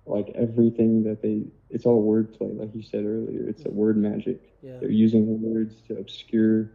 like 0.05 0.29
everything 0.35 1.03
that 1.03 1.21
they, 1.21 1.43
it's 1.69 1.85
all 1.85 2.03
wordplay, 2.03 2.57
like 2.57 2.75
you 2.75 2.83
said 2.83 3.05
earlier. 3.05 3.47
It's 3.47 3.65
a 3.65 3.71
word 3.71 3.97
magic. 3.97 4.41
Yeah. 4.61 4.77
They're 4.79 4.91
using 4.91 5.41
words 5.41 5.75
to 5.87 5.97
obscure 5.97 6.71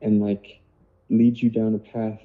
and 0.00 0.20
like 0.20 0.60
lead 1.10 1.38
you 1.38 1.50
down 1.50 1.74
a 1.74 1.78
path 1.78 2.20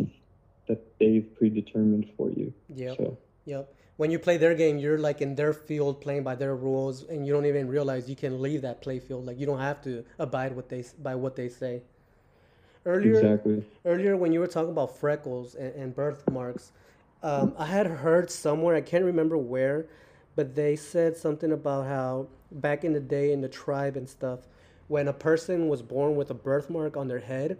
that 0.67 0.97
they've 0.99 1.27
predetermined 1.37 2.09
for 2.17 2.29
you. 2.29 2.53
Yeah. 2.73 2.95
So, 2.97 3.17
Yep. 3.45 3.73
When 3.97 4.09
you 4.09 4.17
play 4.17 4.37
their 4.37 4.55
game, 4.55 4.79
you're 4.79 4.97
like 4.97 5.21
in 5.21 5.35
their 5.35 5.53
field 5.53 6.01
playing 6.01 6.23
by 6.23 6.35
their 6.35 6.55
rules, 6.55 7.03
and 7.03 7.27
you 7.27 7.33
don't 7.33 7.45
even 7.45 7.67
realize 7.67 8.09
you 8.09 8.15
can 8.15 8.41
leave 8.41 8.61
that 8.63 8.81
play 8.81 8.99
field. 8.99 9.25
Like 9.25 9.39
you 9.39 9.45
don't 9.45 9.59
have 9.59 9.83
to 9.83 10.03
abide 10.17 10.55
what 10.55 10.69
they 10.69 10.83
by 10.99 11.15
what 11.15 11.35
they 11.35 11.47
say. 11.49 11.81
Earlier, 12.85 13.15
exactly. 13.15 13.65
earlier 13.85 14.17
when 14.17 14.33
you 14.33 14.39
were 14.39 14.47
talking 14.47 14.71
about 14.71 14.97
freckles 14.97 15.55
and, 15.55 15.73
and 15.75 15.95
birthmarks, 15.95 16.71
um, 17.21 17.53
I 17.57 17.65
had 17.65 17.87
heard 17.87 18.29
somewhere 18.29 18.75
I 18.75 18.81
can't 18.81 19.05
remember 19.05 19.37
where, 19.37 19.85
but 20.35 20.55
they 20.55 20.75
said 20.75 21.15
something 21.15 21.51
about 21.53 21.85
how 21.85 22.27
back 22.51 22.83
in 22.83 22.91
the 22.91 22.99
day 22.99 23.31
in 23.31 23.41
the 23.41 23.47
tribe 23.47 23.95
and 23.95 24.09
stuff, 24.09 24.39
when 24.87 25.07
a 25.07 25.13
person 25.13 25.67
was 25.67 25.81
born 25.81 26.15
with 26.15 26.29
a 26.29 26.33
birthmark 26.33 26.97
on 26.97 27.07
their 27.07 27.19
head, 27.19 27.57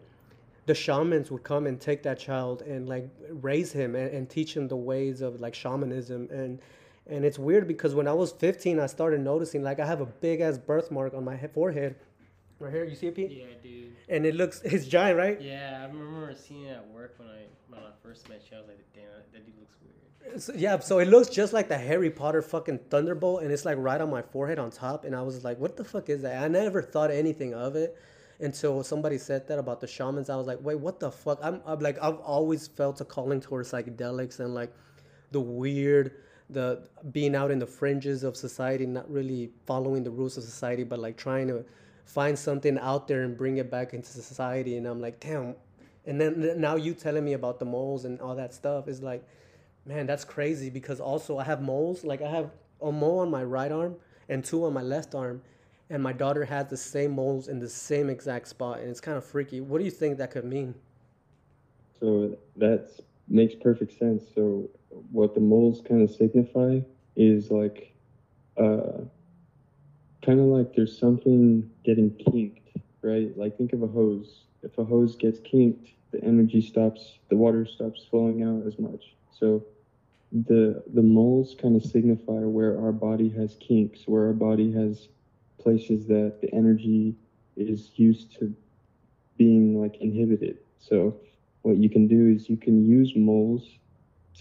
the 0.66 0.74
shamans 0.76 1.30
would 1.32 1.44
come 1.44 1.68
and 1.68 1.80
take 1.80 2.04
that 2.04 2.20
child 2.20 2.62
and 2.62 2.88
like 2.88 3.10
raise 3.30 3.72
him 3.74 3.96
and, 3.96 4.10
and 4.12 4.30
teach 4.30 4.56
him 4.56 4.68
the 4.68 4.76
ways 4.78 5.22
of 5.22 5.40
like 5.42 5.54
shamanism 5.54 6.30
and 6.32 6.60
and 7.06 7.26
it's 7.26 7.38
weird 7.38 7.68
because 7.68 7.94
when 7.94 8.08
I 8.08 8.14
was 8.14 8.32
15 8.32 8.80
I 8.80 8.86
started 8.86 9.20
noticing 9.20 9.62
like 9.62 9.82
I 9.82 9.86
have 9.86 10.00
a 10.00 10.06
big 10.06 10.40
ass 10.40 10.58
birthmark 10.58 11.14
on 11.14 11.26
my 11.26 11.36
he- 11.36 11.48
forehead 11.48 11.96
right 12.60 12.72
here 12.72 12.86
you 12.86 12.96
see 12.96 13.08
it 13.08 13.16
Pete 13.16 13.32
Yeah, 13.32 13.46
dude. 13.62 13.92
and 14.08 14.26
it 14.26 14.36
looks 14.36 14.62
it's 14.64 14.86
giant 14.86 15.18
right 15.18 15.42
Yeah, 15.42 15.80
I 15.84 15.88
remember 15.92 16.34
seeing 16.34 16.64
it 16.68 16.78
at 16.78 16.88
work 16.88 17.16
when 17.18 17.28
I 17.28 17.42
when 17.68 17.82
I 17.82 17.92
first 18.02 18.30
met 18.30 18.42
you. 18.50 18.56
I 18.56 18.60
was 18.62 18.70
like, 18.70 18.80
damn, 18.94 19.04
that 19.34 19.46
dude 19.46 19.56
looks 19.60 19.76
weird. 19.82 19.96
So, 20.38 20.54
yeah, 20.56 20.80
so 20.80 21.00
it 21.00 21.08
looks 21.08 21.30
just 21.30 21.54
like 21.54 21.68
the 21.68 21.78
Harry 21.78 22.10
Potter 22.10 22.42
fucking 22.42 22.80
thunderbolt, 22.90 23.44
and 23.44 23.52
it's 23.52 23.66
like 23.66 23.78
right 23.78 24.00
on 24.00 24.10
my 24.10 24.22
forehead 24.22 24.58
on 24.58 24.72
top. 24.72 25.06
And 25.06 25.16
I 25.16 25.22
was 25.22 25.44
like, 25.44 25.60
"What 25.60 25.78
the 25.78 25.84
fuck 25.84 26.10
is 26.10 26.22
that?" 26.24 26.44
I 26.44 26.48
never 26.48 26.82
thought 26.82 27.12
anything 27.12 27.54
of 27.54 27.76
it 27.76 27.96
until 28.40 28.84
somebody 28.84 29.18
said 29.18 29.48
that 29.48 29.60
about 29.60 29.80
the 29.80 29.88
shamans. 29.88 30.30
I 30.30 30.36
was 30.36 30.48
like, 30.48 30.60
"Wait, 30.62 30.80
what 30.80 31.00
the 31.00 31.12
fuck?" 31.12 31.40
I'm, 31.44 31.62
I'm 31.66 31.80
like, 31.80 31.98
I've 32.02 32.20
always 32.20 32.68
felt 32.68 33.02
a 33.02 33.06
calling 33.06 33.42
towards 33.42 33.72
psychedelics 33.72 34.40
and 34.40 34.56
like 34.56 34.74
the 35.32 35.40
weird, 35.40 36.12
the 36.50 36.88
being 37.12 37.36
out 37.36 37.52
in 37.52 37.60
the 37.60 37.68
fringes 37.68 38.24
of 38.24 38.36
society, 38.36 38.86
not 38.86 39.10
really 39.12 39.52
following 39.66 40.04
the 40.04 40.12
rules 40.12 40.38
of 40.38 40.44
society, 40.44 40.84
but 40.84 41.00
like 41.00 41.18
trying 41.18 41.48
to 41.48 41.66
find 42.06 42.38
something 42.38 42.78
out 42.80 43.08
there 43.08 43.24
and 43.24 43.38
bring 43.38 43.58
it 43.58 43.70
back 43.70 43.94
into 43.94 44.10
society. 44.10 44.78
And 44.78 44.88
I'm 44.88 45.02
like, 45.02 45.20
damn. 45.20 45.56
And 46.06 46.20
then 46.20 46.60
now 46.60 46.76
you 46.76 46.94
telling 46.94 47.24
me 47.24 47.34
about 47.34 47.60
the 47.60 47.66
moles 47.66 48.06
and 48.06 48.20
all 48.20 48.36
that 48.36 48.54
stuff 48.54 48.88
is 48.88 49.02
like 49.02 49.24
Man, 49.86 50.06
that's 50.06 50.24
crazy 50.24 50.70
because 50.70 51.00
also 51.00 51.38
I 51.38 51.44
have 51.44 51.62
moles. 51.62 52.04
Like 52.04 52.22
I 52.22 52.30
have 52.30 52.52
a 52.82 52.92
mole 52.92 53.20
on 53.20 53.30
my 53.30 53.44
right 53.44 53.72
arm 53.72 53.96
and 54.30 54.44
two 54.44 54.66
on 54.66 54.74
my 54.74 54.82
left 54.82 55.14
arm, 55.14 55.42
and 55.90 56.02
my 56.02 56.14
daughter 56.14 56.46
has 56.46 56.68
the 56.68 56.78
same 56.78 57.12
moles 57.12 57.48
in 57.48 57.60
the 57.60 57.70
same 57.70 58.10
exact 58.10 58.48
spot, 58.48 58.80
and 58.80 58.90
it's 58.90 59.02
kind 59.02 59.18
of 59.18 59.26
freaky. 59.26 59.60
What 59.62 59.80
do 59.80 59.86
you 59.86 59.92
think 59.92 60.18
that 60.18 60.32
could 60.32 60.46
mean? 60.46 60.76
So 62.00 62.38
that 62.58 62.92
makes 63.28 63.56
perfect 63.56 63.98
sense. 63.98 64.24
So 64.34 64.70
what 65.12 65.34
the 65.34 65.42
moles 65.42 65.82
kind 65.88 66.02
of 66.02 66.16
signify 66.16 66.80
is 67.16 67.52
like, 67.52 67.94
uh, 68.58 69.04
kind 70.26 70.40
of 70.40 70.46
like 70.46 70.74
there's 70.74 70.98
something 70.98 71.70
getting 71.84 72.12
kinked, 72.16 72.70
right? 73.02 73.38
Like 73.38 73.58
think 73.58 73.74
of 73.74 73.84
a 73.84 73.88
hose. 73.88 74.46
If 74.64 74.78
a 74.78 74.86
hose 74.86 75.16
gets 75.16 75.40
kinked, 75.40 75.90
the 76.12 76.24
energy 76.24 76.62
stops, 76.62 77.20
the 77.30 77.36
water 77.36 77.66
stops 77.66 78.06
flowing 78.10 78.44
out 78.44 78.66
as 78.66 78.80
much. 78.80 79.16
So 79.38 79.66
the 80.34 80.84
the 80.94 81.04
moles 81.04 81.56
kind 81.62 81.76
of 81.78 81.84
signify 81.84 82.42
where 82.46 82.80
our 82.80 82.94
body 82.94 83.30
has 83.30 83.58
kinks, 83.60 84.08
where 84.08 84.26
our 84.26 84.34
body 84.34 84.72
has 84.74 85.10
places 85.60 86.08
that 86.08 86.40
the 86.42 86.54
energy 86.54 87.16
is 87.58 87.92
used 87.98 88.34
to 88.40 88.56
being 89.38 89.80
like 89.80 89.98
inhibited. 90.02 90.58
So 90.80 91.16
what 91.64 91.78
you 91.78 91.90
can 91.90 92.08
do 92.08 92.28
is 92.28 92.50
you 92.50 92.58
can 92.58 92.84
use 92.86 93.14
moles 93.16 93.80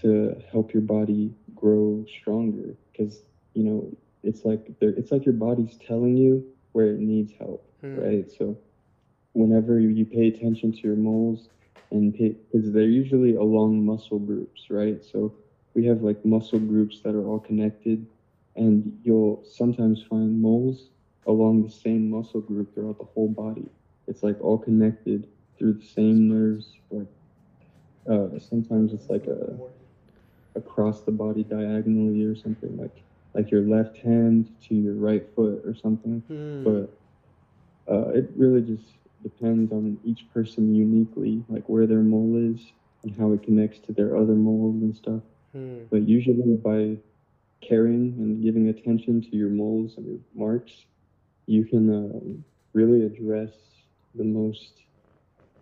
to 0.00 0.36
help 0.50 0.72
your 0.72 0.82
body 0.82 1.34
grow 1.54 2.04
stronger 2.08 2.76
because 2.92 3.24
you 3.54 3.64
know 3.64 3.96
it's 4.22 4.44
like 4.44 4.78
they're, 4.80 4.90
it's 4.96 5.12
like 5.12 5.24
your 5.26 5.34
body's 5.34 5.76
telling 5.76 6.16
you 6.16 6.44
where 6.72 6.88
it 6.94 7.00
needs 7.00 7.32
help, 7.38 7.64
Hmm. 7.80 7.96
right? 7.96 8.30
So 8.30 8.58
whenever 9.32 9.80
you 9.80 10.04
pay 10.04 10.28
attention 10.28 10.72
to 10.72 10.78
your 10.86 10.96
moles 10.96 11.48
and 11.90 12.12
because 12.12 12.72
they're 12.72 12.88
usually 12.88 13.34
along 13.34 13.84
muscle 13.84 14.18
groups, 14.18 14.68
right? 14.70 15.02
So 15.04 15.34
we 15.74 15.84
have 15.86 16.02
like 16.02 16.24
muscle 16.24 16.58
groups 16.58 17.00
that 17.02 17.14
are 17.14 17.26
all 17.26 17.38
connected, 17.40 18.06
and 18.56 18.98
you'll 19.02 19.42
sometimes 19.44 20.02
find 20.02 20.40
moles 20.40 20.90
along 21.26 21.62
the 21.62 21.70
same 21.70 22.10
muscle 22.10 22.40
group 22.40 22.74
throughout 22.74 22.98
the 22.98 23.04
whole 23.04 23.28
body. 23.28 23.68
It's 24.06 24.22
like 24.22 24.40
all 24.40 24.58
connected 24.58 25.28
through 25.58 25.74
the 25.74 25.84
same 25.86 26.28
nerves. 26.28 26.78
Like 26.90 27.08
uh, 28.08 28.38
sometimes 28.38 28.92
it's 28.92 29.08
like 29.08 29.26
a 29.26 29.58
across 30.54 31.02
the 31.02 31.12
body 31.12 31.44
diagonally 31.44 32.22
or 32.24 32.34
something 32.34 32.76
like 32.76 33.04
like 33.34 33.50
your 33.50 33.62
left 33.62 33.96
hand 33.98 34.50
to 34.62 34.74
your 34.74 34.94
right 34.94 35.24
foot 35.34 35.62
or 35.64 35.74
something. 35.74 36.22
Hmm. 36.28 36.64
But 36.64 36.98
uh, 37.90 38.08
it 38.10 38.30
really 38.36 38.62
just 38.62 38.98
depends 39.22 39.72
on 39.72 39.98
each 40.04 40.26
person 40.32 40.74
uniquely, 40.74 41.44
like 41.48 41.68
where 41.68 41.86
their 41.86 42.02
mole 42.02 42.36
is 42.36 42.72
and 43.02 43.14
how 43.16 43.32
it 43.32 43.42
connects 43.42 43.78
to 43.80 43.92
their 43.92 44.16
other 44.16 44.34
moles 44.34 44.82
and 44.82 44.94
stuff. 44.94 45.22
Hmm. 45.52 45.84
But 45.90 46.08
usually 46.08 46.56
by 46.56 46.96
caring 47.60 48.14
and 48.18 48.42
giving 48.42 48.68
attention 48.68 49.20
to 49.22 49.36
your 49.36 49.50
moles 49.50 49.96
and 49.96 50.06
your 50.06 50.18
marks, 50.34 50.72
you 51.46 51.64
can 51.64 51.90
um, 51.90 52.44
really 52.72 53.04
address 53.04 53.50
the 54.14 54.24
most 54.24 54.72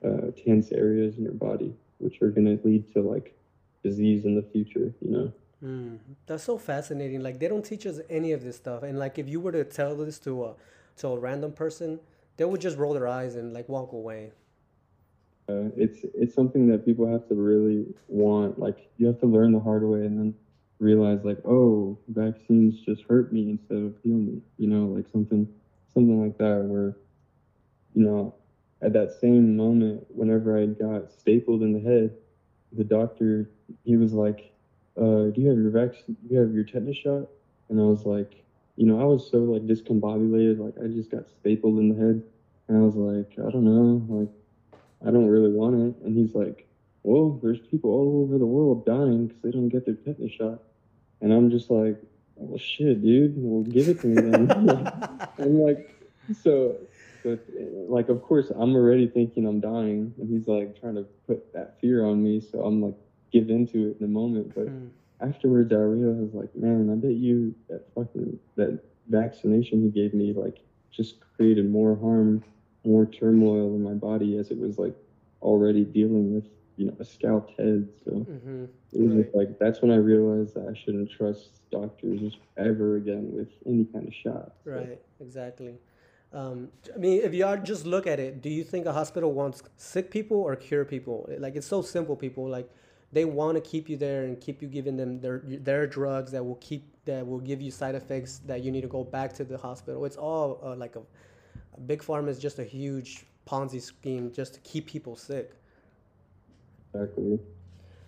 uh, 0.05 0.31
tense 0.45 0.73
areas 0.73 1.17
in 1.17 1.25
your 1.25 1.33
body, 1.33 1.75
which 1.99 2.23
are 2.23 2.31
going 2.31 2.47
to 2.47 2.67
lead 2.67 2.93
to 2.95 3.01
like 3.01 3.37
disease 3.83 4.25
in 4.25 4.35
the 4.35 4.43
future, 4.43 4.93
you 5.01 5.11
know? 5.11 5.33
Mm, 5.63 5.99
that's 6.27 6.45
so 6.45 6.57
fascinating. 6.57 7.23
Like 7.23 7.39
they 7.39 7.49
don't 7.49 7.65
teach 7.65 7.87
us 7.87 8.01
any 8.09 8.33
of 8.33 8.43
this 8.43 8.57
stuff, 8.57 8.83
and 8.83 8.99
like 8.99 9.19
if 9.19 9.29
you 9.29 9.41
were 9.41 9.53
to 9.53 9.65
tell 9.65 9.95
this 9.95 10.19
to 10.21 10.45
a 10.45 10.55
to 10.99 11.09
a 11.09 11.19
random 11.19 11.53
person, 11.53 12.01
they 12.39 12.45
would 12.47 12.61
just 12.61 12.79
roll 12.79 12.95
their 12.95 13.07
eyes 13.07 13.35
and 13.37 13.53
like 13.53 13.69
walk 13.69 13.93
away. 13.93 14.33
Uh, 15.51 15.71
it's 15.77 16.05
it's 16.15 16.35
something 16.35 16.69
that 16.69 16.85
people 16.87 17.07
have 17.11 17.27
to 17.29 17.35
really 17.35 17.87
want. 18.09 18.59
Like 18.59 18.91
you 18.99 19.07
have 19.07 19.21
to 19.21 19.27
learn 19.27 19.53
the 19.53 19.61
hard 19.61 19.85
way 19.85 20.07
and 20.07 20.19
then 20.19 20.35
realize 20.79 21.25
like, 21.25 21.39
oh, 21.47 21.99
vaccines 22.09 22.81
just 22.81 23.03
hurt 23.09 23.33
me 23.33 23.51
instead 23.51 23.79
of 23.79 23.97
heal 24.03 24.19
me. 24.19 24.43
You 24.59 24.69
know, 24.69 24.87
like 24.87 25.09
something 25.09 25.49
something 25.95 26.21
like 26.21 26.39
that 26.39 26.65
where, 26.65 26.97
you 27.95 28.03
know, 28.05 28.35
at 28.83 28.93
that 28.95 29.13
same 29.13 29.57
moment, 29.57 30.05
whenever 30.09 30.59
I 30.59 30.67
got 30.67 31.11
stapled 31.13 31.63
in 31.63 31.73
the 31.73 31.81
head, 31.81 32.17
the 32.73 32.85
doctor 32.85 33.51
he 33.85 33.97
was 33.97 34.13
like, 34.13 34.53
uh, 34.97 35.31
do 35.31 35.41
you 35.41 35.49
have 35.49 35.59
your 35.59 35.71
vaccine? 35.71 36.17
Do 36.29 36.35
you 36.35 36.41
have 36.41 36.53
your 36.55 36.65
tetanus 36.65 36.97
shot? 36.97 37.29
And 37.69 37.81
I 37.81 37.85
was 37.85 38.05
like, 38.07 38.45
you 38.77 38.87
know, 38.87 39.01
I 39.01 39.05
was 39.05 39.29
so 39.31 39.45
like 39.45 39.67
discombobulated, 39.67 40.59
like 40.59 40.79
I 40.83 40.89
just 40.89 41.11
got 41.11 41.29
stapled 41.29 41.79
in 41.79 41.89
the 41.89 41.97
head, 41.97 42.23
and 42.69 42.79
I 42.79 42.83
was 42.83 42.97
like, 42.97 43.33
I 43.39 43.51
don't 43.51 43.65
know, 43.65 44.05
like 44.09 44.31
I 45.07 45.11
don't 45.11 45.27
really 45.29 45.53
want 45.53 45.77
it. 45.77 46.05
And 46.05 46.17
he's 46.17 46.35
like, 46.35 46.67
well, 47.03 47.39
there's 47.43 47.61
people 47.61 47.91
all 47.91 48.23
over 48.23 48.39
the 48.39 48.47
world 48.47 48.85
dying 48.85 49.27
because 49.27 49.43
they 49.43 49.51
don't 49.51 49.69
get 49.69 49.87
their 49.87 49.95
tetanus 49.95 50.33
shot. 50.33 50.63
And 51.21 51.33
I'm 51.33 51.51
just 51.51 51.71
like, 51.71 51.97
well, 52.37 52.59
shit, 52.59 53.03
dude, 53.03 53.35
well, 53.37 53.63
give 53.63 53.89
it 53.89 54.01
to 54.01 54.07
me 54.07 54.21
then. 54.23 54.91
I'm 55.39 55.59
like, 55.61 55.95
so, 56.33 56.77
but 57.25 57.41
like, 57.89 58.09
of 58.09 58.23
course, 58.23 58.51
I'm 58.55 58.75
already 58.75 59.07
thinking 59.07 59.47
I'm 59.47 59.61
dying, 59.61 60.15
and 60.19 60.29
he's 60.29 60.47
like 60.49 60.79
trying 60.81 60.95
to 60.97 61.07
put 61.27 61.53
that 61.53 61.79
fear 61.81 62.05
on 62.05 62.23
me. 62.23 62.41
So 62.41 62.63
I'm 62.63 62.83
like, 62.83 62.95
give 63.33 63.51
into 63.51 63.89
it 63.89 63.97
in 64.01 64.01
the 64.01 64.07
moment. 64.09 64.55
But 64.55 64.69
Hmm. 64.69 64.89
afterwards, 65.21 65.73
I 65.73 65.77
realized, 65.77 66.35
like, 66.35 66.55
man, 66.57 66.91
I 66.91 66.95
bet 66.95 67.13
you 67.13 67.55
that 67.69 67.85
fucking 67.95 68.39
that 68.57 68.79
vaccination 69.09 69.83
he 69.83 69.89
gave 69.89 70.15
me, 70.15 70.33
like, 70.33 70.59
just 70.91 71.17
created 71.37 71.69
more 71.71 71.95
harm, 71.97 72.43
more 72.85 73.07
turmoil 73.07 73.75
in 73.75 73.83
my 73.83 73.95
body 73.95 74.37
as 74.39 74.51
it 74.51 74.59
was 74.59 74.79
like 74.79 74.95
already 75.43 75.85
dealing 75.85 76.35
with, 76.35 76.47
you 76.77 76.87
know, 76.87 76.97
a 77.01 77.05
scalped 77.05 77.53
head. 77.59 77.89
So 78.05 78.27
hmm 78.27 78.65
it 78.93 79.01
was 79.01 79.13
Right. 79.15 79.25
just 79.25 79.35
like 79.37 79.59
that's 79.59 79.83
when 79.83 79.91
I 79.93 79.97
realized 79.97 80.55
that 80.55 80.67
I 80.69 80.75
shouldn't 80.85 81.11
trust 81.11 81.61
doctors 81.71 82.37
ever 82.57 82.97
again 82.97 83.31
with 83.33 83.49
any 83.67 83.85
kind 83.85 84.07
of 84.09 84.15
shot. 84.15 84.53
So, 84.65 84.71
Right. 84.71 85.01
Exactly. 85.21 85.75
Um, 86.33 86.69
I 86.95 86.99
mean, 86.99 87.23
if 87.23 87.35
you 87.35 87.45
are 87.45 87.57
just 87.57 87.87
look 87.87 88.07
at 88.07 88.21
it, 88.21 88.41
do 88.41 88.49
you 88.49 88.63
think 88.65 88.87
a 88.87 88.93
hospital 88.93 89.33
wants 89.33 89.63
sick 89.77 90.11
people 90.11 90.37
or 90.39 90.55
cure 90.57 90.85
people? 90.85 91.29
Like 91.39 91.57
it's 91.57 91.67
so 91.67 91.83
simple. 91.83 92.17
People 92.17 92.49
like 92.49 92.69
they 93.13 93.25
want 93.25 93.57
to 93.57 93.61
keep 93.61 93.89
you 93.89 93.97
there 93.97 94.25
and 94.25 94.41
keep 94.41 94.63
you 94.63 94.69
giving 94.69 94.97
them 94.97 95.21
their 95.21 95.43
their 95.45 95.87
drugs 95.87 96.31
that 96.33 96.45
will 96.45 96.57
keep 96.57 96.95
that 97.05 97.27
will 97.27 97.41
give 97.41 97.61
you 97.61 97.71
side 97.71 97.95
effects 97.97 98.39
that 98.47 98.63
you 98.63 98.71
need 98.71 98.83
to 98.83 98.89
go 98.89 99.03
back 99.05 99.33
to 99.35 99.45
the 99.45 99.59
hospital. 99.59 100.05
It's 100.05 100.17
all 100.17 100.61
uh, 100.63 100.77
like 100.77 100.95
a 100.97 101.01
big 101.87 102.03
pharma 102.03 102.29
is 102.29 102.39
just 102.39 102.59
a 102.59 102.65
huge 102.65 103.25
Ponzi 103.47 103.81
scheme 103.81 104.33
just 104.33 104.55
to 104.55 104.61
keep 104.61 104.87
people 104.87 105.17
sick. 105.17 105.53
Exactly. 106.95 107.39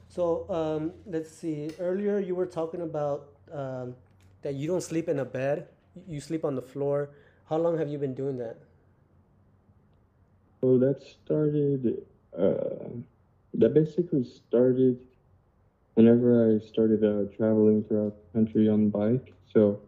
So 0.09 0.47
um, 0.51 0.93
let's 1.07 1.31
see. 1.31 1.71
Earlier 1.79 2.19
you 2.19 2.35
were 2.35 2.47
talking 2.47 2.83
about 2.83 3.29
um, 3.53 3.95
that 4.43 4.55
you 4.55 4.67
don't 4.69 4.83
sleep 4.83 5.09
in 5.09 5.19
a 5.19 5.25
bed. 5.25 5.69
You 6.09 6.21
sleep 6.21 6.45
on 6.45 6.55
the 6.55 6.63
floor. 6.63 7.11
How 7.49 7.57
long 7.59 7.79
have 7.79 7.89
you 7.89 7.99
been 7.99 8.15
doing 8.15 8.39
that? 8.39 8.57
So 10.61 10.79
that 10.79 11.03
started. 11.03 12.03
Uh, 12.39 12.89
that 13.55 13.75
basically 13.75 14.25
started 14.25 14.99
whenever 15.95 16.55
I 16.55 16.67
started 16.67 17.05
uh, 17.05 17.35
traveling 17.37 17.85
throughout 17.85 18.15
the 18.17 18.39
country 18.39 18.69
on 18.69 18.89
bike. 18.89 19.35
So 19.53 19.81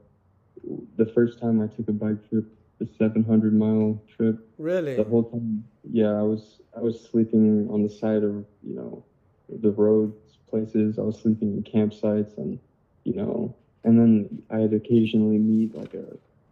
the 0.96 1.06
first 1.06 1.38
time 1.38 1.60
I 1.60 1.66
took 1.68 1.88
a 1.88 1.92
bike 1.92 2.28
trip, 2.28 2.44
the 2.84 2.94
700 2.94 3.54
mile 3.54 4.02
trip, 4.16 4.38
Really? 4.58 4.96
the 4.96 5.04
whole 5.04 5.24
time, 5.24 5.64
yeah, 5.90 6.12
I 6.18 6.22
was 6.22 6.60
I 6.76 6.80
was 6.80 7.00
sleeping 7.00 7.68
on 7.70 7.82
the 7.82 7.88
side 7.88 8.22
of 8.22 8.44
you 8.62 8.74
know 8.74 9.04
the 9.48 9.70
roads, 9.70 10.38
places. 10.50 10.98
I 10.98 11.02
was 11.02 11.18
sleeping 11.20 11.52
in 11.56 11.62
campsites, 11.62 12.36
and 12.38 12.58
you 13.04 13.14
know, 13.14 13.54
and 13.84 13.98
then 13.98 14.42
I'd 14.50 14.72
occasionally 14.72 15.38
meet 15.38 15.74
like 15.74 15.94
a 15.94 16.04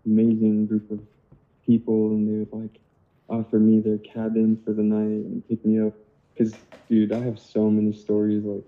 amazing 0.07 0.67
group 0.67 0.91
of 0.91 1.01
people, 1.67 2.11
and 2.11 2.29
they 2.29 2.39
would 2.39 2.53
like 2.53 2.81
offer 3.29 3.59
me 3.59 3.81
their 3.81 3.99
cabin 3.99 4.61
for 4.65 4.73
the 4.73 4.83
night 4.83 5.25
and 5.27 5.47
pick 5.49 5.65
me 5.65 5.81
up. 5.81 5.95
Cause, 6.37 6.55
dude, 6.89 7.13
I 7.13 7.21
have 7.21 7.39
so 7.39 7.71
many 7.71 7.93
stories. 7.93 8.45
Like, 8.45 8.65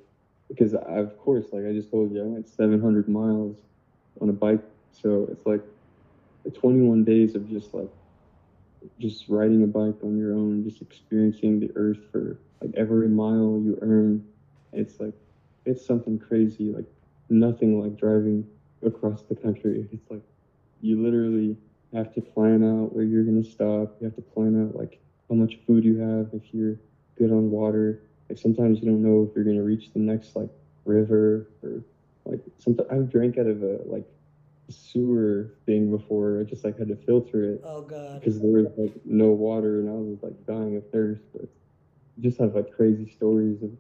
because 0.49 0.75
I, 0.75 0.99
of 0.99 1.19
course, 1.19 1.47
like 1.53 1.65
I 1.67 1.73
just 1.73 1.91
told 1.91 2.13
you, 2.13 2.23
I 2.23 2.27
went 2.27 2.49
700 2.49 3.09
miles 3.09 3.57
on 4.21 4.29
a 4.29 4.33
bike, 4.33 4.63
so 4.93 5.27
it's 5.31 5.47
like 5.47 5.63
21 6.51 7.05
days 7.05 7.35
of 7.35 7.47
just 7.47 7.75
like 7.75 7.91
just 8.99 9.29
riding 9.29 9.63
a 9.63 9.67
bike 9.67 9.97
on 10.03 10.17
your 10.17 10.35
own, 10.35 10.63
just 10.63 10.81
experiencing 10.83 11.59
the 11.59 11.71
earth 11.75 11.99
for 12.11 12.39
like 12.61 12.71
every 12.75 13.09
mile 13.09 13.59
you 13.61 13.77
earn. 13.81 14.23
It's 14.73 15.01
like 15.01 15.15
it's 15.65 15.85
something 15.85 16.19
crazy, 16.19 16.71
like 16.71 16.87
nothing 17.29 17.79
like 17.79 17.97
driving 17.97 18.47
across 18.83 19.23
the 19.25 19.35
country. 19.35 19.89
It's 19.93 20.11
like 20.11 20.23
you 20.81 21.01
literally 21.03 21.57
have 21.93 22.13
to 22.13 22.21
plan 22.21 22.63
out 22.63 22.93
where 22.95 23.05
you're 23.05 23.25
gonna 23.25 23.45
stop. 23.45 23.91
You 23.99 24.05
have 24.07 24.15
to 24.17 24.23
plan 24.23 24.57
out 24.61 24.75
like 24.75 24.99
how 25.29 25.35
much 25.35 25.57
food 25.67 25.85
you 25.85 25.97
have, 25.99 26.29
if 26.33 26.53
you're 26.53 26.79
good 27.17 27.31
on 27.31 27.51
water. 27.51 27.99
Like 28.29 28.39
sometimes 28.39 28.81
you 28.81 28.87
don't 28.89 29.03
know 29.03 29.23
if 29.23 29.35
you're 29.35 29.45
gonna 29.45 29.63
reach 29.63 29.91
the 29.93 30.01
next 30.01 30.37
like 30.37 30.51
river 30.85 31.49
or 31.63 31.85
like 32.25 32.41
sometimes 32.59 32.89
I've 32.91 33.09
drank 33.09 33.39
out 33.39 33.47
of 33.47 33.63
a 33.63 33.79
like 33.85 34.05
sewer 34.71 35.51
thing 35.67 35.91
before. 35.91 36.41
I 36.41 36.45
just 36.45 36.65
like 36.65 36.79
had 36.79 36.89
to 36.89 36.97
filter 36.97 37.45
it 37.55 37.63
Oh 37.63 37.83
God. 37.83 38.21
because 38.21 38.41
there 38.41 38.51
was 38.53 38.69
like 38.77 38.93
no 39.05 39.31
water 39.33 39.81
and 39.81 39.89
I 39.89 39.93
was 39.95 40.23
like 40.23 40.35
dying 40.47 40.77
of 40.77 40.85
thirst. 40.93 41.23
But 41.33 41.49
just 42.21 42.39
have 42.39 42.55
like 42.55 42.71
crazy 42.71 43.07
stories 43.07 43.63
of 43.63 43.71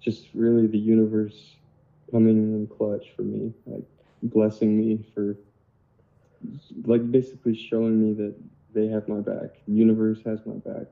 just 0.00 0.32
really 0.34 0.66
the 0.66 0.78
universe 0.78 1.56
coming 2.10 2.36
in 2.36 2.66
clutch 2.66 3.10
for 3.16 3.22
me, 3.22 3.52
like 3.66 3.84
blessing 4.22 4.76
me 4.76 5.04
for 5.14 5.36
like 6.84 7.10
basically 7.10 7.54
showing 7.54 8.00
me 8.00 8.12
that 8.14 8.34
they 8.72 8.86
have 8.86 9.06
my 9.08 9.20
back. 9.20 9.50
The 9.66 9.72
universe 9.72 10.22
has 10.24 10.44
my 10.46 10.56
back. 10.56 10.86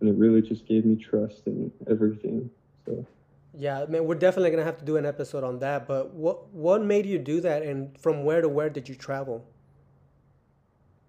And 0.00 0.08
it 0.08 0.14
really 0.16 0.42
just 0.42 0.66
gave 0.66 0.84
me 0.84 0.96
trust 0.96 1.46
in 1.46 1.70
everything. 1.86 2.50
So 2.86 3.06
Yeah, 3.54 3.84
man, 3.88 4.06
we're 4.06 4.14
definitely 4.14 4.50
gonna 4.50 4.64
have 4.64 4.78
to 4.78 4.84
do 4.84 4.96
an 4.96 5.04
episode 5.04 5.44
on 5.44 5.58
that. 5.58 5.86
But 5.86 6.14
what 6.14 6.48
what 6.54 6.82
made 6.82 7.04
you 7.06 7.18
do 7.18 7.40
that, 7.42 7.62
and 7.62 7.96
from 7.98 8.24
where 8.24 8.40
to 8.40 8.48
where 8.48 8.70
did 8.70 8.88
you 8.88 8.94
travel? 8.94 9.44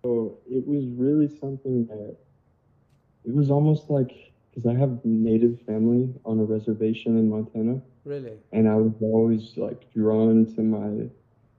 So 0.03 0.37
it 0.49 0.67
was 0.67 0.85
really 0.87 1.29
something 1.39 1.85
that 1.87 2.17
it 3.25 3.33
was 3.33 3.49
almost 3.49 3.89
like 3.89 4.11
because 4.49 4.65
I 4.65 4.73
have 4.77 4.99
native 5.03 5.61
family 5.61 6.13
on 6.25 6.39
a 6.39 6.43
reservation 6.43 7.17
in 7.17 7.29
Montana, 7.29 7.81
Really? 8.05 8.33
and 8.51 8.67
I 8.67 8.75
was 8.75 8.93
always 9.01 9.57
like 9.57 9.91
drawn 9.93 10.45
to 10.55 10.61
my 10.61 11.07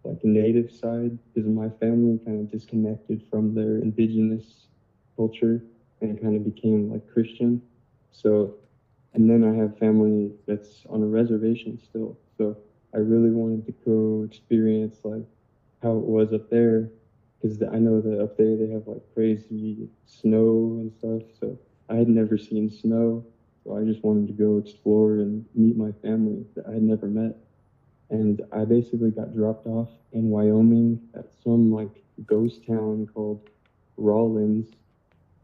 like 0.04 0.22
native 0.22 0.70
side 0.70 1.18
because 1.32 1.48
my 1.48 1.70
family 1.80 2.18
kind 2.24 2.40
of 2.40 2.50
disconnected 2.52 3.22
from 3.30 3.54
their 3.54 3.78
indigenous 3.78 4.66
culture 5.16 5.62
and 6.02 6.20
kind 6.20 6.36
of 6.36 6.44
became 6.44 6.90
like 6.92 7.08
Christian. 7.10 7.62
So, 8.12 8.54
and 9.14 9.30
then 9.30 9.44
I 9.44 9.54
have 9.54 9.78
family 9.78 10.32
that's 10.46 10.84
on 10.90 11.02
a 11.02 11.06
reservation 11.06 11.78
still. 11.78 12.18
So 12.36 12.56
I 12.94 12.98
really 12.98 13.30
wanted 13.30 13.66
to 13.66 13.72
go 13.84 14.24
experience 14.24 14.98
like 15.04 15.24
how 15.82 15.92
it 15.96 16.04
was 16.04 16.32
up 16.32 16.50
there 16.50 16.90
because 17.40 17.62
I 17.62 17.78
know 17.78 18.00
that 18.00 18.20
up 18.20 18.36
there 18.36 18.56
they 18.56 18.68
have 18.70 18.86
like 18.86 19.02
crazy 19.14 19.88
snow 20.06 20.78
and 20.80 20.92
stuff. 20.92 21.22
So 21.40 21.58
I 21.88 21.96
had 21.96 22.08
never 22.08 22.38
seen 22.38 22.70
snow, 22.70 23.24
so 23.62 23.76
I 23.76 23.84
just 23.84 24.02
wanted 24.02 24.28
to 24.28 24.32
go 24.32 24.58
explore 24.58 25.18
and 25.18 25.44
meet 25.54 25.76
my 25.76 25.92
family 26.02 26.44
that 26.54 26.66
I 26.66 26.72
had 26.72 26.82
never 26.82 27.06
met. 27.06 27.36
And 28.10 28.42
I 28.52 28.64
basically 28.64 29.10
got 29.10 29.34
dropped 29.34 29.66
off 29.66 29.90
in 30.12 30.30
Wyoming 30.30 31.00
at 31.14 31.26
some 31.42 31.72
like 31.72 32.02
ghost 32.26 32.66
town 32.66 33.08
called 33.12 33.48
Rawlins, 33.96 34.70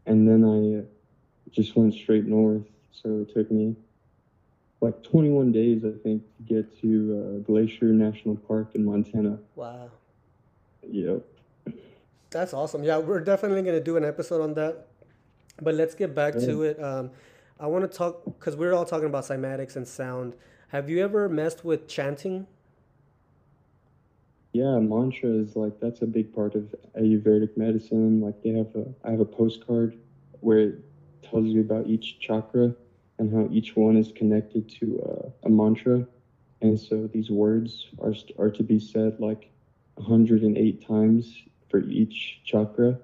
and 0.05 0.27
then 0.27 0.43
I 0.43 0.79
uh, 0.79 0.83
just 1.51 1.75
went 1.75 1.93
straight 1.93 2.25
north. 2.25 2.67
So 2.91 3.25
it 3.27 3.33
took 3.33 3.51
me 3.51 3.75
like 4.81 5.03
21 5.03 5.51
days, 5.51 5.83
I 5.85 5.91
think, 6.03 6.23
to 6.37 6.43
get 6.43 6.81
to 6.81 7.41
uh, 7.41 7.43
Glacier 7.43 7.85
National 7.85 8.35
Park 8.35 8.71
in 8.73 8.83
Montana. 8.83 9.37
Wow. 9.55 9.91
Yep. 10.89 11.21
That's 12.31 12.53
awesome. 12.53 12.83
Yeah, 12.83 12.97
we're 12.97 13.19
definitely 13.19 13.61
going 13.61 13.75
to 13.75 13.83
do 13.83 13.97
an 13.97 14.05
episode 14.05 14.41
on 14.41 14.53
that. 14.55 14.87
But 15.61 15.75
let's 15.75 15.93
get 15.93 16.15
back 16.15 16.33
to 16.33 16.63
it. 16.63 16.81
Um, 16.81 17.11
I 17.59 17.67
want 17.67 17.89
to 17.89 17.97
talk 17.97 18.23
because 18.25 18.55
we're 18.55 18.73
all 18.73 18.85
talking 18.85 19.05
about 19.05 19.25
cymatics 19.25 19.75
and 19.75 19.87
sound. 19.87 20.33
Have 20.69 20.89
you 20.89 21.03
ever 21.03 21.29
messed 21.29 21.63
with 21.63 21.87
chanting? 21.87 22.47
Yeah, 24.53 24.79
mantra 24.79 25.29
is 25.29 25.55
like 25.55 25.79
that's 25.79 26.01
a 26.01 26.07
big 26.07 26.33
part 26.33 26.55
of 26.55 26.73
Ayurvedic 26.97 27.55
medicine. 27.57 28.21
Like 28.21 28.41
they 28.41 28.49
have 28.51 28.75
a, 28.75 28.85
I 29.03 29.11
have 29.11 29.19
a 29.19 29.25
postcard 29.25 29.97
where 30.39 30.73
tells 31.23 31.45
you 31.45 31.61
about 31.61 31.87
each 31.87 32.19
chakra 32.19 32.73
and 33.17 33.33
how 33.33 33.47
each 33.51 33.75
one 33.75 33.97
is 33.97 34.11
connected 34.11 34.69
to 34.79 35.01
uh, 35.01 35.29
a 35.47 35.49
mantra. 35.49 36.05
And 36.61 36.79
so 36.79 37.07
these 37.07 37.29
words 37.29 37.87
are 38.01 38.13
are 38.37 38.49
to 38.51 38.63
be 38.63 38.79
said 38.79 39.19
like 39.19 39.51
108 39.95 40.85
times 40.85 41.43
for 41.69 41.79
each 41.79 42.41
chakra. 42.43 42.99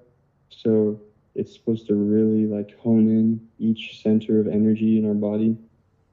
So 0.50 1.00
it's 1.34 1.54
supposed 1.54 1.86
to 1.86 1.94
really 1.94 2.46
like 2.46 2.76
hone 2.78 3.08
in 3.08 3.48
each 3.58 4.02
center 4.02 4.40
of 4.40 4.48
energy 4.48 4.98
in 4.98 5.06
our 5.06 5.14
body 5.14 5.56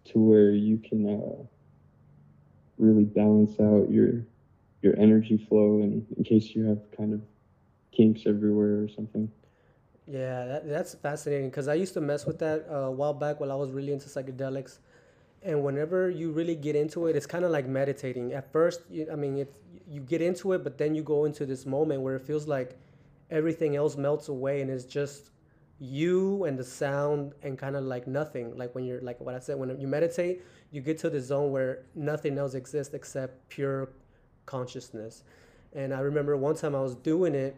to 0.05 0.19
where 0.19 0.51
you 0.51 0.77
can 0.77 1.09
uh, 1.09 1.43
really 2.77 3.05
balance 3.05 3.59
out 3.59 3.89
your 3.89 4.25
your 4.81 4.95
energy 4.99 5.37
flow 5.37 5.81
and 5.81 6.05
in 6.15 6.23
case 6.23 6.53
you 6.55 6.63
have 6.65 6.79
kind 6.95 7.13
of 7.13 7.21
kinks 7.91 8.21
everywhere 8.27 8.83
or 8.83 8.87
something. 8.87 9.31
Yeah, 10.07 10.45
that, 10.45 10.69
that's 10.69 10.93
fascinating 10.95 11.49
because 11.49 11.67
I 11.67 11.73
used 11.73 11.93
to 11.95 12.01
mess 12.01 12.25
with 12.25 12.37
that 12.39 12.67
uh, 12.69 12.75
a 12.75 12.91
while 12.91 13.13
back 13.13 13.39
while 13.39 13.51
I 13.51 13.55
was 13.55 13.71
really 13.71 13.91
into 13.91 14.07
psychedelics. 14.07 14.77
And 15.41 15.63
whenever 15.63 16.09
you 16.09 16.31
really 16.31 16.55
get 16.55 16.75
into 16.75 17.07
it, 17.07 17.15
it's 17.15 17.25
kind 17.25 17.43
of 17.45 17.51
like 17.51 17.67
meditating. 17.67 18.33
At 18.33 18.51
first, 18.51 18.81
you, 18.89 19.07
I 19.11 19.15
mean, 19.15 19.37
it's, 19.37 19.59
you 19.87 20.01
get 20.01 20.21
into 20.21 20.53
it, 20.53 20.63
but 20.63 20.77
then 20.77 20.95
you 20.95 21.03
go 21.03 21.25
into 21.25 21.45
this 21.45 21.65
moment 21.65 22.01
where 22.01 22.15
it 22.15 22.21
feels 22.21 22.47
like 22.47 22.77
everything 23.31 23.75
else 23.75 23.97
melts 23.97 24.27
away 24.27 24.61
and 24.61 24.69
it's 24.69 24.85
just 24.85 25.31
you 25.79 26.45
and 26.45 26.57
the 26.57 26.63
sound 26.63 27.33
and 27.43 27.57
kind 27.57 27.75
of 27.75 27.83
like 27.83 28.07
nothing. 28.07 28.55
Like 28.57 28.73
when 28.75 28.85
you're, 28.85 29.01
like 29.01 29.19
what 29.19 29.35
I 29.35 29.39
said, 29.39 29.57
when 29.57 29.79
you 29.79 29.87
meditate, 29.87 30.43
you 30.71 30.81
get 30.81 30.97
to 30.99 31.09
the 31.09 31.19
zone 31.19 31.51
where 31.51 31.83
nothing 31.95 32.37
else 32.37 32.53
exists 32.53 32.93
except 32.93 33.49
pure 33.49 33.89
consciousness. 34.45 35.23
And 35.73 35.93
I 35.93 35.99
remember 35.99 36.37
one 36.37 36.55
time 36.55 36.75
I 36.75 36.81
was 36.81 36.95
doing 36.95 37.35
it, 37.35 37.55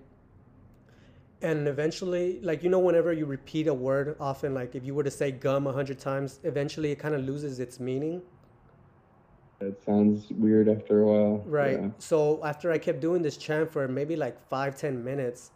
and 1.42 1.68
eventually, 1.68 2.40
like 2.42 2.64
you 2.64 2.70
know, 2.70 2.80
whenever 2.80 3.14
you 3.14 3.26
repeat 3.26 3.68
a 3.68 3.74
word, 3.74 4.16
often 4.20 4.54
like 4.54 4.76
if 4.76 4.86
you 4.86 4.96
were 4.96 5.04
to 5.04 5.12
say 5.12 5.32
gum 5.32 5.68
a 5.68 5.74
hundred 5.74 6.00
times, 6.00 6.40
eventually 6.44 6.92
it 6.92 7.00
kind 7.00 7.14
of 7.16 7.24
loses 7.24 7.60
its 7.60 7.80
meaning. 7.80 8.22
It 9.60 9.82
sounds 9.86 10.28
weird 10.32 10.70
after 10.70 11.02
a 11.02 11.06
while. 11.06 11.44
Right. 11.46 11.80
Yeah. 11.80 11.90
So 11.98 12.44
after 12.44 12.72
I 12.72 12.78
kept 12.78 13.00
doing 13.00 13.22
this 13.22 13.38
chant 13.38 13.72
for 13.72 13.88
maybe 13.88 14.16
like 14.16 14.38
five, 14.50 14.76
ten 14.76 15.04
minutes, 15.04 15.52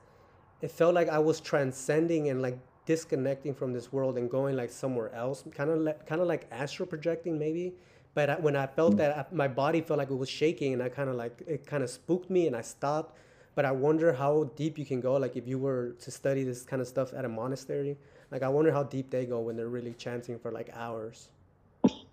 it 0.62 0.72
felt 0.72 0.96
like 0.96 1.10
I 1.10 1.20
was 1.20 1.40
transcending 1.40 2.30
and 2.30 2.42
like 2.42 2.58
disconnecting 2.86 3.54
from 3.54 3.74
this 3.74 3.92
world 3.92 4.18
and 4.18 4.30
going 4.30 4.56
like 4.56 4.72
somewhere 4.72 5.14
else, 5.14 5.44
kind 5.54 5.70
of 5.70 5.80
like 5.80 6.06
kind 6.06 6.22
of 6.22 6.28
like 6.28 6.48
astral 6.52 6.88
projecting 6.88 7.38
maybe. 7.38 7.74
But 8.14 8.30
I, 8.30 8.36
when 8.36 8.56
I 8.56 8.68
felt 8.68 8.96
mm. 8.96 8.98
that, 8.98 9.18
I, 9.18 9.26
my 9.32 9.48
body 9.48 9.82
felt 9.82 9.98
like 9.98 10.12
it 10.12 10.16
was 10.16 10.30
shaking, 10.30 10.74
and 10.74 10.84
I 10.84 10.90
kind 10.90 11.10
of 11.10 11.16
like 11.16 11.42
it 11.48 11.66
kind 11.66 11.84
of 11.84 11.90
spooked 11.90 12.30
me, 12.30 12.48
and 12.48 12.56
I 12.56 12.62
stopped. 12.62 13.18
But 13.54 13.66
I 13.66 13.72
wonder 13.72 14.14
how 14.14 14.52
deep 14.56 14.78
you 14.78 14.86
can 14.86 15.02
go, 15.02 15.16
like 15.16 15.36
if 15.36 15.48
you 15.48 15.58
were 15.58 15.92
to 16.02 16.12
study 16.12 16.44
this 16.44 16.64
kind 16.64 16.82
of 16.82 16.88
stuff 16.88 17.14
at 17.14 17.26
a 17.26 17.30
monastery. 17.30 17.98
Like 18.32 18.44
I 18.44 18.50
wonder 18.50 18.72
how 18.72 18.84
deep 18.84 19.10
they 19.10 19.26
go 19.26 19.42
when 19.42 19.58
they're 19.58 19.68
really 19.68 19.94
chanting 19.94 20.40
for 20.40 20.52
like 20.52 20.70
hours. 20.74 21.28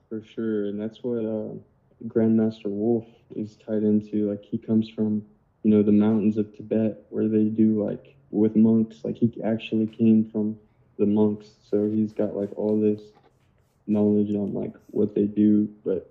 For 0.09 0.23
sure, 0.23 0.67
and 0.67 0.81
that's 0.81 1.03
what 1.03 1.25
uh, 1.25 1.55
Grandmaster 2.09 2.67
Wolf 2.67 3.07
is 3.37 3.57
tied 3.57 3.85
into. 3.85 4.29
Like 4.29 4.43
he 4.43 4.59
comes 4.59 4.89
from, 4.89 5.23
you 5.63 5.71
know, 5.71 5.83
the 5.83 5.93
mountains 5.93 6.39
of 6.39 6.57
Tibet 6.57 7.05
where 7.11 7.29
they 7.29 7.45
do 7.45 7.85
like 7.85 8.17
with 8.31 8.57
monks. 8.57 9.05
Like 9.05 9.17
he 9.17 9.33
actually 9.45 9.87
came 9.87 10.29
from 10.31 10.59
the 10.99 11.07
monks, 11.07 11.51
so 11.71 11.89
he's 11.89 12.13
got 12.13 12.35
like 12.35 12.51
all 12.57 12.81
this 12.81 13.13
knowledge 13.87 14.35
on 14.35 14.55
like 14.55 14.75
what 14.91 15.15
they 15.15 15.27
do. 15.27 15.69
But 15.85 16.11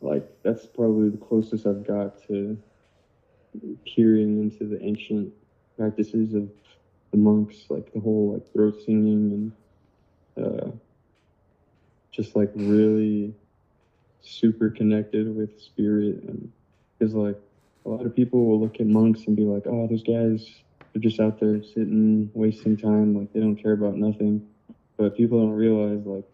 like 0.00 0.26
that's 0.42 0.64
probably 0.64 1.10
the 1.10 1.18
closest 1.18 1.66
I've 1.66 1.86
got 1.86 2.26
to 2.28 2.56
peering 3.84 4.40
into 4.40 4.64
the 4.64 4.82
ancient 4.82 5.32
practices 5.76 6.34
of 6.34 6.48
the 7.10 7.16
monks, 7.16 7.64
like 7.68 7.92
the 7.92 8.00
whole 8.00 8.34
like 8.34 8.52
throat 8.52 8.76
singing 8.84 9.52
and 10.36 10.44
uh, 10.46 10.70
just 12.10 12.36
like 12.36 12.50
really 12.54 13.34
super 14.20 14.68
connected 14.68 15.34
with 15.34 15.60
spirit 15.60 16.22
and 16.24 16.52
because 16.98 17.14
like 17.14 17.40
a 17.86 17.88
lot 17.88 18.04
of 18.04 18.14
people 18.14 18.44
will 18.44 18.60
look 18.60 18.80
at 18.80 18.86
monks 18.86 19.24
and 19.26 19.36
be 19.36 19.44
like, 19.44 19.62
oh, 19.66 19.86
those 19.86 20.02
guys 20.02 20.46
are 20.94 20.98
just 20.98 21.20
out 21.20 21.40
there 21.40 21.62
sitting, 21.62 22.30
wasting 22.34 22.76
time, 22.76 23.16
like 23.16 23.32
they 23.32 23.40
don't 23.40 23.56
care 23.56 23.72
about 23.72 23.96
nothing. 23.96 24.46
But 24.96 25.16
people 25.16 25.40
don't 25.40 25.52
realize 25.52 26.04
like 26.04 26.24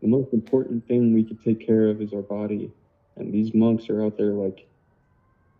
the 0.00 0.08
most 0.08 0.32
important 0.32 0.86
thing 0.86 1.12
we 1.12 1.24
could 1.24 1.42
take 1.42 1.64
care 1.66 1.88
of 1.88 2.00
is 2.00 2.12
our 2.12 2.22
body, 2.22 2.70
and 3.16 3.32
these 3.32 3.52
monks 3.54 3.90
are 3.90 4.04
out 4.04 4.16
there 4.16 4.32
like 4.32 4.66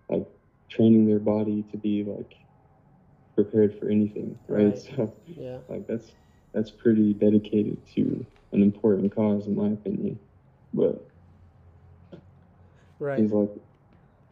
like 0.09 0.27
training 0.71 1.07
their 1.07 1.19
body 1.19 1.65
to 1.71 1.77
be 1.77 2.05
like 2.05 2.35
prepared 3.35 3.79
for 3.79 3.89
anything, 3.89 4.39
right? 4.49 4.67
Right. 4.67 4.79
So 4.97 5.17
Yeah. 5.27 5.59
like 5.69 5.87
that's 5.87 6.13
that's 6.55 6.71
pretty 6.71 7.15
dedicated 7.15 7.87
to 7.95 8.27
an 8.53 8.63
important 8.63 9.15
cause 9.15 9.47
in 9.47 9.55
my 9.57 9.69
opinion. 9.69 10.19
But 10.73 11.09
Right. 12.99 13.21
he's 13.21 13.33
like 13.33 13.51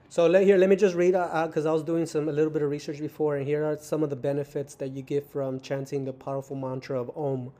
So 0.08 0.26
let 0.26 0.44
here, 0.44 0.56
let 0.56 0.68
me 0.68 0.76
just 0.76 0.94
read 0.94 1.14
out 1.14 1.48
because 1.48 1.66
I 1.66 1.72
was 1.72 1.82
doing 1.82 2.06
some 2.06 2.28
a 2.28 2.32
little 2.32 2.50
bit 2.50 2.62
of 2.62 2.70
research 2.70 3.00
before, 3.00 3.36
and 3.36 3.46
here 3.46 3.64
are 3.64 3.76
some 3.78 4.02
of 4.02 4.10
the 4.10 4.16
benefits 4.16 4.74
that 4.76 4.90
you 4.92 5.02
get 5.02 5.28
from 5.30 5.60
chanting 5.60 6.04
the 6.04 6.12
powerful 6.12 6.56
mantra 6.56 7.00
of 7.00 7.10
Om. 7.16 7.52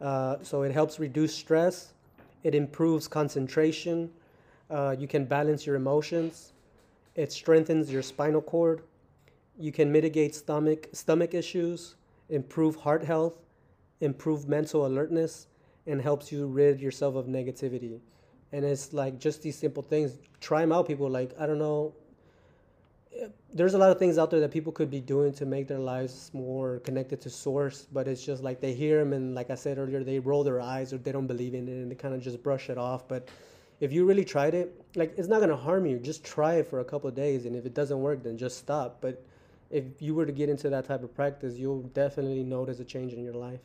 Uh, 0.00 0.36
so 0.42 0.62
it 0.62 0.72
helps 0.72 0.98
reduce 0.98 1.34
stress, 1.34 1.94
it 2.42 2.54
improves 2.54 3.08
concentration, 3.08 4.10
uh, 4.70 4.94
you 4.98 5.06
can 5.06 5.24
balance 5.24 5.66
your 5.66 5.76
emotions, 5.76 6.53
it 7.14 7.32
strengthens 7.32 7.92
your 7.92 8.02
spinal 8.02 8.42
cord, 8.42 8.82
you 9.58 9.70
can 9.70 9.90
mitigate 9.92 10.34
stomach 10.34 10.88
stomach 10.92 11.34
issues, 11.34 11.94
improve 12.28 12.76
heart 12.76 13.04
health, 13.04 13.34
improve 14.00 14.48
mental 14.48 14.86
alertness, 14.86 15.46
and 15.86 16.00
helps 16.00 16.32
you 16.32 16.46
rid 16.46 16.80
yourself 16.80 17.14
of 17.14 17.26
negativity. 17.26 18.00
And 18.52 18.64
it's 18.64 18.92
like 18.92 19.18
just 19.18 19.42
these 19.42 19.56
simple 19.56 19.82
things. 19.82 20.18
Try 20.40 20.60
them 20.60 20.72
out 20.72 20.86
people. 20.86 21.08
Like 21.08 21.32
i 21.38 21.46
don't 21.46 21.58
know. 21.58 21.94
There's 23.52 23.74
a 23.74 23.78
lot 23.78 23.90
of 23.90 23.98
things 24.00 24.18
out 24.18 24.30
there 24.32 24.40
that 24.40 24.50
people 24.50 24.72
could 24.72 24.90
be 24.90 25.00
doing 25.00 25.32
to 25.34 25.46
make 25.46 25.68
their 25.68 25.78
lives 25.78 26.32
more 26.34 26.80
connected 26.80 27.20
to 27.20 27.30
source 27.30 27.86
but 27.92 28.08
it's 28.08 28.24
just 28.24 28.42
like 28.42 28.60
they 28.60 28.74
hear 28.74 28.98
them 28.98 29.12
and 29.12 29.36
like 29.36 29.50
i 29.50 29.54
said 29.54 29.78
earlier 29.78 30.02
they 30.02 30.18
roll 30.18 30.42
their 30.42 30.60
eyes 30.60 30.92
or 30.92 30.98
they 30.98 31.12
don't 31.12 31.28
believe 31.28 31.54
in 31.54 31.68
it 31.68 31.70
and 31.70 31.88
they 31.88 31.94
kind 31.94 32.12
of 32.12 32.20
just 32.20 32.42
brush 32.42 32.70
it 32.70 32.76
off. 32.76 33.06
But 33.06 33.28
if 33.84 33.92
you 33.92 34.04
really 34.04 34.24
tried 34.24 34.54
it 34.54 34.68
like 34.96 35.14
it's 35.18 35.28
not 35.28 35.40
to 35.40 35.56
harm 35.56 35.86
you 35.86 35.98
just 35.98 36.24
try 36.24 36.54
it 36.54 36.66
for 36.68 36.80
a 36.80 36.84
couple 36.84 37.08
of 37.08 37.14
days 37.14 37.44
and 37.46 37.54
if 37.54 37.66
it 37.66 37.74
doesn't 37.74 38.00
work 38.00 38.22
then 38.22 38.36
just 38.36 38.58
stop 38.58 38.98
but 39.00 39.22
if 39.70 39.84
you 40.00 40.14
were 40.14 40.26
to 40.26 40.32
get 40.32 40.48
into 40.48 40.70
that 40.70 40.84
type 40.84 41.02
of 41.02 41.14
practice 41.14 41.54
you'll 41.56 41.82
definitely 42.02 42.42
notice 42.42 42.80
a 42.80 42.84
change 42.84 43.12
in 43.12 43.22
your 43.22 43.34
life 43.34 43.60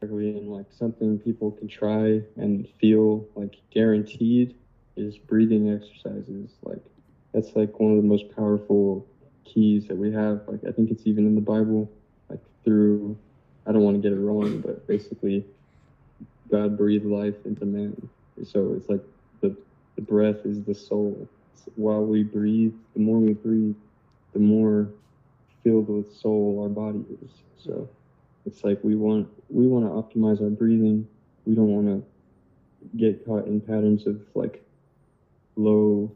and 0.00 0.50
like 0.50 0.66
something 0.70 1.18
people 1.18 1.50
can 1.52 1.68
try 1.68 2.22
and 2.36 2.68
feel 2.80 3.26
like 3.34 3.56
guaranteed 3.70 4.54
is 4.96 5.18
breathing 5.18 5.70
exercises. 5.70 6.50
Like 6.62 6.82
that's 7.32 7.56
like 7.56 7.78
one 7.80 7.92
of 7.92 7.96
the 7.96 8.08
most 8.08 8.34
powerful 8.34 9.06
keys 9.44 9.86
that 9.88 9.96
we 9.96 10.12
have. 10.12 10.42
Like 10.46 10.60
I 10.66 10.72
think 10.72 10.90
it's 10.90 11.06
even 11.06 11.26
in 11.26 11.34
the 11.34 11.40
Bible, 11.40 11.90
like 12.28 12.40
through 12.64 13.16
I 13.66 13.72
don't 13.72 13.82
want 13.82 14.00
to 14.00 14.08
get 14.08 14.16
it 14.16 14.20
wrong, 14.20 14.60
but 14.60 14.86
basically 14.86 15.44
God 16.50 16.76
breathed 16.76 17.04
life 17.04 17.34
into 17.44 17.64
man. 17.64 18.08
So 18.44 18.74
it's 18.74 18.88
like 18.88 19.02
the 19.40 19.56
the 19.96 20.02
breath 20.02 20.44
is 20.44 20.62
the 20.62 20.74
soul. 20.74 21.28
So 21.54 21.72
while 21.76 22.04
we 22.04 22.22
breathe, 22.22 22.74
the 22.94 23.00
more 23.00 23.18
we 23.18 23.32
breathe, 23.34 23.76
the 24.32 24.40
more 24.40 24.90
filled 25.62 25.88
with 25.88 26.12
soul 26.12 26.60
our 26.62 26.68
body 26.68 27.04
is. 27.22 27.42
So 27.56 27.88
it's 28.44 28.64
like 28.64 28.82
we 28.82 28.94
want 28.96 29.28
we 29.48 29.66
want 29.66 29.84
to 29.84 29.90
optimize 29.90 30.40
our 30.42 30.50
breathing. 30.50 31.06
We 31.44 31.54
don't 31.54 31.68
want 31.72 31.86
to 31.86 32.02
get 32.96 33.24
caught 33.24 33.46
in 33.46 33.60
patterns 33.60 34.06
of 34.06 34.20
like 34.34 34.62
low 35.56 36.10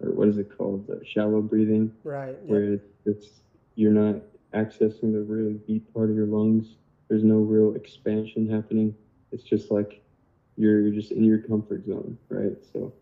or 0.00 0.12
what 0.12 0.28
is 0.28 0.38
it 0.38 0.56
called, 0.56 0.86
the 0.88 1.00
shallow 1.04 1.40
breathing, 1.42 1.92
right 2.04 2.36
where 2.46 2.78
it's 3.06 3.42
you're 3.76 3.92
not 3.92 4.16
accessing 4.54 5.12
the 5.12 5.22
really 5.22 5.54
deep 5.66 5.92
part 5.94 6.10
of 6.10 6.16
your 6.16 6.26
lungs. 6.26 6.76
There's 7.08 7.24
no 7.24 7.38
real 7.38 7.74
expansion 7.74 8.48
happening. 8.48 8.94
It's 9.32 9.44
just 9.44 9.70
like 9.70 10.01
you're 10.56 10.90
just 10.90 11.12
in 11.12 11.24
your 11.24 11.38
comfort 11.38 11.84
zone, 11.86 12.18
right? 12.28 12.56
So, 12.72 12.92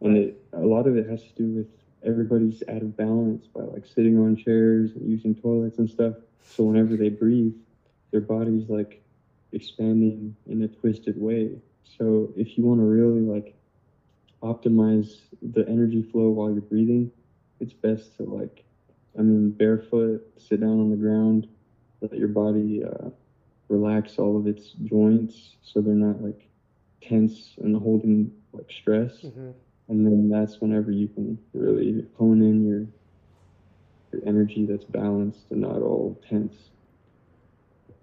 and 0.00 0.16
it 0.16 0.42
a 0.52 0.60
lot 0.60 0.86
of 0.86 0.96
it 0.96 1.08
has 1.08 1.22
to 1.22 1.34
do 1.34 1.46
with 1.48 1.66
everybody's 2.04 2.62
out 2.68 2.82
of 2.82 2.96
balance 2.96 3.46
by 3.46 3.62
like 3.62 3.84
sitting 3.86 4.18
on 4.18 4.36
chairs 4.36 4.92
and 4.94 5.08
using 5.08 5.34
toilets 5.34 5.78
and 5.78 5.88
stuff. 5.88 6.14
So 6.42 6.64
whenever 6.64 6.96
they 6.96 7.10
breathe, 7.10 7.54
their 8.10 8.20
body's 8.20 8.68
like 8.68 9.02
expanding 9.52 10.34
in 10.46 10.62
a 10.62 10.68
twisted 10.68 11.20
way. 11.20 11.50
So 11.84 12.32
if 12.36 12.56
you 12.56 12.64
want 12.64 12.80
to 12.80 12.84
really 12.84 13.20
like 13.20 13.54
optimize 14.42 15.20
the 15.42 15.68
energy 15.68 16.02
flow 16.02 16.30
while 16.30 16.50
you're 16.50 16.62
breathing, 16.62 17.10
it's 17.60 17.72
best 17.72 18.16
to 18.16 18.24
like, 18.24 18.64
I 19.18 19.22
mean, 19.22 19.50
barefoot, 19.50 20.22
sit 20.38 20.60
down 20.60 20.80
on 20.80 20.90
the 20.90 20.96
ground, 20.96 21.46
let 22.00 22.16
your 22.16 22.28
body 22.28 22.82
uh, 22.84 23.10
relax 23.70 24.18
all 24.18 24.36
of 24.36 24.46
its 24.46 24.72
joints 24.84 25.56
so 25.62 25.80
they're 25.80 25.94
not 25.94 26.22
like 26.22 26.48
tense 27.00 27.54
and 27.62 27.76
holding 27.76 28.30
like 28.52 28.70
stress. 28.70 29.22
Mhm. 29.22 29.54
And 29.88 30.06
then 30.06 30.28
that's 30.28 30.60
whenever 30.60 30.90
you 30.90 31.08
can 31.08 31.38
really 31.54 32.06
hone 32.18 32.42
in 32.42 32.66
your 32.66 32.86
your 34.12 34.22
energy 34.28 34.66
that's 34.66 34.84
balanced 34.84 35.50
and 35.50 35.60
not 35.60 35.82
all 35.82 36.18
tense. 36.28 36.70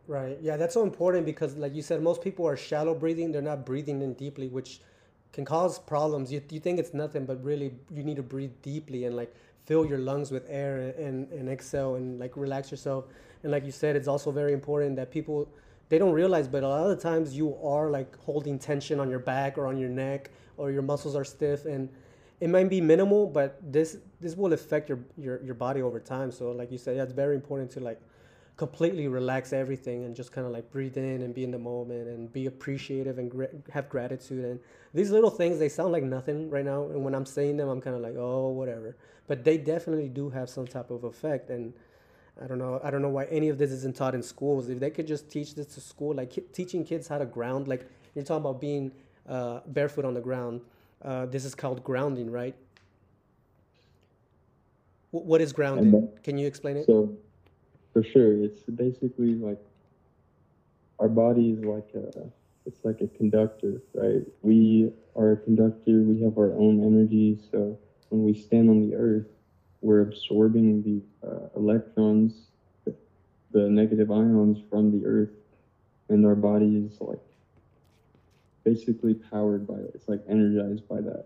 Right. 0.07 0.37
Yeah, 0.41 0.55
that's 0.55 0.73
so 0.73 0.83
important 0.83 1.25
because, 1.25 1.57
like 1.57 1.75
you 1.75 1.81
said, 1.81 2.01
most 2.01 2.21
people 2.21 2.45
are 2.47 2.55
shallow 2.55 2.95
breathing. 2.95 3.31
They're 3.31 3.41
not 3.41 3.65
breathing 3.65 4.01
in 4.01 4.13
deeply, 4.13 4.47
which 4.47 4.79
can 5.33 5.43
cause 5.43 5.79
problems. 5.79 6.31
You, 6.31 6.41
you 6.49 6.61
think 6.61 6.79
it's 6.79 6.93
nothing, 6.93 7.25
but 7.25 7.43
really, 7.43 7.73
you 7.93 8.03
need 8.03 8.15
to 8.15 8.23
breathe 8.23 8.53
deeply 8.61 9.03
and 9.03 9.15
like 9.15 9.35
fill 9.67 9.85
your 9.85 9.99
lungs 9.99 10.31
with 10.31 10.45
air 10.49 10.93
and, 10.97 11.29
and 11.31 11.49
exhale 11.49 11.95
and 11.95 12.19
like 12.19 12.35
relax 12.35 12.71
yourself. 12.71 13.05
And 13.43 13.51
like 13.51 13.65
you 13.65 13.71
said, 13.71 13.95
it's 13.95 14.07
also 14.07 14.31
very 14.31 14.53
important 14.53 14.95
that 14.95 15.11
people 15.11 15.47
they 15.89 15.97
don't 15.97 16.13
realize, 16.13 16.47
but 16.47 16.63
a 16.63 16.67
lot 16.67 16.89
of 16.89 16.99
times 16.99 17.35
you 17.35 17.55
are 17.63 17.89
like 17.89 18.17
holding 18.17 18.57
tension 18.59 18.99
on 18.99 19.09
your 19.09 19.19
back 19.19 19.57
or 19.57 19.67
on 19.67 19.77
your 19.77 19.89
neck, 19.89 20.31
or 20.57 20.71
your 20.71 20.81
muscles 20.81 21.15
are 21.15 21.23
stiff, 21.23 21.65
and 21.65 21.89
it 22.41 22.49
might 22.49 22.69
be 22.69 22.81
minimal, 22.81 23.27
but 23.27 23.59
this 23.61 23.97
this 24.19 24.35
will 24.35 24.53
affect 24.53 24.89
your 24.89 24.99
your, 25.17 25.41
your 25.43 25.55
body 25.55 25.81
over 25.81 25.99
time. 25.99 26.31
So, 26.31 26.51
like 26.51 26.71
you 26.71 26.77
said, 26.77 26.97
yeah, 26.97 27.03
it's 27.03 27.13
very 27.13 27.35
important 27.35 27.71
to 27.71 27.79
like 27.79 28.01
completely 28.57 29.07
relax 29.07 29.53
everything 29.53 30.03
and 30.05 30.15
just 30.15 30.31
kind 30.31 30.45
of 30.47 30.51
like 30.51 30.69
breathe 30.71 30.97
in 30.97 31.21
and 31.21 31.33
be 31.33 31.43
in 31.43 31.51
the 31.51 31.59
moment 31.59 32.07
and 32.09 32.33
be 32.33 32.47
appreciative 32.47 33.19
and 33.19 33.31
gra- 33.31 33.49
have 33.71 33.87
gratitude. 33.87 34.43
And 34.43 34.59
these 34.93 35.11
little 35.11 35.29
things 35.29 35.59
they 35.59 35.69
sound 35.69 35.91
like 35.93 36.03
nothing 36.03 36.49
right 36.49 36.65
now. 36.65 36.85
And 36.85 37.03
when 37.03 37.15
i'm 37.15 37.25
saying 37.25 37.57
them 37.57 37.69
i'm 37.69 37.81
kind 37.81 37.95
of 37.95 38.01
like 38.01 38.15
oh 38.17 38.49
whatever. 38.49 38.97
But 39.27 39.43
they 39.43 39.57
definitely 39.57 40.09
do 40.09 40.29
have 40.31 40.49
some 40.49 40.67
type 40.67 40.89
of 40.91 41.03
effect. 41.03 41.51
And 41.51 41.73
i 42.43 42.47
don't 42.47 42.57
know 42.59 42.81
i 42.83 42.91
don't 42.91 43.01
know 43.01 43.09
why 43.09 43.25
any 43.25 43.49
of 43.49 43.57
this 43.59 43.71
isn't 43.71 43.95
taught 43.95 44.15
in 44.15 44.23
schools. 44.23 44.69
If 44.69 44.79
they 44.79 44.89
could 44.89 45.07
just 45.07 45.29
teach 45.31 45.55
this 45.55 45.67
to 45.75 45.81
school 45.81 46.15
like 46.15 46.31
ki- 46.31 46.45
teaching 46.53 46.83
kids 46.83 47.07
how 47.07 47.19
to 47.19 47.25
ground 47.25 47.67
like 47.67 47.87
you're 48.15 48.25
talking 48.25 48.41
about 48.45 48.59
being 48.59 48.91
uh, 49.29 49.59
barefoot 49.67 50.05
on 50.05 50.13
the 50.15 50.21
ground. 50.21 50.61
Uh, 51.03 51.27
this 51.27 51.45
is 51.45 51.53
called 51.55 51.83
grounding 51.83 52.31
right? 52.31 52.55
Wh- 55.11 55.25
what 55.25 55.41
is 55.41 55.53
grounding? 55.53 56.01
Can 56.23 56.37
you 56.39 56.47
explain 56.47 56.77
it? 56.77 56.85
So, 56.87 57.15
for 57.97 58.03
sure, 58.03 58.43
it's 58.43 58.61
basically 58.61 59.33
like 59.33 59.57
our 60.99 61.09
body 61.09 61.49
is 61.49 61.65
like 61.65 61.89
a 61.95 62.29
it's 62.67 62.85
like 62.85 63.01
a 63.01 63.07
conductor, 63.07 63.81
right? 63.95 64.21
We 64.43 64.91
are 65.15 65.31
a 65.31 65.37
conductor. 65.37 66.03
We 66.03 66.21
have 66.21 66.37
our 66.37 66.53
own 66.53 66.83
energy. 66.85 67.39
So 67.49 67.79
when 68.09 68.23
we 68.23 68.35
stand 68.35 68.69
on 68.69 68.87
the 68.87 68.95
earth, 68.95 69.25
we're 69.81 70.01
absorbing 70.01 70.83
the 70.83 71.27
uh, 71.27 71.47
electrons, 71.55 72.49
the, 72.85 73.67
negative 73.67 74.11
ions 74.11 74.59
from 74.69 74.91
the 74.91 75.03
earth, 75.03 75.31
and 76.09 76.23
our 76.23 76.35
body 76.35 76.85
is 76.85 77.01
like 77.01 77.17
basically 78.63 79.15
powered 79.15 79.65
by 79.65 79.73
it. 79.75 79.91
It's 79.95 80.07
like 80.07 80.21
energized 80.29 80.87
by 80.87 81.01
that. 81.01 81.25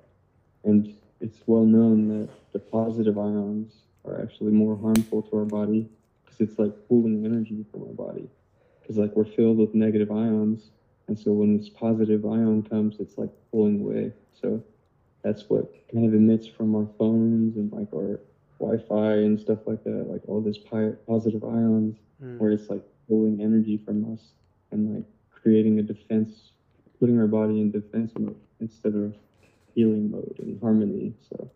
And 0.64 0.96
it's 1.20 1.40
well 1.48 1.66
known 1.66 2.08
that 2.08 2.30
the 2.54 2.60
positive 2.60 3.18
ions 3.18 3.74
are 4.06 4.22
actually 4.22 4.54
more 4.54 4.78
harmful 4.78 5.24
to 5.24 5.36
our 5.36 5.46
body 5.46 5.90
because 6.32 6.50
it's 6.50 6.60
like 6.60 6.74
pulling 6.88 7.26
energy 7.26 7.66
from 7.72 7.84
our 7.84 7.94
body. 7.94 8.28
Because 8.82 8.98
like 8.98 9.16
we're 9.16 9.26
filled 9.26 9.58
with 9.58 9.74
negative 9.76 10.12
ions, 10.12 10.72
and 11.08 11.18
so 11.18 11.32
when 11.32 11.58
this 11.58 11.70
positive 11.70 12.26
ion 12.26 12.64
comes, 12.64 13.00
it's 13.00 13.18
like 13.18 13.30
pulling 13.52 13.82
away. 13.82 14.12
So 14.34 14.64
that's 15.24 15.50
what 15.50 15.72
kind 15.92 16.06
of 16.06 16.14
emits 16.14 16.48
from 16.48 16.76
our 16.76 16.88
phones 16.98 17.56
and 17.58 17.72
like 17.72 17.94
our 17.94 18.20
Wi-Fi 18.60 19.14
and 19.14 19.40
stuff 19.40 19.60
like 19.68 19.84
that. 19.84 20.08
Like 20.10 20.22
all 20.28 20.42
this 20.42 20.58
pi- 20.58 20.96
positive 21.08 21.44
ions, 21.44 21.98
Mm. 22.24 22.38
where 22.38 22.52
it's 22.52 22.70
like 22.70 22.84
pulling 23.08 23.42
energy 23.42 23.78
from 23.78 24.14
us 24.14 24.34
and 24.72 24.96
like 24.96 25.06
creating 25.32 25.80
a 25.80 25.82
defense, 25.82 26.52
putting 27.00 27.18
our 27.20 27.26
body 27.28 27.60
in 27.60 27.72
defense 27.72 28.12
mode 28.18 28.36
instead 28.60 28.94
of 28.96 29.16
healing 29.74 30.12
mode 30.12 30.36
and 30.40 30.60
harmony. 30.62 31.14
So. 31.30 31.50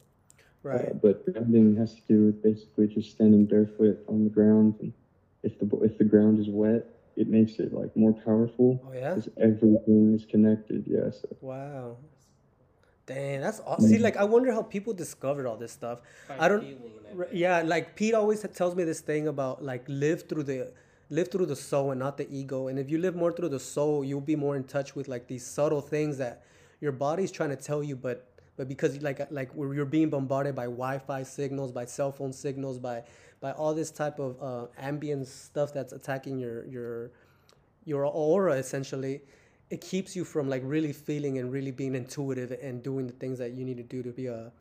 Right 0.66 0.90
Uh, 0.90 0.94
but 1.06 1.16
grounding 1.26 1.76
has 1.78 1.96
to 1.96 2.02
do 2.08 2.26
with 2.26 2.42
basically 2.42 2.88
just 2.88 3.12
standing 3.12 3.46
barefoot 3.46 3.98
on 4.08 4.24
the 4.26 4.30
ground. 4.30 4.76
And 4.82 4.92
if 5.44 5.58
the 5.60 5.66
if 5.90 5.98
the 5.98 6.04
ground 6.14 6.40
is 6.40 6.50
wet, 6.50 6.84
it 7.16 7.28
makes 7.28 7.60
it 7.60 7.74
like 7.74 7.96
more 7.96 8.14
powerful 8.14 8.82
oh 8.84 8.94
yeah 8.94 9.14
because 9.14 9.30
everything 9.38 10.14
is 10.16 10.26
connected. 10.26 10.84
Yeah. 10.88 11.12
So 11.12 11.28
Wow. 11.42 11.98
Dang, 13.06 13.42
that's 13.42 13.62
awesome. 13.68 13.88
See, 13.88 14.00
like, 14.00 14.18
I 14.18 14.24
wonder 14.24 14.52
how 14.52 14.64
people 14.64 14.92
discovered 14.92 15.46
all 15.46 15.58
this 15.58 15.72
stuff. 15.72 16.02
By 16.28 16.38
I 16.40 16.48
don't. 16.48 16.62
feeling, 16.62 16.82
I 17.14 17.18
r- 17.20 17.28
Yeah, 17.32 17.62
like 17.62 17.96
Pete 17.96 18.16
always 18.16 18.42
tells 18.42 18.74
me 18.76 18.84
this 18.84 19.00
thing 19.00 19.28
about 19.28 19.64
like 19.64 19.84
live 19.88 20.28
through 20.28 20.44
the 20.44 20.72
live 21.12 21.28
through 21.30 21.46
the 21.46 21.56
soul 21.56 21.92
and 21.92 22.00
not 22.00 22.18
the 22.18 22.28
ego. 22.32 22.68
And 22.68 22.80
if 22.80 22.90
you 22.90 22.98
live 22.98 23.16
more 23.16 23.32
through 23.32 23.50
the 23.50 23.60
soul, 23.60 24.04
you'll 24.04 24.22
be 24.22 24.36
more 24.36 24.56
in 24.56 24.64
touch 24.64 24.96
with 24.96 25.08
like 25.08 25.28
these 25.28 25.46
subtle 25.46 25.82
things 25.82 26.18
that 26.18 26.44
your 26.82 26.92
body's 26.92 27.32
trying 27.32 27.52
to 27.52 27.56
tell 27.56 27.84
you, 27.84 27.96
but 27.96 28.28
but 28.58 28.68
because 28.68 29.02
like 29.02 29.30
like 29.32 29.52
you're 29.56 29.86
being 29.86 30.10
bombarded 30.10 30.56
by 30.56 30.66
Wi-Fi 30.66 31.24
signals, 31.24 31.72
by 31.72 31.86
cell 31.86 32.12
phone 32.12 32.34
signals, 32.34 32.80
by 32.80 33.04
by 33.42 33.52
all 33.52 33.74
this 33.74 33.92
type 33.92 34.20
of 34.20 34.42
uh, 34.42 34.68
ambient 34.78 35.28
stuff 35.28 35.74
that's 35.74 35.94
attacking 35.94 36.40
your 36.40 36.66
your 36.66 37.12
your 37.86 38.06
aura 38.06 38.54
essentially 38.54 39.22
it 39.70 39.82
keeps 39.82 40.16
you 40.16 40.24
from 40.24 40.48
like 40.50 40.62
really 40.64 40.94
feeling 40.94 41.38
and 41.40 41.52
really 41.52 41.72
being 41.72 41.96
intuitive 41.96 42.52
and 42.62 42.84
doing 42.84 43.08
the 43.08 43.14
things 43.14 43.40
that 43.40 43.54
you 43.54 43.66
need 43.66 43.78
to 43.78 43.84
do 43.84 44.04
to 44.04 44.12
be 44.12 44.28
a, 44.28 44.52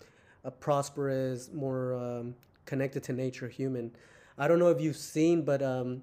a 0.44 0.50
prosperous 0.50 1.50
more 1.52 1.94
um, 1.94 2.34
connected 2.64 3.02
to 3.02 3.12
nature 3.12 3.48
human. 3.48 3.90
I 4.38 4.48
don't 4.48 4.58
know 4.58 4.68
if 4.68 4.80
you've 4.80 4.96
seen 4.96 5.42
but 5.42 5.62
um, 5.62 6.02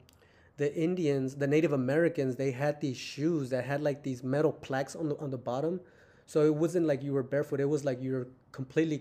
the 0.57 0.73
indians 0.75 1.35
the 1.35 1.47
native 1.47 1.73
americans 1.73 2.35
they 2.35 2.51
had 2.51 2.79
these 2.81 2.97
shoes 2.97 3.49
that 3.49 3.65
had 3.65 3.81
like 3.81 4.03
these 4.03 4.23
metal 4.23 4.51
plaques 4.51 4.95
on 4.95 5.09
the 5.09 5.17
on 5.17 5.31
the 5.31 5.37
bottom 5.37 5.79
so 6.31 6.37
it 6.45 6.55
wasn't 6.63 6.85
like 6.91 7.01
you 7.03 7.13
were 7.13 7.23
barefoot 7.23 7.59
it 7.59 7.69
was 7.75 7.83
like 7.83 7.99
you're 8.01 8.27
completely 8.51 8.99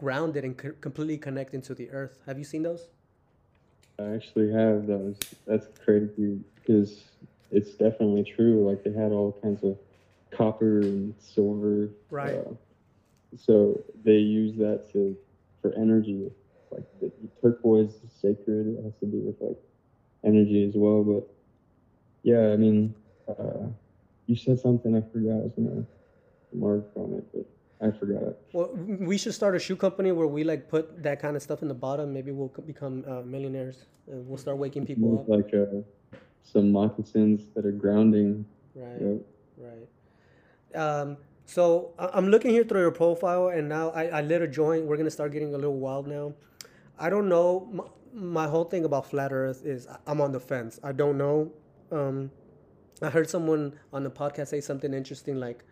grounded 0.00 0.44
and 0.44 0.56
co- 0.56 0.76
completely 0.80 1.18
connected 1.18 1.62
to 1.62 1.74
the 1.74 1.88
earth 1.90 2.18
have 2.26 2.38
you 2.38 2.44
seen 2.44 2.62
those 2.62 2.88
I 3.98 4.14
actually 4.14 4.52
have 4.52 4.86
those. 4.86 5.16
That's 5.46 5.66
crazy 5.84 6.40
because 6.56 7.04
it's 7.50 7.70
definitely 7.72 8.24
true. 8.24 8.68
Like 8.68 8.82
they 8.82 8.92
had 8.92 9.12
all 9.12 9.38
kinds 9.40 9.62
of 9.62 9.78
copper 10.30 10.80
and 10.80 11.14
silver. 11.20 11.90
Right. 12.10 12.34
Uh, 12.34 12.54
so 13.38 13.80
they 14.04 14.16
use 14.16 14.56
that 14.56 14.90
to 14.92 15.16
for 15.62 15.72
energy. 15.74 16.30
Like 16.72 16.84
the 17.00 17.12
turquoise 17.40 17.90
is 17.90 18.10
sacred. 18.20 18.76
It 18.78 18.84
has 18.84 18.94
to 19.00 19.06
do 19.06 19.18
with 19.18 19.36
like 19.40 19.58
energy 20.24 20.66
as 20.66 20.74
well. 20.74 21.04
But 21.04 21.28
yeah, 22.24 22.52
I 22.52 22.56
mean, 22.56 22.94
uh, 23.28 23.68
you 24.26 24.34
said 24.34 24.58
something 24.58 24.96
I 24.96 25.02
forgot. 25.12 25.34
I 25.34 25.44
was 25.44 25.52
gonna 25.56 25.84
mark 26.54 26.84
on 26.96 27.14
it, 27.14 27.24
but 27.32 27.46
I 27.86 27.90
forgot. 27.98 28.22
It. 28.22 28.38
Well, 28.52 28.70
we 28.74 29.18
should 29.18 29.34
start 29.34 29.54
a 29.56 29.58
shoe 29.58 29.76
company 29.76 30.12
where 30.12 30.26
we 30.26 30.44
like 30.44 30.68
put 30.68 31.02
that 31.02 31.20
kind 31.20 31.36
of 31.36 31.42
stuff 31.42 31.62
in 31.62 31.68
the 31.68 31.74
bottom. 31.74 32.12
Maybe 32.12 32.30
we'll 32.30 32.52
become 32.66 33.04
uh, 33.06 33.22
millionaires. 33.22 33.86
And 34.06 34.26
we'll 34.28 34.38
start 34.38 34.58
waking 34.58 34.86
people 34.86 35.18
up. 35.20 35.28
Like 35.28 35.52
uh, 35.54 35.82
some 36.42 36.70
moccasins 36.72 37.48
that 37.54 37.64
are 37.66 37.72
grounding. 37.72 38.44
Right, 38.74 39.00
Yep. 39.00 39.20
right. 39.58 40.80
Um, 40.80 41.16
so 41.46 41.92
I'm 41.98 42.28
looking 42.28 42.50
here 42.50 42.64
through 42.64 42.80
your 42.80 42.90
profile, 42.90 43.48
and 43.48 43.68
now 43.68 43.90
I, 43.90 44.06
I 44.06 44.20
lit 44.22 44.42
a 44.42 44.48
joint. 44.48 44.86
We're 44.86 44.96
gonna 44.96 45.10
start 45.10 45.32
getting 45.32 45.54
a 45.54 45.58
little 45.58 45.76
wild 45.78 46.06
now. 46.06 46.32
I 46.98 47.10
don't 47.10 47.28
know. 47.28 47.68
My, 47.72 47.84
my 48.12 48.46
whole 48.48 48.64
thing 48.64 48.84
about 48.84 49.10
flat 49.10 49.32
Earth 49.32 49.62
is 49.64 49.86
I'm 50.06 50.20
on 50.20 50.32
the 50.32 50.40
fence. 50.40 50.80
I 50.82 50.92
don't 50.92 51.18
know. 51.18 51.52
Um, 51.92 52.30
I 53.02 53.10
heard 53.10 53.28
someone 53.28 53.74
on 53.92 54.04
the 54.04 54.10
podcast 54.10 54.48
say 54.48 54.60
something 54.60 54.94
interesting, 54.94 55.38
like 55.38 55.64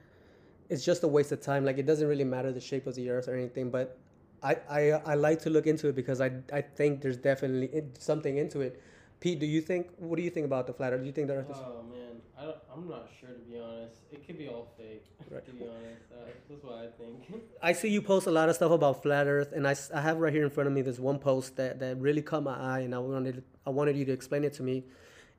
it's 0.73 0.85
just 0.85 1.03
a 1.03 1.09
waste 1.09 1.33
of 1.33 1.41
time. 1.43 1.65
Like 1.65 1.79
it 1.79 1.87
doesn't 1.87 2.09
really 2.09 2.25
matter 2.25 2.51
the 2.51 2.61
shape 2.61 2.87
of 2.87 2.95
the 2.95 3.11
Earth 3.11 3.29
or 3.29 3.37
anything. 3.37 3.71
But 3.71 3.99
I 4.43 4.57
I, 4.79 4.81
I 5.13 5.15
like 5.15 5.41
to 5.43 5.51
look 5.51 5.67
into 5.67 5.89
it 5.89 5.95
because 5.95 6.21
I 6.21 6.31
I 6.53 6.63
think 6.63 7.03
there's 7.03 7.19
definitely 7.19 7.69
something 7.99 8.39
into 8.39 8.63
it. 8.63 8.83
Pete, 9.21 9.39
do 9.39 9.47
you 9.47 9.61
think? 9.61 9.89
What 9.99 10.17
do 10.17 10.23
you 10.23 10.31
think 10.31 10.47
about 10.47 10.67
the 10.67 10.73
flat 10.73 10.93
Earth? 10.93 11.03
Do 11.03 11.07
you 11.07 11.13
think 11.13 11.29
the 11.29 11.35
Earth 11.35 11.51
is? 11.51 11.59
Oh 11.59 11.85
man, 11.91 12.15
I 12.39 12.43
don't, 12.47 12.57
I'm 12.75 12.89
not 12.89 13.09
sure 13.21 13.29
to 13.29 13.45
be 13.51 13.59
honest. 13.59 13.99
It 14.11 14.27
could 14.27 14.39
be 14.39 14.49
all 14.49 14.73
fake. 14.79 15.05
Right. 15.31 15.45
To 15.47 15.53
be 15.53 15.65
honest, 15.65 16.07
uh, 16.11 16.31
that's 16.49 16.65
what 16.65 16.75
I 16.75 16.89
think. 16.99 17.45
I 17.63 17.73
see 17.73 17.91
you 17.91 18.03
post 18.03 18.27
a 18.27 18.31
lot 18.31 18.49
of 18.49 18.57
stuff 18.57 18.73
about 18.73 19.03
flat 19.03 19.27
Earth, 19.27 19.53
and 19.53 19.69
I, 19.69 19.77
I 19.95 20.01
have 20.01 20.17
right 20.19 20.33
here 20.33 20.43
in 20.43 20.51
front 20.51 20.67
of 20.67 20.73
me 20.73 20.83
this 20.83 20.99
one 20.99 21.19
post 21.19 21.57
that, 21.57 21.79
that 21.79 21.99
really 21.99 22.23
caught 22.23 22.43
my 22.43 22.57
eye, 22.57 22.81
and 22.81 22.95
I 22.95 22.99
wanted 22.99 23.45
I 23.67 23.71
wanted 23.71 23.97
you 23.97 24.05
to 24.07 24.13
explain 24.13 24.43
it 24.43 24.55
to 24.55 24.63
me. 24.63 24.85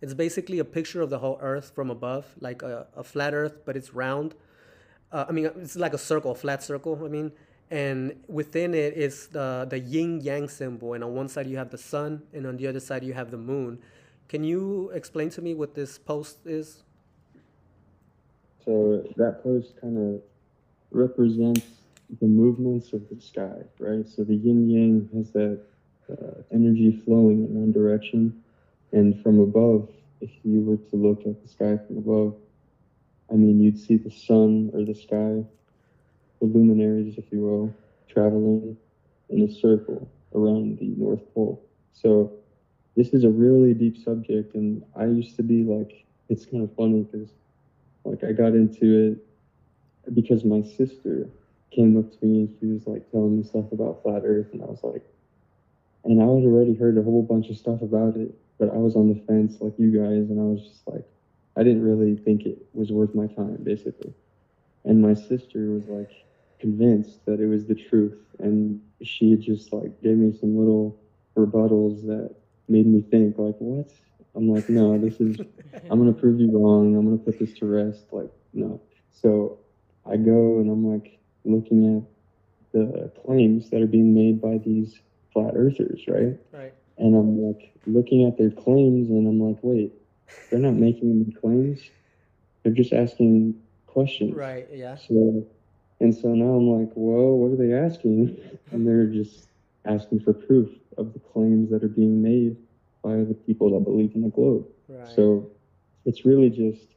It's 0.02 0.14
basically 0.14 0.60
a 0.60 0.66
picture 0.66 1.02
of 1.02 1.10
the 1.10 1.20
whole 1.20 1.38
Earth 1.42 1.72
from 1.76 1.90
above, 1.90 2.26
like 2.40 2.62
a, 2.62 2.88
a 2.96 3.04
flat 3.04 3.34
Earth, 3.34 3.58
but 3.66 3.76
it's 3.76 3.94
round. 3.94 4.36
Uh, 5.14 5.26
I 5.30 5.32
mean, 5.32 5.46
it's 5.62 5.76
like 5.76 5.94
a 5.94 5.98
circle, 6.00 6.32
a 6.32 6.36
flat 6.36 6.64
circle. 6.64 7.00
I 7.06 7.08
mean, 7.08 7.32
and 7.70 8.16
within 8.28 8.74
it 8.74 8.98
is 8.98 9.28
the 9.28 9.68
the 9.70 9.78
yin 9.78 10.20
yang 10.22 10.50
symbol, 10.50 10.94
and 10.94 11.04
on 11.04 11.14
one 11.14 11.30
side 11.30 11.46
you 11.48 11.58
have 11.58 11.70
the 11.70 11.78
sun, 11.78 12.24
and 12.34 12.48
on 12.48 12.58
the 12.58 12.68
other 12.68 12.80
side 12.80 13.04
you 13.04 13.14
have 13.14 13.30
the 13.30 13.38
moon. 13.38 13.78
Can 14.28 14.44
you 14.44 14.90
explain 14.90 15.30
to 15.32 15.42
me 15.42 15.54
what 15.54 15.76
this 15.76 16.00
post 16.00 16.40
is? 16.46 16.84
So 18.66 19.06
that 19.18 19.44
post 19.44 19.80
kind 19.80 19.98
of 19.98 20.22
represents 20.92 21.66
the 22.20 22.26
movements 22.26 22.94
of 22.94 23.08
the 23.10 23.22
sky, 23.22 23.62
right? 23.80 24.08
So 24.08 24.24
the 24.24 24.36
yin 24.36 24.70
yang 24.70 25.10
has 25.14 25.32
that 25.32 25.62
uh, 26.10 26.42
energy 26.52 27.02
flowing 27.06 27.46
in 27.46 27.54
one 27.54 27.72
direction, 27.72 28.44
and 28.92 29.22
from 29.22 29.40
above, 29.40 29.90
if 30.22 30.32
you 30.44 30.62
were 30.62 30.78
to 30.90 30.96
look 30.96 31.22
at 31.28 31.42
the 31.42 31.48
sky 31.48 31.78
from 31.86 31.98
above, 31.98 32.36
I 33.34 33.38
mean, 33.38 33.60
you'd 33.60 33.80
see 33.80 33.98
the 33.98 34.12
sun 34.12 34.72
or 34.74 34.86
the 34.86 34.96
sky, 34.96 35.44
the 36.40 36.46
luminaries, 36.46 37.18
if 37.18 37.32
you 37.32 37.42
will, 37.42 37.74
traveling 38.08 38.78
in 39.30 39.42
a 39.42 39.50
circle 39.50 40.08
around 40.36 40.78
the 40.80 40.94
North 40.98 41.24
Pole. 41.34 41.62
So 41.94 42.32
this 42.96 43.14
is 43.14 43.24
a 43.26 43.30
really 43.32 43.74
deep 43.74 43.98
subject, 43.98 44.56
and 44.56 44.84
I 44.96 45.08
used 45.08 45.36
to 45.38 45.44
be 45.44 45.64
like, 45.64 46.06
it's 46.30 46.46
kind 46.46 46.64
of 46.64 46.72
funny 46.76 47.04
because, 47.04 47.30
like, 48.06 48.24
I 48.24 48.34
got 48.34 48.54
into 48.56 49.18
it 50.06 50.14
because 50.14 50.46
my 50.46 50.62
sister 50.62 51.30
came 51.72 51.98
up 51.98 52.12
to 52.20 52.26
me 52.26 52.42
and 52.42 52.50
she 52.60 52.68
was 52.68 52.88
like 52.88 53.10
telling 53.12 53.38
me 53.38 53.44
stuff 53.44 53.72
about 53.72 54.04
flat 54.04 54.24
Earth, 54.26 54.54
and 54.54 54.62
I 54.62 54.68
was 54.68 54.84
like, 54.84 55.04
and 56.06 56.22
I 56.22 56.26
had 56.26 56.44
already 56.46 56.76
heard 56.76 56.98
a 56.98 57.04
whole 57.04 57.24
bunch 57.24 57.50
of 57.50 57.58
stuff 57.58 57.82
about 57.82 58.16
it, 58.16 58.34
but 58.60 58.70
I 58.70 58.78
was 58.78 58.96
on 58.96 59.10
the 59.10 59.20
fence 59.22 59.60
like 59.62 59.80
you 59.80 59.92
guys, 59.92 60.30
and 60.30 60.40
I 60.40 60.44
was 60.44 60.62
just 60.62 60.88
like, 60.88 61.06
I 61.56 61.64
didn't 61.64 61.84
really 61.84 62.16
think 62.16 62.46
it 62.46 62.58
was 62.74 62.92
worth 62.92 63.14
my 63.14 63.28
time, 63.28 63.60
basically. 63.64 64.14
And 64.86 65.02
my 65.02 65.14
sister 65.14 65.72
was 65.72 65.88
like 65.88 66.12
convinced 66.60 67.26
that 67.26 67.40
it 67.40 67.48
was 67.48 67.66
the 67.66 67.76
truth, 67.76 68.18
and 68.40 68.82
she 69.02 69.32
had 69.32 69.42
just 69.42 69.72
like 69.72 70.02
gave 70.02 70.18
me 70.18 70.36
some 70.38 70.58
little 70.58 71.00
rebuttals 71.36 72.06
that 72.08 72.34
made 72.68 72.88
me 72.88 73.02
think 73.02 73.38
like, 73.38 73.56
what? 73.60 73.92
I'm 74.36 74.50
like, 74.50 74.70
no, 74.70 74.98
this 74.98 75.20
is. 75.20 75.38
I'm 75.90 76.00
gonna 76.00 76.14
prove 76.14 76.40
you 76.40 76.52
wrong. 76.58 76.96
I'm 76.96 77.06
gonna 77.06 77.18
put 77.18 77.40
this 77.40 77.54
to 77.60 77.66
rest. 77.66 78.06
Like, 78.12 78.32
no. 78.54 78.82
So 79.12 79.60
I 80.06 80.18
go 80.18 80.60
and 80.60 80.70
I'm 80.70 80.86
like 80.86 81.20
looking 81.46 81.98
at 81.98 82.04
the 82.72 83.12
claims 83.26 83.70
that 83.70 83.82
are 83.82 83.88
being 83.88 84.14
made 84.14 84.42
by 84.42 84.58
these 84.58 85.00
flat 85.32 85.54
earthers, 85.56 86.02
right? 86.08 86.38
Right. 86.52 86.74
And 86.98 87.16
I'm 87.16 87.42
like 87.42 87.74
looking 87.86 88.26
at 88.26 88.38
their 88.38 88.52
claims 88.52 89.10
and 89.10 89.28
I'm 89.28 89.40
like, 89.40 89.58
wait, 89.62 89.94
they're 90.50 90.60
not 90.60 90.74
making 90.74 91.12
any 91.12 91.34
claims. 91.34 91.82
They're 92.64 92.74
just 92.74 92.94
asking 92.94 93.62
questions. 93.88 94.36
Right. 94.36 94.68
Yeah. 94.72 94.96
So, 94.96 95.46
and 96.00 96.16
so 96.16 96.30
now 96.30 96.56
I'm 96.56 96.70
like, 96.70 96.94
whoa, 96.94 97.34
what 97.36 97.52
are 97.52 97.56
they 97.56 97.74
asking? 97.74 98.40
And 98.72 98.88
they're 98.88 99.08
just 99.08 99.48
asking 99.86 100.22
for 100.22 100.34
proof 100.34 100.70
of 100.98 101.14
the 101.14 101.20
claims 101.20 101.70
that 101.72 101.84
are 101.84 101.90
being 101.90 102.22
made 102.22 102.58
by 103.04 103.18
the 103.18 103.34
people 103.34 103.72
that 103.72 103.84
believe 103.84 104.16
in 104.16 104.22
the 104.22 104.30
globe. 104.30 104.66
Right. 104.88 105.08
So 105.16 105.50
it's 106.06 106.26
really 106.26 106.50
just 106.50 106.88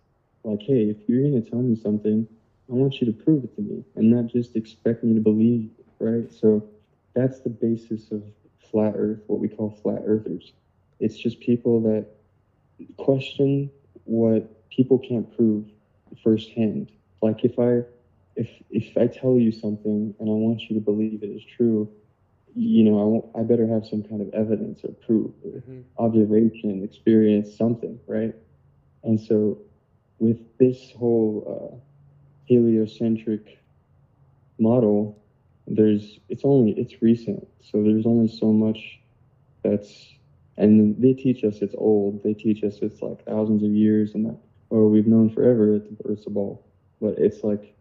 like, 0.45 0.63
hey, 0.63 0.85
if 0.85 0.97
you're 1.09 1.23
going 1.23 1.43
to 1.43 1.51
tell 1.51 1.61
me 1.61 1.77
something, 1.77 2.27
I 2.71 2.73
want 2.73 3.01
you 3.01 3.07
to 3.07 3.13
prove 3.13 3.45
it 3.45 3.55
to 3.57 3.63
me 3.63 3.85
and 3.95 4.11
not 4.11 4.27
just 4.27 4.57
expect 4.57 5.05
me 5.05 5.15
to 5.15 5.21
believe, 5.21 5.71
right? 5.99 6.33
So 6.33 6.69
that's 7.15 7.41
the 7.41 7.51
basis 7.51 8.11
of 8.11 8.23
flat 8.71 8.95
earth, 8.97 9.21
what 9.27 9.41
we 9.41 9.49
call 9.49 9.71
flat 9.71 10.03
earthers. 10.05 10.53
It's 10.99 11.17
just 11.17 11.41
people 11.41 11.81
that 11.83 12.07
question 12.97 13.71
what 14.05 14.69
people 14.71 14.99
can't 14.99 15.31
prove 15.37 15.67
firsthand. 16.23 16.91
Like 17.23 17.45
if 17.45 17.59
I 17.59 17.83
if 18.37 18.49
if 18.71 18.97
I 18.97 19.07
tell 19.07 19.39
you 19.39 19.53
something 19.53 20.15
and 20.19 20.29
I 20.29 20.33
want 20.33 20.69
you 20.69 20.75
to 20.77 20.81
believe 20.81 21.23
it 21.23 21.27
is 21.31 21.43
true, 21.45 21.89
you 22.55 22.83
know, 22.83 23.01
I 23.01 23.05
won't, 23.05 23.25
I 23.35 23.43
better 23.43 23.67
have 23.67 23.85
some 23.87 24.03
kind 24.03 24.21
of 24.21 24.29
evidence 24.33 24.83
or 24.85 24.93
proof 24.93 25.33
or 25.45 25.63
Mhm. 25.69 25.85
observation, 25.99 26.83
experience, 26.83 27.53
something, 27.57 27.99
right? 28.07 28.35
And 29.05 29.21
so 29.21 29.59
with 30.19 30.39
this 30.59 30.93
whole 30.93 31.45
uh, 31.47 31.77
heliocentric 32.45 33.59
model, 34.59 35.19
there's 35.67 36.19
it's 36.29 36.45
only 36.45 36.73
it's 36.73 37.03
recent, 37.03 37.47
so 37.61 37.83
there's 37.83 38.07
only 38.07 38.29
so 38.29 38.53
much 38.53 39.01
that's 39.63 40.16
and 40.57 40.97
they 41.01 41.13
teach 41.15 41.45
us 41.45 41.63
it's 41.63 41.75
old. 41.79 42.23
They 42.23 42.35
teach 42.35 42.63
us 42.65 42.79
it's 42.83 43.03
like 43.03 43.25
thousands 43.25 43.63
of 43.63 43.71
years 43.71 44.15
and 44.15 44.27
that 44.27 44.39
or 44.71 44.89
we've 44.89 45.07
known 45.07 45.29
forever 45.31 45.79
that 45.79 45.85
the 46.25 46.31
ball. 46.31 46.63
But 47.01 47.19
it's 47.19 47.43
like 47.45 47.75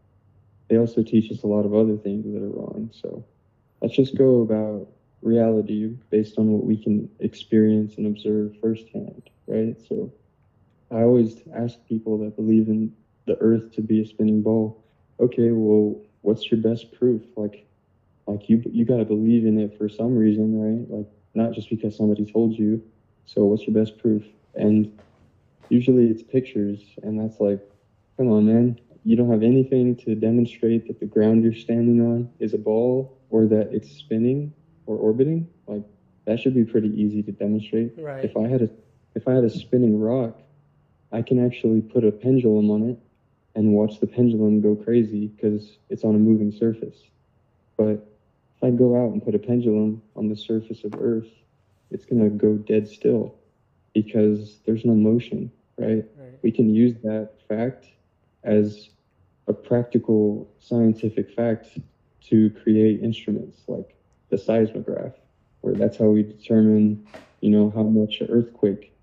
they 0.70 0.78
also 0.78 1.04
teach 1.04 1.32
us 1.32 1.44
a 1.44 1.48
lot 1.48 1.66
of 1.66 1.74
other 1.74 1.98
things 1.98 2.26
that 2.26 2.42
are 2.42 2.50
wrong. 2.50 2.90
So 2.94 3.26
let's 3.82 3.96
just 3.96 4.16
go 4.16 4.42
about 4.42 4.88
reality 5.22 5.90
based 6.10 6.38
on 6.38 6.52
what 6.52 6.66
we 6.66 6.78
can 6.78 7.10
experience 7.20 7.98
and 7.98 8.08
observe 8.08 8.54
firsthand, 8.62 9.30
right? 9.48 9.76
So 9.80 10.12
I 10.92 11.02
always 11.04 11.42
ask 11.54 11.80
people 11.88 12.18
that 12.20 12.36
believe 12.36 12.68
in 12.68 12.92
the 13.26 13.38
earth 13.42 13.72
to 13.74 13.82
be 13.82 14.02
a 14.02 14.06
spinning 14.06 14.42
ball, 14.42 14.78
okay, 15.20 15.52
well, 15.52 16.00
what's 16.22 16.50
your 16.52 16.60
best 16.60 16.92
proof? 16.92 17.22
Like 17.36 17.66
like 18.28 18.50
you 18.50 18.62
you 18.72 18.86
gotta 18.86 19.06
believe 19.06 19.46
in 19.46 19.58
it 19.58 19.74
for 19.78 19.90
some 19.90 20.16
reason, 20.16 20.58
right? 20.60 20.90
Like 20.90 21.08
not 21.36 21.54
just 21.54 21.70
because 21.70 21.96
somebody 21.96 22.26
told 22.26 22.58
you. 22.58 22.82
So 23.26 23.46
what's 23.46 23.64
your 23.68 23.74
best 23.74 23.98
proof? 23.98 24.24
And 24.56 24.98
usually 25.70 26.10
it's 26.10 26.24
pictures 26.24 26.80
and 27.04 27.20
that's 27.20 27.40
like, 27.40 27.60
come 28.18 28.32
on 28.32 28.46
man, 28.46 28.80
you 29.04 29.16
don't 29.16 29.30
have 29.30 29.44
anything 29.44 29.96
to 29.98 30.16
demonstrate 30.16 30.88
that 30.88 31.00
the 31.00 31.06
ground 31.06 31.44
you're 31.44 31.54
standing 31.54 32.02
on 32.02 32.30
is 32.40 32.54
a 32.54 32.58
ball 32.58 33.18
or 33.30 33.46
that 33.48 33.74
it's 33.74 33.92
spinning 33.92 34.54
or 34.86 34.98
orbiting. 34.98 35.48
Like 35.68 35.84
that 36.26 36.40
should 36.40 36.56
be 36.56 36.66
pretty 36.66 36.90
easy 36.90 37.22
to 37.24 37.32
demonstrate. 37.32 37.94
Right. 37.98 38.26
If 38.26 38.36
I 38.38 38.48
had 38.48 38.62
a 38.64 38.70
if 39.14 39.28
I 39.28 39.34
had 39.34 39.44
a 39.44 39.50
spinning 39.50 40.00
rock, 40.00 40.42
I 41.12 41.22
can 41.22 41.44
actually 41.44 41.82
put 41.82 42.04
a 42.04 42.12
pendulum 42.12 42.70
on 42.70 42.90
it 42.90 43.00
and 43.56 43.74
watch 43.74 44.00
the 44.00 44.08
pendulum 44.08 44.62
go 44.62 44.76
crazy 44.76 45.28
because 45.28 45.78
it's 45.90 46.04
on 46.04 46.16
a 46.16 46.20
moving 46.20 46.52
surface. 46.52 46.98
But 47.78 48.15
I 48.66 48.72
go 48.72 48.96
out 48.96 49.12
and 49.14 49.24
put 49.24 49.36
a 49.36 49.40
pendulum 49.40 50.02
on 50.16 50.28
the 50.28 50.36
surface 50.36 50.84
of 50.84 50.96
Earth, 51.00 51.30
it's 51.92 52.06
gonna 52.06 52.30
go 52.30 52.56
dead 52.56 52.88
still 52.88 53.36
because 53.94 54.60
there's 54.66 54.86
no 54.86 54.96
motion, 54.96 55.52
right? 55.78 56.04
Right. 56.18 56.40
We 56.42 56.52
can 56.52 56.74
use 56.74 56.96
that 57.04 57.34
fact 57.48 57.86
as 58.44 58.90
a 59.48 59.54
practical 59.54 60.50
scientific 60.60 61.32
fact 61.32 61.78
to 62.30 62.50
create 62.50 63.02
instruments 63.04 63.62
like 63.68 63.96
the 64.30 64.38
seismograph, 64.38 65.14
where 65.62 65.76
that's 65.76 65.98
how 65.98 66.08
we 66.08 66.24
determine, 66.24 67.06
you 67.42 67.52
know, 67.52 67.70
how 67.70 67.84
much 67.84 68.22
an 68.22 68.28
earthquake 68.32 68.94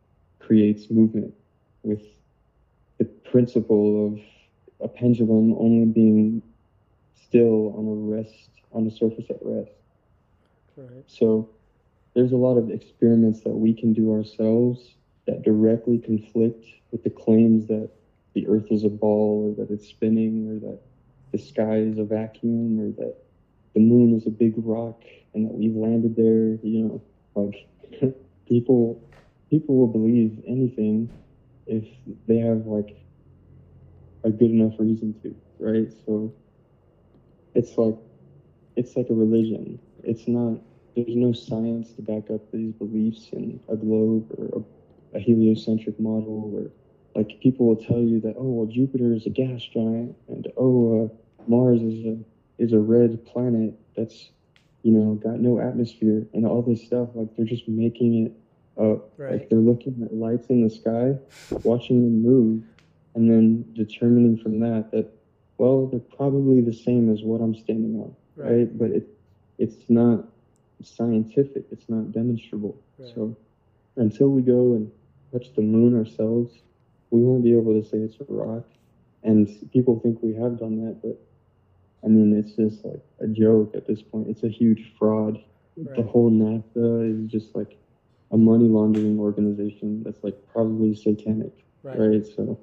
creates 0.40 0.90
movement 0.90 1.32
with 1.84 2.02
the 2.98 3.04
principle 3.04 4.06
of 4.06 4.20
a 4.80 4.88
pendulum 4.88 5.54
only 5.58 5.86
being 5.86 6.42
still 7.32 7.72
on 7.78 7.86
a 7.86 8.14
rest 8.14 8.50
on 8.72 8.86
a 8.86 8.90
surface 8.90 9.24
at 9.30 9.38
rest. 9.40 9.72
Right. 10.76 11.04
So 11.06 11.48
there's 12.14 12.32
a 12.32 12.36
lot 12.36 12.58
of 12.58 12.70
experiments 12.70 13.40
that 13.40 13.54
we 13.54 13.72
can 13.72 13.94
do 13.94 14.12
ourselves 14.12 14.96
that 15.26 15.42
directly 15.42 15.98
conflict 15.98 16.62
with 16.90 17.02
the 17.02 17.10
claims 17.10 17.68
that 17.68 17.88
the 18.34 18.46
earth 18.48 18.66
is 18.70 18.84
a 18.84 18.88
ball 18.90 19.46
or 19.46 19.64
that 19.64 19.72
it's 19.72 19.88
spinning 19.88 20.46
or 20.46 20.58
that 20.68 20.78
the 21.32 21.38
sky 21.38 21.76
is 21.76 21.96
a 21.96 22.04
vacuum 22.04 22.78
or 22.78 22.90
that 23.02 23.16
the 23.72 23.80
moon 23.80 24.14
is 24.14 24.26
a 24.26 24.30
big 24.30 24.52
rock 24.58 25.02
and 25.32 25.46
that 25.46 25.54
we've 25.54 25.74
landed 25.76 26.14
there, 26.14 26.58
you 26.62 26.82
know, 26.84 27.02
like 27.34 27.66
people 28.46 29.02
people 29.48 29.74
will 29.76 29.86
believe 29.86 30.38
anything 30.46 31.08
if 31.66 31.84
they 32.26 32.38
have 32.38 32.66
like 32.66 32.94
a 34.24 34.30
good 34.30 34.50
enough 34.50 34.74
reason 34.78 35.14
to, 35.22 35.34
right? 35.58 35.90
So 36.04 36.34
it's 37.54 37.76
like 37.78 37.96
it's 38.76 38.96
like 38.96 39.10
a 39.10 39.14
religion. 39.14 39.78
It's 40.02 40.26
not 40.28 40.60
there's 40.94 41.16
no 41.16 41.32
science 41.32 41.92
to 41.94 42.02
back 42.02 42.30
up 42.30 42.40
these 42.52 42.72
beliefs 42.72 43.30
in 43.32 43.60
a 43.68 43.76
globe 43.76 44.26
or 44.36 44.60
a, 45.14 45.16
a 45.16 45.20
heliocentric 45.20 45.98
model 45.98 46.50
or 46.54 46.70
like 47.14 47.38
people 47.40 47.66
will 47.66 47.76
tell 47.76 48.00
you 48.00 48.20
that 48.20 48.34
oh 48.38 48.50
well 48.50 48.66
Jupiter 48.66 49.12
is 49.14 49.26
a 49.26 49.30
gas 49.30 49.62
giant 49.62 50.14
and 50.28 50.46
oh 50.56 51.04
uh, 51.04 51.08
Mars 51.46 51.82
is 51.82 52.04
a 52.04 52.18
is 52.58 52.72
a 52.72 52.78
red 52.78 53.24
planet 53.24 53.74
that's 53.96 54.30
you 54.82 54.92
know 54.92 55.14
got 55.14 55.40
no 55.40 55.58
atmosphere 55.60 56.26
and 56.34 56.44
all 56.46 56.62
this 56.62 56.82
stuff 56.84 57.08
like 57.14 57.28
they're 57.36 57.46
just 57.46 57.68
making 57.68 58.26
it 58.26 58.32
up 58.82 59.10
Right. 59.18 59.32
like 59.32 59.48
they're 59.50 59.58
looking 59.58 60.02
at 60.04 60.12
lights 60.14 60.46
in 60.48 60.62
the 60.62 60.70
sky 60.70 61.14
watching 61.62 62.02
them 62.02 62.22
move 62.22 62.64
and 63.14 63.30
then 63.30 63.64
determining 63.74 64.36
from 64.36 64.60
that 64.60 64.90
that 64.92 65.06
well 65.58 65.86
they're 65.86 66.00
probably 66.16 66.60
the 66.60 66.72
same 66.72 67.10
as 67.10 67.22
what 67.22 67.40
I'm 67.40 67.54
standing 67.54 67.96
on 67.96 68.14
right, 68.36 68.68
but 68.78 68.90
it 68.90 69.04
it's 69.58 69.88
not 69.90 70.24
scientific 70.82 71.64
it's 71.70 71.88
not 71.88 72.12
demonstrable 72.12 72.76
Right. 72.98 73.14
so 73.14 73.36
until 73.96 74.30
we 74.30 74.42
go 74.42 74.74
and 74.74 74.90
touch 75.32 75.52
the 75.54 75.62
moon 75.62 75.94
ourselves 75.94 76.62
we 77.10 77.22
won't 77.22 77.44
be 77.44 77.54
able 77.54 77.74
to 77.80 77.84
say 77.86 77.98
it's 77.98 78.20
a 78.20 78.24
rock 78.24 78.60
and 79.22 79.42
people 79.72 79.94
think 79.98 80.18
we 80.22 80.34
have 80.34 80.58
done 80.58 80.76
that 80.76 80.98
but 81.02 81.16
I 82.04 82.08
mean, 82.08 82.32
it's 82.34 82.54
just 82.56 82.84
like 82.84 83.02
a 83.20 83.26
joke 83.26 83.74
at 83.74 83.86
this 83.86 84.02
point. 84.02 84.28
It's 84.28 84.42
a 84.44 84.48
huge 84.48 84.92
fraud. 84.98 85.38
The 85.94 86.02
whole 86.02 86.30
NASA 86.30 87.10
is 87.10 87.30
just 87.30 87.54
like 87.54 87.76
a 88.32 88.36
money 88.36 88.68
laundering 88.68 89.18
organization 89.18 90.02
that's 90.04 90.22
like 90.22 90.36
probably 90.52 90.94
satanic, 90.94 91.52
Right. 91.82 91.98
right? 91.98 92.24
So 92.24 92.58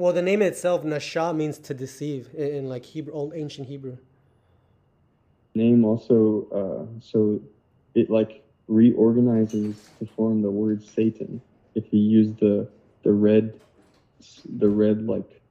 Well, 0.00 0.14
the 0.14 0.22
name 0.22 0.40
itself, 0.40 0.82
Nasha, 0.82 1.34
means 1.34 1.58
to 1.58 1.74
deceive 1.74 2.30
in, 2.32 2.46
in 2.54 2.68
like 2.70 2.86
Hebrew, 2.86 3.12
old 3.12 3.34
ancient 3.34 3.68
Hebrew. 3.68 3.98
name 5.54 5.84
also, 5.84 6.48
uh, 6.50 7.00
so 7.02 7.38
it 7.94 8.08
like 8.08 8.42
reorganizes 8.66 9.90
to 9.98 10.06
form 10.06 10.40
the 10.40 10.50
word 10.50 10.82
Satan. 10.82 11.42
If 11.74 11.92
you 11.92 12.00
use 12.00 12.32
the 12.40 12.66
the 13.02 13.12
red, 13.12 13.52
the 14.56 14.70
red 14.70 15.06
like 15.06 15.42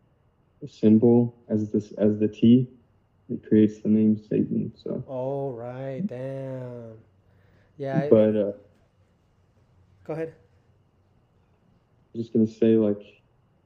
symbol 0.67 1.35
as 1.47 1.69
this 1.69 1.91
as 1.99 2.17
the 2.17 2.27
T, 2.27 2.67
it 3.29 3.47
creates 3.47 3.81
the 3.81 3.89
name 3.89 4.17
Satan. 4.17 4.73
So, 4.75 5.03
Oh, 5.07 5.51
right. 5.51 6.01
Damn. 6.07 6.93
Yeah. 7.77 8.07
But 8.09 8.35
uh, 8.35 8.53
go 10.05 10.13
ahead. 10.13 10.33
I'm 12.15 12.21
just 12.21 12.33
gonna 12.33 12.47
say 12.47 12.75
like 12.77 13.18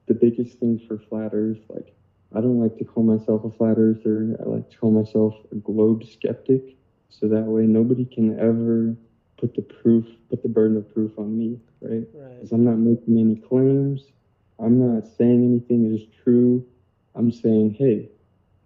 the 0.07 0.13
biggest 0.13 0.59
thing 0.59 0.79
for 0.87 0.97
flat 0.97 1.31
Earth, 1.33 1.59
like 1.69 1.93
I 2.35 2.41
don't 2.41 2.59
like 2.59 2.77
to 2.77 2.83
call 2.83 3.03
myself 3.03 3.43
a 3.45 3.51
flat 3.51 3.77
earther. 3.77 4.35
I 4.39 4.49
like 4.49 4.69
to 4.71 4.77
call 4.77 4.91
myself 4.91 5.35
a 5.51 5.55
globe 5.55 6.03
skeptic. 6.05 6.75
So 7.09 7.27
that 7.27 7.43
way 7.43 7.63
nobody 7.63 8.05
can 8.05 8.39
ever 8.39 8.95
put 9.37 9.53
the 9.55 9.61
proof, 9.61 10.05
put 10.29 10.41
the 10.41 10.49
burden 10.49 10.77
of 10.77 10.91
proof 10.93 11.11
on 11.19 11.37
me, 11.37 11.59
right? 11.81 12.07
Right. 12.13 12.35
Because 12.35 12.51
I'm 12.51 12.63
not 12.65 12.77
making 12.77 13.19
any 13.19 13.35
claims. 13.35 14.11
I'm 14.57 14.79
not 14.79 15.07
saying 15.15 15.43
anything 15.43 15.93
is 15.93 16.07
true. 16.23 16.65
I'm 17.13 17.31
saying, 17.31 17.75
hey, 17.77 18.09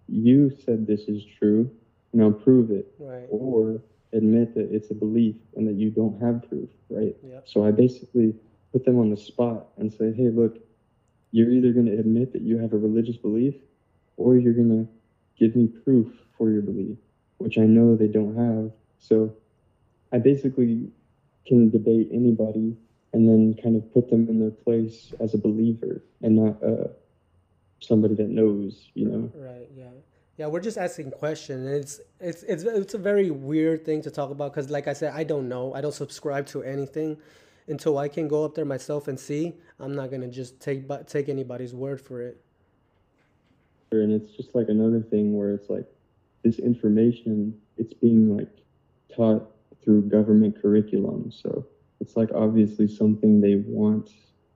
you 0.07 0.49
said 0.63 0.87
this 0.87 1.01
is 1.01 1.23
true. 1.37 1.69
Now 2.13 2.31
prove 2.31 2.71
it. 2.71 2.93
Right. 2.99 3.27
Or 3.29 3.81
admit 4.13 4.55
that 4.55 4.73
it's 4.73 4.91
a 4.91 4.93
belief 4.93 5.35
and 5.57 5.67
that 5.67 5.75
you 5.75 5.89
don't 5.89 6.21
have 6.21 6.47
proof, 6.47 6.69
right? 6.89 7.15
Yep. 7.21 7.49
So 7.49 7.65
I 7.65 7.71
basically 7.71 8.33
put 8.71 8.85
them 8.85 8.97
on 8.97 9.09
the 9.09 9.17
spot 9.17 9.67
and 9.77 9.91
say, 9.91 10.13
hey, 10.13 10.29
look, 10.29 10.57
you're 11.31 11.51
either 11.51 11.71
going 11.71 11.85
to 11.85 11.97
admit 11.97 12.33
that 12.33 12.41
you 12.41 12.57
have 12.57 12.73
a 12.73 12.77
religious 12.77 13.17
belief 13.17 13.55
or 14.17 14.37
you're 14.37 14.53
going 14.53 14.69
to 14.69 14.87
give 15.37 15.55
me 15.55 15.67
proof 15.67 16.07
for 16.37 16.49
your 16.49 16.61
belief, 16.61 16.97
which 17.37 17.57
I 17.57 17.63
know 17.63 17.95
they 17.95 18.07
don't 18.07 18.35
have. 18.35 18.71
So 18.99 19.33
I 20.11 20.17
basically 20.19 20.89
can 21.45 21.69
debate 21.69 22.09
anybody 22.11 22.75
and 23.13 23.27
then 23.27 23.55
kind 23.61 23.75
of 23.75 23.93
put 23.93 24.09
them 24.09 24.27
in 24.29 24.39
their 24.39 24.51
place 24.51 25.13
as 25.19 25.33
a 25.33 25.37
believer 25.37 26.03
and 26.21 26.35
not 26.35 26.63
uh, 26.63 26.87
somebody 27.79 28.15
that 28.15 28.29
knows, 28.29 28.89
you 28.93 29.07
know? 29.07 29.31
Right. 29.35 29.67
Yeah. 29.75 29.85
Yeah. 30.37 30.47
We're 30.47 30.59
just 30.59 30.77
asking 30.77 31.11
questions, 31.11 31.65
and 31.65 31.75
it's 31.75 31.99
it's 32.19 32.43
it's 32.43 32.63
it's 32.63 32.93
a 32.93 32.99
very 32.99 33.31
weird 33.31 33.85
thing 33.85 34.03
to 34.03 34.11
talk 34.11 34.29
about 34.29 34.53
because, 34.53 34.69
like 34.69 34.87
I 34.87 34.93
said, 34.93 35.13
I 35.13 35.23
don't 35.23 35.49
know. 35.49 35.73
I 35.73 35.81
don't 35.81 35.93
subscribe 35.93 36.45
to 36.47 36.61
anything 36.61 37.17
until 37.67 37.97
I 37.97 38.07
can 38.07 38.27
go 38.27 38.43
up 38.45 38.55
there 38.55 38.65
myself 38.65 39.07
and 39.07 39.19
see. 39.19 39.53
I'm 39.79 39.95
not 39.95 40.11
gonna 40.11 40.27
just 40.27 40.59
take 40.59 40.85
take 41.07 41.29
anybody's 41.29 41.73
word 41.73 42.01
for 42.01 42.21
it. 42.21 42.41
and 43.91 44.11
it's 44.11 44.31
just 44.35 44.53
like 44.55 44.67
another 44.69 45.01
thing 45.01 45.37
where 45.37 45.53
it's 45.53 45.69
like 45.69 45.85
this 46.43 46.59
information 46.59 47.53
it's 47.77 47.93
being 47.93 48.35
like 48.35 48.49
taught 49.15 49.49
through 49.83 50.01
government 50.01 50.61
curriculum 50.61 51.31
so 51.31 51.65
it's 52.01 52.17
like 52.17 52.29
obviously 52.35 52.87
something 52.87 53.39
they 53.39 53.55
want 53.65 54.09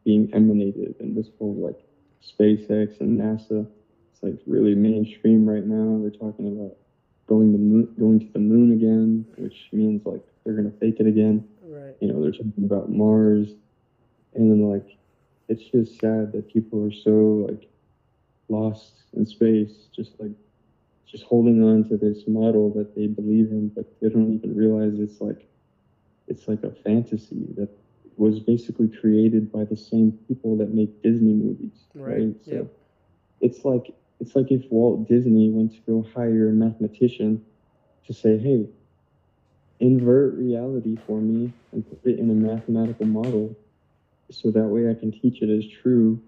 being 0.04 0.30
emanated 0.34 0.96
and 1.00 1.16
this 1.16 1.30
whole 1.40 1.56
like 1.56 1.80
spacex 2.22 3.00
and 3.00 3.20
nasa 3.20 3.66
it's 4.12 4.22
like 4.22 4.36
really 4.46 4.76
mainstream 4.76 5.48
right 5.48 5.66
now 5.66 5.98
they're 6.02 6.12
talking 6.12 6.48
about 6.48 6.76
going 7.28 7.54
to 7.54 7.58
moon, 7.58 7.94
going 7.98 8.20
to 8.20 8.28
the 8.34 8.40
moon 8.40 8.74
again 8.74 9.26
which 9.38 9.70
means 9.72 10.06
like 10.06 10.22
they're 10.44 10.56
gonna 10.56 10.72
fake 10.80 11.00
it 11.00 11.08
again. 11.08 11.48
You 12.00 12.08
know 12.08 12.22
they're 12.22 12.32
talking 12.32 12.64
about 12.64 12.90
mars. 12.90 13.56
And 14.34 14.50
then 14.52 14.70
like 14.70 14.98
it's 15.48 15.64
just 15.64 16.00
sad 16.00 16.32
that 16.34 16.48
people 16.52 16.84
are 16.86 16.92
so 16.92 17.46
like 17.50 17.68
lost 18.50 19.04
in 19.14 19.26
space 19.26 19.88
just 19.96 20.20
like 20.20 20.32
just 21.06 21.24
holding 21.24 21.64
on 21.64 21.84
to 21.86 21.98
this 21.98 22.28
model 22.28 22.70
that 22.72 22.96
they 22.96 23.08
believe 23.08 23.52
in 23.52 23.70
but 23.70 23.86
they 24.02 24.10
don't 24.10 24.34
even 24.34 24.56
realize 24.56 25.00
it's 25.00 25.22
like 25.22 25.48
it's 26.28 26.48
like 26.48 26.64
a 26.64 26.72
fantasy 26.72 27.46
that 27.56 27.70
was 28.18 28.40
basically 28.40 28.88
created 28.88 29.52
by 29.52 29.64
the 29.64 29.76
same 29.76 30.12
people 30.28 30.56
that 30.58 30.74
make 30.74 31.02
disney 31.02 31.34
movies 31.34 31.88
Right, 31.94 32.26
right, 32.26 32.36
so 32.42 32.56
yep. 32.56 32.68
it's 33.42 33.64
like 33.66 33.94
it's 34.20 34.36
like 34.36 34.52
if 34.52 34.66
walt 34.72 35.08
disney 35.08 35.50
went 35.50 35.72
to 35.74 35.82
go 35.82 36.02
hire 36.14 36.50
a 36.50 36.54
mathematician 36.54 37.42
to 38.06 38.14
say 38.14 38.38
hey 38.38 38.68
invert 39.82 40.36
reality 40.36 40.96
for 41.08 41.20
me 41.20 41.52
and 41.72 41.88
put 41.90 42.00
it 42.06 42.20
in 42.20 42.30
a 42.30 42.34
mathematical 42.34 43.08
model 43.08 43.56
so 44.30 44.52
that 44.52 44.68
way 44.68 44.90
I 44.90 44.94
can 44.94 45.12
teach 45.12 45.42
it 45.42 45.50
as 45.50 45.68
true, 45.68 46.22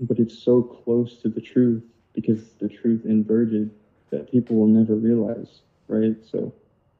but 0.00 0.18
it's 0.18 0.38
so 0.38 0.62
close 0.62 1.18
to 1.22 1.28
the 1.28 1.40
truth 1.40 1.82
because 2.14 2.52
the 2.60 2.68
truth 2.68 3.04
inverted 3.04 3.70
that 4.10 4.30
people 4.30 4.56
will 4.56 4.68
never 4.68 4.94
realize, 4.94 5.62
right? 5.88 6.14
So, 6.30 6.52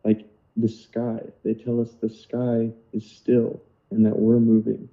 like 0.04 0.26
the 0.56 0.68
sky, 0.68 1.20
they 1.44 1.54
tell 1.54 1.80
us 1.80 1.92
the 2.00 2.10
sky 2.10 2.70
is 2.92 3.08
still 3.08 3.60
and 3.90 4.04
that 4.06 4.18
we're 4.18 4.40
moving, 4.40 4.88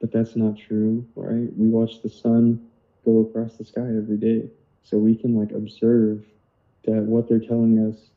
but 0.00 0.12
that's 0.12 0.36
not 0.36 0.56
true, 0.58 1.04
right? 1.16 1.48
We 1.56 1.68
watch 1.68 2.02
the 2.02 2.10
sun 2.10 2.68
go 3.04 3.20
across 3.20 3.56
the 3.56 3.64
sky 3.64 3.88
every 3.96 4.18
day, 4.18 4.50
so 4.84 4.98
we 4.98 5.16
can 5.16 5.34
like 5.34 5.50
observe 5.52 6.24
that 6.84 7.02
what 7.02 7.28
they're 7.28 7.40
telling 7.40 7.78
us 7.90 8.10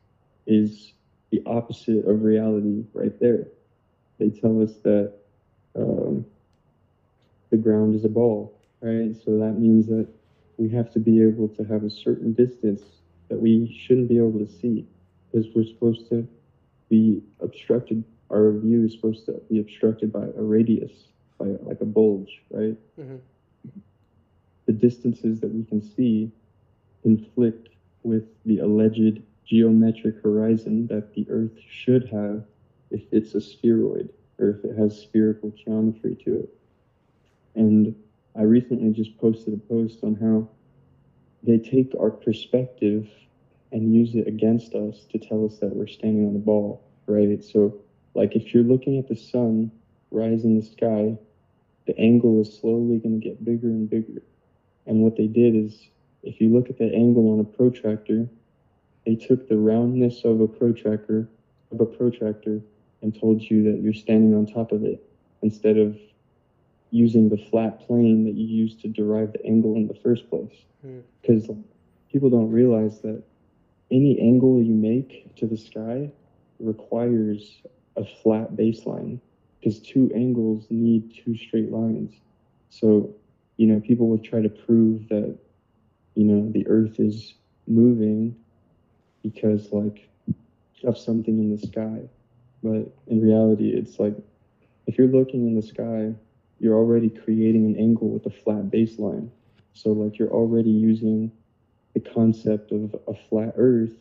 is 0.45 0.93
the 1.31 1.41
opposite 1.45 2.05
of 2.05 2.23
reality 2.23 2.83
right 2.93 3.17
there. 3.19 3.47
They 4.19 4.29
tell 4.29 4.61
us 4.61 4.75
that 4.83 5.13
um, 5.75 6.25
the 7.49 7.57
ground 7.57 7.95
is 7.95 8.05
a 8.05 8.09
ball, 8.09 8.53
right? 8.81 9.15
So 9.15 9.37
that 9.37 9.53
means 9.59 9.87
that 9.87 10.07
we 10.57 10.69
have 10.69 10.89
to 10.91 10.99
be 10.99 11.21
able 11.21 11.47
to 11.49 11.63
have 11.63 11.83
a 11.83 11.89
certain 11.89 12.33
distance 12.33 12.81
that 13.29 13.39
we 13.39 13.67
shouldn't 13.71 14.09
be 14.09 14.17
able 14.17 14.39
to 14.39 14.47
see 14.47 14.85
because 15.31 15.47
we're 15.53 15.63
supposed 15.63 16.09
to 16.09 16.27
be 16.89 17.21
obstructed. 17.39 18.03
Our 18.29 18.51
view 18.53 18.85
is 18.85 18.93
supposed 18.93 19.25
to 19.25 19.33
be 19.49 19.59
obstructed 19.59 20.11
by 20.11 20.25
a 20.37 20.41
radius, 20.41 21.09
by 21.37 21.47
like 21.61 21.81
a 21.81 21.85
bulge, 21.85 22.41
right? 22.51 22.77
Mhm. 22.99 23.19
The 24.65 24.73
distances 24.73 25.39
that 25.41 25.53
we 25.53 25.63
can 25.63 25.81
see 25.81 26.31
conflict 27.03 27.69
with 28.03 28.23
the 28.45 28.59
alleged 28.59 29.21
geometric 29.47 30.21
horizon 30.21 30.87
that 30.87 31.13
the 31.13 31.25
Earth 31.29 31.57
should 31.69 32.09
have 32.09 32.43
if 32.91 33.01
it's 33.11 33.33
a 33.33 33.41
spheroid 33.41 34.09
or 34.39 34.49
if 34.49 34.65
it 34.65 34.77
has 34.77 34.99
spherical 35.01 35.51
geometry 35.51 36.15
to 36.23 36.35
it. 36.41 36.49
And 37.55 37.95
I 38.35 38.43
recently 38.43 38.91
just 38.91 39.17
posted 39.17 39.53
a 39.53 39.57
post 39.57 40.03
on 40.03 40.15
how 40.15 40.47
they 41.43 41.57
take 41.57 41.93
our 41.99 42.11
perspective 42.11 43.09
and 43.71 43.95
use 43.95 44.15
it 44.15 44.27
against 44.27 44.75
us 44.75 45.05
to 45.11 45.17
tell 45.17 45.45
us 45.45 45.57
that 45.57 45.75
we're 45.75 45.87
standing 45.87 46.27
on 46.27 46.35
a 46.35 46.39
ball, 46.39 46.83
right? 47.07 47.43
So, 47.43 47.79
like 48.13 48.35
if 48.35 48.53
you're 48.53 48.63
looking 48.63 48.97
at 48.97 49.07
the 49.07 49.15
sun 49.15 49.71
rise 50.11 50.43
in 50.43 50.55
the 50.55 50.65
sky, 50.65 51.17
the 51.85 51.97
angle 51.97 52.41
is 52.41 52.57
slowly 52.59 52.97
going 52.97 53.19
to 53.19 53.27
get 53.27 53.43
bigger 53.43 53.67
and 53.67 53.89
bigger. 53.89 54.21
And 54.85 54.99
what 54.99 55.17
they 55.17 55.27
did 55.27 55.55
is, 55.55 55.89
if 56.23 56.39
you 56.41 56.49
look 56.49 56.69
at 56.69 56.77
the 56.77 56.93
angle 56.93 57.31
on 57.31 57.39
a 57.39 57.43
protractor, 57.43 58.27
they 59.07 59.15
took 59.15 59.47
the 59.47 59.55
roundness 59.55 60.25
of 60.25 60.41
a 60.41 60.47
protractor 60.47 61.29
of 61.71 61.79
a 61.79 61.85
protractor 61.85 62.59
and 63.01 63.17
told 63.17 63.41
you 63.41 63.63
that 63.63 63.81
you're 63.81 63.93
standing 63.93 64.35
on 64.35 64.45
top 64.45 64.73
of 64.73 64.83
it 64.83 65.01
instead 65.41 65.77
of 65.77 65.97
using 66.91 67.29
the 67.29 67.37
flat 67.37 67.79
plane 67.87 68.25
that 68.25 68.33
you 68.33 68.45
used 68.45 68.81
to 68.81 68.89
derive 68.89 69.31
the 69.31 69.45
angle 69.45 69.75
in 69.75 69.87
the 69.87 69.93
first 69.93 70.29
place. 70.29 70.65
Hmm. 70.81 70.99
Because 71.21 71.49
people 72.11 72.29
don't 72.29 72.51
realize 72.51 72.99
that 73.01 73.23
any 73.91 74.19
angle 74.19 74.61
you 74.61 74.73
make 74.73 75.33
to 75.37 75.47
the 75.47 75.57
sky 75.57 76.11
requires 76.59 77.61
a 77.95 78.03
flat 78.03 78.57
baseline 78.57 79.19
because 79.59 79.79
two 79.79 80.11
angles 80.13 80.65
need 80.69 81.13
two 81.23 81.37
straight 81.37 81.71
lines. 81.71 82.13
So, 82.69 83.15
you 83.55 83.67
know, 83.67 83.79
people 83.79 84.09
would 84.09 84.23
try 84.23 84.41
to 84.41 84.49
prove 84.49 85.07
that, 85.07 85.37
you 86.15 86.25
know, 86.25 86.51
the 86.51 86.67
earth 86.67 86.99
is 86.99 87.35
moving 87.67 88.35
because, 89.31 89.71
like, 89.71 90.07
of 90.83 90.97
something 90.97 91.37
in 91.39 91.55
the 91.55 91.67
sky. 91.67 92.01
But 92.63 92.91
in 93.07 93.21
reality, 93.21 93.69
it's 93.69 93.99
like 93.99 94.15
if 94.85 94.97
you're 94.97 95.07
looking 95.07 95.47
in 95.47 95.55
the 95.55 95.61
sky, 95.61 96.13
you're 96.59 96.75
already 96.75 97.09
creating 97.09 97.65
an 97.65 97.75
angle 97.77 98.09
with 98.09 98.25
a 98.25 98.29
flat 98.29 98.71
baseline. 98.71 99.29
So, 99.73 99.91
like, 99.91 100.17
you're 100.17 100.31
already 100.31 100.71
using 100.71 101.31
the 101.93 101.99
concept 101.99 102.71
of 102.71 102.95
a 103.07 103.13
flat 103.13 103.53
earth 103.57 103.95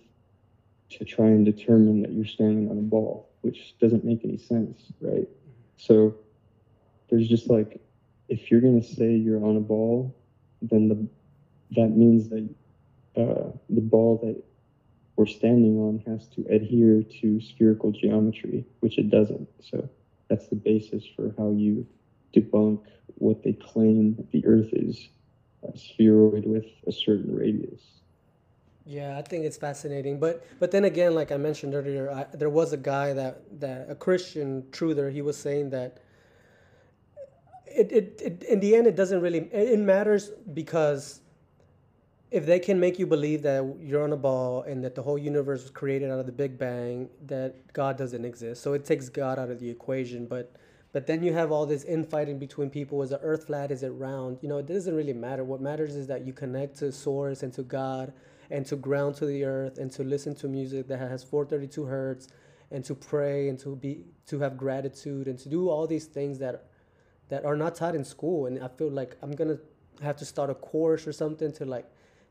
to 0.90 1.04
try 1.04 1.26
and 1.26 1.44
determine 1.44 2.02
that 2.02 2.12
you're 2.12 2.24
standing 2.24 2.70
on 2.70 2.78
a 2.78 2.82
ball, 2.82 3.28
which 3.42 3.74
doesn't 3.78 4.04
make 4.04 4.24
any 4.24 4.38
sense, 4.38 4.92
right? 5.00 5.28
So, 5.76 6.14
there's 7.10 7.28
just 7.28 7.50
like, 7.50 7.80
if 8.28 8.50
you're 8.50 8.60
going 8.60 8.80
to 8.80 8.86
say 8.86 9.14
you're 9.14 9.44
on 9.44 9.56
a 9.56 9.60
ball, 9.60 10.14
then 10.62 10.88
the, 10.88 11.06
that 11.80 11.90
means 11.90 12.28
that 12.28 12.48
uh, 13.16 13.50
the 13.68 13.80
ball 13.80 14.18
that 14.22 14.42
we're 15.16 15.26
standing 15.26 15.78
on 15.78 16.02
has 16.06 16.26
to 16.28 16.44
adhere 16.50 17.02
to 17.20 17.40
spherical 17.40 17.90
geometry, 17.90 18.64
which 18.80 18.98
it 18.98 19.10
doesn't. 19.10 19.48
So 19.62 19.88
that's 20.28 20.46
the 20.48 20.56
basis 20.56 21.04
for 21.16 21.34
how 21.38 21.50
you 21.50 21.86
debunk 22.34 22.82
what 23.18 23.42
they 23.42 23.54
claim 23.54 24.26
the 24.32 24.44
Earth 24.46 24.68
is 24.72 25.08
a 25.62 25.76
spheroid 25.76 26.44
with 26.44 26.66
a 26.86 26.92
certain 26.92 27.34
radius. 27.34 27.80
Yeah, 28.84 29.18
I 29.18 29.22
think 29.22 29.44
it's 29.44 29.56
fascinating, 29.56 30.20
but 30.20 30.46
but 30.60 30.70
then 30.70 30.84
again, 30.84 31.14
like 31.14 31.32
I 31.32 31.36
mentioned 31.38 31.74
earlier, 31.74 32.08
I, 32.10 32.36
there 32.36 32.50
was 32.50 32.72
a 32.72 32.76
guy 32.76 33.12
that 33.14 33.60
that 33.60 33.90
a 33.90 33.96
Christian 33.96 34.62
truther. 34.70 35.10
He 35.12 35.22
was 35.22 35.36
saying 35.36 35.70
that 35.70 35.98
it, 37.66 37.90
it, 37.90 38.20
it 38.24 38.42
in 38.44 38.60
the 38.60 38.76
end 38.76 38.86
it 38.86 38.94
doesn't 38.94 39.20
really 39.20 39.40
it 39.52 39.80
matters 39.80 40.30
because 40.54 41.20
if 42.30 42.44
they 42.44 42.58
can 42.58 42.80
make 42.80 42.98
you 42.98 43.06
believe 43.06 43.42
that 43.42 43.76
you're 43.80 44.02
on 44.02 44.12
a 44.12 44.16
ball 44.16 44.62
and 44.62 44.82
that 44.84 44.94
the 44.94 45.02
whole 45.02 45.18
universe 45.18 45.62
was 45.62 45.70
created 45.70 46.10
out 46.10 46.18
of 46.18 46.26
the 46.26 46.32
Big 46.32 46.58
Bang, 46.58 47.08
that 47.26 47.72
God 47.72 47.96
doesn't 47.96 48.24
exist. 48.24 48.62
So 48.62 48.72
it 48.72 48.84
takes 48.84 49.08
God 49.08 49.38
out 49.38 49.50
of 49.50 49.60
the 49.60 49.70
equation, 49.70 50.26
but 50.26 50.52
but 50.92 51.06
then 51.06 51.22
you 51.22 51.34
have 51.34 51.52
all 51.52 51.66
this 51.66 51.84
infighting 51.84 52.38
between 52.38 52.70
people. 52.70 53.02
Is 53.02 53.10
the 53.10 53.20
earth 53.20 53.48
flat? 53.48 53.70
Is 53.70 53.82
it 53.82 53.90
round? 53.90 54.38
You 54.40 54.48
know, 54.48 54.56
it 54.56 54.66
doesn't 54.66 54.94
really 54.94 55.12
matter. 55.12 55.44
What 55.44 55.60
matters 55.60 55.94
is 55.94 56.06
that 56.06 56.26
you 56.26 56.32
connect 56.32 56.78
to 56.78 56.90
source 56.90 57.42
and 57.42 57.52
to 57.52 57.62
God 57.62 58.14
and 58.50 58.64
to 58.66 58.76
ground 58.76 59.14
to 59.16 59.26
the 59.26 59.44
earth 59.44 59.76
and 59.76 59.90
to 59.92 60.04
listen 60.04 60.34
to 60.36 60.48
music 60.48 60.88
that 60.88 60.98
has 60.98 61.22
432 61.22 61.84
hertz 61.84 62.28
and 62.70 62.84
to 62.84 62.94
pray 62.94 63.48
and 63.48 63.58
to 63.58 63.76
be 63.76 64.00
to 64.26 64.38
have 64.40 64.56
gratitude 64.56 65.28
and 65.28 65.38
to 65.38 65.48
do 65.48 65.68
all 65.68 65.86
these 65.86 66.06
things 66.06 66.38
that 66.38 66.64
that 67.28 67.44
are 67.44 67.56
not 67.56 67.74
taught 67.74 67.94
in 67.94 68.04
school 68.04 68.46
and 68.46 68.62
i 68.62 68.68
feel 68.68 68.90
like 68.90 69.16
i'm 69.22 69.32
gonna 69.32 69.58
have 70.02 70.16
to 70.16 70.24
start 70.24 70.50
a 70.50 70.54
course 70.54 71.06
or 71.06 71.12
something 71.12 71.52
to 71.52 71.64
like 71.64 71.86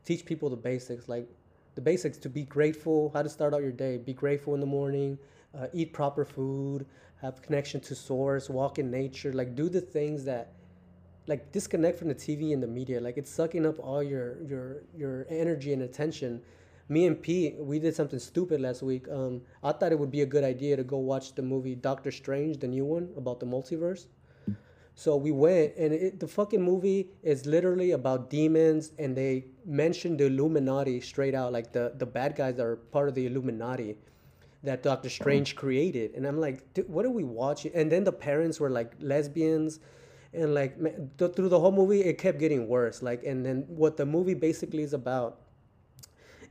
teach 0.05 0.25
people 0.25 0.49
the 0.49 0.55
basics 0.55 1.09
like 1.09 1.27
the 1.75 1.81
basics 1.81 2.17
to 2.17 2.29
be 2.29 2.43
grateful 2.43 3.11
how 3.13 3.21
to 3.21 3.29
start 3.29 3.53
out 3.53 3.61
your 3.61 3.71
day 3.71 3.97
be 3.97 4.13
grateful 4.13 4.53
in 4.53 4.59
the 4.59 4.65
morning 4.65 5.17
uh, 5.57 5.67
eat 5.73 5.93
proper 5.93 6.23
food 6.23 6.85
have 7.21 7.41
connection 7.41 7.79
to 7.79 7.95
source 7.95 8.49
walk 8.49 8.79
in 8.79 8.89
nature 8.89 9.33
like 9.33 9.55
do 9.55 9.69
the 9.69 9.81
things 9.81 10.23
that 10.23 10.53
like 11.27 11.51
disconnect 11.51 11.97
from 11.97 12.07
the 12.09 12.15
TV 12.15 12.53
and 12.53 12.61
the 12.61 12.67
media. 12.67 13.01
Like 13.01 13.17
it's 13.17 13.31
sucking 13.31 13.65
up 13.65 13.79
all 13.79 14.03
your 14.03 14.41
your 14.43 14.83
your 14.95 15.25
energy 15.29 15.73
and 15.73 15.81
attention. 15.81 16.41
Me 16.87 17.07
and 17.07 17.19
Pete, 17.19 17.55
we 17.57 17.79
did 17.79 17.95
something 17.95 18.19
stupid 18.19 18.61
last 18.61 18.83
week. 18.83 19.07
Um, 19.09 19.41
I 19.63 19.71
thought 19.71 19.91
it 19.91 19.97
would 19.97 20.11
be 20.11 20.21
a 20.21 20.25
good 20.25 20.43
idea 20.43 20.75
to 20.75 20.83
go 20.83 20.97
watch 20.97 21.33
the 21.33 21.41
movie 21.41 21.73
Doctor 21.73 22.11
Strange, 22.11 22.59
the 22.59 22.67
new 22.67 22.85
one 22.85 23.09
about 23.17 23.39
the 23.39 23.47
multiverse. 23.47 24.05
So 24.95 25.17
we 25.17 25.31
went, 25.31 25.75
and 25.75 25.93
it, 25.93 26.19
the 26.19 26.27
fucking 26.27 26.61
movie 26.61 27.09
is 27.21 27.45
literally 27.45 27.91
about 27.91 28.29
demons, 28.29 28.93
and 28.97 29.15
they 29.15 29.45
mentioned 29.65 30.19
the 30.19 30.27
Illuminati 30.27 31.01
straight 31.01 31.35
out, 31.35 31.51
like 31.51 31.73
the 31.73 31.93
the 31.97 32.05
bad 32.05 32.35
guys 32.35 32.59
are 32.59 32.77
part 32.77 33.09
of 33.09 33.15
the 33.15 33.25
Illuminati 33.27 33.97
that 34.63 34.81
Doctor 34.81 35.09
Strange 35.09 35.55
created. 35.55 36.15
And 36.15 36.25
I'm 36.25 36.39
like, 36.39 36.63
what 36.87 37.05
are 37.05 37.11
we 37.11 37.23
watching? 37.23 37.71
And 37.75 37.91
then 37.91 38.03
the 38.03 38.11
parents 38.11 38.59
were 38.59 38.69
like 38.69 38.93
lesbians 38.99 39.79
and 40.35 40.53
like 40.53 40.77
th- 41.17 41.33
through 41.33 41.49
the 41.49 41.59
whole 41.59 41.71
movie 41.71 42.01
it 42.01 42.17
kept 42.17 42.39
getting 42.39 42.67
worse 42.67 43.01
like 43.01 43.23
and 43.23 43.45
then 43.45 43.63
what 43.67 43.97
the 43.97 44.05
movie 44.05 44.33
basically 44.33 44.83
is 44.83 44.93
about 44.93 45.39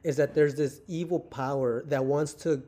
is 0.02 0.16
that 0.16 0.34
there's 0.34 0.54
this 0.54 0.80
evil 0.88 1.20
power 1.20 1.84
that 1.86 2.04
wants 2.04 2.34
to 2.34 2.62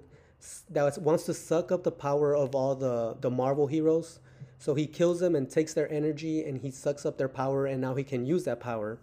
that 0.70 0.98
wants 0.98 1.24
to 1.24 1.34
suck 1.34 1.72
up 1.72 1.82
the 1.82 1.90
power 1.90 2.36
of 2.36 2.54
all 2.54 2.74
the 2.74 3.16
the 3.20 3.30
marvel 3.30 3.66
heroes 3.66 4.20
so 4.58 4.74
he 4.74 4.86
kills 4.86 5.20
them 5.20 5.34
and 5.34 5.48
takes 5.48 5.74
their 5.74 5.90
energy 5.92 6.44
and 6.44 6.58
he 6.58 6.70
sucks 6.70 7.04
up 7.04 7.18
their 7.18 7.28
power 7.28 7.66
and 7.66 7.80
now 7.80 7.94
he 7.94 8.04
can 8.04 8.24
use 8.24 8.44
that 8.44 8.60
power. 8.60 8.98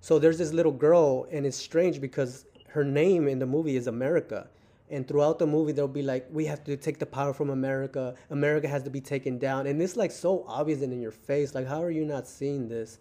So 0.00 0.18
there's 0.18 0.38
this 0.38 0.52
little 0.52 0.72
girl 0.72 1.26
and 1.30 1.46
it's 1.46 1.56
strange 1.56 2.00
because 2.00 2.46
her 2.68 2.84
name 2.84 3.28
in 3.28 3.38
the 3.38 3.46
movie 3.46 3.76
is 3.76 3.86
america. 3.86 4.48
And 4.90 5.06
throughout 5.08 5.38
the 5.38 5.46
movie 5.46 5.72
they'll 5.72 5.88
be 5.88 6.02
like 6.02 6.26
we 6.30 6.46
have 6.46 6.64
to 6.64 6.76
take 6.76 6.98
the 6.98 7.06
power 7.06 7.32
from 7.32 7.50
america. 7.50 8.14
America 8.30 8.66
has 8.66 8.82
to 8.82 8.90
be 8.90 9.00
taken 9.00 9.38
down. 9.38 9.66
And 9.66 9.80
it's 9.80 9.96
like 9.96 10.10
so 10.10 10.44
obvious 10.48 10.82
and 10.82 10.92
in 10.92 11.00
your 11.00 11.12
face. 11.12 11.54
Like 11.54 11.66
how 11.66 11.82
are 11.82 11.90
you 11.90 12.04
not 12.04 12.26
seeing 12.26 12.68
this? 12.68 12.98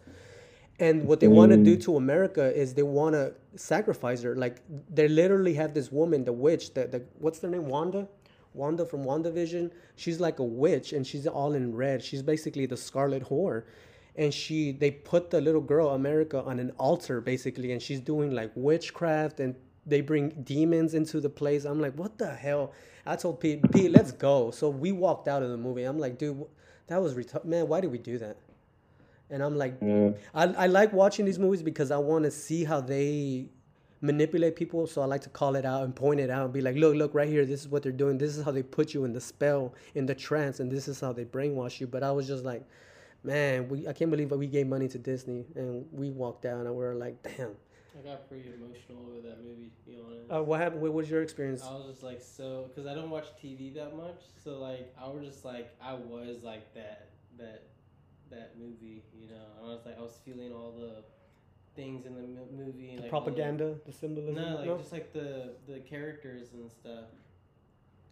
And 0.79 1.05
what 1.05 1.19
they 1.19 1.27
mm. 1.27 1.35
want 1.35 1.51
to 1.51 1.57
do 1.57 1.75
to 1.77 1.97
america 1.97 2.55
is 2.55 2.75
they 2.75 2.83
want 2.83 3.15
to 3.15 3.33
sacrifice 3.55 4.21
her. 4.21 4.35
Like 4.35 4.61
they 4.93 5.07
literally 5.07 5.55
have 5.55 5.73
this 5.73 5.91
woman 5.91 6.23
the 6.23 6.33
witch 6.33 6.75
the, 6.75 6.85
the 6.85 7.03
what's 7.17 7.39
their 7.39 7.49
name? 7.49 7.65
Wanda 7.65 8.07
wanda 8.53 8.85
from 8.85 9.03
wandavision 9.03 9.71
she's 9.95 10.19
like 10.19 10.39
a 10.39 10.43
witch 10.43 10.93
and 10.93 11.05
she's 11.07 11.25
all 11.27 11.53
in 11.53 11.75
red 11.75 12.03
she's 12.03 12.21
basically 12.21 12.65
the 12.65 12.77
scarlet 12.77 13.23
whore 13.29 13.63
and 14.15 14.33
she 14.33 14.71
they 14.71 14.91
put 14.91 15.29
the 15.29 15.39
little 15.39 15.61
girl 15.61 15.89
america 15.89 16.41
on 16.43 16.59
an 16.59 16.71
altar 16.77 17.21
basically 17.21 17.71
and 17.71 17.81
she's 17.81 17.99
doing 17.99 18.31
like 18.31 18.51
witchcraft 18.55 19.39
and 19.39 19.55
they 19.85 20.01
bring 20.01 20.29
demons 20.43 20.93
into 20.93 21.19
the 21.19 21.29
place. 21.29 21.65
I'm 21.65 21.79
like, 21.79 21.95
what 21.95 22.17
the 22.17 22.33
hell? 22.33 22.73
I 23.05 23.15
told 23.15 23.39
Pete, 23.39 23.69
Pete, 23.71 23.91
let's 23.91 24.11
go. 24.11 24.51
So 24.51 24.69
we 24.69 24.91
walked 24.91 25.27
out 25.27 25.41
of 25.41 25.49
the 25.49 25.57
movie. 25.57 25.83
I'm 25.83 25.97
like, 25.97 26.17
dude, 26.17 26.45
that 26.87 27.01
was 27.01 27.15
ret- 27.15 27.45
man. 27.45 27.67
Why 27.67 27.81
did 27.81 27.91
we 27.91 27.97
do 27.97 28.17
that? 28.19 28.37
And 29.29 29.41
I'm 29.41 29.57
like, 29.57 29.81
I, 30.35 30.43
I 30.43 30.67
like 30.67 30.91
watching 30.93 31.25
these 31.25 31.39
movies 31.39 31.63
because 31.63 31.89
I 31.89 31.97
want 31.97 32.25
to 32.25 32.31
see 32.31 32.63
how 32.63 32.81
they 32.81 33.47
manipulate 34.01 34.55
people. 34.55 34.87
So 34.87 35.01
I 35.01 35.05
like 35.05 35.21
to 35.21 35.29
call 35.29 35.55
it 35.55 35.65
out 35.65 35.83
and 35.83 35.95
point 35.95 36.19
it 36.19 36.29
out 36.29 36.45
and 36.45 36.53
be 36.53 36.61
like, 36.61 36.75
look, 36.75 36.95
look, 36.95 37.13
right 37.13 37.27
here. 37.29 37.45
This 37.45 37.61
is 37.61 37.67
what 37.67 37.83
they're 37.83 37.91
doing. 37.91 38.17
This 38.17 38.35
is 38.35 38.43
how 38.43 38.51
they 38.51 38.63
put 38.63 38.93
you 38.93 39.05
in 39.05 39.13
the 39.13 39.21
spell, 39.21 39.73
in 39.95 40.05
the 40.05 40.15
trance, 40.15 40.59
and 40.59 40.71
this 40.71 40.87
is 40.87 40.99
how 40.99 41.13
they 41.13 41.25
brainwash 41.25 41.79
you. 41.79 41.87
But 41.87 42.03
I 42.03 42.11
was 42.11 42.27
just 42.27 42.43
like, 42.43 42.63
man, 43.23 43.69
we 43.69 43.87
I 43.87 43.93
can't 43.93 44.11
believe 44.11 44.29
that 44.29 44.37
we 44.37 44.47
gave 44.47 44.67
money 44.67 44.87
to 44.89 44.97
Disney 44.97 45.45
and 45.55 45.85
we 45.91 46.09
walked 46.09 46.41
down 46.41 46.65
and 46.65 46.75
we 46.75 46.83
are 46.83 46.95
like, 46.95 47.21
damn 47.23 47.55
I 47.97 48.07
got 48.07 48.29
pretty 48.29 48.49
emotional 48.53 49.05
over 49.05 49.21
that 49.27 49.43
movie. 49.43 49.69
To 49.69 49.91
be 49.91 49.97
honest. 49.99 50.31
Uh, 50.31 50.43
what 50.43 50.61
happened? 50.61 50.81
What 50.81 50.93
was 50.93 51.09
your 51.09 51.21
experience? 51.21 51.61
I 51.63 51.73
was 51.73 51.87
just 51.87 52.03
like 52.03 52.21
so 52.21 52.69
because 52.69 52.89
I 52.89 52.93
don't 52.93 53.09
watch 53.09 53.25
TV 53.41 53.73
that 53.75 53.95
much. 53.95 54.21
So 54.43 54.59
like 54.59 54.93
I 54.99 55.07
was 55.09 55.25
just 55.25 55.43
like 55.43 55.75
I 55.81 55.93
was 55.93 56.41
like 56.43 56.73
that 56.73 57.09
that 57.37 57.63
that 58.29 58.53
movie. 58.57 59.03
You 59.13 59.29
know, 59.29 59.45
I 59.61 59.65
was 59.65 59.81
like 59.85 59.97
I 59.97 60.01
was 60.01 60.19
feeling 60.23 60.53
all 60.53 60.71
the 60.71 61.03
things 61.75 62.05
in 62.05 62.15
the 62.15 62.21
movie. 62.55 62.95
The 62.95 63.01
like 63.03 63.09
propaganda, 63.09 63.75
the, 63.85 63.91
the 63.91 63.97
symbolism. 63.97 64.35
No, 64.35 64.55
like 64.55 64.65
no? 64.65 64.77
just 64.77 64.91
like 64.91 65.13
the 65.13 65.53
the 65.67 65.79
characters 65.79 66.47
and 66.53 66.69
stuff. 66.69 67.05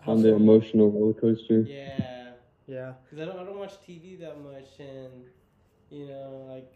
On 0.07 0.21
the 0.21 0.33
emotional 0.33 0.89
roller 0.89 1.13
coaster. 1.13 1.61
Yeah. 1.61 2.31
Yeah. 2.67 2.93
Because 3.03 3.21
I 3.21 3.25
don't 3.25 3.39
I 3.39 3.43
don't 3.43 3.57
watch 3.57 3.73
TV 3.87 4.19
that 4.19 4.41
much 4.41 4.79
and 4.79 5.25
you 5.89 6.07
know 6.07 6.45
like 6.49 6.71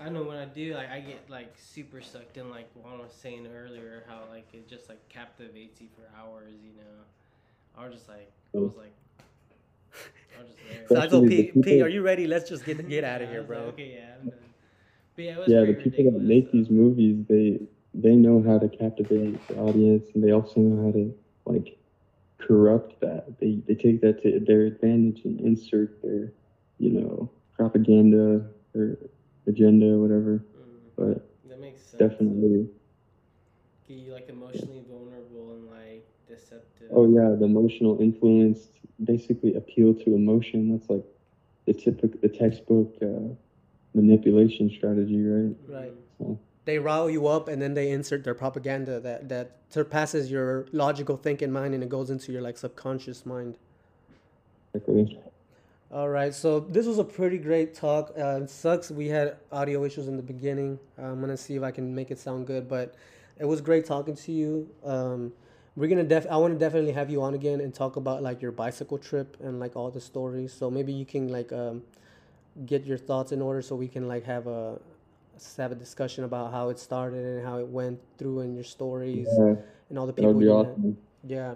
I 0.00 0.08
know 0.08 0.22
when 0.22 0.36
I 0.36 0.44
do, 0.44 0.74
like 0.74 0.90
I 0.90 1.00
get 1.00 1.28
like 1.28 1.52
super 1.58 2.00
sucked 2.00 2.36
in, 2.36 2.50
like 2.50 2.68
Juan 2.74 2.98
was 2.98 3.12
saying 3.12 3.48
earlier, 3.48 4.04
how 4.08 4.20
like 4.30 4.46
it 4.52 4.68
just 4.68 4.88
like 4.88 5.06
captivates 5.08 5.80
you 5.80 5.88
for 5.96 6.02
hours. 6.18 6.54
You 6.62 6.70
know, 6.76 7.76
I 7.76 7.86
was 7.86 7.94
just 7.94 8.08
like, 8.08 8.30
I 8.54 8.58
was 8.58 8.76
like, 8.76 8.94
I 10.38 10.42
was 10.42 10.50
just 10.50 10.60
there. 10.70 10.86
So 10.88 11.00
I 11.00 11.06
go, 11.08 11.26
Pete, 11.26 11.60
Pete, 11.62 11.82
are 11.82 11.88
you 11.88 12.02
ready? 12.02 12.28
Let's 12.28 12.48
just 12.48 12.64
get 12.64 12.88
get 12.88 13.02
out 13.02 13.22
of 13.22 13.28
here, 13.30 13.42
bro. 13.42 13.58
Like, 13.58 13.68
okay, 13.74 13.94
yeah, 13.96 14.14
I'm 14.20 14.30
done. 14.30 14.38
But 14.38 14.47
yeah, 15.24 15.36
yeah 15.46 15.64
the 15.64 15.74
people 15.74 16.04
that 16.10 16.20
make 16.20 16.50
these 16.50 16.70
movies, 16.70 17.24
they 17.28 17.60
they 17.94 18.14
know 18.14 18.42
how 18.42 18.58
to 18.58 18.68
captivate 18.68 19.46
the 19.48 19.54
audience, 19.56 20.08
and 20.14 20.22
they 20.22 20.32
also 20.32 20.60
know 20.60 20.84
how 20.86 20.92
to 20.92 21.14
like 21.46 21.78
corrupt 22.38 23.00
that. 23.00 23.38
They 23.40 23.60
they 23.66 23.74
take 23.74 24.00
that 24.02 24.22
to 24.22 24.40
their 24.40 24.62
advantage 24.66 25.24
and 25.24 25.40
insert 25.40 26.02
their, 26.02 26.32
you 26.78 26.90
know, 26.92 27.30
propaganda 27.56 28.44
or 28.74 28.98
agenda 29.46 29.86
or 29.94 29.98
whatever. 30.00 30.44
Mm, 30.56 30.90
but 30.96 31.28
that 31.48 31.60
makes 31.60 31.82
sense. 31.82 31.98
Definitely. 31.98 32.68
Get 33.86 33.96
you 33.98 34.12
like 34.12 34.28
emotionally 34.28 34.80
yeah. 34.80 34.88
vulnerable 34.88 35.52
and 35.52 35.66
like 35.70 36.06
deceptive. 36.26 36.90
Oh 36.90 37.06
yeah, 37.08 37.34
the 37.38 37.44
emotional 37.44 37.98
influence 38.00 38.68
basically 39.02 39.54
appeal 39.54 39.94
to 39.94 40.14
emotion. 40.14 40.70
That's 40.70 40.88
like 40.90 41.04
the 41.66 41.74
typical, 41.74 42.18
the 42.20 42.28
textbook 42.28 42.94
uh, 43.02 43.34
manipulation 43.94 44.70
strategy, 44.76 45.22
right? 45.22 45.56
Right. 45.68 45.92
So. 46.18 46.38
They 46.64 46.78
rile 46.78 47.08
you 47.08 47.26
up 47.26 47.48
and 47.48 47.62
then 47.62 47.74
they 47.74 47.90
insert 47.90 48.24
their 48.24 48.34
propaganda 48.34 49.00
that 49.00 49.28
that 49.30 49.56
surpasses 49.70 50.30
your 50.30 50.66
logical 50.72 51.16
thinking 51.16 51.50
mind 51.50 51.74
and 51.74 51.82
it 51.82 51.88
goes 51.88 52.10
into 52.10 52.32
your 52.32 52.42
like 52.42 52.58
subconscious 52.58 53.24
mind. 53.24 53.56
Exactly. 54.74 55.18
All 55.90 56.10
right, 56.10 56.34
so 56.34 56.60
this 56.60 56.86
was 56.86 56.98
a 56.98 57.04
pretty 57.04 57.38
great 57.38 57.74
talk. 57.74 58.12
Uh, 58.18 58.40
it 58.42 58.50
sucks 58.50 58.90
we 58.90 59.08
had 59.08 59.38
audio 59.50 59.84
issues 59.84 60.06
in 60.06 60.16
the 60.16 60.22
beginning. 60.22 60.78
I'm 60.98 61.18
gonna 61.18 61.38
see 61.38 61.56
if 61.56 61.62
I 61.62 61.70
can 61.70 61.94
make 61.94 62.10
it 62.10 62.18
sound 62.18 62.46
good, 62.46 62.68
but 62.68 62.94
it 63.38 63.46
was 63.46 63.62
great 63.62 63.86
talking 63.86 64.14
to 64.14 64.32
you. 64.32 64.68
Um, 64.84 65.32
we're 65.76 65.88
gonna 65.88 66.04
def. 66.04 66.26
I 66.28 66.36
want 66.36 66.52
to 66.52 66.58
definitely 66.58 66.92
have 66.92 67.08
you 67.08 67.22
on 67.22 67.32
again 67.32 67.62
and 67.62 67.72
talk 67.72 67.96
about 67.96 68.22
like 68.22 68.42
your 68.42 68.52
bicycle 68.52 68.98
trip 68.98 69.38
and 69.40 69.58
like 69.58 69.76
all 69.76 69.90
the 69.90 70.00
stories. 70.00 70.52
So 70.52 70.70
maybe 70.70 70.92
you 70.92 71.06
can 71.06 71.28
like 71.28 71.52
um, 71.52 71.82
get 72.66 72.84
your 72.84 72.98
thoughts 72.98 73.32
in 73.32 73.40
order 73.40 73.62
so 73.62 73.76
we 73.76 73.88
can 73.88 74.08
like 74.08 74.24
have 74.24 74.46
a 74.46 74.78
have 75.56 75.70
a 75.70 75.74
discussion 75.74 76.24
about 76.24 76.52
how 76.52 76.68
it 76.68 76.78
started 76.78 77.24
and 77.24 77.46
how 77.46 77.58
it 77.58 77.66
went 77.66 78.00
through 78.18 78.40
and 78.40 78.54
your 78.54 78.64
stories 78.64 79.28
yeah. 79.38 79.54
and 79.88 79.98
all 79.98 80.06
the 80.06 80.12
people 80.12 80.42
you 80.42 80.50
awesome. 80.50 80.82
met. 80.82 80.94
Yeah. 81.30 81.54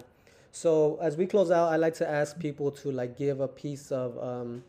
So 0.51 0.97
as 1.01 1.17
we 1.17 1.25
close 1.25 1.51
out, 1.51 1.71
I 1.73 1.77
like 1.77 1.95
to 1.95 2.09
ask 2.09 2.39
people 2.39 2.71
to 2.71 2.91
like 2.91 3.17
give 3.17 3.39
a 3.39 3.47
piece 3.47 3.91
of 3.91 4.17
um, 4.23 4.63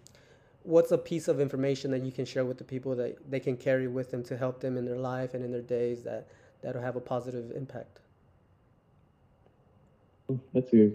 what's 0.62 0.90
a 0.92 0.98
piece 0.98 1.28
of 1.28 1.40
information 1.40 1.90
that 1.92 2.02
you 2.02 2.10
can 2.10 2.24
share 2.24 2.44
with 2.44 2.58
the 2.58 2.64
people 2.64 2.96
that 2.96 3.30
they 3.30 3.38
can 3.38 3.56
carry 3.56 3.86
with 3.86 4.10
them 4.10 4.24
to 4.24 4.36
help 4.36 4.60
them 4.60 4.76
in 4.76 4.84
their 4.84 4.98
life 4.98 5.34
and 5.34 5.44
in 5.44 5.52
their 5.52 5.62
days 5.62 6.02
that 6.02 6.26
that'll 6.62 6.82
have 6.82 6.96
a 6.96 7.00
positive 7.00 7.52
impact? 7.54 8.00
That's 10.54 10.72
a 10.72 10.90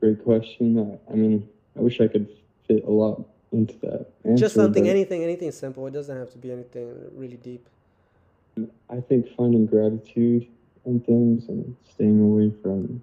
great 0.00 0.22
question. 0.24 0.98
I, 1.08 1.12
I 1.12 1.14
mean, 1.14 1.48
I 1.76 1.80
wish 1.80 2.00
I 2.00 2.08
could 2.08 2.28
fit 2.66 2.84
a 2.84 2.90
lot 2.90 3.24
into 3.56 3.78
that. 3.80 4.06
Answer, 4.24 4.44
Just 4.44 4.54
something, 4.54 4.88
anything, 4.88 5.22
anything 5.22 5.50
simple. 5.50 5.86
It 5.86 5.92
doesn't 5.92 6.16
have 6.16 6.30
to 6.32 6.38
be 6.38 6.52
anything 6.52 6.94
really 7.14 7.36
deep. 7.36 7.66
I 8.88 9.00
think 9.00 9.28
finding 9.36 9.66
gratitude 9.66 10.46
in 10.84 11.00
things 11.00 11.48
and 11.48 11.76
staying 11.90 12.20
away 12.20 12.52
from, 12.62 13.02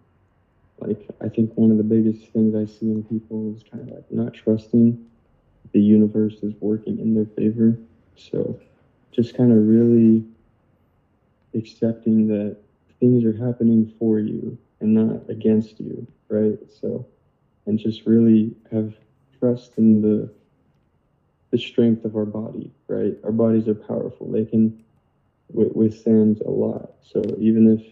like, 0.79 0.99
I 1.21 1.29
think 1.29 1.51
one 1.55 1.71
of 1.71 1.77
the 1.77 1.83
biggest 1.83 2.27
things 2.31 2.55
I 2.55 2.65
see 2.65 2.91
in 2.91 3.03
people 3.03 3.55
is 3.55 3.63
kind 3.63 3.87
of 3.87 3.95
like 3.95 4.11
not 4.11 4.33
trusting 4.33 5.05
the 5.73 5.81
universe 5.81 6.35
is 6.43 6.53
working 6.59 6.99
in 6.99 7.13
their 7.13 7.25
favor. 7.25 7.77
So 8.15 8.59
just 9.11 9.35
kind 9.35 9.51
of 9.51 9.57
really 9.67 10.23
accepting 11.53 12.27
that 12.27 12.57
things 12.99 13.23
are 13.25 13.45
happening 13.45 13.93
for 13.99 14.19
you 14.19 14.57
and 14.79 14.93
not 14.93 15.29
against 15.29 15.79
you, 15.79 16.07
right? 16.29 16.57
So, 16.81 17.05
and 17.65 17.77
just 17.77 18.05
really 18.05 18.55
have 18.71 18.93
trust 19.39 19.73
in 19.77 20.01
the 20.01 20.29
the 21.53 21.61
strength 21.61 22.05
of 22.05 22.17
our 22.17 22.27
body, 22.27 22.75
right? 22.89 23.19
Our 23.25 23.33
bodies 23.33 23.69
are 23.69 23.75
powerful; 23.75 24.31
they 24.31 24.45
can 24.45 24.83
withstand 25.53 26.41
a 26.45 26.51
lot. 26.51 26.97
So 27.03 27.37
even 27.39 27.67
if 27.71 27.85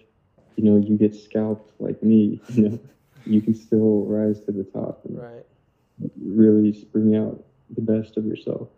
you 0.57 0.65
know 0.65 0.77
you 0.77 0.97
get 0.97 1.15
scalped 1.15 1.81
like 1.81 2.03
me, 2.03 2.43
you 2.55 2.69
know, 2.69 2.79
you 3.25 3.41
can 3.41 3.55
still 3.55 4.05
rise 4.07 4.41
to 4.47 4.51
the 4.53 4.65
top 4.65 5.05
and 5.05 5.23
Right. 5.23 5.45
really 6.21 6.75
bring 6.93 7.15
out 7.15 7.45
the 7.75 7.81
best 7.81 8.17
of 8.17 8.25
yourself. 8.25 8.69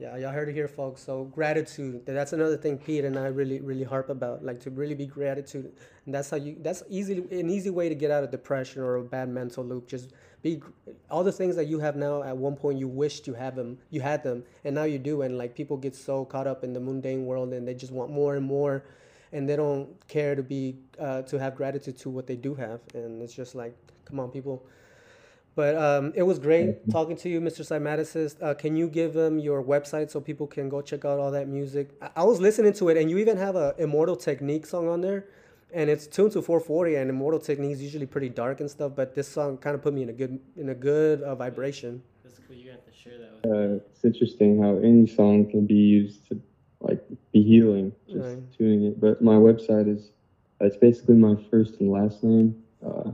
Yeah, 0.00 0.16
y'all 0.16 0.30
heard 0.30 0.48
it 0.48 0.52
here, 0.52 0.68
folks. 0.68 1.02
So 1.02 1.24
gratitude. 1.24 2.06
That's 2.06 2.32
another 2.32 2.56
thing 2.56 2.78
Pete 2.78 3.04
and 3.04 3.18
I 3.18 3.26
really, 3.26 3.60
really 3.60 3.82
harp 3.82 4.10
about. 4.10 4.44
Like 4.44 4.60
to 4.60 4.70
really 4.70 4.94
be 4.94 5.06
gratitude. 5.06 5.72
And 6.06 6.14
that's 6.14 6.30
how 6.30 6.36
you. 6.36 6.56
That's 6.60 6.84
easily 6.88 7.24
an 7.36 7.50
easy 7.50 7.70
way 7.70 7.88
to 7.88 7.96
get 7.96 8.12
out 8.12 8.22
of 8.22 8.30
depression 8.30 8.80
or 8.80 8.94
a 8.94 9.02
bad 9.02 9.28
mental 9.28 9.64
loop. 9.64 9.88
Just 9.88 10.12
be 10.40 10.62
all 11.10 11.24
the 11.24 11.32
things 11.32 11.56
that 11.56 11.66
you 11.66 11.80
have 11.80 11.96
now. 11.96 12.22
At 12.22 12.36
one 12.36 12.54
point, 12.54 12.78
you 12.78 12.86
wished 12.86 13.26
you 13.26 13.34
have 13.34 13.56
them. 13.56 13.76
You 13.90 14.00
had 14.00 14.22
them, 14.22 14.44
and 14.64 14.72
now 14.72 14.84
you 14.84 14.98
do. 14.98 15.22
And 15.22 15.36
like 15.36 15.56
people 15.56 15.76
get 15.76 15.96
so 15.96 16.24
caught 16.24 16.46
up 16.46 16.62
in 16.62 16.72
the 16.72 16.80
mundane 16.80 17.26
world, 17.26 17.52
and 17.52 17.66
they 17.66 17.74
just 17.74 17.92
want 17.92 18.12
more 18.12 18.36
and 18.36 18.46
more, 18.46 18.84
and 19.32 19.48
they 19.48 19.56
don't 19.56 19.88
care 20.06 20.36
to 20.36 20.44
be 20.44 20.76
uh, 21.00 21.22
to 21.22 21.40
have 21.40 21.56
gratitude 21.56 21.98
to 21.98 22.08
what 22.08 22.28
they 22.28 22.36
do 22.36 22.54
have. 22.54 22.78
And 22.94 23.20
it's 23.20 23.34
just 23.34 23.56
like, 23.56 23.76
come 24.04 24.20
on, 24.20 24.30
people. 24.30 24.64
But 25.58 25.74
um, 25.74 26.12
it 26.14 26.22
was 26.22 26.38
great 26.38 26.88
talking 26.88 27.16
to 27.16 27.28
you, 27.28 27.40
Mr. 27.40 27.62
Cymaticist. 27.66 28.40
Uh, 28.40 28.54
can 28.54 28.76
you 28.76 28.86
give 28.86 29.12
them 29.12 29.40
your 29.40 29.60
website 29.60 30.08
so 30.08 30.20
people 30.20 30.46
can 30.46 30.68
go 30.68 30.80
check 30.80 31.04
out 31.04 31.18
all 31.18 31.32
that 31.32 31.48
music? 31.48 31.88
I, 32.00 32.10
I 32.18 32.22
was 32.22 32.40
listening 32.40 32.74
to 32.74 32.90
it, 32.90 32.96
and 32.96 33.10
you 33.10 33.18
even 33.18 33.36
have 33.38 33.56
a 33.56 33.74
Immortal 33.76 34.14
Technique 34.14 34.66
song 34.66 34.86
on 34.86 35.00
there, 35.00 35.26
and 35.74 35.90
it's 35.90 36.06
tuned 36.06 36.30
to 36.34 36.42
440. 36.42 36.94
And 36.94 37.10
Immortal 37.10 37.40
Technique 37.40 37.72
is 37.72 37.82
usually 37.82 38.06
pretty 38.06 38.28
dark 38.28 38.60
and 38.60 38.70
stuff, 38.70 38.92
but 38.94 39.16
this 39.16 39.26
song 39.26 39.58
kind 39.58 39.74
of 39.74 39.82
put 39.82 39.92
me 39.94 40.02
in 40.04 40.10
a 40.10 40.12
good 40.12 40.38
in 40.56 40.68
a 40.68 40.76
good 40.76 41.22
uh, 41.22 41.34
vibration. 41.34 42.02
That's 42.22 42.38
cool. 42.46 42.54
You 42.54 42.70
have 42.70 42.86
to 42.86 42.92
share 42.92 43.18
that 43.18 43.30
with. 43.42 43.80
Uh, 43.80 43.84
it's 43.90 44.04
interesting 44.04 44.62
how 44.62 44.76
any 44.76 45.08
song 45.08 45.50
can 45.50 45.66
be 45.66 45.74
used 45.74 46.24
to 46.28 46.40
like 46.82 47.02
be 47.32 47.42
healing, 47.42 47.90
just 48.08 48.20
Right. 48.20 48.52
tuning 48.56 48.84
it. 48.84 49.00
But 49.00 49.22
my 49.22 49.34
website 49.34 49.92
is 49.92 50.12
it's 50.60 50.76
basically 50.76 51.16
my 51.16 51.34
first 51.50 51.80
and 51.80 51.90
last 51.90 52.22
name, 52.22 52.62
uh, 52.86 53.10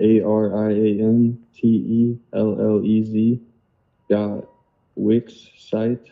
A 0.00 0.22
R 0.22 0.68
I 0.68 0.72
A 0.72 1.00
N 1.00 1.38
T 1.54 1.66
E 1.66 2.18
L 2.32 2.60
L 2.60 2.84
E 2.84 3.04
Z 3.04 3.40
dot 4.08 4.48
wix 4.94 5.50
site 5.56 6.06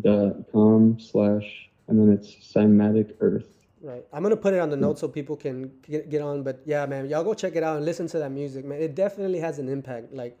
dot 0.00 0.36
com 0.52 0.98
slash 0.98 1.68
and 1.88 1.98
then 1.98 2.12
it's 2.12 2.34
cymatic 2.52 3.14
earth. 3.20 3.48
Right. 3.80 4.04
I'm 4.12 4.22
gonna 4.22 4.36
put 4.36 4.54
it 4.54 4.58
on 4.58 4.70
the 4.70 4.76
notes 4.76 5.00
so 5.00 5.08
people 5.08 5.36
can 5.36 5.70
get, 5.88 6.10
get 6.10 6.20
on. 6.20 6.42
But 6.42 6.60
yeah, 6.64 6.86
man, 6.86 7.08
y'all 7.08 7.22
go 7.22 7.34
check 7.34 7.54
it 7.54 7.62
out 7.62 7.76
and 7.76 7.84
listen 7.84 8.08
to 8.08 8.18
that 8.18 8.30
music, 8.30 8.64
man. 8.64 8.80
It 8.80 8.94
definitely 8.94 9.38
has 9.38 9.58
an 9.58 9.68
impact. 9.68 10.12
Like, 10.12 10.36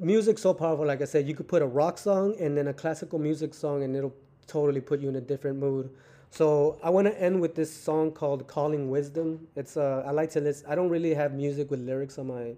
music's 0.00 0.40
so 0.40 0.54
powerful. 0.54 0.86
Like 0.86 1.02
I 1.02 1.04
said, 1.04 1.28
you 1.28 1.34
could 1.34 1.48
put 1.48 1.60
a 1.60 1.66
rock 1.66 1.98
song 1.98 2.34
and 2.40 2.56
then 2.56 2.68
a 2.68 2.72
classical 2.72 3.18
music 3.18 3.52
song, 3.52 3.82
and 3.82 3.94
it'll 3.94 4.14
totally 4.46 4.80
put 4.80 5.00
you 5.00 5.08
in 5.08 5.16
a 5.16 5.20
different 5.20 5.58
mood. 5.58 5.90
So 6.32 6.78
I 6.82 6.88
want 6.88 7.06
to 7.08 7.22
end 7.22 7.42
with 7.42 7.54
this 7.54 7.70
song 7.70 8.10
called 8.10 8.46
"Calling 8.46 8.88
Wisdom." 8.88 9.46
It's 9.54 9.76
uh, 9.76 10.02
I 10.06 10.12
like 10.12 10.30
to 10.30 10.40
listen. 10.40 10.66
I 10.66 10.74
don't 10.74 10.88
really 10.88 11.12
have 11.12 11.34
music 11.34 11.70
with 11.70 11.80
lyrics 11.80 12.16
on 12.18 12.28
my 12.28 12.54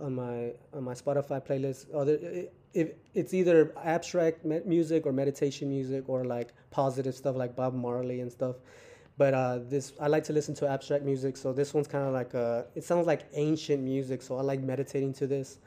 on 0.00 0.14
my 0.14 0.52
on 0.72 0.84
my 0.84 0.94
Spotify 0.94 1.46
playlist. 1.46 1.94
Other 1.94 2.18
if 2.72 2.92
it's 3.12 3.34
either 3.34 3.74
abstract 3.84 4.46
music 4.46 5.04
or 5.04 5.12
meditation 5.12 5.68
music 5.68 6.08
or 6.08 6.24
like 6.24 6.54
positive 6.70 7.14
stuff 7.14 7.36
like 7.36 7.54
Bob 7.54 7.74
Marley 7.74 8.20
and 8.22 8.32
stuff. 8.32 8.56
But 9.18 9.34
uh, 9.34 9.58
this 9.68 9.92
I 10.00 10.06
like 10.06 10.24
to 10.24 10.32
listen 10.32 10.54
to 10.54 10.66
abstract 10.66 11.04
music, 11.04 11.36
so 11.36 11.52
this 11.52 11.74
one's 11.74 11.86
kind 11.86 12.06
of 12.06 12.14
like 12.14 12.32
a. 12.32 12.64
It 12.74 12.84
sounds 12.84 13.06
like 13.06 13.26
ancient 13.34 13.82
music, 13.82 14.22
so 14.22 14.38
I 14.38 14.40
like 14.40 14.60
meditating 14.60 15.12
to 15.20 15.26
this. 15.26 15.58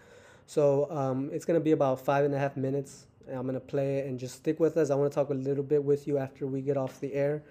So 0.48 0.90
um, 0.90 1.30
it's 1.32 1.46
gonna 1.46 1.60
be 1.60 1.74
about 1.74 2.02
five 2.02 2.26
and 2.26 2.34
a 2.34 2.40
half 2.40 2.58
minutes. 2.58 3.06
And 3.28 3.38
I'm 3.38 3.46
gonna 3.46 3.60
play 3.60 3.98
it 4.00 4.08
and 4.08 4.20
just 4.20 4.36
stick 4.36 4.60
with 4.60 4.78
us. 4.78 4.90
I 4.90 4.96
want 4.96 5.12
to 5.12 5.16
talk 5.16 5.30
a 5.30 5.34
little 5.34 5.64
bit 5.64 5.84
with 5.84 6.08
you 6.08 6.18
after 6.18 6.48
we 6.48 6.62
get 6.62 6.78
off 6.78 7.00
the 7.00 7.14
air. 7.14 7.44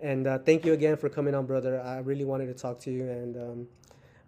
And 0.00 0.26
uh, 0.26 0.38
thank 0.38 0.64
you 0.64 0.72
again 0.72 0.96
for 0.96 1.08
coming 1.08 1.34
on, 1.34 1.46
brother. 1.46 1.80
I 1.80 1.98
really 1.98 2.24
wanted 2.24 2.46
to 2.46 2.54
talk 2.54 2.78
to 2.80 2.90
you, 2.90 3.08
and 3.08 3.36
um, 3.36 3.68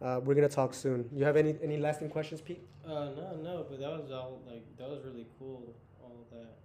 uh, 0.01 0.21
we're 0.25 0.35
gonna 0.35 0.49
talk 0.49 0.73
soon. 0.73 1.09
You 1.13 1.25
have 1.25 1.37
any 1.37 1.57
any 1.63 1.77
lasting 1.77 2.09
questions, 2.09 2.41
Pete? 2.41 2.63
Uh, 2.87 3.11
no, 3.17 3.39
no, 3.43 3.67
but 3.69 3.79
that 3.81 3.91
was 3.91 4.11
all 4.11 4.41
like 4.47 4.65
that 4.79 4.89
was 4.89 5.01
really 5.05 5.27
cool. 5.39 5.75
All 6.03 6.17
of 6.23 6.39
that, 6.39 6.57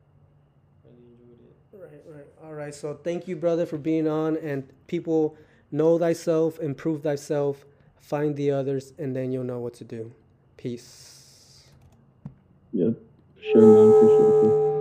really 0.85 1.11
enjoyed 1.11 1.39
it. 1.41 1.55
Right, 1.73 2.15
right. 2.15 2.27
All 2.43 2.53
right. 2.53 2.73
So 2.73 2.93
thank 2.93 3.27
you, 3.27 3.35
brother, 3.35 3.65
for 3.65 3.77
being 3.77 4.07
on. 4.07 4.37
And 4.37 4.71
people, 4.87 5.35
know 5.71 5.99
thyself, 5.99 6.59
improve 6.59 7.03
thyself, 7.03 7.65
find 7.99 8.35
the 8.37 8.51
others, 8.51 8.93
and 8.97 9.13
then 9.13 9.31
you'll 9.33 9.43
know 9.43 9.59
what 9.59 9.73
to 9.75 9.83
do. 9.83 10.13
Peace. 10.55 11.63
Yep. 13.43 13.51
Sure 13.51 13.67
man, 13.67 13.89
appreciate 13.89 14.35
you. 14.41 14.72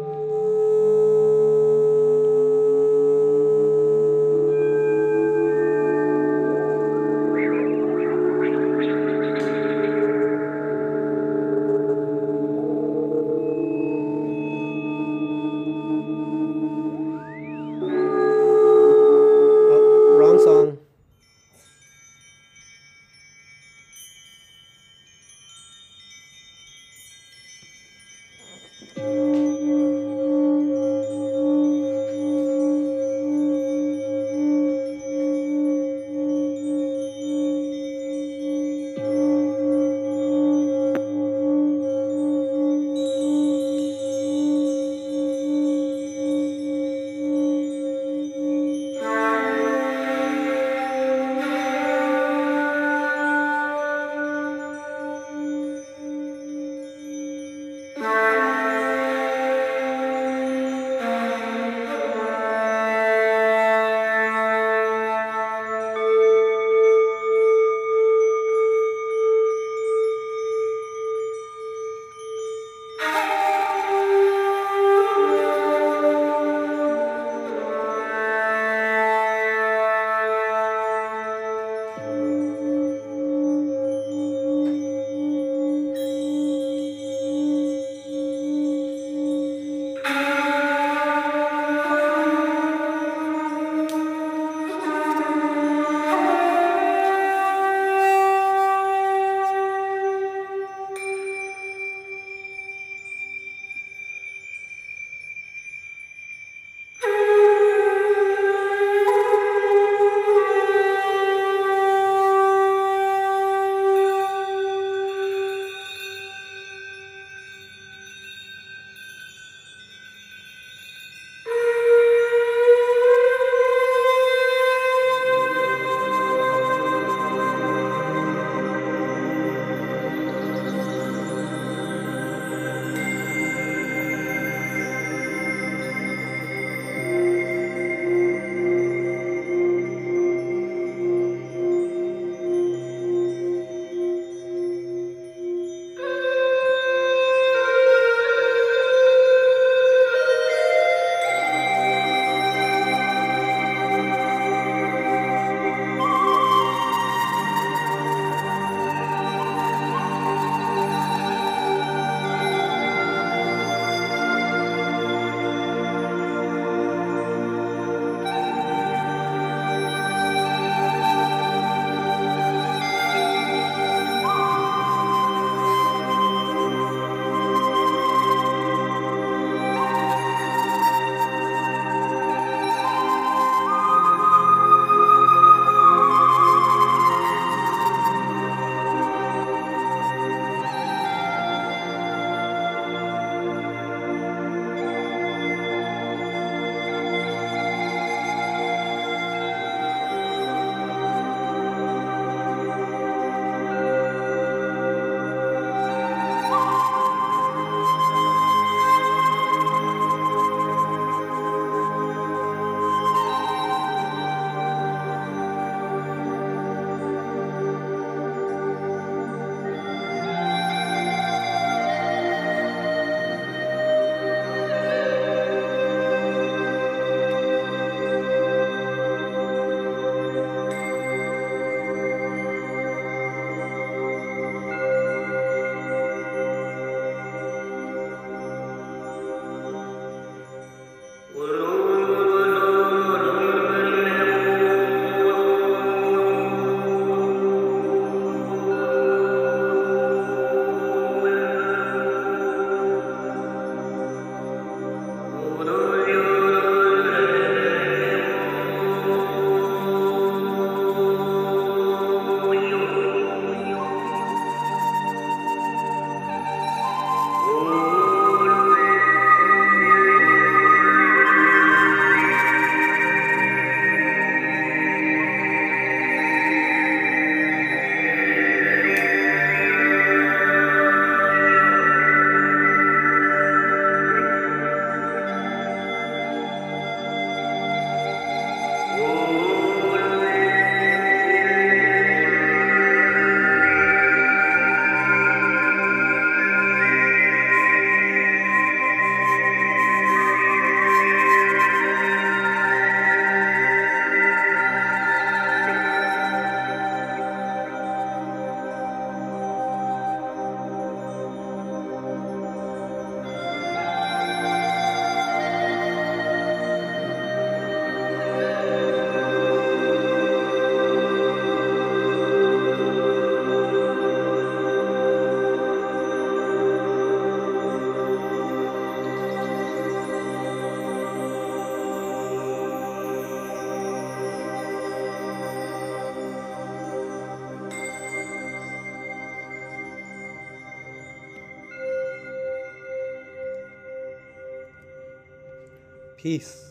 Peace. 346.23 346.62